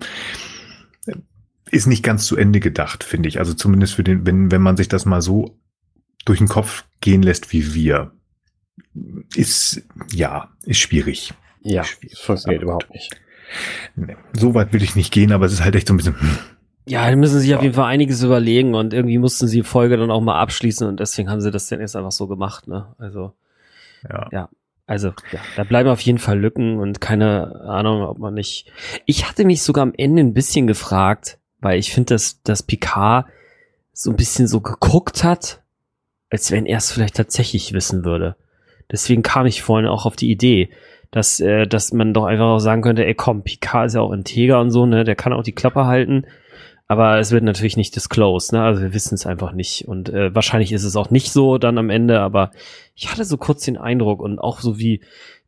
ist 1.71 1.87
nicht 1.87 2.03
ganz 2.03 2.25
zu 2.27 2.37
Ende 2.37 2.61
gedacht, 2.61 3.05
finde 3.05 3.29
ich. 3.29 3.39
Also 3.39 3.53
zumindest 3.55 3.95
für 3.95 4.05
den, 4.05 4.27
wenn, 4.27 4.51
wenn 4.51 4.63
man 4.63 4.77
sich 4.77 4.89
das 4.89 5.05
mal 5.05 5.21
so 5.23 5.59
durch 6.25 6.39
den 6.39 6.49
Kopf 6.49 6.85
gehen 7.01 7.23
lässt 7.23 7.53
wie 7.53 7.75
wir, 7.75 8.13
ist, 9.35 9.83
ja, 10.13 10.49
ist 10.65 10.79
schwierig. 10.79 11.35
Ja, 11.61 11.85
Schwierig. 11.85 12.13
das 12.13 12.21
funktioniert 12.21 12.63
überhaupt 12.63 12.91
nicht. 12.91 13.11
Nee, 13.97 14.17
so 14.33 14.55
weit 14.55 14.73
will 14.73 14.83
ich 14.83 14.97
nicht 14.97 15.13
gehen, 15.13 15.33
aber 15.33 15.47
es 15.47 15.53
ist 15.53 15.65
halt 15.65 15.75
echt 15.75 15.89
so 15.89 15.95
ein 15.95 15.97
bisschen, 15.99 16.19
hm, 16.21 16.39
Ja, 16.89 17.09
die 17.11 17.17
müssen 17.17 17.39
sich 17.41 17.51
Ja. 17.51 17.57
auf 17.59 17.63
jeden 17.63 17.75
Fall 17.75 17.87
einiges 17.87 18.23
überlegen 18.23 18.75
und 18.75 18.93
irgendwie 18.95 19.19
mussten 19.19 19.47
sie 19.47 19.59
die 19.59 19.63
Folge 19.67 19.97
dann 19.97 20.11
auch 20.11 20.21
mal 20.21 20.41
abschließen 20.41 20.87
und 20.89 21.01
deswegen 21.01 21.31
haben 21.31 21.41
sie 21.41 21.51
das 21.51 21.69
dann 21.69 21.81
jetzt 21.81 21.97
einfach 21.97 22.13
so 22.13 22.27
gemacht, 22.27 22.67
ne? 22.69 22.95
Also, 22.99 23.33
ja. 24.09 24.29
Ja. 24.33 24.49
also, 24.87 25.09
ja, 25.33 25.41
da 25.57 25.65
bleiben 25.65 25.89
auf 25.89 26.01
jeden 26.01 26.19
Fall 26.19 26.39
Lücken 26.39 26.79
und 26.79 27.01
keine 27.01 27.61
Ahnung, 27.67 28.03
ob 28.03 28.19
man 28.19 28.35
nicht. 28.35 28.71
Ich 29.07 29.29
hatte 29.29 29.45
mich 29.45 29.63
sogar 29.63 29.83
am 29.83 29.93
Ende 29.97 30.23
ein 30.23 30.35
bisschen 30.35 30.67
gefragt, 30.67 31.39
weil 31.61 31.79
ich 31.79 31.93
finde, 31.93 32.15
dass, 32.15 32.43
dass 32.43 32.63
Picard 32.63 33.27
so 33.93 34.11
ein 34.11 34.17
bisschen 34.17 34.47
so 34.47 34.61
geguckt 34.61 35.25
hat, 35.25 35.61
als 36.31 36.51
wenn 36.53 36.67
er 36.67 36.79
es 36.79 36.93
vielleicht 36.93 37.17
tatsächlich 37.17 37.73
wissen 37.73 38.05
würde. 38.05 38.37
Deswegen 38.91 39.23
kam 39.23 39.47
ich 39.47 39.63
vorhin 39.63 39.89
auch 39.89 40.07
auf 40.07 40.15
die 40.17 40.31
Idee, 40.31 40.71
dass, 41.11 41.41
äh, 41.41 41.67
dass 41.67 41.93
man 41.93 42.15
doch 42.15 42.25
einfach 42.27 42.45
auch 42.47 42.59
sagen 42.59 42.83
könnte, 42.83 43.05
ey 43.05 43.15
komm, 43.15 43.43
Picard 43.43 43.87
ist 43.87 43.95
ja 43.95 44.01
auch 44.01 44.13
integer 44.13 44.61
und 44.61 44.71
so, 44.71 44.87
ne, 44.87 45.05
der 45.05 45.17
kann 45.17 45.33
auch 45.33 45.43
die 45.43 45.55
Klappe 45.55 45.87
halten. 45.87 46.25
Aber 46.91 47.19
es 47.19 47.33
wird 47.33 47.45
natürlich 47.45 47.77
nicht 47.77 47.95
disclosed, 47.95 48.53
ne? 48.55 48.63
Also 48.63 48.81
wir 48.81 48.95
wissen 48.95 49.15
es 49.15 49.27
einfach 49.27 49.53
nicht. 49.53 49.87
Und 49.87 50.09
äh, 50.09 50.35
wahrscheinlich 50.35 50.73
ist 50.73 50.85
es 50.85 50.97
auch 50.97 51.11
nicht 51.11 51.31
so 51.33 51.59
dann 51.59 51.77
am 51.77 51.91
Ende, 51.91 52.21
aber 52.21 52.51
ich 52.95 53.13
hatte 53.13 53.25
so 53.27 53.37
kurz 53.37 53.63
den 53.65 53.77
Eindruck 53.77 54.21
und 54.21 54.39
auch 54.39 54.61
so 54.61 54.79
wie 54.79 55.03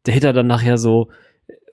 der 0.07 0.13
Hitter 0.15 0.35
dann 0.35 0.47
nachher 0.47 0.77
so, 0.77 1.09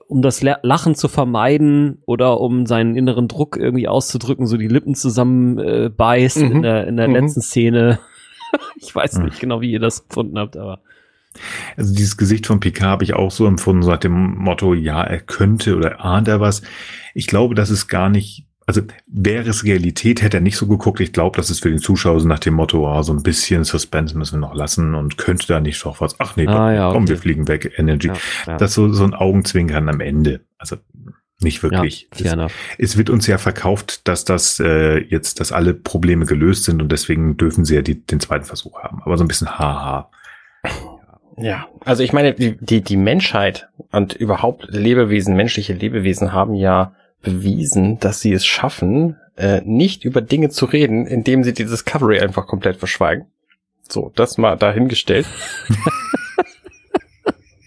um 0.08 0.22
das 0.22 0.40
La- 0.42 0.58
Lachen 0.62 0.94
zu 0.94 1.06
vermeiden 1.08 2.02
oder 2.06 2.40
um 2.40 2.64
seinen 2.64 2.96
inneren 2.96 3.28
Druck 3.28 3.58
irgendwie 3.58 3.88
auszudrücken, 3.88 4.46
so 4.46 4.56
die 4.56 4.68
Lippen 4.68 4.94
zusammen 4.94 5.58
äh, 5.58 5.90
beißt 5.94 6.38
Mhm. 6.38 6.52
in 6.52 6.62
der, 6.62 6.86
in 6.86 6.96
der 6.96 7.08
Mhm. 7.08 7.14
letzten 7.14 7.42
Szene. 7.42 7.98
ich 8.80 8.94
weiß 8.94 9.18
Mhm. 9.18 9.24
nicht 9.26 9.38
genau, 9.38 9.60
wie 9.60 9.70
ihr 9.70 9.80
das 9.80 10.08
gefunden 10.08 10.38
habt, 10.38 10.56
aber 10.56 10.80
Also 11.76 11.94
dieses 11.94 12.16
Gesicht 12.16 12.46
von 12.46 12.58
Picard 12.58 12.88
habe 12.90 13.04
ich 13.04 13.12
auch 13.12 13.30
so 13.30 13.44
empfunden, 13.46 13.82
so 13.82 13.90
nach 13.90 13.98
dem 13.98 14.34
Motto, 14.38 14.72
ja, 14.72 15.02
er 15.04 15.20
könnte 15.20 15.76
oder 15.76 16.00
ahnt 16.02 16.26
er 16.26 16.40
was. 16.40 16.62
Ich 17.12 17.26
glaube, 17.26 17.54
das 17.54 17.68
ist 17.68 17.86
gar 17.88 18.08
nicht 18.08 18.46
also 18.68 18.82
wäre 19.06 19.48
es 19.48 19.64
Realität, 19.64 20.20
hätte 20.20 20.36
er 20.36 20.40
nicht 20.42 20.58
so 20.58 20.66
geguckt. 20.66 21.00
Ich 21.00 21.14
glaube, 21.14 21.38
das 21.38 21.48
ist 21.48 21.62
für 21.62 21.70
den 21.70 21.78
Zuschauer 21.78 22.20
so 22.20 22.28
nach 22.28 22.38
dem 22.38 22.52
Motto, 22.52 22.86
ah, 22.86 23.02
so 23.02 23.14
ein 23.14 23.22
bisschen 23.22 23.64
Suspense 23.64 24.16
müssen 24.16 24.34
wir 24.34 24.46
noch 24.46 24.54
lassen 24.54 24.94
und 24.94 25.16
könnte 25.16 25.46
da 25.46 25.58
nicht 25.58 25.82
doch 25.86 26.02
was. 26.02 26.20
Ach 26.20 26.36
nee, 26.36 26.46
Ah, 26.46 26.70
ja, 26.70 26.92
komm, 26.92 27.04
okay. 27.04 27.12
wir 27.12 27.16
fliegen 27.16 27.48
weg, 27.48 27.72
Energy. 27.78 28.08
Ja, 28.08 28.16
ja. 28.46 28.56
Das 28.58 28.74
so, 28.74 28.92
so 28.92 29.04
ein 29.04 29.14
Augenzwinkern 29.14 29.88
am 29.88 30.00
Ende. 30.00 30.42
Also 30.58 30.76
nicht 31.40 31.62
wirklich. 31.62 32.10
Ja, 32.18 32.44
es, 32.44 32.52
es 32.76 32.96
wird 32.98 33.08
uns 33.08 33.26
ja 33.26 33.38
verkauft, 33.38 34.06
dass 34.06 34.26
das 34.26 34.60
äh, 34.60 34.98
jetzt, 34.98 35.40
dass 35.40 35.50
alle 35.50 35.72
Probleme 35.72 36.26
gelöst 36.26 36.64
sind 36.64 36.82
und 36.82 36.92
deswegen 36.92 37.38
dürfen 37.38 37.64
sie 37.64 37.74
ja 37.74 37.80
die, 37.80 38.04
den 38.04 38.20
zweiten 38.20 38.44
Versuch 38.44 38.82
haben. 38.82 39.00
Aber 39.02 39.16
so 39.16 39.24
ein 39.24 39.28
bisschen 39.28 39.58
haha. 39.58 40.10
Ja, 41.38 41.68
also 41.86 42.02
ich 42.02 42.12
meine, 42.12 42.34
die, 42.34 42.58
die, 42.60 42.82
die 42.82 42.98
Menschheit 42.98 43.70
und 43.92 44.12
überhaupt 44.12 44.66
Lebewesen, 44.68 45.36
menschliche 45.36 45.72
Lebewesen 45.72 46.34
haben 46.34 46.52
ja 46.52 46.92
bewiesen, 47.22 47.98
dass 47.98 48.20
sie 48.20 48.32
es 48.32 48.44
schaffen, 48.46 49.16
äh, 49.36 49.60
nicht 49.64 50.04
über 50.04 50.20
Dinge 50.20 50.50
zu 50.50 50.64
reden, 50.66 51.06
indem 51.06 51.44
sie 51.44 51.52
die 51.52 51.64
Discovery 51.64 52.20
einfach 52.20 52.46
komplett 52.46 52.76
verschweigen. 52.76 53.26
So, 53.88 54.12
das 54.14 54.38
mal 54.38 54.56
dahingestellt. 54.56 55.26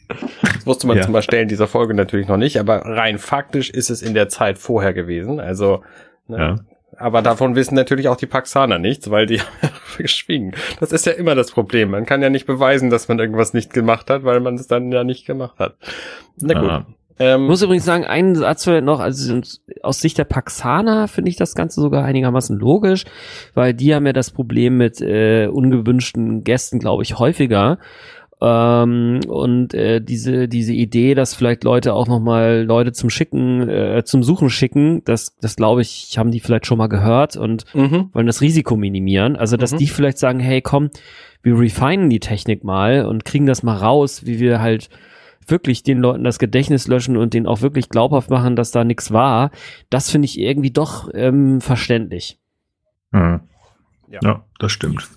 das 0.07 0.65
wusste 0.65 0.87
man 0.87 0.97
Ja. 0.97 1.03
zum 1.03 1.13
Beispiel 1.13 1.39
in 1.39 1.47
dieser 1.47 1.67
Folge 1.67 1.93
natürlich 1.93 2.27
noch 2.27 2.37
nicht, 2.37 2.57
aber 2.59 2.77
rein 2.85 3.17
faktisch 3.17 3.69
ist 3.69 3.89
es 3.89 4.01
in 4.01 4.13
der 4.13 4.29
Zeit 4.29 4.57
vorher 4.57 4.93
gewesen. 4.93 5.39
Also, 5.39 5.83
ne, 6.27 6.37
Ja. 6.37 6.55
aber 6.97 7.21
davon 7.21 7.55
wissen 7.55 7.75
natürlich 7.75 8.07
auch 8.07 8.17
die 8.17 8.25
Paxaner 8.27 8.77
nichts, 8.77 9.09
weil 9.09 9.25
die 9.25 9.39
haben 9.61 9.71
geschwiegen. 9.97 10.53
Das 10.79 10.91
ist 10.91 11.05
ja 11.05 11.13
immer 11.13 11.35
das 11.35 11.51
Problem. 11.51 11.91
Man 11.91 12.05
kann 12.05 12.21
ja 12.21 12.29
nicht 12.29 12.45
beweisen, 12.45 12.89
dass 12.89 13.07
man 13.07 13.19
irgendwas 13.19 13.53
nicht 13.53 13.73
gemacht 13.73 14.09
hat, 14.09 14.23
weil 14.23 14.39
man 14.41 14.55
es 14.55 14.67
dann 14.67 14.91
ja 14.91 15.03
nicht 15.03 15.25
gemacht 15.25 15.57
hat. 15.59 15.75
Na 16.37 16.59
gut. 16.59 16.69
Ah. 16.69 16.85
Ähm, 17.21 17.43
Ich 17.43 17.49
muss 17.49 17.61
übrigens 17.61 17.85
sagen, 17.85 18.05
einen 18.05 18.35
Satz 18.35 18.63
vielleicht 18.63 18.83
noch, 18.85 18.99
also 18.99 19.39
aus 19.83 19.99
Sicht 20.01 20.17
der 20.17 20.23
Paxaner 20.25 21.07
finde 21.07 21.29
ich 21.29 21.35
das 21.35 21.55
Ganze 21.55 21.79
sogar 21.81 22.03
einigermaßen 22.03 22.57
logisch, 22.57 23.05
weil 23.53 23.73
die 23.73 23.93
haben 23.93 24.05
ja 24.05 24.13
das 24.13 24.31
Problem 24.31 24.77
mit 24.77 25.01
äh, 25.01 25.47
ungewünschten 25.47 26.43
Gästen, 26.43 26.79
glaube 26.79 27.03
ich, 27.03 27.19
häufiger. 27.19 27.77
Ähm, 28.43 29.19
und 29.27 29.75
äh, 29.75 30.01
diese 30.01 30.47
diese 30.47 30.73
Idee, 30.73 31.13
dass 31.13 31.35
vielleicht 31.35 31.63
Leute 31.63 31.93
auch 31.93 32.07
noch 32.07 32.19
mal 32.19 32.63
Leute 32.63 32.91
zum 32.91 33.11
Schicken, 33.11 33.69
äh, 33.69 34.03
zum 34.03 34.23
Suchen 34.23 34.49
schicken, 34.49 35.03
das 35.05 35.37
das 35.39 35.55
glaube 35.55 35.81
ich, 35.83 36.17
haben 36.17 36.31
die 36.31 36.39
vielleicht 36.39 36.65
schon 36.65 36.79
mal 36.79 36.87
gehört 36.87 37.37
und 37.37 37.65
mhm. 37.75 38.09
wollen 38.13 38.25
das 38.25 38.41
Risiko 38.41 38.75
minimieren. 38.75 39.35
Also, 39.35 39.57
dass 39.57 39.73
Mhm. 39.73 39.77
die 39.77 39.87
vielleicht 39.87 40.17
sagen, 40.17 40.39
hey, 40.39 40.61
komm, 40.61 40.89
wir 41.43 41.59
refinen 41.59 42.09
die 42.09 42.19
Technik 42.19 42.63
mal 42.63 43.05
und 43.05 43.25
kriegen 43.25 43.45
das 43.45 43.61
mal 43.61 43.77
raus, 43.77 44.25
wie 44.25 44.39
wir 44.39 44.59
halt 44.59 44.89
wirklich 45.47 45.83
den 45.83 45.99
Leuten 45.99 46.23
das 46.23 46.39
Gedächtnis 46.39 46.87
löschen 46.87 47.17
und 47.17 47.33
denen 47.33 47.47
auch 47.47 47.61
wirklich 47.61 47.89
glaubhaft 47.89 48.29
machen, 48.29 48.55
dass 48.55 48.71
da 48.71 48.83
nichts 48.83 49.11
war. 49.11 49.51
Das 49.89 50.09
finde 50.09 50.25
ich 50.25 50.39
irgendwie 50.39 50.71
doch 50.71 51.09
ähm, 51.13 51.61
verständlich. 51.61 52.39
Mhm. 53.11 53.41
Ja. 54.09 54.19
Ja. 54.23 54.45
das 54.59 54.71
stimmt. 54.71 55.07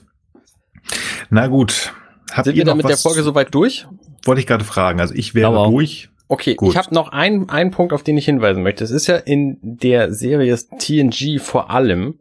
Na 1.31 1.47
gut. 1.49 1.93
Habt 2.33 2.47
Sind 2.47 2.55
ihr 2.55 2.61
wir 2.61 2.65
dann 2.65 2.77
mit 2.77 2.89
der 2.89 2.97
Folge 2.97 3.23
soweit 3.23 3.55
durch? 3.55 3.87
Wollte 4.25 4.41
ich 4.41 4.47
gerade 4.47 4.65
fragen. 4.65 5.01
Also 5.01 5.15
ich 5.15 5.35
wäre 5.35 5.57
auch. 5.57 5.71
durch. 5.71 6.11
Okay, 6.27 6.55
Gut. 6.55 6.73
ich 6.73 6.77
habe 6.79 6.95
noch 6.95 7.11
einen, 7.11 7.51
einen 7.51 7.71
Punkt, 7.71 7.93
auf 7.93 8.03
den 8.03 8.17
ich 8.17 8.25
hinweisen 8.25 8.63
möchte. 8.63 8.83
Es 8.83 8.91
ist 8.91 9.07
ja 9.07 9.17
in 9.17 9.59
der 9.63 10.13
Serie 10.13 10.57
TNG 10.57 11.39
vor 11.39 11.71
allem 11.71 12.19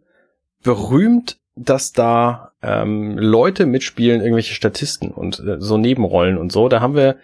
berühmt, 0.61 1.37
dass 1.55 1.93
da 1.93 2.51
ähm, 2.61 3.17
Leute 3.17 3.65
mitspielen, 3.65 4.21
irgendwelche 4.21 4.53
Statisten 4.53 5.11
und 5.11 5.39
äh, 5.39 5.57
so 5.59 5.77
Nebenrollen 5.77 6.37
und 6.37 6.51
so. 6.51 6.67
Da 6.67 6.81
haben 6.81 6.95
wir 6.95 7.17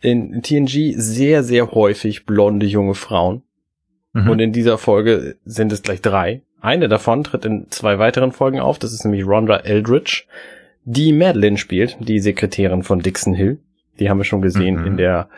in 0.00 0.42
TNG 0.42 0.94
sehr, 0.96 1.42
sehr 1.42 1.72
häufig 1.72 2.24
blonde 2.26 2.66
junge 2.66 2.94
Frauen. 2.94 3.42
Mhm. 4.12 4.30
Und 4.30 4.38
in 4.40 4.52
dieser 4.52 4.78
Folge 4.78 5.36
sind 5.44 5.72
es 5.72 5.82
gleich 5.82 6.00
drei. 6.00 6.42
Eine 6.60 6.88
davon 6.88 7.24
tritt 7.24 7.44
in 7.44 7.66
zwei 7.70 7.98
weiteren 7.98 8.32
Folgen 8.32 8.60
auf. 8.60 8.78
Das 8.78 8.92
ist 8.92 9.04
nämlich 9.04 9.26
Rhonda 9.26 9.56
Eldridge, 9.58 10.24
die 10.84 11.12
Madeline 11.12 11.58
spielt, 11.58 11.96
die 12.00 12.18
Sekretärin 12.18 12.82
von 12.82 13.00
Dixon 13.00 13.34
Hill. 13.34 13.58
Die 13.98 14.08
haben 14.10 14.18
wir 14.18 14.24
schon 14.24 14.42
gesehen 14.42 14.80
Mhm. 14.80 14.86
in 14.86 14.96
der 14.96 15.28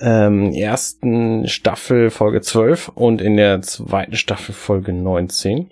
ähm, 0.00 0.52
ersten 0.52 1.46
Staffel 1.46 2.08
Folge 2.10 2.40
12 2.40 2.88
und 2.88 3.20
in 3.20 3.36
der 3.36 3.60
zweiten 3.60 4.16
Staffel 4.16 4.54
Folge 4.54 4.92
19. 4.94 5.70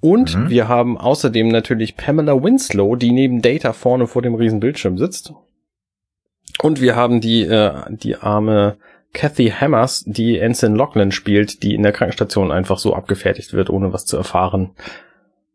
Und 0.00 0.36
Mhm. 0.36 0.50
wir 0.50 0.68
haben 0.68 0.98
außerdem 0.98 1.48
natürlich 1.48 1.96
Pamela 1.96 2.42
Winslow, 2.42 2.96
die 2.96 3.12
neben 3.12 3.40
Data 3.42 3.72
vorne 3.72 4.06
vor 4.06 4.20
dem 4.22 4.34
riesen 4.34 4.60
Bildschirm 4.60 4.98
sitzt. 4.98 5.32
Und 6.62 6.80
wir 6.80 6.96
haben 6.96 7.20
die, 7.20 7.42
äh, 7.42 7.72
die 7.88 8.16
arme 8.16 8.76
Kathy 9.12 9.50
Hammers, 9.50 10.04
die 10.06 10.38
Ensign 10.38 10.76
Lachlan 10.76 11.10
spielt, 11.10 11.62
die 11.62 11.74
in 11.74 11.82
der 11.82 11.92
Krankenstation 11.92 12.52
einfach 12.52 12.78
so 12.78 12.94
abgefertigt 12.94 13.52
wird, 13.52 13.70
ohne 13.70 13.92
was 13.92 14.06
zu 14.06 14.16
erfahren. 14.16 14.70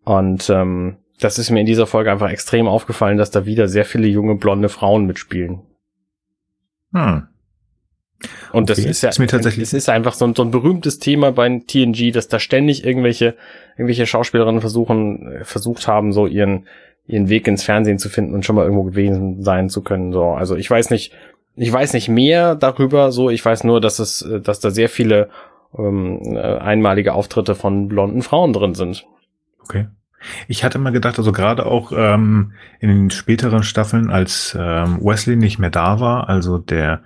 Und 0.03 0.49
ähm, 0.49 0.98
das 1.19 1.40
ist 1.40 1.49
mir 1.52 1.61
in 1.61 1.65
dieser 1.65 1.88
Folge 1.88 2.11
einfach 2.11 2.30
extrem 2.30 2.68
aufgefallen, 2.68 3.18
dass 3.18 3.32
da 3.32 3.45
wieder 3.45 3.68
sehr 3.68 3.86
viele 3.86 4.07
junge 4.07 4.36
blonde 4.36 4.69
Frauen 4.69 5.06
mitspielen. 5.06 5.61
Hm. 6.94 7.27
Und 8.52 8.69
das 8.69 8.80
Okay, 8.80 8.90
ist 8.90 9.02
ja, 9.02 9.10
ist 9.10 9.19
mir 9.19 9.27
tatsächlich- 9.27 9.64
es 9.64 9.73
ist 9.73 9.90
einfach 9.90 10.14
so 10.14 10.26
ein, 10.26 10.36
so 10.36 10.44
ein 10.44 10.52
berühmtes 10.52 10.99
Thema 10.99 11.32
bei 11.32 11.48
TNG, 11.68 12.11
dass 12.11 12.27
da 12.27 12.40
ständig 12.40 12.86
irgendwelche, 12.86 13.36
irgendwelche 13.77 14.06
Schauspielerinnen 14.06 14.61
versuchen, 14.61 15.40
versucht 15.44 15.88
haben, 15.88 16.11
so 16.14 16.26
ihren, 16.26 16.68
ihren 17.07 17.30
Weg 17.30 17.48
ins 17.48 17.64
Fernsehen 17.64 17.99
zu 17.99 18.10
finden 18.10 18.34
und 18.34 18.45
schon 18.45 18.56
mal 18.56 18.64
irgendwo 18.64 18.84
gewesen 18.84 19.44
sein 19.44 19.69
zu 19.69 19.82
können, 19.82 20.11
so. 20.11 20.32
Also 20.32 20.56
ich 20.56 20.69
weiß 20.69 20.90
nicht, 20.90 21.14
ich 21.56 21.72
weiß 21.72 21.94
nicht 21.94 22.10
mehr 22.10 22.56
darüber, 22.56 23.11
so. 23.11 23.30
Ich 23.30 23.44
weiß 23.44 23.64
nur, 23.64 23.82
dass 23.82 23.99
es, 23.99 24.22
äh, 24.22 24.41
dass 24.41 24.60
da 24.60 24.72
sehr 24.72 24.90
viele, 24.90 25.30
ähm, 25.77 26.36
äh, 26.36 26.40
einmalige 26.40 27.14
Auftritte 27.14 27.56
von 27.56 27.88
blonden 27.88 28.22
Frauen 28.22 28.53
drin 28.53 28.76
sind. 28.76 29.06
Okay. 29.64 29.88
Ich 30.48 30.64
hatte 30.64 30.80
mal 30.80 30.91
gedacht, 30.91 31.19
also 31.19 31.32
gerade 31.32 31.68
auch 31.68 31.91
ähm, 31.95 32.53
in 32.80 32.90
den 32.90 33.10
späteren 33.11 33.61
Staffeln, 33.61 34.10
als 34.10 34.57
ähm, 34.60 34.99
Wesley 35.02 35.36
nicht 35.36 35.60
mehr 35.60 35.69
da 35.69 35.99
war, 35.99 36.30
also 36.30 36.57
der 36.57 37.02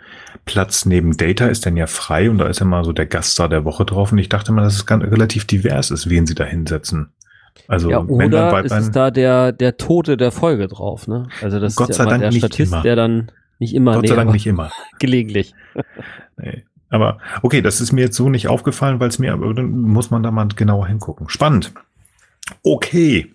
Platz 0.45 0.85
neben 0.85 1.17
Data 1.17 1.47
ist 1.47 1.65
dann 1.65 1.75
ja 1.75 1.85
frei 1.85 2.29
und 2.29 2.37
da 2.37 2.47
ist 2.47 2.59
ja 2.59 2.65
mal 2.65 2.85
so 2.85 2.93
der 2.93 3.05
Gaststar 3.07 3.49
der 3.49 3.65
Woche 3.65 3.85
drauf 3.85 4.11
und 4.11 4.17
ich 4.19 4.29
dachte 4.29 4.51
mal, 4.51 4.63
dass 4.63 4.75
es 4.75 4.85
ganz 4.85 5.03
relativ 5.03 5.45
divers 5.45 5.91
ist, 5.91 6.09
wen 6.09 6.25
sie 6.25 6.35
da 6.35 6.45
hinsetzen. 6.45 7.11
Also 7.67 7.89
ja, 7.89 7.99
oder 7.99 8.59
ist 8.63 8.65
es 8.65 8.71
Weiblein, 8.71 8.91
da 8.91 9.11
der, 9.11 9.51
der 9.51 9.77
Tote 9.77 10.17
der 10.17 10.31
Folge 10.31 10.67
drauf, 10.67 11.07
ne? 11.07 11.27
Also 11.41 11.59
das 11.59 11.75
Gott 11.75 11.89
ist 11.89 11.97
sei 11.97 12.03
ja 12.03 12.09
immer 12.09 12.11
Dank 12.11 12.21
der 12.21 12.29
nicht 12.31 12.39
Statist, 12.39 12.73
immer. 12.73 12.81
der 12.81 12.95
dann 12.95 13.31
nicht 13.59 13.75
immer, 13.75 13.93
Gott 13.93 14.01
nee, 14.03 14.07
sei 14.07 14.15
Dank 14.15 14.31
nicht 14.31 14.47
immer. 14.47 14.71
gelegentlich. 14.99 15.53
Nee. 16.37 16.63
Aber 16.89 17.19
okay, 17.43 17.61
das 17.61 17.81
ist 17.81 17.91
mir 17.91 18.01
jetzt 18.01 18.15
so 18.15 18.29
nicht 18.29 18.47
aufgefallen, 18.47 18.99
weil 18.99 19.09
es 19.09 19.19
mir, 19.19 19.33
aber 19.33 19.53
dann 19.53 19.71
muss 19.71 20.09
man 20.09 20.23
da 20.23 20.31
mal 20.31 20.47
genauer 20.47 20.87
hingucken. 20.87 21.29
Spannend. 21.29 21.71
Okay. 22.63 23.33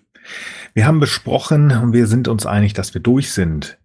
Wir 0.73 0.87
haben 0.87 0.99
besprochen 0.99 1.71
und 1.71 1.93
wir 1.93 2.07
sind 2.07 2.27
uns 2.27 2.45
einig, 2.45 2.73
dass 2.73 2.93
wir 2.93 3.01
durch 3.01 3.31
sind. 3.31 3.77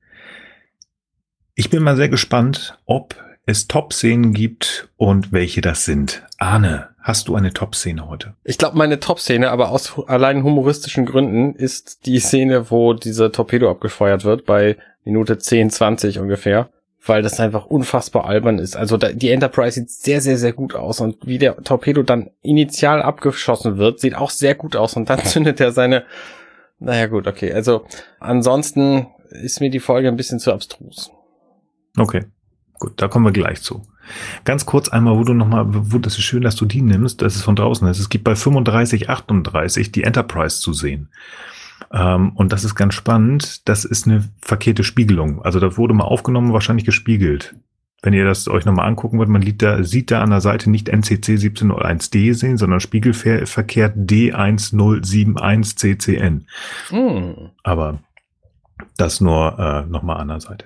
Ich 1.54 1.70
bin 1.70 1.82
mal 1.82 1.96
sehr 1.96 2.08
gespannt, 2.08 2.78
ob 2.84 3.14
es 3.50 3.68
Top-Szenen 3.68 4.32
gibt 4.32 4.88
und 4.96 5.32
welche 5.32 5.60
das 5.60 5.84
sind. 5.84 6.22
Arne, 6.38 6.88
hast 7.00 7.28
du 7.28 7.34
eine 7.34 7.52
Top-Szene 7.52 8.08
heute? 8.08 8.34
Ich 8.44 8.58
glaube, 8.58 8.78
meine 8.78 9.00
Top-Szene, 9.00 9.50
aber 9.50 9.70
aus 9.70 9.98
allein 10.06 10.44
humoristischen 10.44 11.04
Gründen, 11.04 11.54
ist 11.54 12.06
die 12.06 12.20
Szene, 12.20 12.70
wo 12.70 12.94
dieser 12.94 13.32
Torpedo 13.32 13.70
abgefeuert 13.70 14.24
wird, 14.24 14.46
bei 14.46 14.76
Minute 15.04 15.38
10, 15.38 15.70
20 15.70 16.18
ungefähr. 16.18 16.70
Weil 17.02 17.22
das 17.22 17.40
einfach 17.40 17.64
unfassbar 17.64 18.26
albern 18.26 18.58
ist. 18.58 18.76
Also 18.76 18.98
da, 18.98 19.10
die 19.10 19.30
Enterprise 19.30 19.80
sieht 19.80 19.90
sehr, 19.90 20.20
sehr, 20.20 20.36
sehr 20.36 20.52
gut 20.52 20.74
aus. 20.74 21.00
Und 21.00 21.16
wie 21.26 21.38
der 21.38 21.56
Torpedo 21.56 22.02
dann 22.02 22.28
initial 22.42 23.00
abgeschossen 23.00 23.78
wird, 23.78 24.00
sieht 24.00 24.14
auch 24.14 24.28
sehr 24.28 24.54
gut 24.54 24.76
aus. 24.76 24.96
Und 24.96 25.08
dann 25.08 25.18
zündet 25.24 25.60
er 25.60 25.72
seine... 25.72 26.04
Naja 26.78 27.06
gut, 27.06 27.26
okay. 27.26 27.52
Also 27.52 27.86
ansonsten 28.20 29.06
ist 29.30 29.60
mir 29.60 29.70
die 29.70 29.80
Folge 29.80 30.08
ein 30.08 30.16
bisschen 30.16 30.40
zu 30.40 30.52
abstrus. 30.52 31.10
Okay, 31.96 32.26
gut, 32.80 32.94
da 32.96 33.06
kommen 33.06 33.24
wir 33.24 33.32
gleich 33.32 33.62
zu. 33.62 33.86
Ganz 34.44 34.66
kurz 34.66 34.88
einmal, 34.88 35.16
wo 35.16 35.22
du 35.22 35.34
nochmal, 35.34 35.66
wo 35.68 35.98
das 35.98 36.18
ist 36.18 36.24
schön, 36.24 36.42
dass 36.42 36.56
du 36.56 36.64
die 36.64 36.82
nimmst, 36.82 37.22
dass 37.22 37.36
es 37.36 37.42
von 37.42 37.54
draußen 37.54 37.86
ist. 37.86 38.00
Es 38.00 38.08
gibt 38.08 38.24
bei 38.24 38.34
35, 38.34 39.08
38 39.08 39.92
die 39.92 40.02
Enterprise 40.02 40.60
zu 40.60 40.72
sehen. 40.72 41.10
Ähm, 41.92 42.32
und 42.34 42.52
das 42.52 42.64
ist 42.64 42.74
ganz 42.74 42.94
spannend. 42.94 43.68
Das 43.68 43.84
ist 43.84 44.08
eine 44.08 44.28
verkehrte 44.40 44.82
Spiegelung. 44.82 45.42
Also 45.42 45.60
das 45.60 45.78
wurde 45.78 45.94
mal 45.94 46.02
aufgenommen, 46.04 46.52
wahrscheinlich 46.52 46.86
gespiegelt. 46.86 47.54
Wenn 48.02 48.14
ihr 48.14 48.24
das 48.24 48.48
euch 48.48 48.64
nochmal 48.64 48.88
angucken 48.88 49.18
wollt, 49.18 49.28
man 49.28 49.42
sieht 49.42 49.60
da, 49.60 49.84
sieht 49.84 50.10
da 50.10 50.22
an 50.22 50.30
der 50.30 50.40
Seite 50.40 50.70
nicht 50.70 50.88
NCC 50.88 51.34
1701D 51.34 52.32
sehen, 52.32 52.56
sondern 52.56 52.80
spiegelverkehrt 52.80 53.94
D1071CCN. 53.96 56.44
Hm. 56.88 57.50
Aber 57.62 57.98
das 58.96 59.20
nur 59.20 59.58
äh, 59.58 59.82
nochmal 59.90 60.16
an 60.18 60.28
der 60.28 60.40
Seite. 60.40 60.64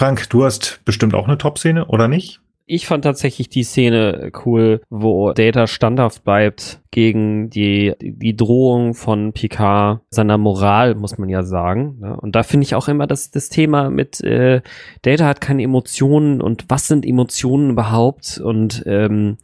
Frank, 0.00 0.30
du 0.30 0.44
hast 0.44 0.80
bestimmt 0.86 1.12
auch 1.12 1.28
eine 1.28 1.36
Top-Szene, 1.36 1.84
oder 1.84 2.08
nicht? 2.08 2.40
Ich 2.64 2.86
fand 2.86 3.04
tatsächlich 3.04 3.50
die 3.50 3.64
Szene 3.64 4.32
cool, 4.46 4.80
wo 4.88 5.34
Data 5.34 5.66
standhaft 5.66 6.24
bleibt 6.24 6.80
gegen 6.90 7.50
die, 7.50 7.92
die 8.00 8.34
Drohung 8.34 8.94
von 8.94 9.34
Picard, 9.34 10.00
seiner 10.08 10.38
Moral, 10.38 10.94
muss 10.94 11.18
man 11.18 11.28
ja 11.28 11.42
sagen. 11.42 11.98
ne? 12.00 12.16
Und 12.16 12.34
da 12.34 12.44
finde 12.44 12.64
ich 12.64 12.74
auch 12.74 12.88
immer 12.88 13.06
das, 13.06 13.30
das 13.30 13.50
Thema 13.50 13.90
mit 13.90 14.22
äh, 14.22 14.62
Data 15.02 15.26
hat 15.26 15.42
keine 15.42 15.64
Emotionen 15.64 16.40
und 16.40 16.64
was 16.68 16.88
sind 16.88 17.04
Emotionen 17.04 17.68
überhaupt? 17.68 18.40
Und 18.42 18.82
ähm, 18.86 19.36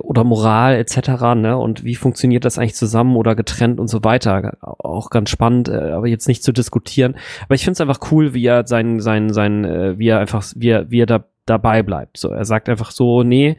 oder 0.00 0.24
Moral 0.24 0.74
etc. 0.76 1.34
Ne? 1.36 1.56
Und 1.56 1.84
wie 1.84 1.94
funktioniert 1.94 2.44
das 2.44 2.58
eigentlich 2.58 2.74
zusammen 2.74 3.16
oder 3.16 3.34
getrennt 3.34 3.80
und 3.80 3.88
so 3.88 4.04
weiter. 4.04 4.56
Auch 4.60 5.10
ganz 5.10 5.30
spannend, 5.30 5.68
äh, 5.68 5.92
aber 5.92 6.08
jetzt 6.08 6.28
nicht 6.28 6.42
zu 6.42 6.52
diskutieren. 6.52 7.16
Aber 7.44 7.54
ich 7.54 7.64
finde 7.64 7.74
es 7.74 7.80
einfach 7.80 8.10
cool, 8.10 8.34
wie 8.34 8.46
er 8.46 8.66
sein, 8.66 9.00
sein, 9.00 9.32
sein, 9.32 9.64
äh, 9.64 9.98
wie 9.98 10.08
er 10.08 10.18
einfach, 10.20 10.44
wie 10.56 10.68
er, 10.68 10.90
wie 10.90 11.00
er 11.00 11.06
da 11.06 11.24
dabei 11.46 11.82
bleibt. 11.82 12.18
So, 12.18 12.28
er 12.28 12.44
sagt 12.44 12.68
einfach 12.68 12.92
so, 12.92 13.22
nee, 13.22 13.56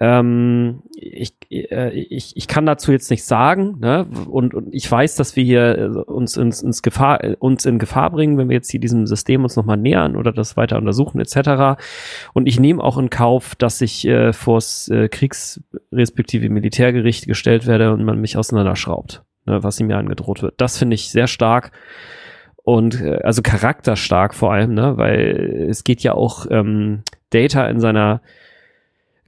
ähm, 0.00 0.82
ich, 0.94 1.34
äh, 1.50 1.90
ich, 1.90 2.34
ich 2.34 2.48
kann 2.48 2.64
dazu 2.64 2.90
jetzt 2.90 3.10
nichts 3.10 3.28
sagen, 3.28 3.76
ne? 3.80 4.06
Und, 4.30 4.54
und 4.54 4.74
ich 4.74 4.90
weiß, 4.90 5.16
dass 5.16 5.36
wir 5.36 5.44
hier 5.44 5.78
äh, 5.78 5.86
uns 6.10 6.38
ins, 6.38 6.62
ins 6.62 6.80
Gefahr, 6.80 7.22
äh, 7.22 7.36
uns 7.38 7.66
in 7.66 7.78
Gefahr 7.78 8.10
bringen, 8.10 8.38
wenn 8.38 8.48
wir 8.48 8.56
jetzt 8.56 8.70
hier 8.70 8.80
diesem 8.80 9.06
System 9.06 9.44
uns 9.44 9.56
nochmal 9.56 9.76
nähern 9.76 10.16
oder 10.16 10.32
das 10.32 10.56
weiter 10.56 10.78
untersuchen, 10.78 11.20
etc. 11.20 11.78
Und 12.32 12.46
ich 12.46 12.58
nehme 12.58 12.82
auch 12.82 12.96
in 12.96 13.10
Kauf, 13.10 13.54
dass 13.54 13.82
ich 13.82 14.06
äh, 14.06 14.32
vors 14.32 14.88
äh, 14.88 15.08
Kriegs- 15.08 15.62
respektive 15.92 16.48
Militärgericht 16.48 17.26
gestellt 17.26 17.66
werde 17.66 17.92
und 17.92 18.02
man 18.02 18.20
mich 18.20 18.38
auseinanderschraubt, 18.38 19.22
ne, 19.44 19.62
was 19.62 19.80
ihm 19.80 19.90
ja 19.90 19.98
angedroht 19.98 20.42
wird. 20.42 20.54
Das 20.56 20.78
finde 20.78 20.94
ich 20.94 21.10
sehr 21.10 21.26
stark 21.26 21.72
und 22.62 23.02
äh, 23.02 23.20
also 23.22 23.42
charakterstark 23.42 24.34
vor 24.34 24.52
allem, 24.52 24.72
ne, 24.72 24.96
weil 24.96 25.66
es 25.68 25.84
geht 25.84 26.02
ja 26.02 26.14
auch 26.14 26.46
ähm, 26.50 27.02
Data 27.28 27.66
in 27.68 27.80
seiner 27.80 28.22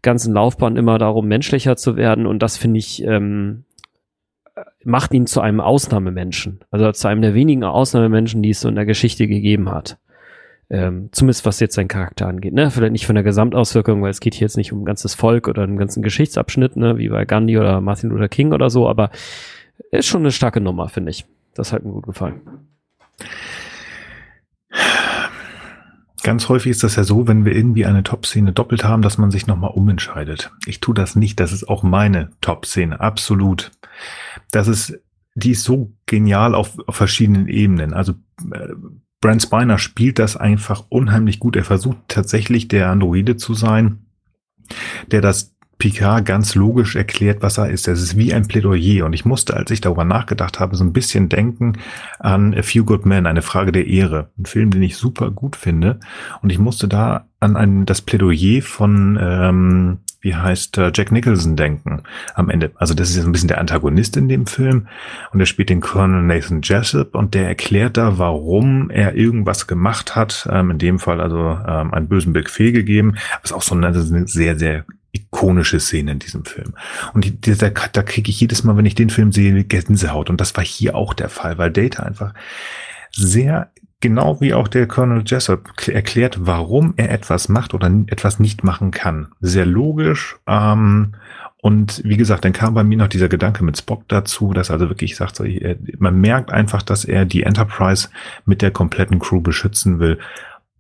ganzen 0.03 0.35
Laufbahn 0.35 0.77
immer 0.77 0.99
darum, 0.99 1.27
menschlicher 1.29 1.77
zu 1.77 1.97
werden 1.97 2.27
und 2.27 2.43
das 2.43 2.57
finde 2.57 2.79
ich 2.79 3.03
ähm, 3.05 3.65
macht 4.85 5.15
ihn 5.15 5.27
zu 5.27 5.41
einem 5.41 5.61
Ausnahmemenschen, 5.61 6.61
also 6.71 6.91
zu 6.93 7.09
einem 7.09 7.23
der 7.23 7.35
wenigen 7.35 7.65
Ausnahmemenschen, 7.65 8.43
die 8.43 8.51
es 8.51 8.61
so 8.61 8.69
in 8.69 8.75
der 8.75 8.87
Geschichte 8.87 9.27
gegeben 9.27 9.71
hat. 9.71 9.99
Ähm, 10.71 11.11
zumindest 11.13 11.45
was 11.45 11.61
jetzt 11.61 11.75
sein 11.75 11.89
Charakter 11.89 12.27
angeht, 12.27 12.55
ne? 12.55 12.71
Vielleicht 12.71 12.93
nicht 12.93 13.07
von 13.07 13.15
der 13.15 13.25
Gesamtauswirkung, 13.25 14.03
weil 14.03 14.11
es 14.11 14.21
geht 14.21 14.35
hier 14.35 14.47
jetzt 14.47 14.57
nicht 14.57 14.73
um 14.73 14.83
ein 14.83 14.85
ganzes 14.87 15.15
Volk 15.15 15.49
oder 15.49 15.63
einen 15.63 15.77
ganzen 15.77 16.03
Geschichtsabschnitt, 16.03 16.77
ne, 16.77 16.97
wie 16.97 17.11
bei 17.11 17.27
Gandhi 17.27 17.59
oder 17.59 17.81
Martin 17.83 18.09
Luther 18.09 18.29
King 18.29 18.53
oder 18.53 18.71
so, 18.71 18.89
aber 18.89 19.11
ist 19.91 20.07
schon 20.07 20.23
eine 20.23 20.33
starke 20.33 20.61
Nummer, 20.61 20.89
finde 20.89 21.11
ich. 21.11 21.27
Das 21.55 21.73
hat 21.73 21.85
mir 21.85 21.93
gut 21.93 22.07
gefallen. 22.07 22.41
Ganz 26.23 26.49
häufig 26.49 26.71
ist 26.71 26.85
das 26.85 26.97
ja 26.97 27.05
so, 27.05 27.27
wenn 27.27 27.45
wir 27.45 27.55
irgendwie 27.55 27.85
eine 27.85 28.03
Top-Szene 28.03 28.53
doppelt 28.53 28.85
haben, 28.85 29.03
dass 29.03 29.19
man 29.19 29.31
sich 29.31 29.47
nochmal 29.47 29.73
umentscheidet. 29.73 30.53
Ich 30.67 30.81
tue 30.81 30.95
das 30.95 31.17
nicht. 31.17 31.41
Das 31.41 31.53
ist 31.53 31.69
auch 31.69 31.83
meine 31.83 32.31
Top-Szene. 32.41 33.01
Absolut. 33.01 33.73
Das 34.51 34.69
ist, 34.69 35.01
die 35.35 35.51
ist 35.51 35.65
so 35.65 35.93
genial 36.07 36.55
auf, 36.55 36.79
auf 36.87 36.95
verschiedenen 36.95 37.49
Ebenen. 37.49 37.93
Also, 37.93 38.13
äh, 38.53 38.69
Brent 39.21 39.43
Spiner 39.43 39.79
spielt 39.79 40.19
das 40.19 40.37
einfach 40.37 40.85
unheimlich 40.89 41.39
gut. 41.39 41.57
Er 41.57 41.65
versucht 41.65 41.99
tatsächlich 42.09 42.69
der 42.69 42.91
Androide 42.91 43.37
zu 43.37 43.55
sein, 43.55 44.07
der 45.07 45.21
das 45.21 45.55
Picard 45.83 46.25
ganz 46.25 46.55
logisch 46.55 46.95
erklärt, 46.95 47.43
was 47.43 47.59
er 47.59 47.69
ist. 47.69 47.89
Es 47.89 48.01
ist 48.01 48.17
wie 48.17 48.33
ein 48.33 48.47
Plädoyer. 48.47 49.05
Und 49.05 49.15
ich 49.15 49.25
musste, 49.25 49.57
als 49.57 49.69
ich 49.73 49.81
darüber 49.81 50.05
nachgedacht 50.05 50.61
habe, 50.61 50.77
so 50.77 50.85
ein 50.85 50.93
bisschen 50.93 51.29
denken 51.29 51.73
an 52.21 52.55
A 52.55 52.63
Few 52.63 52.85
Good 52.85 53.05
Men, 53.05 53.27
eine 53.27 53.43
Frage 53.43 53.73
der 53.73 53.89
Ehre. 53.89 54.31
Ein 54.39 54.47
Film, 54.47 54.71
den 54.71 54.85
ich 54.85 54.97
super 54.97 55.33
gut 55.33 55.57
finde. 55.57 55.99
Und 56.41 56.51
ich 56.51 56.61
musste 56.61 56.87
da 56.87 57.27
an 57.41 57.57
ein, 57.57 57.85
das 57.85 58.01
Plädoyer 58.01 58.63
von, 58.63 59.19
ähm, 59.21 59.99
wie 60.21 60.37
heißt 60.37 60.79
äh, 60.79 60.93
Jack 60.95 61.11
Nicholson 61.11 61.57
denken 61.57 62.05
am 62.37 62.49
Ende. 62.49 62.71
Also 62.77 62.95
das 62.95 63.11
ist 63.11 63.17
jetzt 63.17 63.27
ein 63.27 63.33
bisschen 63.33 63.49
der 63.49 63.59
Antagonist 63.59 64.17
in 64.17 64.29
dem 64.29 64.47
Film. 64.47 64.87
Und 65.33 65.41
er 65.41 65.47
spielt 65.47 65.69
den 65.69 65.81
Colonel 65.81 66.23
Nathan 66.23 66.63
Jessup 66.63 67.17
und 67.17 67.35
der 67.35 67.49
erklärt 67.49 67.97
da, 67.97 68.19
warum 68.19 68.89
er 68.89 69.17
irgendwas 69.17 69.67
gemacht 69.67 70.15
hat. 70.15 70.49
Ähm, 70.49 70.71
in 70.71 70.79
dem 70.79 71.01
Fall 71.01 71.21
also 71.21 71.59
ähm, 71.67 71.93
einen 71.93 72.07
bösen 72.07 72.33
Befehl 72.33 72.71
gegeben. 72.71 73.17
Was 73.41 73.51
auch 73.51 73.63
so 73.63 73.75
eine 73.75 74.29
sehr, 74.29 74.57
sehr 74.57 74.85
ikonische 75.13 75.79
Szene 75.79 76.13
in 76.13 76.19
diesem 76.19 76.45
Film. 76.45 76.75
Und 77.13 77.47
die, 77.47 77.57
da, 77.57 77.69
da 77.69 78.03
kriege 78.03 78.31
ich 78.31 78.41
jedes 78.41 78.65
Mal, 78.65 78.77
wenn 78.77 78.87
ich 78.87 78.95
den 78.95 79.11
Film 79.11 79.33
sehe, 79.33 79.65
Gänsehaut. 79.65 80.31
Und 80.31 80.41
das 80.41 80.57
war 80.57 80.65
hier 80.65 80.95
auch 80.95 81.15
der 81.15 81.29
Fall, 81.29 81.59
weil 81.59 81.71
Data 81.71 82.03
einfach 82.03 82.35
sehr 83.11 83.71
genau 84.01 84.41
wie 84.41 84.53
auch 84.53 84.69
der 84.69 84.89
Colonel 84.89 85.23
Jessup 85.25 85.71
erklärt, 85.87 86.39
warum 86.41 86.95
er 86.97 87.11
etwas 87.11 87.49
macht 87.49 87.73
oder 87.73 87.91
etwas 88.09 88.41
nicht 88.41 88.65
machen 88.65 88.91
kann. 88.91 89.29
Sehr 89.41 89.67
logisch. 89.67 90.37
Ähm, 90.47 91.15
und 91.63 92.03
wie 92.05 92.17
gesagt, 92.17 92.45
dann 92.45 92.53
kam 92.53 92.75
bei 92.75 92.83
mir 92.83 92.99
noch 92.99 93.07
dieser 93.07 93.29
Gedanke 93.29 93.63
mit 93.63 93.79
Spock 93.79 94.03
dazu, 94.09 94.53
dass 94.53 94.73
also 94.73 94.89
wirklich 94.89 95.15
sagt, 95.15 95.37
so, 95.37 95.45
man 95.99 96.21
merkt 96.21 96.51
einfach, 96.51 96.83
dass 96.83 97.05
er 97.05 97.25
die 97.25 97.45
Enterprise 97.45 98.09
mit 98.45 98.63
der 98.63 98.73
kompletten 98.73 99.21
Crew 99.21 99.41
beschützen 99.41 100.01
will. 100.01 100.19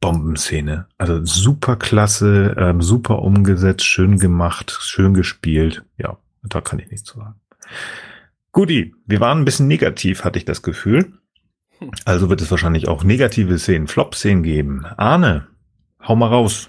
Bombenszene. 0.02 0.86
Also 0.98 1.24
super 1.24 1.76
klasse, 1.76 2.54
ähm, 2.58 2.82
super 2.82 3.22
umgesetzt, 3.22 3.86
schön 3.86 4.18
gemacht, 4.18 4.76
schön 4.80 5.14
gespielt. 5.14 5.84
Ja, 5.96 6.18
da 6.42 6.60
kann 6.60 6.78
ich 6.80 6.90
nichts 6.90 7.04
zu 7.04 7.18
sagen. 7.18 7.36
Guti, 8.50 8.94
wir 9.06 9.20
waren 9.20 9.38
ein 9.38 9.44
bisschen 9.46 9.68
negativ, 9.68 10.24
hatte 10.24 10.38
ich 10.38 10.44
das 10.44 10.60
Gefühl. 10.60 11.14
Also 12.04 12.28
wird 12.28 12.42
es 12.42 12.50
wahrscheinlich 12.50 12.88
auch 12.88 13.04
negative 13.04 13.58
Szenen, 13.58 13.86
Flop-Szenen 13.86 14.42
geben. 14.42 14.84
Arne, 14.84 15.46
hau 16.06 16.16
mal 16.16 16.28
raus. 16.28 16.68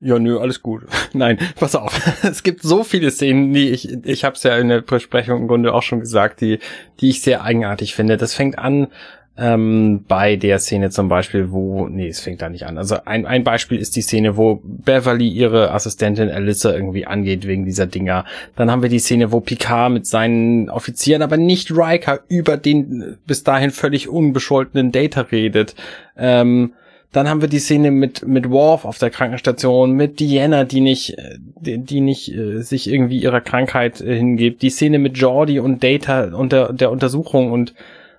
Ja, 0.00 0.18
nö, 0.18 0.40
alles 0.40 0.60
gut. 0.60 0.82
Nein, 1.12 1.38
pass 1.54 1.76
auf. 1.76 1.98
Es 2.24 2.42
gibt 2.42 2.62
so 2.62 2.82
viele 2.82 3.12
Szenen, 3.12 3.54
die 3.54 3.70
ich, 3.70 3.92
ich 4.04 4.24
habe 4.24 4.34
es 4.34 4.42
ja 4.42 4.58
in 4.58 4.68
der 4.68 4.80
Besprechung 4.80 5.42
im 5.42 5.48
Grunde 5.48 5.72
auch 5.72 5.82
schon 5.82 6.00
gesagt, 6.00 6.40
die, 6.40 6.58
die 7.00 7.10
ich 7.10 7.22
sehr 7.22 7.44
eigenartig 7.44 7.94
finde. 7.94 8.16
Das 8.16 8.34
fängt 8.34 8.58
an 8.58 8.88
ähm, 9.36 10.04
bei 10.06 10.36
der 10.36 10.58
Szene 10.58 10.90
zum 10.90 11.08
Beispiel, 11.08 11.52
wo, 11.52 11.88
nee, 11.88 12.08
es 12.08 12.20
fängt 12.20 12.42
da 12.42 12.50
nicht 12.50 12.66
an. 12.66 12.76
Also 12.76 12.96
ein, 13.06 13.24
ein 13.24 13.44
Beispiel 13.44 13.78
ist 13.78 13.96
die 13.96 14.02
Szene, 14.02 14.36
wo 14.36 14.60
Beverly 14.62 15.28
ihre 15.28 15.72
Assistentin 15.72 16.28
Alyssa 16.28 16.72
irgendwie 16.74 17.06
angeht 17.06 17.46
wegen 17.46 17.64
dieser 17.64 17.86
Dinger. 17.86 18.26
Dann 18.56 18.70
haben 18.70 18.82
wir 18.82 18.90
die 18.90 18.98
Szene, 18.98 19.32
wo 19.32 19.40
Picard 19.40 19.92
mit 19.92 20.06
seinen 20.06 20.68
Offizieren, 20.68 21.22
aber 21.22 21.38
nicht 21.38 21.70
Riker, 21.70 22.20
über 22.28 22.58
den 22.58 23.16
bis 23.26 23.42
dahin 23.42 23.70
völlig 23.70 24.08
unbescholtenen 24.08 24.92
Data 24.92 25.22
redet. 25.22 25.74
Ähm, 26.16 26.74
dann 27.10 27.28
haben 27.28 27.40
wir 27.40 27.48
die 27.48 27.58
Szene 27.58 27.90
mit, 27.90 28.26
mit 28.26 28.50
Worf 28.50 28.84
auf 28.84 28.98
der 28.98 29.10
Krankenstation, 29.10 29.92
mit 29.92 30.18
Diana, 30.20 30.64
die 30.64 30.80
nicht, 30.80 31.16
die, 31.60 31.78
die 31.78 32.00
nicht 32.00 32.34
äh, 32.34 32.60
sich 32.60 32.90
irgendwie 32.90 33.18
ihrer 33.18 33.40
Krankheit 33.40 34.00
äh, 34.02 34.16
hingibt. 34.16 34.60
Die 34.62 34.70
Szene 34.70 34.98
mit 34.98 35.16
Jordi 35.16 35.58
und 35.58 35.82
Data 35.82 36.34
und 36.34 36.52
der, 36.52 36.72
der 36.72 36.90
Untersuchung 36.90 37.50
und 37.50 37.74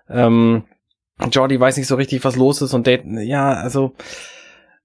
ähm, 0.10 0.64
Jordi 1.32 1.60
weiß 1.60 1.78
nicht 1.78 1.88
so 1.88 1.96
richtig, 1.96 2.24
was 2.24 2.36
los 2.36 2.62
ist 2.62 2.74
und 2.74 2.88
Dayton, 2.88 3.20
ja, 3.20 3.54
also 3.54 3.94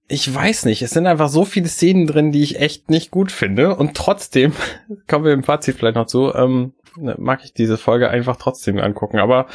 ich 0.09 0.33
weiß 0.33 0.65
nicht. 0.65 0.81
Es 0.81 0.89
sind 0.89 1.07
einfach 1.07 1.29
so 1.29 1.45
viele 1.45 1.67
Szenen 1.67 2.07
drin, 2.07 2.31
die 2.31 2.41
ich 2.41 2.59
echt 2.59 2.89
nicht 2.89 3.11
gut 3.11 3.31
finde. 3.31 3.75
Und 3.75 3.95
trotzdem, 3.95 4.53
kommen 5.07 5.23
wir 5.23 5.31
im 5.31 5.43
Fazit 5.43 5.77
vielleicht 5.77 5.95
noch 5.95 6.07
zu, 6.07 6.33
ähm, 6.33 6.73
ne, 6.97 7.15
mag 7.17 7.41
ich 7.43 7.53
diese 7.53 7.77
Folge 7.77 8.09
einfach 8.09 8.35
trotzdem 8.35 8.79
angucken. 8.79 9.19
Aber 9.19 9.45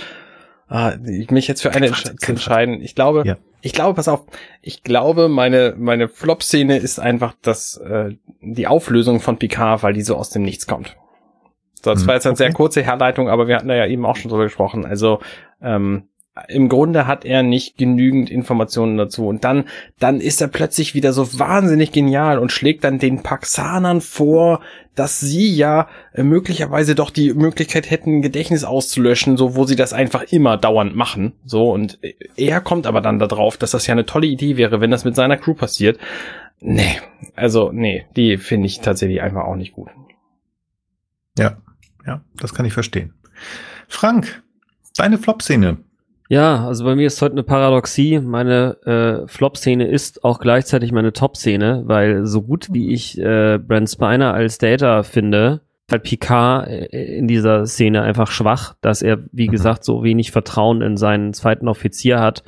äh, 0.71 0.97
mich 1.31 1.49
jetzt 1.49 1.61
für 1.61 1.73
eine 1.73 1.89
Fazit, 1.89 2.21
zu 2.21 2.33
entscheiden, 2.33 2.81
ich 2.81 2.95
glaube, 2.95 3.25
ja. 3.27 3.37
ich 3.63 3.73
glaube, 3.73 3.95
pass 3.95 4.09
auf, 4.09 4.25
ich 4.63 4.85
glaube, 4.85 5.29
meine, 5.29 5.75
meine 5.77 6.09
Flop-Szene 6.09 6.79
ist 6.79 7.01
einfach 7.01 7.35
das, 7.43 7.77
äh, 7.79 8.15
die 8.41 8.69
Auflösung 8.69 9.21
von 9.21 9.39
Picard, 9.39 9.83
weil 9.83 9.93
die 9.93 10.03
so 10.03 10.17
aus 10.17 10.31
dem 10.31 10.43
Nichts 10.43 10.69
kommt. 10.69 10.97
So, 11.83 11.91
das 11.91 12.03
hm, 12.03 12.07
war 12.07 12.15
jetzt 12.15 12.27
eine 12.27 12.33
okay. 12.33 12.45
sehr 12.45 12.53
kurze 12.53 12.83
Herleitung, 12.83 13.29
aber 13.29 13.49
wir 13.49 13.57
hatten 13.57 13.69
da 13.69 13.75
ja 13.75 13.87
eben 13.87 14.07
auch 14.07 14.17
schon 14.17 14.31
drüber 14.31 14.45
gesprochen. 14.45 14.87
Also, 14.87 15.19
ähm, 15.61 16.09
im 16.49 16.69
Grunde 16.69 17.07
hat 17.07 17.25
er 17.25 17.45
nicht 17.45 17.79
genügend 17.79 18.29
Informationen 18.29 18.97
dazu. 18.97 19.29
Und 19.29 19.45
dann, 19.45 19.65
dann 20.01 20.21
ist 20.21 20.41
er 20.41 20.49
plötzlich 20.49 20.95
wieder 20.95 21.13
so 21.13 21.39
wahnsinnig 21.39 21.93
genial 21.93 22.39
und 22.39 22.51
schlägt 22.51 22.83
dann 22.83 22.99
den 22.99 23.23
Paxanern 23.23 24.01
vor, 24.01 24.61
dass 24.97 25.21
sie 25.21 25.55
ja 25.55 25.89
äh, 26.13 26.25
möglicherweise 26.25 26.97
doch 26.97 27.11
die 27.11 27.33
Möglichkeit 27.35 27.89
hätten, 27.89 28.21
Gedächtnis 28.21 28.65
auszulöschen, 28.65 29.37
so 29.37 29.55
wo 29.55 29.65
sie 29.65 29.77
das 29.77 29.93
einfach 29.93 30.23
immer 30.25 30.57
dauernd 30.57 30.97
machen. 30.97 31.35
So, 31.45 31.71
und 31.71 32.03
äh, 32.03 32.15
er 32.37 32.61
kommt 32.61 32.87
aber 32.87 33.01
dann 33.01 33.21
darauf, 33.21 33.57
dass 33.57 33.71
das 33.71 33.87
ja 33.87 33.93
eine 33.93 34.07
tolle 34.07 34.27
Idee 34.27 34.57
wäre, 34.57 34.81
wenn 34.81 34.91
das 34.91 35.05
mit 35.05 35.15
seiner 35.15 35.37
Crew 35.37 35.55
passiert. 35.55 35.99
Nee, 36.61 36.99
also, 37.37 37.71
nee, 37.73 38.07
die 38.17 38.39
finde 38.39 38.67
ich 38.67 38.81
tatsächlich 38.81 39.23
einfach 39.23 39.45
auch 39.45 39.57
nicht 39.57 39.73
gut. 39.73 39.91
Ja, 41.39 41.59
ja, 42.07 42.23
das 42.37 42.55
kann 42.55 42.67
ich 42.67 42.73
verstehen. 42.73 43.15
Frank, 43.87 44.43
deine 44.97 45.19
Flop-Szene. 45.19 45.79
Ja, 46.35 46.67
also 46.67 46.85
bei 46.85 46.97
mir 46.97 47.07
ist 47.07 47.23
heute 47.23 47.35
eine 47.35 47.45
Paradoxie. 47.45 48.19
Meine 48.19 48.77
äh, 48.85 49.29
Flop-Szene 49.29 49.87
ist 49.87 50.25
auch 50.25 50.41
gleichzeitig 50.41 50.91
meine 50.91 51.13
Top-Szene, 51.13 51.85
weil 51.87 52.27
so 52.27 52.43
gut 52.43 52.67
wie 52.73 52.93
ich 52.93 53.17
äh, 53.21 53.59
Brent 53.59 53.89
Spiner 53.89 54.35
als 54.35 54.59
Data 54.59 55.05
finde, 55.05 55.61
halt 55.89 56.03
Picard 56.03 56.67
äh, 56.67 56.87
in 57.19 57.29
dieser 57.29 57.67
Szene 57.67 58.03
einfach 58.03 58.33
schwach, 58.33 58.75
dass 58.81 59.01
er, 59.01 59.21
wie 59.31 59.47
mhm. 59.47 59.53
gesagt, 59.53 59.85
so 59.85 60.03
wenig 60.03 60.33
Vertrauen 60.33 60.83
in 60.83 60.97
seinen 60.97 61.35
zweiten 61.35 61.69
Offizier 61.69 62.19
hat 62.19 62.43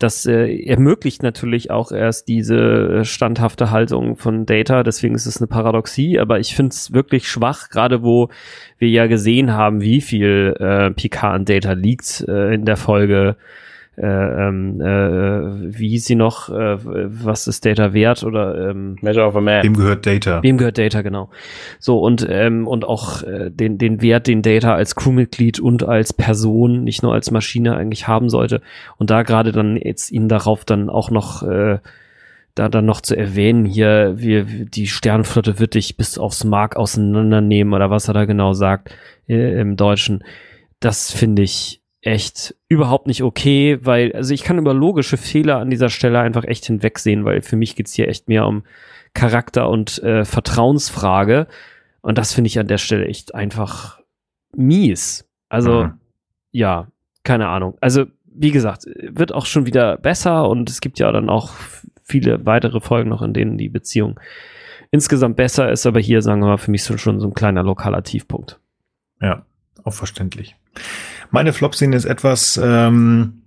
das 0.00 0.24
äh, 0.24 0.64
ermöglicht 0.64 1.22
natürlich 1.22 1.70
auch 1.70 1.92
erst 1.92 2.26
diese 2.26 2.56
äh, 2.56 3.04
standhafte 3.04 3.70
Haltung 3.70 4.16
von 4.16 4.46
Data. 4.46 4.82
Deswegen 4.82 5.14
ist 5.14 5.26
es 5.26 5.38
eine 5.38 5.46
Paradoxie, 5.46 6.18
aber 6.18 6.40
ich 6.40 6.56
finde 6.56 6.70
es 6.70 6.92
wirklich 6.92 7.28
schwach, 7.28 7.68
gerade 7.68 8.02
wo 8.02 8.30
wir 8.78 8.88
ja 8.88 9.06
gesehen 9.06 9.52
haben, 9.52 9.82
wie 9.82 10.00
viel 10.00 10.56
äh, 10.58 10.90
Picard 10.90 11.34
an 11.34 11.44
Data 11.44 11.72
liegt 11.72 12.24
äh, 12.26 12.54
in 12.54 12.64
der 12.64 12.78
Folge 12.78 13.36
äh, 14.00 14.48
ähm, 14.48 14.80
äh, 14.80 15.78
wie 15.78 15.90
hieß 15.90 16.06
sie 16.06 16.14
noch, 16.14 16.48
äh, 16.48 16.78
was 16.82 17.46
ist 17.46 17.66
Data 17.66 17.92
wert 17.92 18.24
oder 18.24 18.70
ähm, 18.70 18.96
Measure 19.02 19.26
of 19.26 19.36
a 19.36 19.40
Man. 19.40 19.62
Dem 19.62 19.76
gehört 19.76 20.06
Data. 20.06 20.42
Wem 20.42 20.56
gehört 20.56 20.78
Data, 20.78 21.02
genau. 21.02 21.28
So, 21.78 21.98
und, 21.98 22.26
ähm, 22.28 22.66
und 22.66 22.84
auch 22.84 23.22
äh, 23.22 23.50
den, 23.50 23.76
den 23.76 24.00
Wert, 24.00 24.26
den 24.26 24.40
Data 24.40 24.74
als 24.74 24.94
Crewmitglied 24.94 25.60
und 25.60 25.82
als 25.82 26.12
Person, 26.14 26.82
nicht 26.84 27.02
nur 27.02 27.12
als 27.12 27.30
Maschine 27.30 27.76
eigentlich 27.76 28.08
haben 28.08 28.30
sollte. 28.30 28.62
Und 28.96 29.10
da 29.10 29.22
gerade 29.22 29.52
dann 29.52 29.76
jetzt 29.76 30.10
ihn 30.10 30.28
darauf 30.28 30.64
dann 30.64 30.88
auch 30.88 31.10
noch 31.10 31.42
äh, 31.42 31.78
da 32.54 32.68
dann 32.68 32.86
noch 32.86 33.00
zu 33.00 33.16
erwähnen, 33.16 33.64
hier, 33.64 34.14
wir, 34.16 34.44
die 34.44 34.86
Sternenflotte 34.86 35.58
wird 35.58 35.74
dich 35.74 35.96
bis 35.96 36.18
aufs 36.18 36.44
Mark 36.44 36.76
auseinandernehmen 36.76 37.74
oder 37.74 37.90
was 37.90 38.08
er 38.08 38.14
da 38.14 38.24
genau 38.24 38.54
sagt 38.54 38.94
äh, 39.28 39.60
im 39.60 39.76
Deutschen. 39.76 40.24
Das 40.80 41.12
finde 41.12 41.42
ich 41.42 41.79
echt 42.02 42.54
überhaupt 42.68 43.06
nicht 43.06 43.22
okay, 43.22 43.78
weil, 43.82 44.12
also 44.12 44.32
ich 44.32 44.42
kann 44.42 44.58
über 44.58 44.72
logische 44.72 45.16
Fehler 45.16 45.58
an 45.58 45.70
dieser 45.70 45.90
Stelle 45.90 46.20
einfach 46.20 46.44
echt 46.44 46.64
hinwegsehen, 46.66 47.24
weil 47.24 47.42
für 47.42 47.56
mich 47.56 47.76
geht's 47.76 47.92
hier 47.92 48.08
echt 48.08 48.28
mehr 48.28 48.46
um 48.46 48.62
Charakter 49.12 49.68
und 49.68 50.02
äh, 50.02 50.24
Vertrauensfrage. 50.24 51.46
Und 52.00 52.16
das 52.16 52.32
finde 52.32 52.48
ich 52.48 52.58
an 52.58 52.68
der 52.68 52.78
Stelle 52.78 53.06
echt 53.06 53.34
einfach 53.34 54.00
mies. 54.56 55.28
Also, 55.48 55.84
Mhm. 55.84 55.92
ja, 56.52 56.86
keine 57.22 57.48
Ahnung. 57.48 57.76
Also, 57.80 58.06
wie 58.24 58.52
gesagt, 58.52 58.84
wird 58.86 59.34
auch 59.34 59.44
schon 59.44 59.66
wieder 59.66 59.98
besser 59.98 60.48
und 60.48 60.70
es 60.70 60.80
gibt 60.80 60.98
ja 60.98 61.12
dann 61.12 61.28
auch 61.28 61.52
viele 62.02 62.46
weitere 62.46 62.80
Folgen 62.80 63.10
noch, 63.10 63.20
in 63.22 63.34
denen 63.34 63.58
die 63.58 63.68
Beziehung 63.68 64.18
insgesamt 64.90 65.36
besser 65.36 65.70
ist, 65.70 65.84
aber 65.86 66.00
hier, 66.00 66.22
sagen 66.22 66.40
wir 66.40 66.46
mal, 66.48 66.56
für 66.56 66.70
mich 66.70 66.82
so 66.82 66.96
schon 66.96 67.20
so 67.20 67.28
ein 67.28 67.34
kleiner 67.34 67.62
lokaler 67.62 68.02
Tiefpunkt. 68.02 68.58
Ja, 69.20 69.44
auch 69.84 69.92
verständlich. 69.92 70.56
Meine 71.30 71.52
Flop-Szene 71.52 71.96
ist 71.96 72.04
etwas, 72.04 72.58
ähm, 72.62 73.42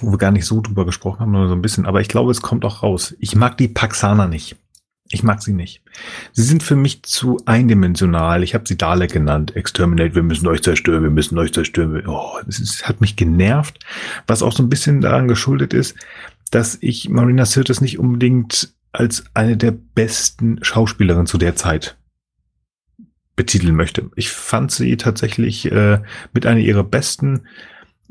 wo 0.00 0.10
wir 0.10 0.18
gar 0.18 0.30
nicht 0.32 0.44
so 0.46 0.60
drüber 0.60 0.84
gesprochen 0.84 1.20
haben, 1.20 1.32
nur 1.32 1.48
so 1.48 1.54
ein 1.54 1.62
bisschen, 1.62 1.86
aber 1.86 2.00
ich 2.00 2.08
glaube, 2.08 2.30
es 2.30 2.42
kommt 2.42 2.64
auch 2.64 2.82
raus. 2.82 3.14
Ich 3.20 3.36
mag 3.36 3.56
die 3.56 3.68
Paxaner 3.68 4.26
nicht. 4.26 4.56
Ich 5.10 5.22
mag 5.22 5.42
sie 5.42 5.52
nicht. 5.52 5.82
Sie 6.32 6.42
sind 6.42 6.62
für 6.62 6.74
mich 6.76 7.02
zu 7.04 7.38
eindimensional. 7.46 8.42
Ich 8.42 8.54
habe 8.54 8.64
sie 8.66 8.76
Dalek 8.76 9.12
genannt. 9.12 9.54
Exterminate, 9.54 10.14
wir 10.14 10.22
müssen 10.22 10.46
euch 10.48 10.62
zerstören, 10.62 11.02
wir 11.04 11.10
müssen 11.10 11.38
euch 11.38 11.52
zerstören. 11.52 12.02
Oh, 12.08 12.38
es 12.48 12.58
ist- 12.58 12.88
hat 12.88 13.00
mich 13.00 13.14
genervt, 13.14 13.78
was 14.26 14.42
auch 14.42 14.52
so 14.52 14.62
ein 14.62 14.68
bisschen 14.70 15.00
daran 15.02 15.28
geschuldet 15.28 15.72
ist, 15.74 15.94
dass 16.50 16.78
ich 16.80 17.08
Marina 17.10 17.44
Sirtis 17.44 17.80
nicht 17.80 17.98
unbedingt 17.98 18.72
als 18.92 19.24
eine 19.34 19.56
der 19.56 19.72
besten 19.72 20.58
Schauspielerinnen 20.64 21.26
zu 21.26 21.38
der 21.38 21.54
Zeit 21.54 21.96
betiteln 23.36 23.74
möchte. 23.74 24.10
Ich 24.16 24.30
fand 24.30 24.70
sie 24.70 24.96
tatsächlich 24.96 25.70
äh, 25.70 26.00
mit 26.32 26.46
einer 26.46 26.60
ihrer 26.60 26.84
besten 26.84 27.46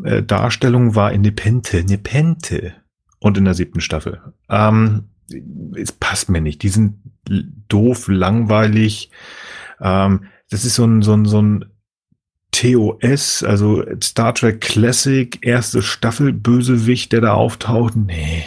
äh, 0.04 0.24
Darstellungen 0.24 0.95
war 0.95 1.12
in 1.12 1.22
Nepente, 1.22 1.84
Nepente 1.84 2.74
und 3.20 3.38
in 3.38 3.45
der 3.45 3.54
siebten 3.54 3.82
Staffel. 3.82 4.22
Ähm, 4.50 5.06
es 5.76 5.91
passt 5.91 6.30
mir 6.30 6.41
nicht. 6.41 6.62
Die 6.64 6.70
sind 6.70 6.98
doof, 7.70 8.08
langweilig. 8.08 9.10
Ähm, 9.80 10.26
das 10.50 10.66
ist 10.66 10.76
so 10.76 10.86
ein, 10.86 11.02
so 11.02 11.14
ein, 11.14 11.26
so 11.26 11.41
ein 11.41 11.66
TOS, 12.52 13.44
also 13.44 13.84
Star 14.02 14.36
Trek 14.36 14.62
Classic, 14.62 15.40
erste 15.41 15.82
Staffel, 15.82 16.34
Bösewicht, 16.34 17.12
der 17.12 17.22
da 17.22 17.34
auftaucht. 17.34 17.95
Nee. 17.95 18.44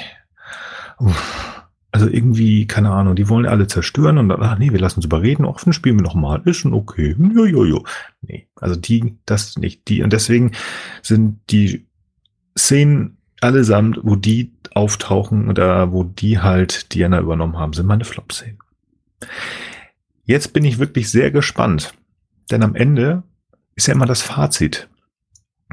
Uff. 0.99 1.56
Also 1.97 2.11
irgendwie, 2.11 2.67
keine 2.67 2.91
Ahnung, 2.91 3.17
die 3.17 3.31
wollen 3.31 3.47
alle 3.47 3.69
zerstören 3.69 4.19
und 4.19 4.29
dann, 4.29 4.43
ach 4.43 4.59
nee, 4.59 4.71
wir 4.71 4.79
lassen 4.79 4.99
uns 4.99 5.07
überreden, 5.07 5.47
offen 5.47 5.73
spielen 5.73 5.97
wir 5.97 6.03
noch 6.03 6.15
mal, 6.15 6.43
ist 6.45 6.59
schon 6.59 6.75
okay. 6.75 7.17
Jo, 7.19 7.47
jo, 7.47 7.65
jo. 7.65 7.85
Nee, 8.21 8.49
also 8.57 8.77
die, 8.77 9.17
das 9.25 9.57
nicht. 9.57 9.89
Die, 9.89 10.03
und 10.03 10.13
deswegen 10.13 10.53
sind 11.01 11.39
die 11.49 11.87
Szenen 12.55 13.17
allesamt, 13.41 13.99
wo 14.03 14.15
die 14.15 14.53
auftauchen 14.75 15.49
oder 15.49 15.91
wo 15.91 16.05
die 16.05 16.39
halt 16.39 16.93
Diana 16.93 17.19
übernommen 17.19 17.57
haben, 17.57 17.73
sind 17.73 17.87
meine 17.87 18.05
Flop-Szenen. 18.05 18.59
Jetzt 20.27 20.53
bin 20.53 20.67
ich 20.67 20.79
wirklich 20.79 21.11
sehr 21.11 21.31
gespannt, 21.31 21.95
denn 22.51 22.63
am 22.63 22.75
Ende 22.75 23.23
ist 23.75 23.87
ja 23.87 23.95
immer 23.95 24.05
das 24.05 24.21
Fazit. 24.21 24.91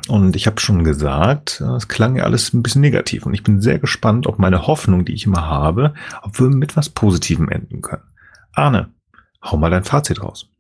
Und 0.10 0.36
ich 0.36 0.48
habe 0.48 0.60
schon 0.60 0.84
gesagt, 0.84 1.62
es 1.62 1.88
klang 1.88 2.18
ja 2.18 2.24
alles 2.24 2.54
ein 2.54 2.62
bisschen 2.62 2.82
negativ. 2.82 3.26
Und 3.26 3.34
ich 3.34 3.44
bin 3.44 3.62
sehr 3.62 3.80
gespannt, 3.80 4.28
ob 4.28 4.38
meine 4.38 4.68
Hoffnung, 4.68 5.06
die 5.06 5.14
ich 5.14 5.26
immer 5.26 5.48
habe, 5.48 5.94
ob 6.24 6.40
wir 6.40 6.50
mit 6.50 6.76
was 6.76 6.90
Positivem 6.90 7.50
enden 7.50 7.82
können. 7.82 8.04
Arne, 8.54 8.90
hau 9.42 9.58
mal 9.58 9.72
dein 9.72 9.86
Fazit 9.86 10.22
raus. 10.22 10.53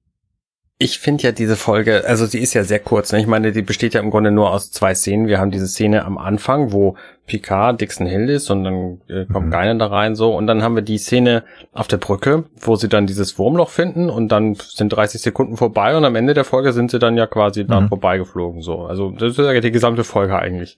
Ich 0.83 0.99
finde 0.99 1.23
ja 1.23 1.31
diese 1.31 1.55
Folge, 1.55 2.03
also 2.05 2.25
sie 2.25 2.39
ist 2.39 2.53
ja 2.53 2.65
sehr 2.65 2.79
kurz. 2.79 3.13
Ne? 3.13 3.19
Ich 3.21 3.27
meine, 3.27 3.53
die 3.53 3.61
besteht 3.61 3.93
ja 3.93 4.01
im 4.01 4.09
Grunde 4.11 4.31
nur 4.31 4.51
aus 4.51 4.69
zwei 4.69 4.93
Szenen. 4.93 5.27
Wir 5.27 5.39
haben 5.39 5.49
diese 5.49 5.67
Szene 5.67 6.03
am 6.03 6.17
Anfang, 6.17 6.73
wo 6.73 6.97
Picard 7.25 7.79
Dixon 7.79 8.05
Hill 8.05 8.29
ist 8.29 8.49
und 8.49 8.65
dann 8.65 9.01
äh, 9.07 9.25
kommt 9.31 9.45
Mhm. 9.47 9.51
Geinen 9.51 9.79
da 9.79 9.87
rein 9.87 10.15
so. 10.15 10.35
Und 10.35 10.45
dann 10.47 10.61
haben 10.61 10.75
wir 10.75 10.81
die 10.81 10.97
Szene 10.97 11.45
auf 11.71 11.87
der 11.87 11.97
Brücke, 11.97 12.43
wo 12.59 12.75
sie 12.75 12.89
dann 12.89 13.07
dieses 13.07 13.39
Wurmloch 13.39 13.69
finden 13.69 14.09
und 14.09 14.27
dann 14.27 14.55
sind 14.55 14.89
30 14.89 15.21
Sekunden 15.21 15.55
vorbei 15.55 15.95
und 15.95 16.03
am 16.03 16.15
Ende 16.17 16.33
der 16.33 16.43
Folge 16.43 16.73
sind 16.73 16.91
sie 16.91 16.99
dann 16.99 17.15
ja 17.15 17.27
quasi 17.27 17.65
da 17.65 17.79
Mhm. 17.79 17.87
vorbeigeflogen. 17.87 18.61
So, 18.61 18.81
Also 18.85 19.11
das 19.11 19.31
ist 19.31 19.37
ja 19.37 19.61
die 19.61 19.71
gesamte 19.71 20.03
Folge 20.03 20.37
eigentlich. 20.37 20.77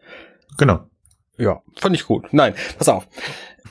Genau. 0.60 0.82
Ja, 1.38 1.62
fand 1.80 1.96
ich 1.96 2.06
gut. 2.06 2.28
Nein, 2.32 2.54
pass 2.78 2.90
auf. 2.90 3.08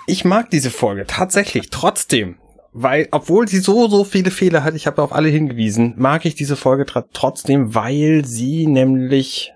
Ich 0.08 0.24
mag 0.24 0.50
diese 0.50 0.70
Folge 0.70 1.04
tatsächlich 1.06 1.70
trotzdem, 1.70 2.38
weil, 2.76 3.06
obwohl 3.12 3.46
sie 3.46 3.60
so, 3.60 3.88
so 3.88 4.02
viele 4.02 4.32
Fehler 4.32 4.64
hat, 4.64 4.74
ich 4.74 4.88
habe 4.88 5.00
auf 5.00 5.12
alle 5.12 5.28
hingewiesen, 5.28 5.94
mag 5.96 6.24
ich 6.24 6.34
diese 6.34 6.56
Folge 6.56 6.84
trotzdem, 7.12 7.74
weil 7.74 8.24
sie 8.24 8.66
nämlich 8.66 9.52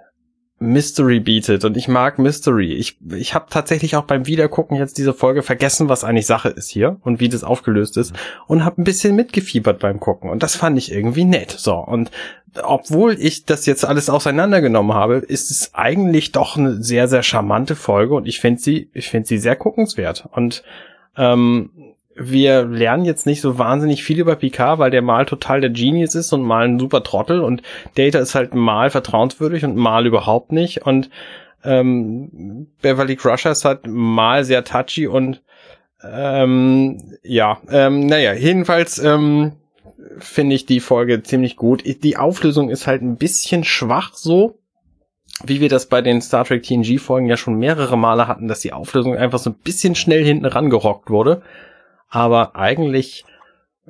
Mystery 0.61 1.19
bietet 1.19 1.65
und 1.65 1.77
ich 1.77 1.89
mag 1.89 2.21
Mystery. 2.21 2.75
Ich, 2.75 2.97
ich 3.13 3.35
habe 3.35 3.47
tatsächlich 3.51 3.97
auch 3.97 4.05
beim 4.05 4.27
Wiedergucken 4.27 4.77
jetzt 4.77 4.99
diese 4.99 5.13
Folge 5.13 5.43
vergessen, 5.43 5.89
was 5.89 6.05
eigentlich 6.05 6.27
Sache 6.27 6.49
ist 6.49 6.69
hier 6.69 6.99
und 7.03 7.19
wie 7.19 7.29
das 7.29 7.43
aufgelöst 7.43 7.97
ist 7.97 8.13
und 8.47 8.65
habe 8.65 8.81
ein 8.81 8.85
bisschen 8.85 9.17
mitgefiebert 9.17 9.81
beim 9.81 9.99
Gucken 9.99 10.31
und 10.31 10.45
das 10.45 10.55
fand 10.55 10.79
ich 10.79 10.93
irgendwie 10.93 11.25
nett. 11.25 11.51
So 11.51 11.75
und 11.75 12.13
obwohl 12.63 13.17
ich 13.19 13.45
das 13.45 13.67
jetzt 13.67 13.85
alles 13.85 14.11
auseinandergenommen 14.11 14.95
habe, 14.95 15.17
ist 15.17 15.51
es 15.51 15.75
eigentlich 15.75 16.31
doch 16.31 16.57
eine 16.57 16.83
sehr, 16.83 17.09
sehr 17.09 17.25
charmante 17.25 17.75
Folge 17.75 18.15
und 18.15 18.29
ich 18.29 18.39
finde 18.39 18.61
sie, 18.61 18.91
ich 18.95 19.09
finde 19.09 19.27
sie 19.27 19.39
sehr 19.39 19.57
guckenswert. 19.57 20.29
Und 20.33 20.63
ähm, 21.17 21.71
wir 22.19 22.65
lernen 22.65 23.05
jetzt 23.05 23.27
nicht 23.27 23.41
so 23.41 23.59
wahnsinnig 23.59 24.03
viel 24.03 24.19
über 24.19 24.37
Picard, 24.37 24.79
weil 24.79 24.91
der 24.91 25.03
mal 25.03 25.25
total 25.25 25.61
der 25.61 25.71
Genius 25.71 26.15
ist 26.15 26.33
und 26.33 26.43
mal 26.43 26.65
ein 26.65 26.79
super 26.79 27.03
Trottel 27.03 27.41
und 27.41 27.63
Data 27.95 28.19
ist 28.19 28.35
halt 28.35 28.55
mal 28.55 28.91
vertrauenswürdig 28.91 29.65
und 29.65 29.77
mal 29.77 30.07
überhaupt 30.07 30.53
nicht 30.53 30.85
und 30.85 31.11
ähm, 31.65 32.69
Beverly 32.83 33.17
Crusher 33.17 33.53
ist 33.53 33.65
halt 33.65 33.87
mal 33.87 34.45
sehr 34.45 34.65
touchy 34.65 35.07
und 35.07 35.43
ähm, 36.03 37.17
ja, 37.23 37.59
ähm, 37.71 38.07
naja, 38.07 38.33
jedenfalls 38.35 38.99
ähm, 38.99 39.53
finde 40.19 40.55
ich 40.55 40.67
die 40.67 40.81
Folge 40.81 41.23
ziemlich 41.23 41.57
gut. 41.57 41.83
Die 41.85 42.17
Auflösung 42.17 42.71
ist 42.71 42.87
halt 42.87 43.03
ein 43.03 43.17
bisschen 43.17 43.65
schwach 43.65 44.15
so, 44.15 44.59
wie 45.45 45.61
wir 45.61 45.69
das 45.69 45.87
bei 45.87 46.01
den 46.01 46.21
Star 46.21 46.45
Trek 46.45 46.63
TNG 46.63 46.99
Folgen 46.99 47.27
ja 47.27 47.37
schon 47.37 47.59
mehrere 47.59 47.99
Male 47.99 48.29
hatten, 48.29 48.49
dass 48.49 48.61
die 48.61 48.73
Auflösung 48.73 49.17
einfach 49.17 49.39
so 49.39 49.51
ein 49.51 49.57
bisschen 49.63 49.95
schnell 49.95 50.25
hinten 50.25 50.47
rangerockt 50.47 51.11
wurde. 51.11 51.43
Aber 52.09 52.57
eigentlich 52.57 53.25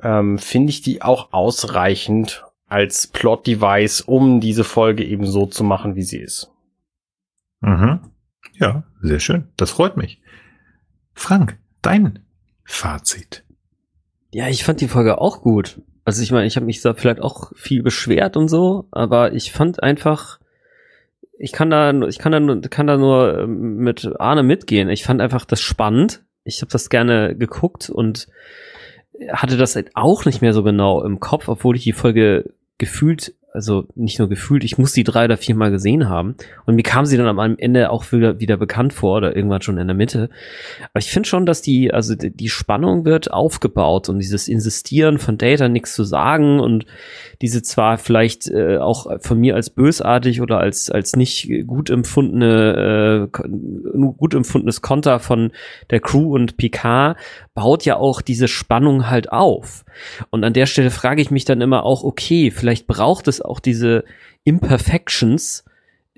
ähm, 0.01 0.37
finde 0.37 0.69
ich 0.71 0.81
die 0.81 1.01
auch 1.01 1.31
ausreichend 1.33 2.43
als 2.67 3.07
Plot-Device, 3.07 4.01
um 4.01 4.39
diese 4.41 4.63
Folge 4.63 5.03
eben 5.03 5.25
so 5.25 5.45
zu 5.45 5.63
machen, 5.63 5.95
wie 5.95 6.03
sie 6.03 6.19
ist. 6.19 6.51
Mhm. 7.61 7.99
Ja, 8.53 8.83
sehr 9.01 9.19
schön. 9.19 9.47
Das 9.57 9.71
freut 9.71 9.97
mich. 9.97 10.21
Frank, 11.13 11.57
dein 11.81 12.19
Fazit. 12.63 13.43
Ja, 14.31 14.47
ich 14.47 14.63
fand 14.63 14.81
die 14.81 14.87
Folge 14.87 15.19
auch 15.19 15.41
gut. 15.41 15.81
Also 16.05 16.21
ich 16.21 16.31
meine, 16.31 16.45
ich 16.47 16.55
habe 16.55 16.65
mich 16.65 16.81
da 16.81 16.93
vielleicht 16.93 17.21
auch 17.21 17.51
viel 17.55 17.83
beschwert 17.83 18.37
und 18.37 18.47
so, 18.47 18.87
aber 18.91 19.33
ich 19.33 19.51
fand 19.51 19.81
einfach, 19.83 20.39
ich 21.37 21.51
kann 21.51 21.69
da, 21.69 21.91
ich 22.07 22.19
kann 22.19 22.31
da, 22.31 22.39
nur- 22.39 22.61
kann 22.61 22.87
da 22.87 22.97
nur 22.97 23.39
ähm, 23.39 23.77
mit 23.77 24.09
Arne 24.19 24.43
mitgehen. 24.43 24.89
Ich 24.89 25.03
fand 25.03 25.21
einfach 25.21 25.45
das 25.45 25.61
spannend. 25.61 26.23
Ich 26.55 26.61
habe 26.61 26.71
das 26.71 26.89
gerne 26.89 27.35
geguckt 27.35 27.89
und 27.89 28.27
hatte 29.31 29.57
das 29.57 29.75
halt 29.75 29.91
auch 29.95 30.25
nicht 30.25 30.41
mehr 30.41 30.53
so 30.53 30.63
genau 30.63 31.03
im 31.03 31.19
Kopf, 31.19 31.47
obwohl 31.47 31.75
ich 31.75 31.83
die 31.83 31.93
Folge 31.93 32.53
gefühlt, 32.77 33.33
also 33.53 33.85
nicht 33.95 34.19
nur 34.19 34.29
gefühlt, 34.29 34.63
ich 34.63 34.77
muss 34.77 34.93
die 34.93 35.03
drei 35.03 35.25
oder 35.25 35.37
vier 35.37 35.55
Mal 35.55 35.71
gesehen 35.71 36.07
haben. 36.07 36.35
Und 36.65 36.75
mir 36.75 36.83
kam 36.83 37.05
sie 37.05 37.17
dann 37.17 37.27
am 37.27 37.57
Ende 37.57 37.89
auch 37.89 38.11
wieder, 38.11 38.39
wieder 38.39 38.57
bekannt 38.57 38.93
vor 38.93 39.17
oder 39.17 39.35
irgendwann 39.35 39.61
schon 39.61 39.77
in 39.77 39.87
der 39.87 39.95
Mitte. 39.95 40.29
Aber 40.93 40.99
ich 40.99 41.11
finde 41.11 41.27
schon, 41.27 41.45
dass 41.45 41.61
die, 41.61 41.93
also 41.93 42.15
die 42.15 42.29
die 42.31 42.49
Spannung 42.49 43.05
wird 43.05 43.31
aufgebaut 43.31 44.09
und 44.09 44.19
dieses 44.19 44.47
Insistieren 44.47 45.19
von 45.19 45.37
Data 45.37 45.67
nichts 45.69 45.93
zu 45.93 46.03
sagen 46.03 46.59
und 46.59 46.85
diese 47.41 47.61
zwar 47.61 47.97
vielleicht 47.97 48.49
äh, 48.49 48.77
auch 48.77 49.07
von 49.21 49.39
mir 49.39 49.55
als 49.55 49.69
bösartig 49.69 50.41
oder 50.41 50.59
als 50.59 50.89
als 50.89 51.15
nicht 51.15 51.49
gut 51.67 51.89
empfundene 51.89 53.29
äh, 53.33 53.47
gut 54.17 54.33
empfundenes 54.33 54.81
Konter 54.81 55.19
von 55.19 55.51
der 55.89 55.99
Crew 55.99 56.33
und 56.33 56.57
Picard 56.57 57.17
baut 57.53 57.85
ja 57.85 57.97
auch 57.97 58.21
diese 58.21 58.47
Spannung 58.47 59.09
halt 59.09 59.31
auf. 59.31 59.83
Und 60.29 60.43
an 60.43 60.53
der 60.53 60.65
Stelle 60.65 60.91
frage 60.91 61.21
ich 61.21 61.31
mich 61.31 61.45
dann 61.45 61.61
immer 61.61 61.83
auch, 61.83 62.03
okay, 62.03 62.51
vielleicht 62.51 62.87
braucht 62.87 63.27
es 63.27 63.41
auch 63.41 63.59
diese 63.59 64.03
Imperfections 64.43 65.63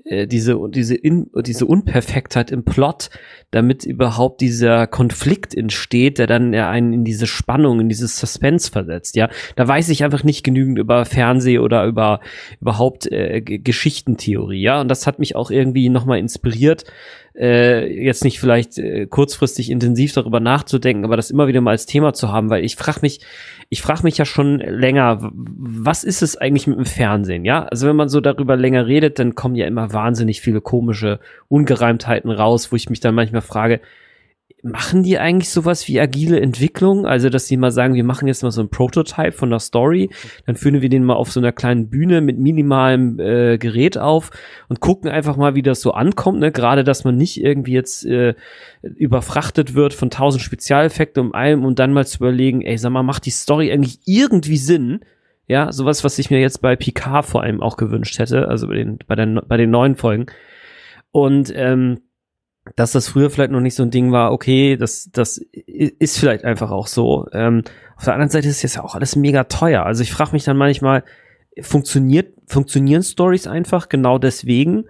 äh, 0.04 0.26
diese, 0.26 0.58
diese, 0.68 0.96
in, 0.96 1.30
diese 1.44 1.66
Unperfektheit 1.66 2.50
im 2.50 2.64
Plot, 2.64 3.10
damit 3.52 3.84
überhaupt 3.84 4.40
dieser 4.40 4.88
Konflikt 4.88 5.54
entsteht, 5.54 6.18
der 6.18 6.26
dann 6.26 6.54
einen 6.54 6.92
in 6.92 7.04
diese 7.04 7.28
Spannung, 7.28 7.78
in 7.78 7.88
dieses 7.88 8.18
Suspense 8.18 8.70
versetzt, 8.70 9.14
ja. 9.14 9.28
Da 9.54 9.68
weiß 9.68 9.88
ich 9.90 10.02
einfach 10.02 10.24
nicht 10.24 10.42
genügend 10.42 10.78
über 10.78 11.04
Fernseh 11.04 11.58
oder 11.58 11.84
über 11.84 12.20
überhaupt 12.60 13.10
äh, 13.12 13.40
Geschichtentheorie, 13.42 14.62
ja. 14.62 14.80
Und 14.80 14.88
das 14.88 15.06
hat 15.06 15.20
mich 15.20 15.36
auch 15.36 15.52
irgendwie 15.52 15.88
nochmal 15.88 16.18
inspiriert, 16.18 16.84
äh, 17.34 17.86
jetzt 17.86 18.24
nicht 18.24 18.38
vielleicht 18.38 18.78
äh, 18.78 19.06
kurzfristig 19.06 19.70
intensiv 19.70 20.12
darüber 20.12 20.40
nachzudenken, 20.40 21.04
aber 21.04 21.16
das 21.16 21.30
immer 21.30 21.46
wieder 21.46 21.60
mal 21.60 21.70
als 21.70 21.86
Thema 21.86 22.12
zu 22.12 22.30
haben, 22.30 22.50
weil 22.50 22.64
ich 22.64 22.76
frage 22.76 23.00
mich, 23.02 23.20
ich 23.68 23.80
frage 23.82 24.02
mich 24.02 24.18
ja 24.18 24.24
schon 24.24 24.58
länger, 24.58 25.30
was 25.32 26.04
ist 26.04 26.22
es 26.22 26.36
eigentlich 26.36 26.66
mit 26.66 26.78
dem 26.78 26.84
Fernsehen, 26.84 27.44
ja? 27.44 27.64
Also 27.64 27.88
wenn 27.88 27.96
man 27.96 28.08
so 28.08 28.20
darüber 28.20 28.56
länger 28.56 28.86
redet, 28.86 29.18
dann 29.18 29.34
kommen 29.34 29.54
ja 29.54 29.66
immer 29.66 29.92
wahnsinnig 29.92 30.40
viele 30.40 30.60
komische 30.60 31.20
Ungereimtheiten 31.48 32.30
raus, 32.30 32.70
wo 32.70 32.76
ich 32.76 32.90
mich 32.90 33.00
dann 33.00 33.14
manchmal 33.14 33.42
frage, 33.42 33.80
machen 34.62 35.02
die 35.02 35.18
eigentlich 35.18 35.50
sowas 35.50 35.88
wie 35.88 36.00
agile 36.00 36.40
Entwicklung? 36.40 37.04
Also, 37.04 37.28
dass 37.28 37.46
sie 37.46 37.56
mal 37.56 37.72
sagen, 37.72 37.94
wir 37.94 38.04
machen 38.04 38.28
jetzt 38.28 38.42
mal 38.42 38.52
so 38.52 38.60
ein 38.60 38.68
Prototype 38.68 39.32
von 39.32 39.50
der 39.50 39.58
Story, 39.58 40.10
dann 40.46 40.54
führen 40.54 40.80
wir 40.80 40.88
den 40.88 41.04
mal 41.04 41.14
auf 41.14 41.32
so 41.32 41.40
einer 41.40 41.50
kleinen 41.52 41.90
Bühne 41.90 42.20
mit 42.20 42.38
minimalem 42.38 43.18
äh, 43.18 43.58
Gerät 43.58 43.98
auf 43.98 44.30
und 44.68 44.80
gucken 44.80 45.10
einfach 45.10 45.36
mal, 45.36 45.56
wie 45.56 45.62
das 45.62 45.80
so 45.80 45.92
ankommt. 45.92 46.38
Ne? 46.38 46.52
Gerade, 46.52 46.84
dass 46.84 47.02
man 47.02 47.16
nicht 47.16 47.42
irgendwie 47.42 47.72
jetzt 47.72 48.04
äh, 48.06 48.34
überfrachtet 48.82 49.74
wird 49.74 49.94
von 49.94 50.10
tausend 50.10 50.42
Spezialeffekten 50.42 51.26
um 51.26 51.34
allem 51.34 51.64
und 51.64 51.80
dann 51.80 51.92
mal 51.92 52.06
zu 52.06 52.18
überlegen, 52.18 52.62
ey, 52.62 52.78
sag 52.78 52.90
mal, 52.90 53.02
macht 53.02 53.26
die 53.26 53.30
Story 53.30 53.72
eigentlich 53.72 53.98
irgendwie 54.06 54.56
Sinn? 54.56 55.00
Ja, 55.48 55.72
sowas, 55.72 56.04
was 56.04 56.18
ich 56.20 56.30
mir 56.30 56.40
jetzt 56.40 56.62
bei 56.62 56.76
Picard 56.76 57.26
vor 57.26 57.42
allem 57.42 57.60
auch 57.60 57.76
gewünscht 57.76 58.18
hätte, 58.20 58.46
also 58.46 58.68
bei 58.68 58.74
den, 58.74 58.98
bei 59.06 59.16
den, 59.16 59.40
bei 59.46 59.56
den 59.56 59.70
neuen 59.70 59.96
Folgen. 59.96 60.26
Und 61.10 61.52
ähm, 61.54 61.98
dass 62.76 62.92
das 62.92 63.08
früher 63.08 63.30
vielleicht 63.30 63.50
noch 63.50 63.60
nicht 63.60 63.74
so 63.74 63.82
ein 63.82 63.90
Ding 63.90 64.12
war, 64.12 64.32
okay, 64.32 64.76
das, 64.76 65.10
das 65.12 65.38
ist 65.66 66.18
vielleicht 66.18 66.44
einfach 66.44 66.70
auch 66.70 66.86
so. 66.86 67.26
Ähm, 67.32 67.64
auf 67.96 68.04
der 68.04 68.14
anderen 68.14 68.30
Seite 68.30 68.48
ist 68.48 68.62
jetzt 68.62 68.76
ja 68.76 68.84
auch 68.84 68.94
alles 68.94 69.16
mega 69.16 69.44
teuer. 69.44 69.84
Also 69.84 70.02
ich 70.02 70.12
frage 70.12 70.32
mich 70.32 70.44
dann 70.44 70.56
manchmal, 70.56 71.02
funktioniert, 71.60 72.34
funktionieren 72.46 73.02
Stories 73.02 73.46
einfach 73.46 73.88
genau 73.88 74.18
deswegen, 74.18 74.84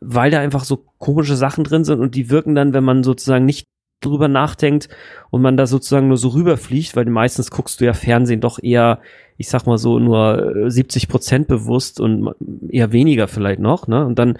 weil 0.00 0.30
da 0.30 0.40
einfach 0.40 0.64
so 0.64 0.84
komische 0.98 1.36
Sachen 1.36 1.64
drin 1.64 1.84
sind 1.84 2.00
und 2.00 2.14
die 2.14 2.30
wirken 2.30 2.54
dann, 2.54 2.72
wenn 2.72 2.84
man 2.84 3.04
sozusagen 3.04 3.44
nicht 3.44 3.68
drüber 4.00 4.28
nachdenkt 4.28 4.88
und 5.30 5.42
man 5.42 5.56
da 5.56 5.66
sozusagen 5.66 6.08
nur 6.08 6.16
so 6.16 6.28
rüberfliegt, 6.28 6.96
weil 6.96 7.06
meistens 7.06 7.50
guckst 7.50 7.80
du 7.80 7.84
ja 7.84 7.92
Fernsehen 7.92 8.40
doch 8.40 8.62
eher, 8.62 9.00
ich 9.36 9.48
sag 9.48 9.66
mal 9.66 9.78
so, 9.78 9.98
nur 9.98 10.70
70 10.70 11.08
Prozent 11.08 11.48
bewusst 11.48 12.00
und 12.00 12.34
eher 12.68 12.92
weniger 12.92 13.28
vielleicht 13.28 13.60
noch, 13.60 13.88
ne? 13.88 14.04
Und 14.04 14.18
dann 14.18 14.38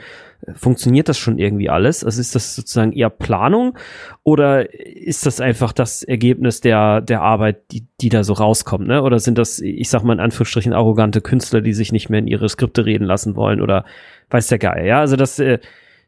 funktioniert 0.54 1.08
das 1.08 1.18
schon 1.18 1.38
irgendwie 1.38 1.70
alles? 1.70 2.04
Also 2.04 2.20
ist 2.20 2.34
das 2.34 2.54
sozusagen 2.54 2.92
eher 2.92 3.10
Planung 3.10 3.78
oder 4.22 4.72
ist 4.74 5.26
das 5.26 5.40
einfach 5.40 5.72
das 5.72 6.02
Ergebnis 6.02 6.60
der, 6.60 7.00
der 7.00 7.22
Arbeit, 7.22 7.70
die, 7.72 7.86
die 8.00 8.08
da 8.08 8.24
so 8.24 8.34
rauskommt, 8.34 8.86
ne? 8.86 9.02
Oder 9.02 9.18
sind 9.20 9.38
das, 9.38 9.60
ich 9.60 9.88
sag 9.88 10.02
mal 10.02 10.14
in 10.14 10.20
Anführungsstrichen, 10.20 10.72
arrogante 10.72 11.20
Künstler, 11.20 11.60
die 11.60 11.72
sich 11.72 11.92
nicht 11.92 12.10
mehr 12.10 12.20
in 12.20 12.26
ihre 12.26 12.48
Skripte 12.48 12.84
reden 12.84 13.04
lassen 13.04 13.36
wollen 13.36 13.60
oder 13.60 13.84
weiß 14.30 14.48
der 14.48 14.58
Geil, 14.58 14.86
ja? 14.86 15.00
Also 15.00 15.16
das, 15.16 15.38
äh, 15.38 15.58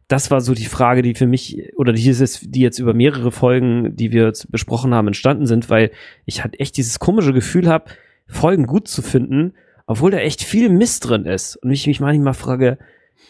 das 0.09 0.31
war 0.31 0.41
so 0.41 0.55
die 0.55 0.67
Frage, 0.67 1.03
die 1.03 1.15
für 1.15 1.27
mich, 1.27 1.73
oder 1.77 1.93
die, 1.93 2.09
ist, 2.09 2.55
die 2.55 2.61
jetzt 2.61 2.79
über 2.79 2.95
mehrere 2.95 3.33
Folgen, 3.33 3.97
die 3.97 4.13
wir 4.13 4.27
jetzt 4.27 4.51
besprochen 4.53 4.95
haben, 4.95 5.09
entstanden 5.09 5.47
sind, 5.47 5.69
weil 5.69 5.91
ich 6.27 6.43
halt 6.43 6.61
echt 6.61 6.77
dieses 6.77 6.99
komische 6.99 7.33
Gefühl 7.33 7.69
habe, 7.69 7.91
Folgen 8.29 8.67
gut 8.67 8.89
zu 8.89 9.03
finden, 9.03 9.55
obwohl 9.87 10.11
da 10.11 10.19
echt 10.19 10.43
viel 10.43 10.69
Mist 10.69 11.09
drin 11.09 11.27
ist. 11.27 11.57
Und 11.57 11.71
ich 11.71 11.87
mich 11.87 12.01
manchmal 12.01 12.35
frage, 12.35 12.79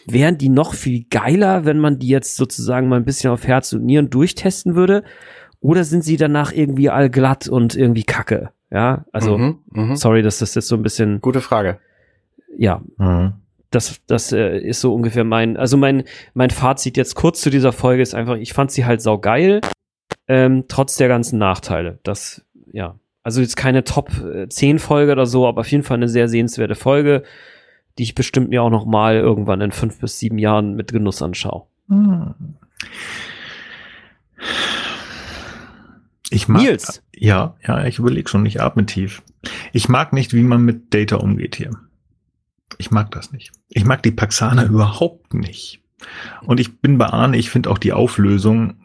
wären 0.05 0.37
die 0.37 0.49
noch 0.49 0.73
viel 0.73 1.05
geiler, 1.09 1.65
wenn 1.65 1.79
man 1.79 1.99
die 1.99 2.07
jetzt 2.07 2.35
sozusagen 2.35 2.87
mal 2.87 2.97
ein 2.97 3.05
bisschen 3.05 3.31
auf 3.31 3.45
Herz 3.45 3.73
und 3.73 3.85
Nieren 3.85 4.09
durchtesten 4.09 4.75
würde? 4.75 5.03
Oder 5.59 5.83
sind 5.83 6.03
sie 6.03 6.17
danach 6.17 6.51
irgendwie 6.51 6.89
allglatt 6.89 7.47
und 7.47 7.75
irgendwie 7.75 8.03
kacke? 8.03 8.51
Ja, 8.69 9.05
also, 9.11 9.37
mhm, 9.37 9.59
mh. 9.71 9.95
sorry, 9.95 10.21
dass 10.21 10.39
das 10.39 10.55
jetzt 10.55 10.67
so 10.67 10.75
ein 10.75 10.83
bisschen. 10.83 11.21
Gute 11.21 11.41
Frage. 11.41 11.79
Ja. 12.57 12.81
Mhm. 12.97 13.33
Das, 13.69 13.99
das 14.07 14.31
äh, 14.31 14.59
ist 14.59 14.79
so 14.79 14.93
ungefähr 14.93 15.25
mein, 15.25 15.57
also 15.57 15.75
mein, 15.75 16.03
mein 16.33 16.51
Fazit 16.51 16.95
jetzt 16.95 17.15
kurz 17.15 17.41
zu 17.41 17.49
dieser 17.49 17.73
Folge 17.73 18.01
ist 18.01 18.15
einfach, 18.15 18.37
ich 18.37 18.53
fand 18.53 18.71
sie 18.71 18.85
halt 18.85 19.01
saugeil, 19.01 19.59
ähm, 20.29 20.65
trotz 20.69 20.95
der 20.95 21.09
ganzen 21.09 21.37
Nachteile. 21.37 21.99
Das, 22.03 22.45
ja. 22.71 22.97
Also 23.23 23.41
jetzt 23.41 23.57
keine 23.57 23.83
Top 23.83 24.09
10 24.49 24.79
Folge 24.79 25.11
oder 25.11 25.25
so, 25.25 25.47
aber 25.47 25.61
auf 25.61 25.71
jeden 25.71 25.83
Fall 25.83 25.97
eine 25.97 26.07
sehr 26.07 26.29
sehenswerte 26.29 26.75
Folge 26.75 27.23
die 27.97 28.03
ich 28.03 28.15
bestimmt 28.15 28.49
mir 28.49 28.63
auch 28.63 28.69
noch 28.69 28.85
mal 28.85 29.15
irgendwann 29.15 29.61
in 29.61 29.71
fünf 29.71 29.99
bis 29.99 30.19
sieben 30.19 30.37
Jahren 30.37 30.75
mit 30.75 30.91
Genuss 30.91 31.21
anschaue. 31.21 31.67
Hm. 31.89 32.33
Ich 36.29 36.47
mag, 36.47 36.61
Nils. 36.61 37.01
Ja, 37.15 37.55
ja, 37.65 37.85
ich 37.85 37.99
überlege 37.99 38.29
schon, 38.29 38.45
ich 38.45 38.61
atme 38.61 38.85
tief. 38.85 39.23
Ich 39.71 39.89
mag 39.89 40.13
nicht, 40.13 40.33
wie 40.33 40.43
man 40.43 40.63
mit 40.63 40.93
Data 40.93 41.17
umgeht 41.17 41.55
hier. 41.55 41.71
Ich 42.77 42.91
mag 42.91 43.11
das 43.11 43.31
nicht. 43.31 43.51
Ich 43.69 43.85
mag 43.85 44.03
die 44.03 44.11
Paxaner 44.11 44.65
überhaupt 44.65 45.33
nicht. 45.33 45.81
Und 46.43 46.59
ich 46.59 46.79
bin 46.79 46.97
bei 46.97 47.07
Arne, 47.07 47.37
ich 47.37 47.49
finde 47.49 47.69
auch 47.69 47.77
die 47.77 47.93
Auflösung, 47.93 48.75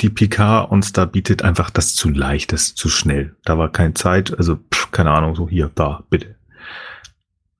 die 0.00 0.10
Picard 0.10 0.70
uns 0.70 0.92
da 0.92 1.06
bietet, 1.06 1.42
einfach 1.42 1.70
das 1.70 1.94
zu 1.94 2.10
leicht, 2.10 2.52
das 2.52 2.74
zu 2.74 2.88
schnell. 2.88 3.34
Da 3.44 3.58
war 3.58 3.72
keine 3.72 3.94
Zeit, 3.94 4.36
also 4.36 4.56
pff, 4.56 4.92
keine 4.92 5.10
Ahnung, 5.10 5.34
so 5.34 5.48
hier, 5.48 5.70
da, 5.74 6.04
bitte. 6.10 6.36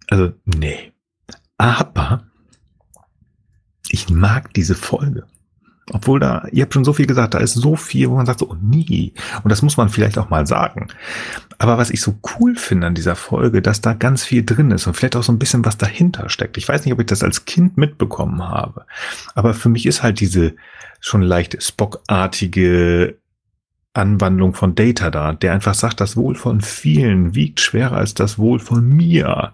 Also, 0.08 0.32
nee. 0.44 0.92
Aber 1.56 2.24
ich 3.90 4.08
mag 4.10 4.52
diese 4.54 4.74
Folge. 4.74 5.24
Obwohl 5.92 6.20
da, 6.20 6.46
ihr 6.52 6.62
habt 6.62 6.74
schon 6.74 6.84
so 6.84 6.92
viel 6.92 7.06
gesagt, 7.06 7.34
da 7.34 7.38
ist 7.38 7.54
so 7.54 7.74
viel, 7.74 8.10
wo 8.10 8.16
man 8.16 8.26
sagt 8.26 8.40
so, 8.40 8.50
oh 8.50 8.56
nie. 8.60 9.14
Und 9.42 9.50
das 9.50 9.62
muss 9.62 9.76
man 9.78 9.88
vielleicht 9.88 10.18
auch 10.18 10.28
mal 10.28 10.46
sagen. 10.46 10.88
Aber 11.56 11.78
was 11.78 11.90
ich 11.90 12.02
so 12.02 12.18
cool 12.38 12.56
finde 12.56 12.88
an 12.88 12.94
dieser 12.94 13.16
Folge, 13.16 13.62
dass 13.62 13.80
da 13.80 13.94
ganz 13.94 14.22
viel 14.22 14.44
drin 14.44 14.70
ist 14.70 14.86
und 14.86 14.94
vielleicht 14.94 15.16
auch 15.16 15.22
so 15.22 15.32
ein 15.32 15.38
bisschen 15.38 15.64
was 15.64 15.78
dahinter 15.78 16.28
steckt. 16.28 16.58
Ich 16.58 16.68
weiß 16.68 16.84
nicht, 16.84 16.92
ob 16.92 17.00
ich 17.00 17.06
das 17.06 17.22
als 17.22 17.46
Kind 17.46 17.78
mitbekommen 17.78 18.46
habe. 18.46 18.84
Aber 19.34 19.54
für 19.54 19.70
mich 19.70 19.86
ist 19.86 20.02
halt 20.02 20.20
diese 20.20 20.54
schon 21.00 21.22
leicht 21.22 21.62
Spock-artige 21.62 23.16
Anwandlung 23.94 24.54
von 24.54 24.74
Data 24.74 25.10
da, 25.10 25.32
der 25.32 25.52
einfach 25.52 25.74
sagt, 25.74 26.00
das 26.00 26.16
Wohl 26.16 26.34
von 26.34 26.60
vielen 26.60 27.34
wiegt 27.34 27.60
schwerer 27.60 27.96
als 27.96 28.14
das 28.14 28.38
Wohl 28.38 28.60
von 28.60 28.88
mir. 28.88 29.52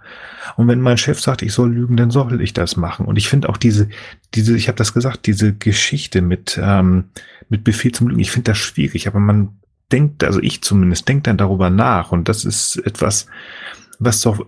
Und 0.57 0.69
wenn 0.69 0.81
mein 0.81 0.99
Chef 0.99 1.21
sagt, 1.21 1.43
ich 1.43 1.53
soll 1.53 1.73
lügen, 1.73 1.97
dann 1.97 2.11
soll 2.11 2.41
ich 2.41 2.53
das 2.53 2.77
machen. 2.77 3.07
Und 3.07 3.17
ich 3.17 3.29
finde 3.29 3.49
auch 3.49 3.57
diese, 3.57 3.89
diese, 4.35 4.57
ich 4.57 4.69
habe 4.69 4.77
das 4.77 4.93
gesagt, 4.93 5.27
diese 5.27 5.55
Geschichte 5.55 6.21
mit, 6.21 6.61
ähm, 6.63 7.05
mit 7.49 7.65
Befehl 7.65 7.93
zum 7.93 8.09
Lügen, 8.09 8.21
ich 8.21 8.31
finde 8.31 8.51
das 8.51 8.59
schwierig, 8.59 9.07
aber 9.07 9.21
man 9.21 9.57
denkt, 9.93 10.25
also 10.25 10.41
ich 10.41 10.63
zumindest, 10.63 11.09
denkt 11.09 11.27
dann 11.27 11.39
darüber 11.39 11.71
nach. 11.71 12.13
Und 12.13 12.29
das 12.29 12.45
ist 12.45 12.77
etwas, 12.85 13.27
was 13.99 14.21
doch 14.21 14.45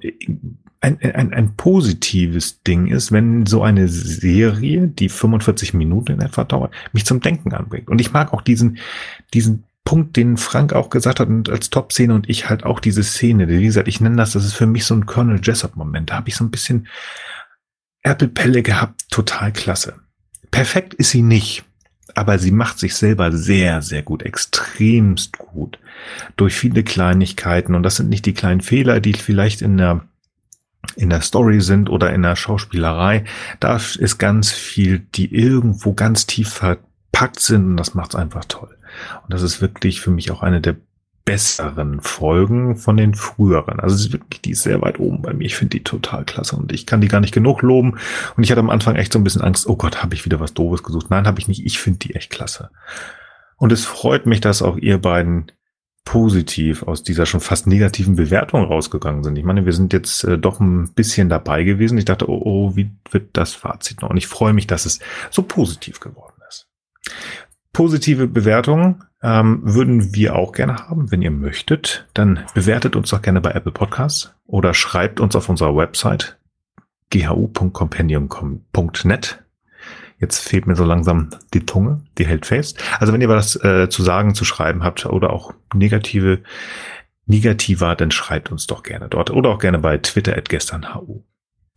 ein, 0.81 1.01
ein, 1.01 1.33
ein 1.33 1.57
positives 1.57 2.63
Ding 2.63 2.87
ist, 2.87 3.13
wenn 3.13 3.47
so 3.47 3.63
eine 3.63 3.89
Serie, 3.89 4.89
die 4.89 5.09
45 5.09 5.75
Minuten 5.75 6.13
in 6.13 6.21
etwa 6.21 6.45
dauert, 6.45 6.75
mich 6.93 7.07
zum 7.07 7.21
Denken 7.21 7.53
anbringt. 7.53 7.89
Und 7.89 8.01
ich 8.01 8.13
mag 8.13 8.33
auch 8.33 8.43
diesen, 8.43 8.79
diesen 9.33 9.65
Punkt, 9.87 10.17
den 10.17 10.37
Frank 10.37 10.73
auch 10.73 10.91
gesagt 10.91 11.21
hat 11.21 11.29
und 11.29 11.49
als 11.49 11.71
Top-Szene 11.71 12.13
und 12.13 12.29
ich 12.29 12.51
halt 12.51 12.65
auch 12.65 12.81
diese 12.81 13.05
Szene, 13.05 13.49
wie 13.49 13.65
gesagt, 13.65 13.87
ich 13.87 14.01
nenne 14.01 14.17
das, 14.17 14.33
das 14.33 14.45
ist 14.45 14.55
für 14.55 14.67
mich 14.67 14.85
so 14.85 14.95
ein 14.95 15.07
Colonel 15.07 15.41
Jessup-Moment. 15.43 16.11
Da 16.11 16.17
habe 16.17 16.29
ich 16.29 16.35
so 16.37 16.45
ein 16.45 16.51
bisschen 16.51 16.89
Erpelpelle 18.03 18.63
gehabt, 18.63 19.09
total 19.11 19.53
klasse. 19.53 19.95
Perfekt 20.51 20.93
ist 20.95 21.11
sie 21.11 21.23
nicht, 21.23 21.65
aber 22.17 22.39
sie 22.39 22.51
macht 22.51 22.81
sich 22.81 22.97
selber 22.97 23.31
sehr, 23.31 23.81
sehr 23.81 24.03
gut, 24.03 24.25
extremst 24.25 25.39
gut. 25.39 25.79
Durch 26.37 26.57
viele 26.57 26.83
Kleinigkeiten 26.83 27.77
und 27.77 27.85
das 27.85 27.95
sind 27.97 28.09
nicht 28.09 28.27
die 28.27 28.35
kleinen 28.35 28.63
Fehler, 28.63 29.01
die 29.01 29.15
vielleicht 29.15 29.63
in 29.63 29.79
der 29.79 30.05
in 30.97 31.11
der 31.11 31.21
Story 31.21 31.61
sind 31.61 31.91
oder 31.91 32.13
in 32.13 32.23
der 32.23 32.37
Schauspielerei. 32.37 33.25
Da 33.61 33.77
ist 33.77 34.19
ganz 34.19 34.51
viel, 34.51 35.01
die 35.15 35.33
irgendwo 35.33 35.95
ganz 35.95 36.27
tief 36.27 36.49
verpackt 36.49 37.41
sind 37.41 37.65
und 37.67 37.77
das 37.77 37.95
macht's 37.95 38.15
einfach 38.15 38.45
toll. 38.45 38.76
Und 39.23 39.33
das 39.33 39.43
ist 39.43 39.61
wirklich 39.61 40.01
für 40.01 40.11
mich 40.11 40.31
auch 40.31 40.43
eine 40.43 40.61
der 40.61 40.77
besseren 41.25 42.01
Folgen 42.01 42.77
von 42.77 42.97
den 42.97 43.15
früheren. 43.15 43.81
Also 43.81 44.13
wirklich, 44.13 44.41
die 44.43 44.53
ist 44.53 44.63
sehr 44.63 44.81
weit 44.81 45.01
oben 45.01 45.23
bei 45.23 45.35
mir. 45.35 45.45
Ich 45.45 45.57
finde 45.57 45.77
die 45.77 45.85
total 45.85 46.25
klasse 46.25 46.57
und 46.57 46.73
ich 46.73 46.87
kann 46.87 47.01
die 47.01 47.09
gar 47.09 47.21
nicht 47.21 47.35
genug 47.35 47.63
loben. 47.63 47.99
Und 48.37 48.45
ich 48.45 48.51
hatte 48.51 48.61
am 48.61 48.71
Anfang 48.71 48.95
echt 48.95 49.13
so 49.13 49.19
ein 49.19 49.25
bisschen 49.25 49.43
Angst, 49.43 49.69
oh 49.69 49.77
Gott, 49.77 50.03
habe 50.03 50.15
ich 50.15 50.25
wieder 50.25 50.39
was 50.39 50.55
Doofes 50.55 50.85
gesucht. 50.85 51.11
Nein, 51.11 51.27
habe 51.27 51.41
ich 51.41 51.49
nicht. 51.49 51.67
Ich 51.67 51.81
finde 51.81 51.99
die 51.99 52.15
echt 52.15 52.31
klasse. 52.31 52.71
Und 53.57 53.73
es 53.73 53.85
freut 53.85 54.27
mich, 54.27 54.41
dass 54.41 54.63
auch 54.63 54.77
ihr 54.77 54.99
beiden 54.99 55.51
positiv 56.05 56.85
aus 56.85 57.03
dieser 57.03 57.27
schon 57.27 57.41
fast 57.41 57.67
negativen 57.67 58.15
Bewertung 58.15 58.65
rausgegangen 58.65 59.25
sind. 59.25 59.37
Ich 59.37 59.45
meine, 59.45 59.67
wir 59.67 59.73
sind 59.73 59.93
jetzt 59.93 60.23
äh, 60.23 60.39
doch 60.39 60.61
ein 60.61 60.93
bisschen 60.95 61.29
dabei 61.29 61.65
gewesen. 61.65 61.99
Ich 61.99 62.05
dachte, 62.05 62.31
oh, 62.31 62.41
oh, 62.45 62.77
wie 62.77 62.93
wird 63.11 63.31
das 63.33 63.55
Fazit 63.55 64.01
noch? 64.01 64.11
Und 64.11 64.17
ich 64.17 64.29
freue 64.29 64.53
mich, 64.53 64.69
dass 64.69 64.87
es 64.87 65.01
so 65.31 65.43
positiv 65.43 65.99
geworden 65.99 66.37
ist. 66.49 66.69
Positive 67.77 68.27
Bewertungen 68.27 69.05
ähm, 69.23 69.61
würden 69.63 70.13
wir 70.15 70.35
auch 70.35 70.53
gerne 70.53 70.89
haben. 70.89 71.13
Wenn 71.13 71.21
ihr 71.21 71.31
möchtet, 71.31 72.09
dann 72.15 72.43
bewertet 72.55 72.97
uns 72.97 73.11
doch 73.11 73.21
gerne 73.21 73.43
bei 73.43 73.51
Apple 73.51 73.71
Podcasts 73.71 74.33
oder 74.47 74.73
schreibt 74.73 75.21
uns 75.21 75.37
auf 75.37 75.51
unserer 75.51 75.77
Website 75.77 76.39
ghu.compendium.net. 77.13 79.45
Jetzt 80.19 80.49
fehlt 80.49 80.67
mir 80.67 80.75
so 80.75 80.87
langsam 80.87 81.29
die 81.53 81.67
Tunge, 81.67 82.01
die 82.17 82.27
hält 82.27 82.47
fest. 82.47 82.83
Also 82.99 83.13
wenn 83.13 83.21
ihr 83.21 83.29
was 83.29 83.63
äh, 83.63 83.91
zu 83.91 84.03
sagen, 84.03 84.35
zu 84.35 84.47
schreiben 84.47 84.83
habt 84.83 85.05
oder 85.05 85.29
auch 85.29 85.53
negative, 85.75 86.41
negativer, 87.27 87.95
dann 87.95 88.11
schreibt 88.11 88.51
uns 88.51 88.67
doch 88.67 88.85
gerne 88.85 89.11
dort 89.11 89.31
oder 89.31 89.51
auch 89.51 89.59
gerne 89.59 89.81
bei 89.81 89.99
Twitter 89.99 90.35
at 90.35 90.49
gesternhu. 90.49 91.25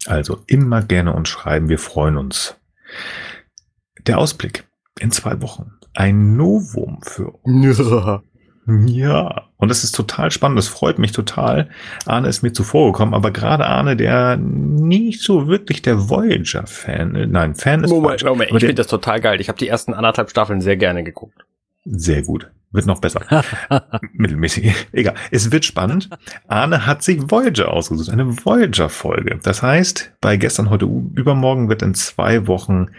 Also 0.05 0.39
immer 0.47 0.81
gerne 0.81 1.11
uns 1.11 1.27
schreiben, 1.27 1.67
wir 1.67 1.77
freuen 1.77 2.15
uns. 2.15 2.55
Der 4.07 4.17
Ausblick 4.17 4.63
in 4.97 5.11
zwei 5.11 5.41
Wochen. 5.41 5.73
Ein 5.93 6.35
Novum 6.35 6.99
für 7.01 7.31
uns. 7.43 7.77
Ja. 7.77 8.21
Ja, 8.85 9.47
und 9.57 9.69
das 9.69 9.83
ist 9.83 9.95
total 9.95 10.29
spannend. 10.29 10.59
Das 10.59 10.67
freut 10.67 10.99
mich 10.99 11.11
total. 11.11 11.69
Arne 12.05 12.27
ist 12.27 12.43
mir 12.43 12.53
zuvor 12.53 12.91
gekommen, 12.91 13.15
aber 13.15 13.31
gerade 13.31 13.65
Arne, 13.65 13.95
der 13.95 14.37
nicht 14.37 15.21
so 15.21 15.47
wirklich 15.47 15.81
der 15.81 16.09
Voyager-Fan, 16.09 17.15
äh, 17.15 17.25
nein, 17.25 17.55
Fan 17.55 17.83
ist 17.83 17.89
Moment, 17.89 18.23
Moment, 18.23 18.51
ich 18.51 18.59
finde 18.59 18.75
das 18.75 18.87
total 18.87 19.21
geil. 19.21 19.41
Ich 19.41 19.49
habe 19.49 19.57
die 19.57 19.67
ersten 19.67 19.93
anderthalb 19.93 20.29
Staffeln 20.29 20.61
sehr 20.61 20.77
gerne 20.77 21.03
geguckt. 21.03 21.45
Sehr 21.85 22.21
gut. 22.21 22.51
Wird 22.71 22.85
noch 22.85 23.01
besser. 23.01 23.21
Mittelmäßig. 24.13 24.71
Egal. 24.91 25.15
Es 25.31 25.51
wird 25.51 25.65
spannend. 25.65 26.09
Arne 26.47 26.85
hat 26.85 27.01
sich 27.01 27.19
Voyager 27.31 27.73
ausgesucht. 27.73 28.09
Eine 28.09 28.45
Voyager-Folge. 28.45 29.39
Das 29.41 29.63
heißt, 29.63 30.13
bei 30.21 30.37
gestern, 30.37 30.69
heute, 30.69 30.85
übermorgen 30.85 31.69
wird 31.69 31.81
in 31.81 31.95
zwei 31.95 32.45
Wochen 32.45 32.91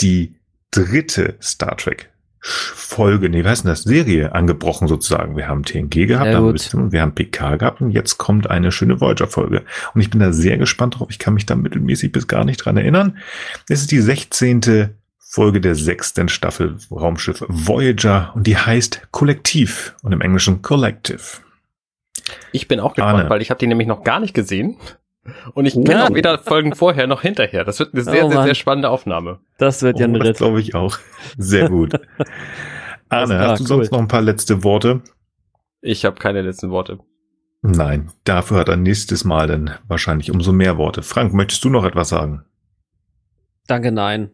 die 0.00 0.36
dritte 0.70 1.36
Star 1.42 1.76
Trek 1.76 2.11
Folge, 2.44 3.28
nee, 3.28 3.44
was 3.44 3.58
ist 3.58 3.62
denn 3.62 3.70
das, 3.70 3.82
Serie 3.84 4.34
angebrochen 4.34 4.88
sozusagen. 4.88 5.36
Wir 5.36 5.46
haben 5.46 5.64
TNG 5.64 6.08
gehabt, 6.08 6.26
ja, 6.26 6.38
haben 6.38 6.92
wir 6.92 7.00
haben 7.00 7.14
PK 7.14 7.56
gehabt 7.56 7.80
und 7.80 7.92
jetzt 7.92 8.18
kommt 8.18 8.50
eine 8.50 8.72
schöne 8.72 9.00
Voyager-Folge. 9.00 9.62
Und 9.94 10.00
ich 10.00 10.10
bin 10.10 10.18
da 10.18 10.32
sehr 10.32 10.58
gespannt 10.58 10.98
drauf. 10.98 11.08
Ich 11.10 11.20
kann 11.20 11.34
mich 11.34 11.46
da 11.46 11.54
mittelmäßig 11.54 12.10
bis 12.10 12.26
gar 12.26 12.44
nicht 12.44 12.58
dran 12.58 12.76
erinnern. 12.76 13.18
Es 13.68 13.80
ist 13.80 13.92
die 13.92 14.00
16. 14.00 14.90
Folge 15.18 15.60
der 15.60 15.76
sechsten 15.76 16.28
Staffel 16.28 16.76
Raumschiff 16.90 17.44
Voyager 17.48 18.32
und 18.34 18.46
die 18.46 18.56
heißt 18.56 19.08
Kollektiv 19.12 19.94
und 20.02 20.12
im 20.12 20.20
Englischen 20.20 20.60
Collective. 20.60 21.22
Ich 22.50 22.68
bin 22.68 22.80
auch 22.80 22.94
gespannt, 22.94 23.18
Arne. 23.20 23.30
weil 23.30 23.40
ich 23.40 23.50
habe 23.50 23.58
die 23.58 23.66
nämlich 23.66 23.88
noch 23.88 24.04
gar 24.04 24.20
nicht 24.20 24.34
gesehen. 24.34 24.76
Und 25.54 25.66
ich 25.66 25.74
kenne 25.74 26.04
auch 26.04 26.14
weder 26.14 26.38
Folgen 26.38 26.74
vorher 26.74 27.06
noch 27.06 27.22
hinterher. 27.22 27.64
Das 27.64 27.78
wird 27.78 27.94
eine 27.94 28.02
sehr, 28.02 28.26
oh 28.26 28.30
sehr, 28.30 28.42
sehr 28.42 28.54
spannende 28.54 28.90
Aufnahme. 28.90 29.38
Das 29.58 29.82
wird 29.82 30.00
ja 30.00 30.06
ein 30.06 30.16
oh, 30.16 30.20
Ritt. 30.20 30.36
glaube 30.38 30.60
ich 30.60 30.74
auch. 30.74 30.98
Sehr 31.38 31.68
gut. 31.68 31.92
Arne, 33.08 33.38
hast 33.38 33.60
du 33.60 33.64
cool. 33.64 33.68
sonst 33.68 33.92
noch 33.92 34.00
ein 34.00 34.08
paar 34.08 34.22
letzte 34.22 34.64
Worte? 34.64 35.02
Ich 35.80 36.04
habe 36.04 36.18
keine 36.18 36.42
letzten 36.42 36.70
Worte. 36.70 36.98
Nein, 37.60 38.10
dafür 38.24 38.58
hat 38.58 38.68
er 38.68 38.76
nächstes 38.76 39.24
Mal 39.24 39.46
dann 39.46 39.70
wahrscheinlich 39.86 40.32
umso 40.32 40.52
mehr 40.52 40.76
Worte. 40.78 41.02
Frank, 41.02 41.32
möchtest 41.32 41.62
du 41.64 41.70
noch 41.70 41.84
etwas 41.84 42.08
sagen? 42.08 42.44
Danke, 43.68 43.92
nein. 43.92 44.30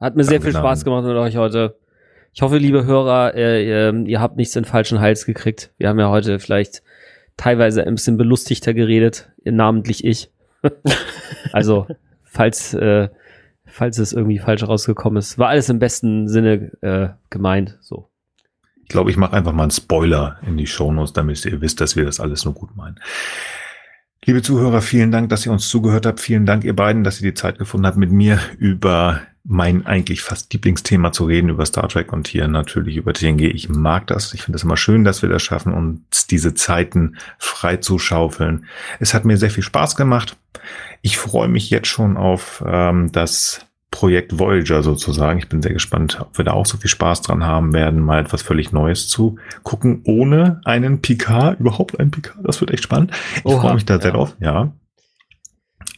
Hat 0.00 0.16
mir 0.16 0.24
Danke, 0.24 0.24
sehr 0.24 0.40
viel 0.40 0.50
Spaß 0.50 0.80
nein. 0.80 0.84
gemacht 0.84 1.04
mit 1.04 1.16
euch 1.16 1.36
heute. 1.36 1.78
Ich 2.32 2.42
hoffe, 2.42 2.56
liebe 2.56 2.84
Hörer, 2.84 3.36
ihr, 3.36 3.94
ihr 4.06 4.20
habt 4.20 4.36
nichts 4.36 4.56
in 4.56 4.64
falschen 4.64 5.00
Hals 5.00 5.26
gekriegt. 5.26 5.72
Wir 5.76 5.88
haben 5.88 6.00
ja 6.00 6.08
heute 6.08 6.40
vielleicht 6.40 6.82
teilweise 7.36 7.86
ein 7.86 7.94
bisschen 7.94 8.16
belustigter 8.16 8.74
geredet, 8.74 9.30
namentlich 9.44 10.04
ich. 10.04 10.30
also, 11.52 11.86
falls, 12.22 12.74
äh, 12.74 13.08
falls 13.64 13.98
es 13.98 14.12
irgendwie 14.12 14.38
falsch 14.38 14.62
rausgekommen 14.62 15.18
ist, 15.18 15.38
war 15.38 15.48
alles 15.48 15.68
im 15.68 15.78
besten 15.78 16.28
Sinne 16.28 16.72
äh, 16.82 17.08
gemeint. 17.30 17.78
So. 17.80 18.08
Ich 18.82 18.88
glaube, 18.88 19.10
ich 19.10 19.16
mache 19.16 19.34
einfach 19.34 19.52
mal 19.52 19.64
einen 19.64 19.70
Spoiler 19.70 20.38
in 20.46 20.56
die 20.56 20.66
Shownotes, 20.66 21.12
damit 21.12 21.44
ihr 21.44 21.60
wisst, 21.60 21.80
dass 21.80 21.96
wir 21.96 22.04
das 22.04 22.20
alles 22.20 22.44
nur 22.44 22.54
gut 22.54 22.76
meinen. 22.76 22.98
Liebe 24.24 24.40
Zuhörer, 24.40 24.82
vielen 24.82 25.10
Dank, 25.10 25.30
dass 25.30 25.44
ihr 25.46 25.50
uns 25.50 25.68
zugehört 25.68 26.06
habt. 26.06 26.20
Vielen 26.20 26.46
Dank, 26.46 26.62
ihr 26.62 26.76
beiden, 26.76 27.02
dass 27.02 27.20
ihr 27.20 27.28
die 27.32 27.34
Zeit 27.34 27.58
gefunden 27.58 27.86
habt, 27.86 27.96
mit 27.96 28.12
mir 28.12 28.38
über 28.56 29.20
mein 29.42 29.84
eigentlich 29.84 30.22
fast 30.22 30.52
Lieblingsthema 30.52 31.10
zu 31.10 31.24
reden, 31.24 31.48
über 31.48 31.66
Star 31.66 31.88
Trek 31.88 32.12
und 32.12 32.28
hier 32.28 32.46
natürlich 32.46 32.96
über 32.96 33.12
TNG. 33.12 33.50
Ich 33.52 33.68
mag 33.68 34.06
das. 34.06 34.32
Ich 34.32 34.42
finde 34.42 34.56
es 34.58 34.62
immer 34.62 34.76
schön, 34.76 35.02
dass 35.02 35.22
wir 35.22 35.28
das 35.28 35.42
schaffen, 35.42 35.72
uns 35.72 36.28
diese 36.28 36.54
Zeiten 36.54 37.16
frei 37.38 37.78
zu 37.78 37.98
schaufeln. 37.98 38.66
Es 39.00 39.12
hat 39.12 39.24
mir 39.24 39.36
sehr 39.36 39.50
viel 39.50 39.64
Spaß 39.64 39.96
gemacht. 39.96 40.36
Ich 41.00 41.18
freue 41.18 41.48
mich 41.48 41.70
jetzt 41.70 41.88
schon 41.88 42.16
auf 42.16 42.62
ähm, 42.64 43.10
das 43.10 43.66
Projekt 43.92 44.38
Voyager 44.40 44.82
sozusagen. 44.82 45.38
Ich 45.38 45.48
bin 45.48 45.62
sehr 45.62 45.72
gespannt, 45.72 46.18
ob 46.20 46.36
wir 46.36 46.44
da 46.44 46.52
auch 46.52 46.66
so 46.66 46.78
viel 46.78 46.90
Spaß 46.90 47.22
dran 47.22 47.44
haben 47.44 47.72
werden, 47.72 48.00
mal 48.00 48.20
etwas 48.20 48.42
völlig 48.42 48.72
Neues 48.72 49.06
zu 49.06 49.36
gucken, 49.62 50.00
ohne 50.04 50.60
einen 50.64 51.00
Picard, 51.00 51.60
überhaupt 51.60 52.00
einen 52.00 52.10
Picard. 52.10 52.38
Das 52.42 52.60
wird 52.60 52.72
echt 52.72 52.82
spannend. 52.82 53.12
Ich 53.36 53.42
freue 53.42 53.74
mich 53.74 53.84
da 53.84 54.00
sehr 54.00 54.10
ja. 54.10 54.16
drauf, 54.16 54.36
ja. 54.40 54.72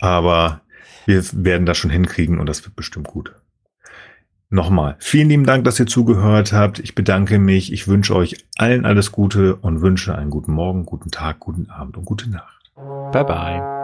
Aber 0.00 0.60
wir 1.06 1.22
werden 1.32 1.64
das 1.64 1.78
schon 1.78 1.90
hinkriegen 1.90 2.38
und 2.38 2.46
das 2.46 2.64
wird 2.64 2.76
bestimmt 2.76 3.06
gut. 3.06 3.32
Nochmal, 4.50 4.96
vielen 4.98 5.28
lieben 5.28 5.46
Dank, 5.46 5.64
dass 5.64 5.80
ihr 5.80 5.86
zugehört 5.86 6.52
habt. 6.52 6.78
Ich 6.80 6.94
bedanke 6.94 7.38
mich. 7.38 7.72
Ich 7.72 7.88
wünsche 7.88 8.14
euch 8.14 8.44
allen 8.56 8.84
alles 8.84 9.12
Gute 9.12 9.56
und 9.56 9.80
wünsche 9.80 10.14
einen 10.14 10.30
guten 10.30 10.52
Morgen, 10.52 10.84
guten 10.84 11.10
Tag, 11.10 11.40
guten 11.40 11.70
Abend 11.70 11.96
und 11.96 12.04
gute 12.04 12.28
Nacht. 12.28 12.70
Bye 12.76 13.24
bye. 13.24 13.83